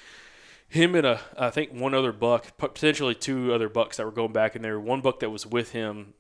him 0.68 0.96
and 0.96 1.06
a 1.06 1.22
I 1.38 1.52
think 1.52 1.74
one 1.74 1.94
other 1.94 2.12
buck, 2.12 2.58
potentially 2.58 3.14
two 3.14 3.54
other 3.54 3.70
bucks 3.70 3.98
that 3.98 4.06
were 4.06 4.12
going 4.12 4.34
back 4.34 4.56
in 4.56 4.64
there. 4.64 4.80
One 4.80 5.02
buck 5.02 5.20
that 5.20 5.30
was 5.30 5.46
with 5.46 5.72
him 5.72 6.16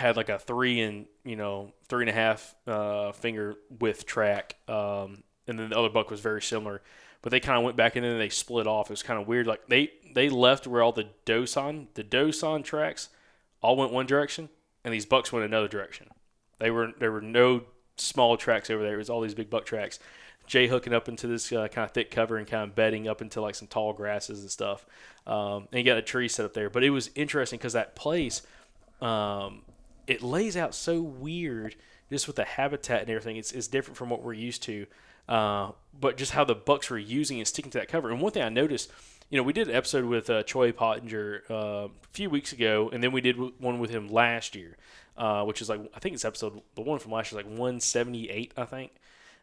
had 0.00 0.16
like 0.16 0.28
a 0.28 0.38
three 0.38 0.80
and 0.80 1.06
you 1.24 1.36
know 1.36 1.72
three 1.88 2.02
and 2.02 2.10
a 2.10 2.12
half 2.12 2.54
uh, 2.66 3.12
finger 3.12 3.54
width 3.78 4.06
track, 4.06 4.56
um, 4.68 5.22
and 5.46 5.58
then 5.58 5.70
the 5.70 5.78
other 5.78 5.88
buck 5.88 6.10
was 6.10 6.20
very 6.20 6.42
similar. 6.42 6.82
But 7.22 7.30
they 7.30 7.40
kind 7.40 7.58
of 7.58 7.64
went 7.64 7.76
back 7.76 7.96
and 7.96 8.04
they 8.04 8.30
split 8.30 8.66
off. 8.66 8.88
It 8.88 8.94
was 8.94 9.02
kind 9.02 9.20
of 9.20 9.28
weird. 9.28 9.46
Like 9.46 9.66
they 9.68 9.92
they 10.14 10.28
left 10.28 10.66
where 10.66 10.82
all 10.82 10.92
the 10.92 11.08
Dosan 11.26 11.86
the 11.94 12.02
Dosan 12.02 12.64
tracks 12.64 13.10
all 13.62 13.76
went 13.76 13.92
one 13.92 14.06
direction, 14.06 14.48
and 14.84 14.92
these 14.92 15.06
bucks 15.06 15.32
went 15.32 15.44
another 15.44 15.68
direction. 15.68 16.08
They 16.58 16.70
were 16.70 16.92
there 16.98 17.12
were 17.12 17.20
no 17.20 17.62
small 17.96 18.36
tracks 18.36 18.70
over 18.70 18.82
there. 18.82 18.94
It 18.94 18.98
was 18.98 19.10
all 19.10 19.20
these 19.20 19.34
big 19.34 19.50
buck 19.50 19.66
tracks. 19.66 19.98
J 20.46 20.66
hooking 20.66 20.92
up 20.92 21.08
into 21.08 21.28
this 21.28 21.52
uh, 21.52 21.68
kind 21.68 21.84
of 21.84 21.92
thick 21.92 22.10
cover 22.10 22.36
and 22.36 22.46
kind 22.46 22.68
of 22.68 22.74
bedding 22.74 23.06
up 23.06 23.22
into 23.22 23.40
like 23.40 23.54
some 23.54 23.68
tall 23.68 23.92
grasses 23.92 24.40
and 24.40 24.50
stuff. 24.50 24.84
Um, 25.26 25.68
and 25.70 25.78
you 25.78 25.84
got 25.84 25.96
a 25.96 26.02
tree 26.02 26.26
set 26.26 26.44
up 26.44 26.54
there. 26.54 26.68
But 26.68 26.82
it 26.82 26.90
was 26.90 27.10
interesting 27.14 27.58
because 27.58 27.74
that 27.74 27.94
place, 27.94 28.42
um, 29.00 29.62
it 30.10 30.22
lays 30.22 30.56
out 30.56 30.74
so 30.74 31.00
weird 31.00 31.76
just 32.10 32.26
with 32.26 32.34
the 32.34 32.44
habitat 32.44 33.02
and 33.02 33.10
everything. 33.10 33.36
It's, 33.36 33.52
it's 33.52 33.68
different 33.68 33.96
from 33.96 34.10
what 34.10 34.24
we're 34.24 34.32
used 34.32 34.64
to. 34.64 34.86
Uh, 35.28 35.70
but 35.98 36.16
just 36.16 36.32
how 36.32 36.42
the 36.42 36.56
Bucks 36.56 36.90
were 36.90 36.98
using 36.98 37.38
and 37.38 37.46
sticking 37.46 37.70
to 37.70 37.78
that 37.78 37.86
cover. 37.86 38.10
And 38.10 38.20
one 38.20 38.32
thing 38.32 38.42
I 38.42 38.48
noticed, 38.48 38.90
you 39.28 39.36
know, 39.36 39.44
we 39.44 39.52
did 39.52 39.68
an 39.68 39.76
episode 39.76 40.04
with 40.04 40.28
uh, 40.28 40.42
Troy 40.42 40.72
Pottinger 40.72 41.44
uh, 41.48 41.54
a 41.54 41.90
few 42.12 42.28
weeks 42.28 42.52
ago, 42.52 42.90
and 42.92 43.00
then 43.00 43.12
we 43.12 43.20
did 43.20 43.36
one 43.60 43.78
with 43.78 43.90
him 43.90 44.08
last 44.08 44.56
year, 44.56 44.76
uh, 45.16 45.44
which 45.44 45.62
is 45.62 45.68
like 45.68 45.80
I 45.94 46.00
think 46.00 46.14
it's 46.14 46.24
episode 46.24 46.60
the 46.74 46.80
one 46.80 46.98
from 46.98 47.12
last 47.12 47.30
year, 47.30 47.40
is 47.40 47.46
like 47.46 47.52
178, 47.52 48.52
I 48.56 48.64
think. 48.64 48.90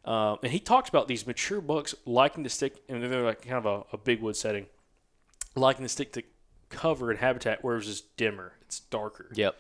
Um, 0.04 0.40
and 0.44 0.52
he 0.52 0.60
talked 0.60 0.90
about 0.90 1.08
these 1.08 1.26
mature 1.26 1.62
bucks 1.62 1.96
liking 2.06 2.44
to 2.44 2.50
stick, 2.50 2.84
and 2.90 3.02
they're 3.02 3.24
like 3.24 3.44
kind 3.44 3.66
of 3.66 3.66
a, 3.66 3.96
a 3.96 3.98
big 3.98 4.22
wood 4.22 4.36
setting, 4.36 4.66
liking 5.56 5.86
to 5.86 5.90
stick 5.90 6.12
to 6.14 6.24
cover 6.68 7.10
and 7.10 7.20
habitat 7.20 7.64
where 7.64 7.78
it's 7.78 7.88
just 7.88 8.18
dimmer, 8.18 8.52
it's 8.64 8.82
darker. 8.82 9.30
Yep. 9.34 9.56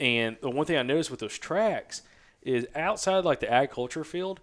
And 0.00 0.36
the 0.40 0.50
one 0.50 0.66
thing 0.66 0.76
I 0.76 0.82
noticed 0.82 1.10
with 1.10 1.20
those 1.20 1.38
tracks 1.38 2.02
is 2.42 2.66
outside 2.74 3.24
like 3.24 3.40
the 3.40 3.50
agriculture 3.50 4.04
field, 4.04 4.40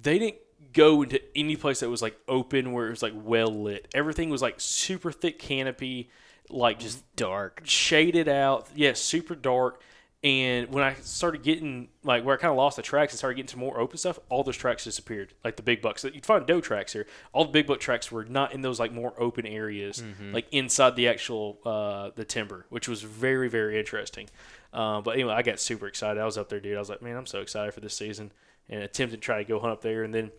they 0.00 0.18
didn't 0.18 0.38
go 0.72 1.02
into 1.02 1.20
any 1.36 1.56
place 1.56 1.80
that 1.80 1.90
was 1.90 2.02
like 2.02 2.18
open 2.26 2.72
where 2.72 2.86
it 2.86 2.90
was 2.90 3.02
like 3.02 3.12
well 3.14 3.48
lit. 3.48 3.88
Everything 3.94 4.30
was 4.30 4.42
like 4.42 4.56
super 4.58 5.12
thick 5.12 5.38
canopy, 5.38 6.10
like 6.48 6.78
just 6.78 7.04
Dark. 7.16 7.62
shaded 7.64 8.28
out. 8.28 8.68
Yeah, 8.74 8.94
super 8.94 9.34
dark. 9.34 9.82
And 10.24 10.70
when 10.70 10.82
I 10.82 10.94
started 10.94 11.44
getting 11.44 11.90
like 12.02 12.24
where 12.24 12.34
I 12.36 12.40
kind 12.40 12.50
of 12.50 12.56
lost 12.56 12.74
the 12.74 12.82
tracks 12.82 13.12
and 13.12 13.18
started 13.18 13.36
getting 13.36 13.48
to 13.50 13.58
more 13.58 13.78
open 13.78 13.98
stuff, 13.98 14.18
all 14.28 14.42
those 14.42 14.56
tracks 14.56 14.82
disappeared. 14.82 15.32
Like 15.44 15.54
the 15.54 15.62
big 15.62 15.80
bucks, 15.80 16.02
That 16.02 16.12
you'd 16.16 16.26
find 16.26 16.44
doe 16.44 16.60
tracks 16.60 16.92
here. 16.92 17.06
All 17.32 17.44
the 17.44 17.52
big 17.52 17.68
buck 17.68 17.78
tracks 17.78 18.10
were 18.10 18.24
not 18.24 18.52
in 18.52 18.62
those 18.62 18.80
like 18.80 18.92
more 18.92 19.14
open 19.16 19.46
areas, 19.46 20.02
like 20.32 20.48
inside 20.50 20.96
the 20.96 21.06
actual 21.06 21.60
uh, 21.64 22.10
the 22.16 22.24
timber, 22.24 22.66
which 22.68 22.88
was 22.88 23.02
very 23.02 23.48
very 23.48 23.78
interesting. 23.78 24.28
Uh, 24.72 25.00
but 25.00 25.12
anyway, 25.12 25.32
I 25.32 25.42
got 25.42 25.60
super 25.60 25.86
excited. 25.86 26.20
I 26.20 26.24
was 26.24 26.38
up 26.38 26.48
there, 26.48 26.60
dude. 26.60 26.76
I 26.76 26.78
was 26.78 26.90
like, 26.90 27.02
man, 27.02 27.16
I'm 27.16 27.26
so 27.26 27.40
excited 27.40 27.72
for 27.72 27.80
this 27.80 27.94
season, 27.94 28.32
and 28.68 28.82
attempted 28.82 29.16
to 29.16 29.22
try 29.22 29.38
to 29.38 29.48
go 29.48 29.58
hunt 29.58 29.72
up 29.72 29.82
there, 29.82 30.04
and 30.04 30.14
then 30.14 30.30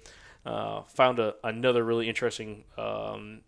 uh, 0.46 0.84
found 0.84 1.20
a, 1.20 1.36
another 1.44 1.84
really 1.84 2.08
interesting 2.08 2.64
um, 2.78 3.42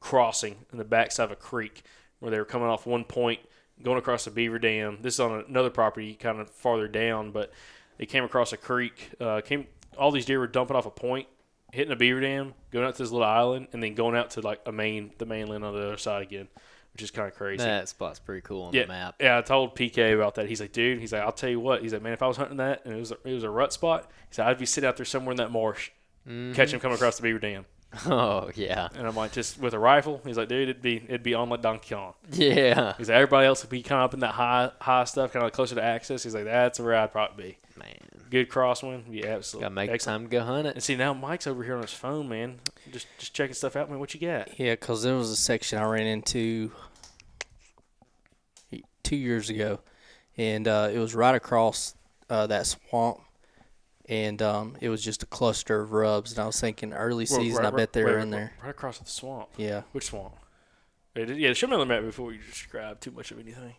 crossing 0.00 0.56
in 0.72 0.78
the 0.78 0.84
backside 0.84 1.26
of 1.26 1.30
a 1.32 1.36
creek 1.36 1.82
where 2.18 2.30
they 2.30 2.38
were 2.38 2.44
coming 2.44 2.68
off 2.68 2.86
one 2.86 3.04
point, 3.04 3.40
going 3.82 3.98
across 3.98 4.24
the 4.24 4.30
beaver 4.30 4.58
dam. 4.58 4.98
This 5.02 5.14
is 5.14 5.20
on 5.20 5.44
another 5.48 5.70
property 5.70 6.14
kind 6.14 6.40
of 6.40 6.50
farther 6.50 6.88
down, 6.88 7.30
but 7.30 7.52
they 7.98 8.06
came 8.06 8.24
across 8.24 8.52
a 8.52 8.56
creek. 8.56 9.10
Uh, 9.20 9.40
came 9.40 9.66
all 9.96 10.10
these 10.10 10.26
deer 10.26 10.38
were 10.38 10.46
dumping 10.46 10.76
off 10.76 10.86
a 10.86 10.90
point, 10.90 11.26
hitting 11.72 11.92
a 11.92 11.96
beaver 11.96 12.20
dam, 12.20 12.54
going 12.70 12.86
out 12.86 12.94
to 12.94 13.02
this 13.02 13.10
little 13.10 13.26
island, 13.26 13.68
and 13.72 13.82
then 13.82 13.94
going 13.94 14.16
out 14.16 14.30
to 14.30 14.40
like 14.40 14.60
a 14.66 14.72
main 14.72 15.12
the 15.18 15.26
mainland 15.26 15.64
on 15.64 15.74
the 15.74 15.86
other 15.86 15.96
side 15.96 16.22
again, 16.22 16.48
which 16.96 17.02
is 17.02 17.10
kind 17.10 17.28
of 17.28 17.34
crazy. 17.34 17.62
That 17.62 17.90
spot's 17.90 18.18
pretty 18.18 18.40
cool 18.40 18.62
on 18.62 18.72
yeah, 18.72 18.82
the 18.82 18.88
map. 18.88 19.16
yeah. 19.20 19.36
I 19.36 19.42
told 19.42 19.76
PK 19.76 20.14
about 20.14 20.36
that. 20.36 20.48
He's 20.48 20.62
like, 20.62 20.72
dude. 20.72 20.98
He's 20.98 21.12
like, 21.12 21.20
I'll 21.20 21.30
tell 21.30 21.50
you 21.50 21.60
what. 21.60 21.82
He's 21.82 21.92
like, 21.92 22.00
man, 22.00 22.14
if 22.14 22.22
I 22.22 22.26
was 22.26 22.38
hunting 22.38 22.56
that 22.56 22.86
and 22.86 22.94
it 22.94 22.98
was 22.98 23.12
a, 23.12 23.18
it 23.22 23.34
was 23.34 23.42
a 23.44 23.50
rut 23.50 23.70
spot, 23.74 24.10
he 24.30 24.34
said 24.34 24.46
I'd 24.46 24.56
be 24.58 24.64
sitting 24.64 24.88
out 24.88 24.96
there 24.96 25.04
somewhere 25.04 25.32
in 25.32 25.36
that 25.36 25.50
marsh, 25.52 25.90
Mm-hmm. 26.26 26.54
catching 26.54 26.76
him 26.76 26.80
coming 26.80 26.94
across 26.96 27.16
the 27.18 27.22
beaver 27.22 27.38
dam. 27.38 27.66
Oh 28.06 28.50
yeah. 28.54 28.88
And 28.96 29.06
I'm 29.06 29.14
like, 29.14 29.32
just 29.32 29.58
with 29.60 29.74
a 29.74 29.78
rifle. 29.78 30.20
He's 30.24 30.36
like, 30.38 30.48
dude, 30.48 30.68
it'd 30.70 30.82
be 30.82 30.96
it'd 30.96 31.22
be 31.22 31.34
on 31.34 31.50
like 31.50 31.60
Donkey 31.62 31.94
Kong. 31.94 32.14
Yeah. 32.32 32.94
He's 32.98 33.08
like, 33.10 33.16
everybody 33.16 33.46
else 33.46 33.62
would 33.62 33.70
be 33.70 33.82
kind 33.82 34.00
of 34.00 34.06
up 34.06 34.14
in 34.14 34.20
that 34.20 34.32
high 34.32 34.70
high 34.80 35.04
stuff, 35.04 35.32
kind 35.32 35.42
of 35.42 35.46
like 35.48 35.52
closer 35.52 35.74
to 35.74 35.82
access. 35.82 36.22
He's 36.24 36.34
like, 36.34 36.44
that's 36.44 36.80
where 36.80 36.94
I'd 36.96 37.12
probably 37.12 37.58
be. 37.76 37.78
Man. 37.78 37.94
Good 38.28 38.50
crosswind, 38.50 39.04
yeah, 39.10 39.26
absolutely. 39.26 39.64
Gotta 39.66 39.74
make 39.76 39.90
Excellent. 39.90 40.22
time 40.22 40.28
to 40.30 40.36
go 40.36 40.42
hunt 40.44 40.66
it. 40.66 40.70
And 40.70 40.78
it. 40.78 40.82
see 40.82 40.96
now 40.96 41.14
Mike's 41.14 41.46
over 41.46 41.62
here 41.62 41.76
on 41.76 41.82
his 41.82 41.92
phone, 41.92 42.28
man, 42.28 42.56
just 42.90 43.06
just 43.18 43.32
checking 43.34 43.54
stuff 43.54 43.76
out, 43.76 43.88
man. 43.88 44.00
What 44.00 44.12
you 44.14 44.20
got? 44.20 44.58
Yeah, 44.58 44.72
because 44.72 45.04
there 45.04 45.14
was 45.14 45.30
a 45.30 45.36
section 45.36 45.78
I 45.78 45.84
ran 45.84 46.06
into 46.08 46.72
two 49.06 49.16
years 49.16 49.48
ago, 49.50 49.80
and 50.36 50.66
uh, 50.68 50.90
it 50.92 50.98
was 50.98 51.14
right 51.14 51.34
across 51.34 51.94
uh, 52.28 52.46
that 52.48 52.66
swamp, 52.66 53.20
and 54.08 54.40
um, 54.42 54.76
it 54.80 54.88
was 54.88 55.02
just 55.02 55.22
a 55.22 55.26
cluster 55.26 55.80
of 55.80 55.92
rubs. 55.92 56.32
And 56.32 56.40
I 56.40 56.46
was 56.46 56.60
thinking 56.60 56.92
early 56.92 57.26
Well, 57.30 57.40
season, 57.40 57.62
right- 57.64 57.72
I 57.72 57.76
bet 57.76 57.92
they 57.92 58.02
right- 58.02 58.10
were 58.10 58.16
right- 58.16 58.22
in 58.24 58.30
there. 58.30 58.52
right 58.62 58.70
across 58.70 58.98
the 58.98 59.06
swamp. 59.08 59.48
Yeah, 59.56 59.82
Which 59.92 60.06
swamp? 60.06 60.34
Yeah, 61.14 61.24
yeah, 61.26 61.52
show 61.54 61.66
me 61.66 61.74
on 61.74 61.80
the 61.80 61.86
map 61.86 62.02
before 62.02 62.32
you 62.32 62.38
describe 62.46 63.00
too 63.00 63.10
much 63.10 63.30
of 63.30 63.38
anything. 63.38 63.74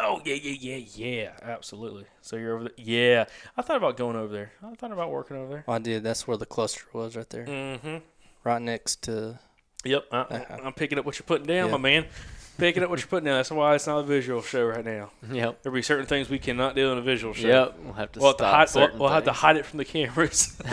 Oh 0.00 0.20
yeah, 0.24 0.34
yeah, 0.34 0.76
yeah, 0.76 0.86
yeah, 0.94 1.30
absolutely. 1.42 2.04
So 2.20 2.36
you're 2.36 2.54
over 2.54 2.64
there. 2.64 2.72
Yeah, 2.76 3.24
I 3.56 3.62
thought 3.62 3.78
about 3.78 3.96
going 3.96 4.14
over 4.14 4.32
there. 4.32 4.52
I 4.62 4.72
thought 4.74 4.92
about 4.92 5.10
working 5.10 5.36
over 5.36 5.48
there. 5.54 5.64
well, 5.66 5.76
I 5.76 5.80
did. 5.80 6.04
That's 6.04 6.26
where 6.28 6.36
the 6.36 6.46
cluster 6.46 6.84
was, 6.92 7.16
right 7.16 7.28
there, 7.30 7.46
Mm-hmm. 7.46 7.96
right 8.44 8.62
next 8.62 9.02
to. 9.04 9.40
Yep, 9.84 10.04
I. 10.12 10.46
I'm 10.64 10.72
picking 10.72 10.98
up 10.98 11.04
what 11.04 11.18
you're 11.18 11.24
putting 11.26 11.46
down, 11.46 11.66
Yeah. 11.66 11.72
my 11.72 11.78
man. 11.78 12.06
Picking 12.58 12.82
up 12.82 12.90
what 12.90 12.98
you're 12.98 13.06
putting 13.06 13.26
down. 13.26 13.36
That's 13.36 13.52
why 13.52 13.76
it's 13.76 13.86
not 13.86 13.98
a 13.98 14.02
visual 14.02 14.42
show 14.42 14.66
right 14.66 14.84
now. 14.84 15.10
Yep. 15.30 15.62
There'll 15.62 15.74
be 15.74 15.80
certain 15.82 16.06
things 16.06 16.28
we 16.28 16.40
cannot 16.40 16.74
do 16.74 16.90
in 16.90 16.98
a 16.98 17.02
visual 17.02 17.32
show. 17.32 17.46
Yep. 17.46 17.78
We'll 17.84 17.92
have 17.92 18.10
to 18.12 18.18
We'll 18.18 18.28
have 18.30 18.36
to 18.38 18.42
stop 18.42 18.68
hide. 18.68 18.74
We'll, 18.92 18.98
we'll 18.98 19.08
have 19.10 19.24
to 19.24 19.32
hide 19.32 19.56
it 19.56 19.64
from 19.64 19.78
the 19.78 19.84
cameras, 19.84 20.60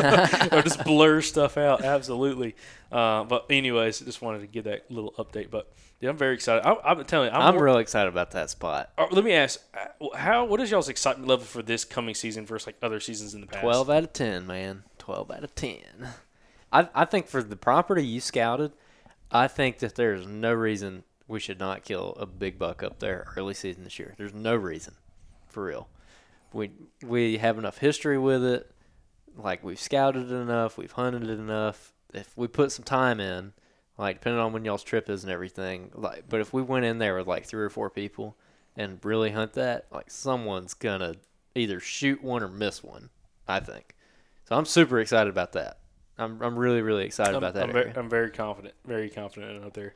or 0.52 0.64
just 0.64 0.84
blur 0.84 1.22
stuff 1.22 1.58
out. 1.58 1.84
Absolutely. 1.84 2.56
Uh, 2.92 3.24
but 3.26 3.46
anyways, 3.52 4.00
just 4.00 4.20
wanted 4.22 4.40
to 4.40 4.48
give 4.48 4.64
that 4.64 4.90
little 4.90 5.14
update. 5.20 5.52
But 5.52 5.72
yeah, 6.02 6.10
I'm 6.10 6.18
very 6.18 6.34
excited. 6.34 6.66
I, 6.66 6.76
I'm 6.84 7.04
telling 7.06 7.30
you, 7.30 7.36
I'm, 7.36 7.42
I'm 7.44 7.54
more- 7.54 7.64
really 7.66 7.82
excited 7.82 8.10
about 8.10 8.32
that 8.32 8.50
spot. 8.50 8.92
Uh, 8.98 9.06
let 9.12 9.24
me 9.24 9.34
ask, 9.34 9.62
uh, 10.02 10.18
how 10.18 10.44
what 10.46 10.60
is 10.62 10.72
y'all's 10.72 10.90
excitement 10.90 11.28
level 11.28 11.46
for 11.46 11.62
this 11.62 11.86
coming 11.86 12.16
season 12.16 12.48
versus 12.48 12.66
like 12.66 12.78
other 12.82 13.00
seasons 13.00 13.36
in 13.36 13.42
the 13.42 13.48
past? 13.48 13.62
Twelve 13.62 13.92
out 13.92 14.04
of 14.04 14.12
ten, 14.12 14.48
man. 14.48 14.86
Twelve 14.98 15.30
out 15.30 15.44
of 15.44 15.54
ten. 15.54 16.08
I 16.74 16.90
I 16.96 17.06
think 17.06 17.28
for 17.28 17.44
the 17.44 17.56
property 17.56 18.04
you 18.04 18.22
scouted, 18.22 18.72
I 19.32 19.48
think 19.48 19.78
that 19.80 19.94
there's 19.94 20.26
no 20.26 20.52
reason 20.52 21.04
we 21.28 21.40
should 21.40 21.60
not 21.60 21.84
kill 21.84 22.16
a 22.20 22.26
big 22.26 22.60
buck 22.60 22.84
up 22.84 23.00
there 23.00 23.28
early 23.36 23.54
season 23.54 23.84
this 23.84 24.00
year. 24.00 24.14
There's 24.18 24.34
no 24.34 24.56
reason, 24.56 24.96
for 25.48 25.66
real. 25.66 25.88
We 26.54 26.72
we 27.04 27.38
have 27.38 27.58
enough 27.58 27.80
history 27.80 28.18
with 28.18 28.44
it. 28.44 28.72
Like 29.36 29.64
we've 29.64 29.80
scouted 29.80 30.32
it 30.32 30.36
enough, 30.36 30.78
we've 30.78 30.92
hunted 30.92 31.24
it 31.24 31.40
enough. 31.40 31.94
If 32.14 32.32
we 32.38 32.48
put 32.48 32.72
some 32.72 32.86
time 32.86 33.20
in, 33.20 33.54
like 33.98 34.18
depending 34.18 34.42
on 34.42 34.54
when 34.54 34.64
y'all's 34.64 34.84
trip 34.84 35.10
is 35.10 35.24
and 35.24 35.32
everything. 35.32 35.92
Like, 35.94 36.26
but 36.30 36.40
if 36.42 36.54
we 36.54 36.62
went 36.62 36.86
in 36.86 37.00
there 37.00 37.18
with 37.18 37.28
like 37.28 37.46
three 37.46 37.64
or 37.64 37.70
four 37.70 37.90
people 37.90 38.38
and 38.78 39.04
really 39.04 39.32
hunt 39.32 39.54
that, 39.54 39.88
like 39.92 40.10
someone's 40.10 40.74
gonna 40.74 41.16
either 41.56 41.80
shoot 41.80 42.24
one 42.24 42.44
or 42.44 42.48
miss 42.48 42.84
one. 42.84 43.10
I 43.48 43.60
think. 43.60 43.96
So 44.46 44.56
I'm 44.56 44.66
super 44.66 45.00
excited 45.00 45.30
about 45.30 45.54
that. 45.54 45.80
I'm 46.18 46.42
I'm 46.42 46.58
really 46.58 46.82
really 46.82 47.06
excited 47.06 47.32
I'm, 47.32 47.38
about 47.38 47.56
that 47.56 47.64
I'm, 47.64 47.74
very, 47.74 47.94
I'm 47.96 48.10
very 48.10 48.32
confident, 48.32 48.76
very 48.86 49.10
confident 49.10 49.66
out 49.66 49.74
there. 49.74 49.96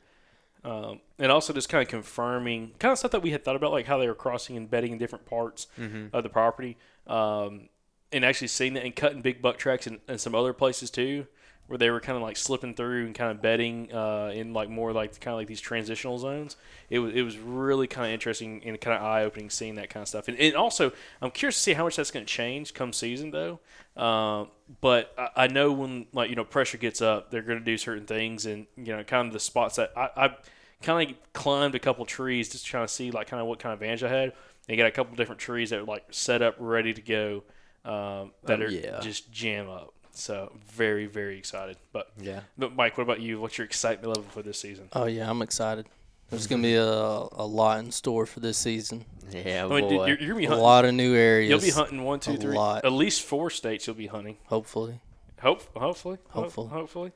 Um, 0.62 1.00
and 1.18 1.32
also 1.32 1.52
just 1.54 1.68
kind 1.70 1.80
of 1.82 1.88
confirming 1.88 2.72
kind 2.78 2.92
of 2.92 2.98
stuff 2.98 3.12
that 3.12 3.22
we 3.22 3.30
had 3.30 3.44
thought 3.44 3.56
about, 3.56 3.72
like 3.72 3.86
how 3.86 3.96
they 3.98 4.06
were 4.06 4.14
crossing 4.14 4.56
and 4.58 4.70
bedding 4.70 4.92
in 4.92 4.98
different 4.98 5.24
parts 5.24 5.66
Mm-hmm. 5.78 6.08
of 6.14 6.22
the 6.22 6.28
property, 6.28 6.76
um, 7.06 7.68
and 8.12 8.24
actually 8.24 8.48
seeing 8.48 8.74
that 8.74 8.84
and 8.84 8.94
cutting 8.94 9.22
big 9.22 9.40
buck 9.40 9.56
tracks 9.56 9.86
in, 9.86 10.00
in 10.08 10.18
some 10.18 10.34
other 10.34 10.52
places 10.52 10.90
too, 10.90 11.26
where 11.70 11.78
they 11.78 11.88
were 11.88 12.00
kind 12.00 12.16
of 12.16 12.22
like 12.22 12.36
slipping 12.36 12.74
through 12.74 13.06
and 13.06 13.14
kind 13.14 13.30
of 13.30 13.40
bedding 13.40 13.92
uh, 13.94 14.32
in 14.34 14.52
like 14.52 14.68
more 14.68 14.92
like 14.92 15.20
kind 15.20 15.32
of 15.34 15.38
like 15.38 15.46
these 15.46 15.60
transitional 15.60 16.18
zones. 16.18 16.56
It 16.90 16.98
was 16.98 17.14
it 17.14 17.22
was 17.22 17.38
really 17.38 17.86
kind 17.86 18.08
of 18.08 18.12
interesting 18.12 18.60
and 18.66 18.80
kind 18.80 18.96
of 18.98 19.04
eye 19.04 19.22
opening 19.24 19.50
seeing 19.50 19.76
that 19.76 19.88
kind 19.88 20.02
of 20.02 20.08
stuff. 20.08 20.28
And, 20.28 20.36
and 20.38 20.56
also, 20.56 20.92
I'm 21.22 21.30
curious 21.30 21.54
to 21.56 21.62
see 21.62 21.74
how 21.74 21.84
much 21.84 21.96
that's 21.96 22.10
going 22.10 22.26
to 22.26 22.32
change 22.32 22.74
come 22.74 22.92
season 22.92 23.30
though. 23.30 23.60
Um, 23.96 24.48
but 24.80 25.14
I, 25.16 25.44
I 25.44 25.46
know 25.46 25.72
when 25.72 26.06
like 26.12 26.30
you 26.30 26.36
know 26.36 26.44
pressure 26.44 26.78
gets 26.78 27.00
up, 27.00 27.30
they're 27.30 27.42
going 27.42 27.60
to 27.60 27.64
do 27.64 27.78
certain 27.78 28.06
things, 28.06 28.46
and 28.46 28.66
you 28.76 28.96
know 28.96 29.04
kind 29.04 29.28
of 29.28 29.32
the 29.32 29.40
spots 29.40 29.76
that 29.76 29.92
I, 29.96 30.10
I 30.16 30.36
kind 30.82 31.10
of 31.10 31.16
climbed 31.32 31.74
a 31.74 31.78
couple 31.78 32.04
trees 32.06 32.48
just 32.50 32.66
trying 32.66 32.86
to 32.86 32.92
see 32.92 33.10
like 33.10 33.28
kind 33.28 33.40
of 33.40 33.46
what 33.46 33.58
kind 33.60 33.72
of 33.72 33.80
advantage 33.80 34.02
I 34.02 34.08
had. 34.08 34.32
They 34.66 34.76
got 34.76 34.86
a 34.86 34.90
couple 34.92 35.16
different 35.16 35.40
trees 35.40 35.70
that 35.70 35.80
were 35.80 35.86
like 35.86 36.04
set 36.10 36.42
up 36.42 36.56
ready 36.58 36.94
to 36.94 37.02
go 37.02 37.42
um, 37.84 38.32
that 38.46 38.60
Oh, 38.60 38.62
are 38.62 38.74
yeah. 38.82 39.00
just 39.00 39.30
jam 39.32 39.68
up. 39.68 39.94
So 40.20 40.52
very 40.68 41.06
very 41.06 41.38
excited. 41.38 41.76
But 41.92 42.10
Yeah. 42.20 42.40
but 42.58 42.74
Mike, 42.76 42.96
what 42.98 43.04
about 43.04 43.20
you? 43.20 43.40
What's 43.40 43.56
your 43.58 43.64
excitement 43.66 44.08
level 44.08 44.30
for 44.30 44.42
this 44.42 44.58
season? 44.60 44.88
Oh 44.92 45.06
yeah, 45.06 45.28
I'm 45.30 45.42
excited. 45.42 45.86
There's 46.28 46.46
gonna 46.46 46.62
be 46.62 46.74
a 46.76 46.84
a 46.84 47.46
lot 47.46 47.80
in 47.80 47.90
store 47.90 48.26
for 48.26 48.40
this 48.40 48.56
season. 48.58 49.04
Yeah, 49.32 49.64
I 49.64 49.68
mean, 49.68 49.88
dude, 49.88 49.98
boy. 49.98 50.06
you're, 50.06 50.18
you're 50.18 50.28
gonna 50.34 50.46
be 50.48 50.52
A 50.52 50.56
lot 50.56 50.84
of 50.84 50.94
new 50.94 51.14
areas. 51.14 51.50
You'll 51.50 51.60
be 51.60 51.70
hunting 51.70 52.04
one, 52.04 52.20
two, 52.20 52.32
A 52.32 52.36
three, 52.36 52.56
lot. 52.56 52.84
at 52.84 52.92
least 52.92 53.22
four 53.22 53.48
states. 53.50 53.86
You'll 53.86 53.96
be 53.96 54.06
hunting. 54.08 54.36
Hopefully. 54.46 55.00
Hope, 55.40 55.62
hopefully, 55.76 56.18
Hope- 56.28 56.44
Hopefully. 56.44 56.68
hopefully. 56.68 57.12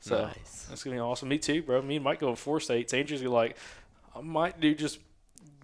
So 0.00 0.22
Nice. 0.26 0.66
that's 0.68 0.84
gonna 0.84 0.96
be 0.96 1.00
awesome. 1.00 1.28
Me 1.30 1.38
too, 1.38 1.62
bro. 1.62 1.80
Me 1.80 1.96
and 1.96 2.04
Mike 2.04 2.20
go 2.20 2.34
four 2.34 2.60
states. 2.60 2.92
Andrew's 2.92 3.22
gonna 3.22 3.32
like, 3.34 3.56
I 4.14 4.20
might 4.20 4.60
do 4.60 4.74
just 4.74 4.98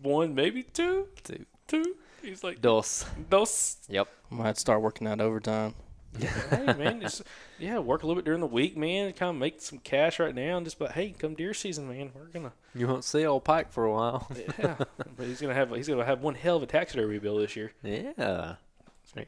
one, 0.02 0.35
maybe 0.35 0.62
two, 0.62 1.09
Two. 1.24 1.44
two. 1.69 1.97
He's 2.23 2.43
like, 2.43 2.61
Dos. 2.61 3.05
dos. 3.28 3.77
Yep. 3.89 4.09
I 4.31 4.35
might 4.35 4.59
start 4.59 4.81
working 4.82 5.07
out 5.07 5.20
overtime. 5.20 5.74
Hey 6.19 6.74
man, 6.77 7.01
just 7.01 7.23
yeah, 7.59 7.78
work 7.78 8.03
a 8.03 8.07
little 8.07 8.20
bit 8.20 8.24
during 8.24 8.41
the 8.41 8.47
week, 8.47 8.77
man. 8.77 9.12
Kind 9.12 9.31
of 9.31 9.37
make 9.37 9.61
some 9.61 9.78
cash 9.78 10.19
right 10.19 10.35
now, 10.35 10.57
and 10.57 10.66
just 10.66 10.81
like, 10.81 10.93
hey, 10.93 11.15
come 11.16 11.35
deer 11.35 11.55
season, 11.55 11.89
man. 11.89 12.11
We're 12.15 12.27
gonna 12.27 12.53
You 12.74 12.89
won't 12.89 13.05
see 13.05 13.24
old 13.24 13.45
Pike 13.45 13.73
for 13.73 13.85
a 13.85 13.93
while. 13.93 14.28
yeah. 14.59 14.77
but 15.16 15.27
he's 15.27 15.41
gonna 15.41 15.55
have 15.55 15.70
he's 15.70 15.89
gonna 15.89 16.05
have 16.05 16.20
one 16.20 16.35
hell 16.35 16.57
of 16.57 16.62
a 16.62 16.66
taxidermy 16.66 17.19
bill 17.19 17.39
this 17.39 17.57
year. 17.57 17.73
yeah. 17.82 18.57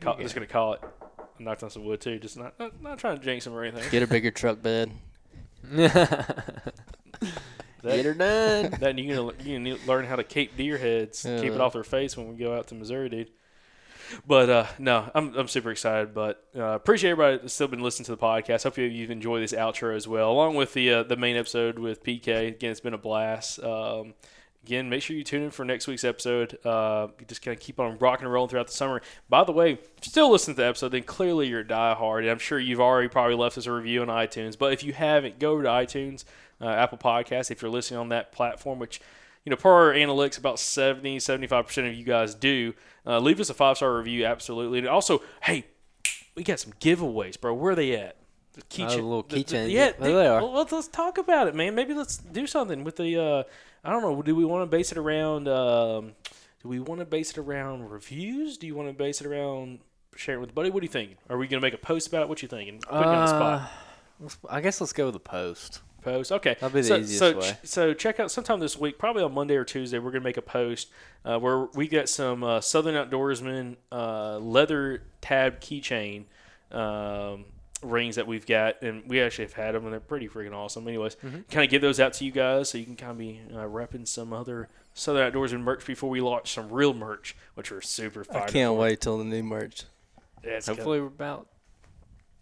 Call, 0.01 0.19
just 0.19 0.35
gonna 0.35 0.47
call 0.47 0.75
it. 0.75 0.81
I 1.39 1.43
knocked 1.43 1.63
on 1.63 1.71
some 1.71 1.85
wood 1.85 2.01
too. 2.01 2.19
Just 2.19 2.37
not 2.37 2.59
not, 2.59 2.81
not 2.83 2.99
trying 2.99 3.19
to 3.19 3.25
jinx 3.25 3.47
him 3.47 3.55
or 3.55 3.65
anything. 3.65 3.89
Get 3.91 4.03
a 4.03 4.07
bigger 4.07 4.31
truck 4.31 4.63
bed. 4.63 4.93
Get 7.83 8.05
her 8.05 8.15
done. 8.15 8.75
Then 8.79 8.99
you 8.99 9.15
gonna 9.15 9.33
you 9.43 9.59
gonna 9.59 9.77
learn 9.87 10.05
how 10.05 10.17
to 10.17 10.25
cape 10.25 10.57
deer 10.57 10.79
heads, 10.79 11.23
keep 11.23 11.53
it 11.53 11.61
off 11.61 11.73
their 11.73 11.85
face 11.85 12.17
when 12.17 12.29
we 12.29 12.37
go 12.37 12.57
out 12.57 12.69
to 12.69 12.75
Missouri, 12.75 13.09
dude. 13.09 13.31
But 14.27 14.51
uh, 14.51 14.67
no, 14.79 15.11
I'm 15.15 15.35
I'm 15.35 15.49
super 15.49 15.71
excited. 15.71 16.15
But 16.15 16.45
uh, 16.57 16.63
appreciate 16.63 17.11
everybody 17.11 17.39
that's 17.39 17.55
still 17.55 17.69
been 17.69 17.83
listening 17.83 18.07
to 18.07 18.13
the 18.13 18.19
podcast. 18.19 18.65
Hope 18.65 18.79
you 18.79 18.85
you've 18.85 19.11
enjoyed 19.11 19.43
this 19.43 19.53
outro 19.53 19.95
as 19.95 20.07
well, 20.09 20.31
along 20.31 20.55
with 20.57 20.75
the 20.75 20.93
uh, 20.93 21.03
the 21.03 21.17
main 21.17 21.37
episode 21.37 21.79
with 21.79 22.03
PK. 22.03 22.49
Again, 22.49 22.71
it's 22.71 22.81
been 22.81 22.95
a 22.95 22.99
blast. 22.99 23.63
Um, 23.63 24.15
again, 24.65 24.89
make 24.89 25.03
sure 25.03 25.17
you 25.17 25.25
tune 25.25 25.43
in 25.43 25.51
for 25.51 25.65
next 25.65 25.87
week's 25.87 26.05
episode. 26.05 26.59
Uh, 26.65 27.09
just 27.27 27.43
kind 27.43 27.57
of 27.57 27.61
keep 27.61 27.81
on 27.81 27.99
rocking 27.99 28.25
and 28.25 28.33
rolling 28.33 28.49
throughout 28.49 28.69
the 28.69 28.73
summer. 28.73 29.03
By 29.29 29.45
the 29.45 29.53
way, 29.53 29.79
still 30.01 30.31
listen 30.31 30.55
to 30.55 30.63
the 30.63 30.69
episode, 30.69 30.91
then 30.91 31.03
clearly 31.03 31.49
you're 31.49 31.65
diehard. 31.65 32.21
And 32.21 32.31
I'm 32.31 32.39
sure 32.39 32.59
you've 32.59 32.81
already 32.81 33.09
probably 33.09 33.35
left 33.35 33.59
us 33.59 33.67
a 33.67 33.73
review 33.73 34.03
on 34.03 34.09
iTunes. 34.09 34.57
But 34.57 34.73
if 34.73 34.85
you 34.85 34.93
haven't, 34.93 35.39
go 35.39 35.61
to 35.61 35.69
iTunes, 35.69 36.25
uh, 36.61 36.69
Apple 36.69 36.99
Podcasts, 36.99 37.51
if 37.51 37.63
you're 37.63 37.71
listening 37.71 37.99
on 37.99 38.11
that 38.11 38.33
platform, 38.33 38.79
which 38.79 39.01
you 39.45 39.51
know, 39.51 39.57
per 39.57 39.71
our 39.71 39.93
analytics, 39.93 40.39
about 40.39 40.59
70, 40.59 41.19
75% 41.19 41.89
of 41.89 41.95
you 41.95 42.05
guys 42.05 42.35
do. 42.35 42.75
Uh, 43.07 43.19
leave 43.19 43.41
us 43.41 43.51
a 43.51 43.55
five 43.55 43.77
star 43.77 43.97
review, 43.97 44.25
absolutely. 44.25 44.79
And 44.79 44.89
also, 44.89 45.23
hey, 45.43 45.67
we 46.35 46.43
got 46.45 46.61
some 46.61 46.73
giveaways, 46.81 47.41
bro. 47.41 47.55
Where 47.55 47.73
are 47.73 47.77
they 47.77 47.97
at? 47.97 48.17
The 48.55 48.85
Oh, 48.85 48.89
the 48.91 48.97
little 48.97 49.25
keychains. 49.25 49.71
Yeah, 49.71 49.93
dude, 49.93 50.01
they 50.01 50.27
are. 50.27 50.43
well, 50.43 50.53
let's, 50.53 50.73
let's 50.73 50.89
talk 50.89 51.17
about 51.19 51.49
it, 51.49 51.55
man. 51.55 51.75
Maybe 51.75 51.95
let's 51.95 52.19
do 52.19 52.47
something 52.47 52.85
with 52.85 52.97
the. 52.97 53.19
Uh, 53.19 53.43
I 53.83 53.91
don't 53.91 54.03
know. 54.03 54.21
Do 54.23 54.37
we 54.37 54.45
want 54.45 54.63
to 54.63 54.67
base 54.67 54.93
it 54.93 54.99
around? 54.99 55.49
Um, 55.49 56.13
do 56.63 56.69
we 56.69 56.79
want 56.79 57.01
to 57.01 57.07
base 57.07 57.31
it 57.31 57.39
around 57.39 57.91
reviews? 57.91 58.59
Do 58.59 58.67
you 58.67 58.75
want 58.75 58.89
to 58.89 58.93
base 58.95 59.21
it 59.21 59.27
around 59.27 59.81
sharing 60.15 60.41
with 60.43 60.51
a 60.51 60.53
buddy? 60.53 60.71
What 60.71 60.81
do 60.81 60.85
you 60.85 60.93
think? 60.93 61.17
Are 61.31 61.39
we 61.39 61.49
gonna 61.49 61.63
make 61.63 61.75
a 61.75 61.79
post 61.79 62.07
about 62.09 62.23
it? 62.23 62.29
What 62.29 62.43
you 62.43 62.49
thinking? 62.49 62.81
Put 62.81 62.93
you 62.93 62.99
on 63.07 63.21
the 63.21 63.27
spot. 63.27 63.71
Uh, 64.23 64.37
I 64.51 64.61
guess 64.61 64.81
let's 64.81 64.93
go 64.93 65.07
with 65.07 65.15
the 65.15 65.21
post. 65.21 65.81
Post. 66.03 66.31
Okay, 66.33 66.55
that'll 66.61 66.71
be 66.75 66.81
the 66.83 66.87
so, 66.89 66.97
easiest 66.99 67.19
so, 67.19 67.39
way. 67.39 67.57
So 67.65 67.95
check 67.95 68.21
out 68.21 68.31
sometime 68.31 68.61
this 68.61 68.77
week, 68.79 68.99
probably 68.99 69.23
on 69.23 69.33
Monday 69.33 69.57
or 69.57 69.65
Tuesday. 69.65 69.99
We're 69.99 70.11
gonna 70.11 70.25
make 70.25 70.37
a 70.37 70.43
post 70.43 70.91
uh, 71.25 71.39
where 71.39 71.65
we 71.75 71.89
got 71.89 72.09
some 72.09 72.43
uh, 72.45 72.61
Southern 72.61 72.95
Outdoorsman 72.95 73.77
uh, 73.91 74.39
leather 74.39 75.03
tab 75.21 75.61
keychain 75.61 76.25
um, 76.71 77.45
rings 77.83 78.17
that 78.17 78.27
we've 78.27 78.47
got, 78.47 78.81
and 78.83 79.03
we 79.09 79.21
actually 79.21 79.45
have 79.45 79.55
had 79.55 79.75
them, 79.75 79.85
and 79.85 79.93
they're 79.93 80.01
pretty 80.01 80.29
freaking 80.29 80.53
awesome. 80.55 80.87
Anyways, 80.87 81.17
Mm-hmm. 81.17 81.41
kind 81.51 81.65
of 81.65 81.71
give 81.71 81.83
those 81.83 81.99
out 82.01 82.13
to 82.15 82.25
you 82.25 82.31
guys 82.31 82.71
so 82.71 82.79
you 82.79 82.85
can 82.85 82.97
kind 82.97 83.13
of 83.13 83.19
be 83.19 83.41
uh, 83.53 83.57
repping 83.65 84.07
some 84.07 84.33
other 84.33 84.69
Southern 84.95 85.31
Outdoorsman 85.33 85.61
merch 85.63 85.85
before 85.87 86.11
we 86.11 86.21
launch 86.21 86.53
some 86.53 86.71
real 86.71 86.95
merch, 86.95 87.35
which 87.55 87.71
we're 87.71 87.81
super 87.81 88.25
I 88.31 88.47
can't 88.47 88.75
for. 88.75 88.79
wait 88.79 89.01
till 89.01 89.19
the 89.19 89.25
new 89.25 89.43
merch. 89.43 89.85
Yeah, 90.45 90.51
it's 90.53 90.67
gonna- 90.67 90.77
Hopefully, 90.77 91.01
we're 91.01 91.07
about 91.07 91.47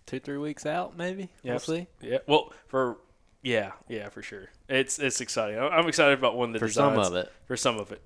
two, 0.06 0.20
three 0.20 0.38
weeks 0.38 0.66
out, 0.66 0.96
maybe. 0.96 1.28
Yeah, 1.42 1.52
We'll 1.52 1.60
see. 1.60 1.86
Yeah, 2.00 2.18
well, 2.26 2.52
for 2.68 2.98
yeah, 3.42 3.72
yeah, 3.88 4.08
for 4.08 4.22
sure. 4.22 4.50
It's 4.68 4.98
it's 4.98 5.20
exciting. 5.20 5.58
I'm 5.58 5.88
excited 5.88 6.18
about 6.18 6.36
one 6.36 6.50
of 6.50 6.52
the 6.54 6.58
For 6.58 6.68
some 6.68 6.98
of 6.98 7.14
it. 7.14 7.32
For 7.46 7.56
some 7.56 7.78
of 7.78 7.92
it, 7.92 8.02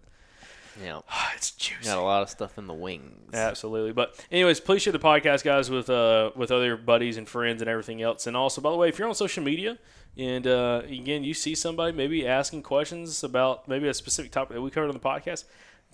Yeah. 0.82 1.00
it's 1.36 1.50
juicy. 1.52 1.84
Got 1.84 1.98
a 1.98 2.02
lot 2.02 2.22
of 2.22 2.30
stuff 2.30 2.58
in 2.58 2.66
the 2.66 2.74
wings. 2.74 3.34
Absolutely. 3.34 3.92
But 3.92 4.24
anyways, 4.30 4.60
please 4.60 4.82
share 4.82 4.92
the 4.92 4.98
podcast, 4.98 5.44
guys, 5.44 5.70
with 5.70 5.90
uh 5.90 6.30
with 6.36 6.50
other 6.50 6.76
buddies 6.76 7.16
and 7.16 7.28
friends 7.28 7.62
and 7.62 7.68
everything 7.68 8.02
else. 8.02 8.26
And 8.26 8.36
also, 8.36 8.60
by 8.60 8.70
the 8.70 8.76
way, 8.76 8.88
if 8.88 8.98
you're 8.98 9.08
on 9.08 9.14
social 9.14 9.42
media 9.42 9.78
and 10.16 10.46
uh, 10.46 10.82
again 10.86 11.24
you 11.24 11.34
see 11.34 11.56
somebody 11.56 11.92
maybe 11.92 12.24
asking 12.24 12.62
questions 12.62 13.24
about 13.24 13.66
maybe 13.66 13.88
a 13.88 13.94
specific 13.94 14.30
topic 14.30 14.54
that 14.54 14.62
we 14.62 14.70
covered 14.70 14.86
on 14.86 14.94
the 14.94 15.00
podcast, 15.00 15.44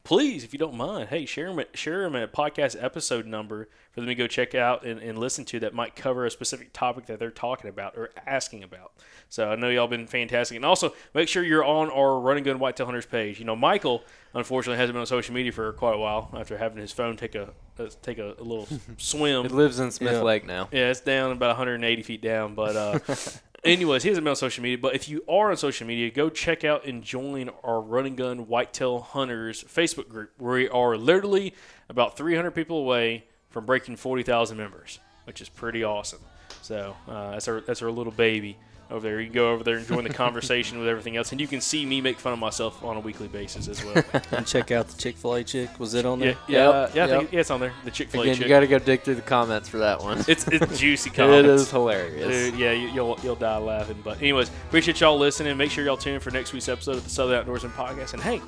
please, 0.05 0.45
if 0.45 0.53
you 0.53 0.59
don't 0.59 0.75
mind, 0.77 1.09
hey, 1.09 1.27
share 1.27 1.53
them 1.55 1.65
share 1.75 2.03
them 2.03 2.15
a 2.15 2.27
podcast 2.29 2.83
episode 2.83 3.27
number 3.27 3.69
for 3.93 4.01
them 4.01 4.09
to 4.09 4.15
go 4.15 4.27
check 4.27 4.55
out 4.55 4.85
and, 4.85 5.01
and 5.01 5.19
listen 5.19 5.45
to 5.47 5.61
that 5.61 5.75
might 5.75 5.97
cover 5.97 6.25
a 6.25 6.31
specific 6.31 6.73
topic 6.73 7.07
that 7.07 7.19
they're 7.19 7.31
talking 7.31 7.69
about 7.69 7.97
or 7.97 8.11
asking 8.27 8.63
about. 8.63 8.93
So 9.29 9.51
I 9.51 9.57
know 9.57 9.69
y'all 9.69 9.87
been 9.89 10.07
fantastic, 10.07 10.57
and 10.57 10.65
also 10.65 10.93
make 11.15 11.29
sure 11.29 11.43
you're 11.45 11.65
on 11.65 11.91
our 11.91 12.19
Running 12.19 12.45
Gun 12.45 12.59
Whitetail 12.59 12.87
Hunters 12.87 13.07
page. 13.07 13.39
You 13.39 13.45
know, 13.45 13.57
Michael 13.57 14.03
unfortunately 14.35 14.79
hasn't 14.79 14.95
been 14.95 15.01
on 15.01 15.07
social 15.07 15.35
media 15.35 15.53
for 15.53 15.73
quite 15.73 15.95
a 15.95 15.99
while 15.99 16.31
after 16.37 16.57
having 16.57 16.79
his 16.79 16.93
phone 16.93 17.17
take 17.17 17.35
a 17.35 17.51
uh, 17.79 17.89
take 18.03 18.19
a, 18.19 18.35
a 18.39 18.43
little 18.43 18.69
swim. 18.99 19.47
It 19.47 19.53
lives 19.53 19.81
in 19.81 19.91
Smith 19.91 20.13
Yeah. 20.13 20.23
Lake 20.23 20.47
now. 20.47 20.69
Yeah, 20.73 20.91
it's 20.91 21.01
down 21.01 21.31
about 21.33 21.49
180 21.49 22.03
feet 22.03 22.21
down. 22.23 22.55
But 22.55 22.77
uh, 22.77 22.99
anyways, 23.65 24.03
he 24.03 24.09
hasn't 24.09 24.25
been 24.25 24.31
on 24.31 24.37
social 24.37 24.63
media. 24.63 24.79
But 24.79 24.95
if 24.95 25.09
you 25.09 25.23
are 25.29 25.51
on 25.51 25.57
social 25.57 25.87
media, 25.87 26.11
go 26.11 26.31
check 26.31 26.65
out 26.65 26.85
and 26.85 27.03
join 27.03 27.51
our 27.63 27.81
Running 27.81 28.17
Gun 28.17 28.47
Whitetail 28.47 29.01
Hunters 29.01 29.65
Facebook 29.65 30.09
group, 30.09 30.33
we 30.39 30.69
are 30.69 30.97
literally 30.97 31.55
about 31.89 32.17
300 32.17 32.53
people 32.53 32.79
away 32.79 33.25
from 33.51 33.67
breaking 33.67 33.97
40,000 33.97 34.57
members, 34.57 34.99
which 35.25 35.41
is 35.41 35.49
pretty 35.49 35.83
awesome. 35.85 36.21
So 36.63 36.97
uh, 37.09 37.33
that's 37.33 37.49
our 37.49 37.61
that's 37.61 37.83
our 37.83 37.91
little 37.91 38.13
baby 38.13 38.57
over 38.91 39.01
there. 39.09 39.21
You 39.21 39.27
can 39.27 39.35
go 39.35 39.53
over 39.53 39.63
there 39.65 39.77
and 39.77 39.87
join 39.87 40.05
the 40.05 40.13
conversation 40.13 40.79
with 40.79 40.89
everything 40.89 41.17
else, 41.17 41.33
and 41.33 41.41
you 41.41 41.47
can 41.47 41.61
see 41.61 41.85
me 41.87 42.01
make 42.01 42.19
fun 42.19 42.33
of 42.33 42.39
myself 42.39 42.83
on 42.85 42.97
a 42.97 43.01
weekly 43.01 43.29
basis 43.29 43.69
as 43.69 43.85
well. 43.85 44.03
And 44.33 44.47
check 44.47 44.71
out 44.71 44.89
the 44.89 44.97
Chick 45.01 45.17
Fil 45.17 45.35
A 45.35 45.45
chick. 45.45 45.69
Was 45.79 45.95
it 45.95 46.05
on 46.07 46.19
there? 46.21 46.37
yeah, 46.49 46.87
Yep, 46.87 46.95
yeah, 46.95 47.05
I 47.05 47.09
think, 47.09 47.23
yep. 47.25 47.33
yeah, 47.33 47.41
it's 47.41 47.51
on 47.51 47.61
there. 47.61 47.73
The 47.85 47.91
Chick 47.91 48.09
Fil 48.11 48.21
A 48.21 48.25
Again, 48.25 48.35
chick. 48.37 48.43
you 48.45 48.49
got 48.49 48.61
to 48.61 48.67
go 48.67 48.79
dig 48.79 49.03
through 49.03 49.17
the 49.17 49.23
comments 49.23 49.69
for 49.69 49.79
that 49.79 50.01
one. 50.03 50.25
it's 50.29 50.47
it's 50.49 50.79
juicy 50.79 51.11
comments. 51.11 51.49
it 51.49 51.55
is 51.55 51.71
hilarious. 51.71 52.51
Dude, 52.51 52.59
yeah, 52.61 52.73
you, 52.73 52.89
you'll 52.89 53.19
you'll 53.23 53.37
die 53.37 53.57
laughing. 53.59 54.01
But 54.05 54.19
anyways, 54.19 54.51
appreciate 54.69 55.01
y'all 55.01 55.19
listening. 55.19 55.57
Make 55.57 55.71
sure 55.71 55.85
y'all 55.85 55.97
tune 55.97 56.15
in 56.15 56.21
for 56.21 56.31
next 56.31 56.53
week's 56.53 56.69
episode 56.69 56.97
of 56.97 57.05
the 57.05 57.11
Southern 57.11 57.45
Outdoorsman 57.45 57.71
Podcast. 57.73 58.15
And 58.15 58.23
hey, 58.23 58.41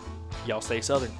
y'all 0.47 0.61
stay 0.61 0.81
Southern. 0.81 1.11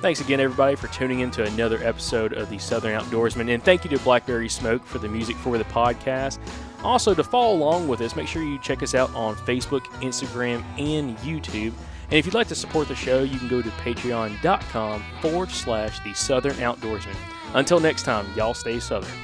Thanks 0.00 0.20
again, 0.20 0.38
everybody, 0.38 0.76
for 0.76 0.88
tuning 0.88 1.20
in 1.20 1.30
to 1.30 1.44
another 1.44 1.78
episode 1.82 2.34
of 2.34 2.50
the 2.50 2.58
Southern 2.58 3.00
Outdoorsman. 3.00 3.52
And 3.54 3.62
thank 3.64 3.84
you 3.84 3.90
to 3.96 3.98
Blackberry 4.04 4.50
Smoke 4.50 4.84
for 4.84 4.98
the 4.98 5.08
music 5.08 5.34
for 5.36 5.56
the 5.56 5.64
podcast. 5.64 6.38
Also, 6.84 7.14
to 7.14 7.24
follow 7.24 7.54
along 7.54 7.88
with 7.88 8.00
us, 8.02 8.14
make 8.14 8.28
sure 8.28 8.42
you 8.42 8.58
check 8.58 8.82
us 8.82 8.94
out 8.94 9.12
on 9.14 9.34
Facebook, 9.36 9.84
Instagram, 10.02 10.62
and 10.78 11.16
YouTube. 11.18 11.72
And 12.04 12.12
if 12.12 12.26
you'd 12.26 12.34
like 12.34 12.48
to 12.48 12.54
support 12.54 12.88
the 12.88 12.94
show, 12.94 13.22
you 13.22 13.38
can 13.38 13.48
go 13.48 13.62
to 13.62 13.70
patreon.com 13.70 15.02
forward 15.22 15.50
slash 15.50 16.00
the 16.00 16.12
Southern 16.12 16.54
Outdoorsman. 16.56 17.16
Until 17.54 17.80
next 17.80 18.02
time, 18.02 18.26
y'all 18.36 18.54
stay 18.54 18.78
Southern. 18.78 19.23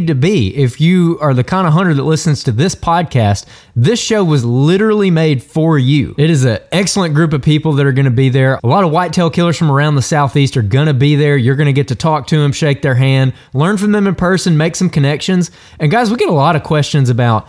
to 0.00 0.14
be 0.14 0.54
if 0.56 0.80
you 0.80 1.18
are 1.20 1.34
the 1.34 1.44
kind 1.44 1.66
of 1.66 1.72
hunter 1.72 1.94
that 1.94 2.02
listens 2.02 2.42
to 2.44 2.52
this 2.52 2.74
podcast. 2.74 3.46
This 3.74 4.00
show 4.00 4.22
was 4.22 4.44
literally 4.44 5.10
made 5.10 5.42
for 5.42 5.78
you. 5.78 6.14
It 6.18 6.30
is 6.30 6.44
an 6.44 6.60
excellent 6.72 7.14
group 7.14 7.32
of 7.32 7.42
people 7.42 7.72
that 7.74 7.86
are 7.86 7.92
going 7.92 8.04
to 8.04 8.10
be 8.10 8.28
there. 8.28 8.60
A 8.62 8.66
lot 8.66 8.84
of 8.84 8.90
whitetail 8.90 9.30
killers 9.30 9.56
from 9.56 9.70
around 9.70 9.94
the 9.94 10.02
southeast 10.02 10.56
are 10.56 10.62
going 10.62 10.86
to 10.86 10.94
be 10.94 11.16
there. 11.16 11.36
You're 11.36 11.56
going 11.56 11.66
to 11.66 11.72
get 11.72 11.88
to 11.88 11.94
talk 11.94 12.26
to 12.28 12.38
them, 12.38 12.52
shake 12.52 12.82
their 12.82 12.94
hand, 12.94 13.32
learn 13.54 13.78
from 13.78 13.92
them 13.92 14.06
in 14.06 14.14
person, 14.14 14.56
make 14.56 14.76
some 14.76 14.90
connections. 14.90 15.50
And 15.80 15.90
guys, 15.90 16.10
we 16.10 16.16
get 16.16 16.28
a 16.28 16.32
lot 16.32 16.56
of 16.56 16.62
questions 16.62 17.10
about 17.10 17.48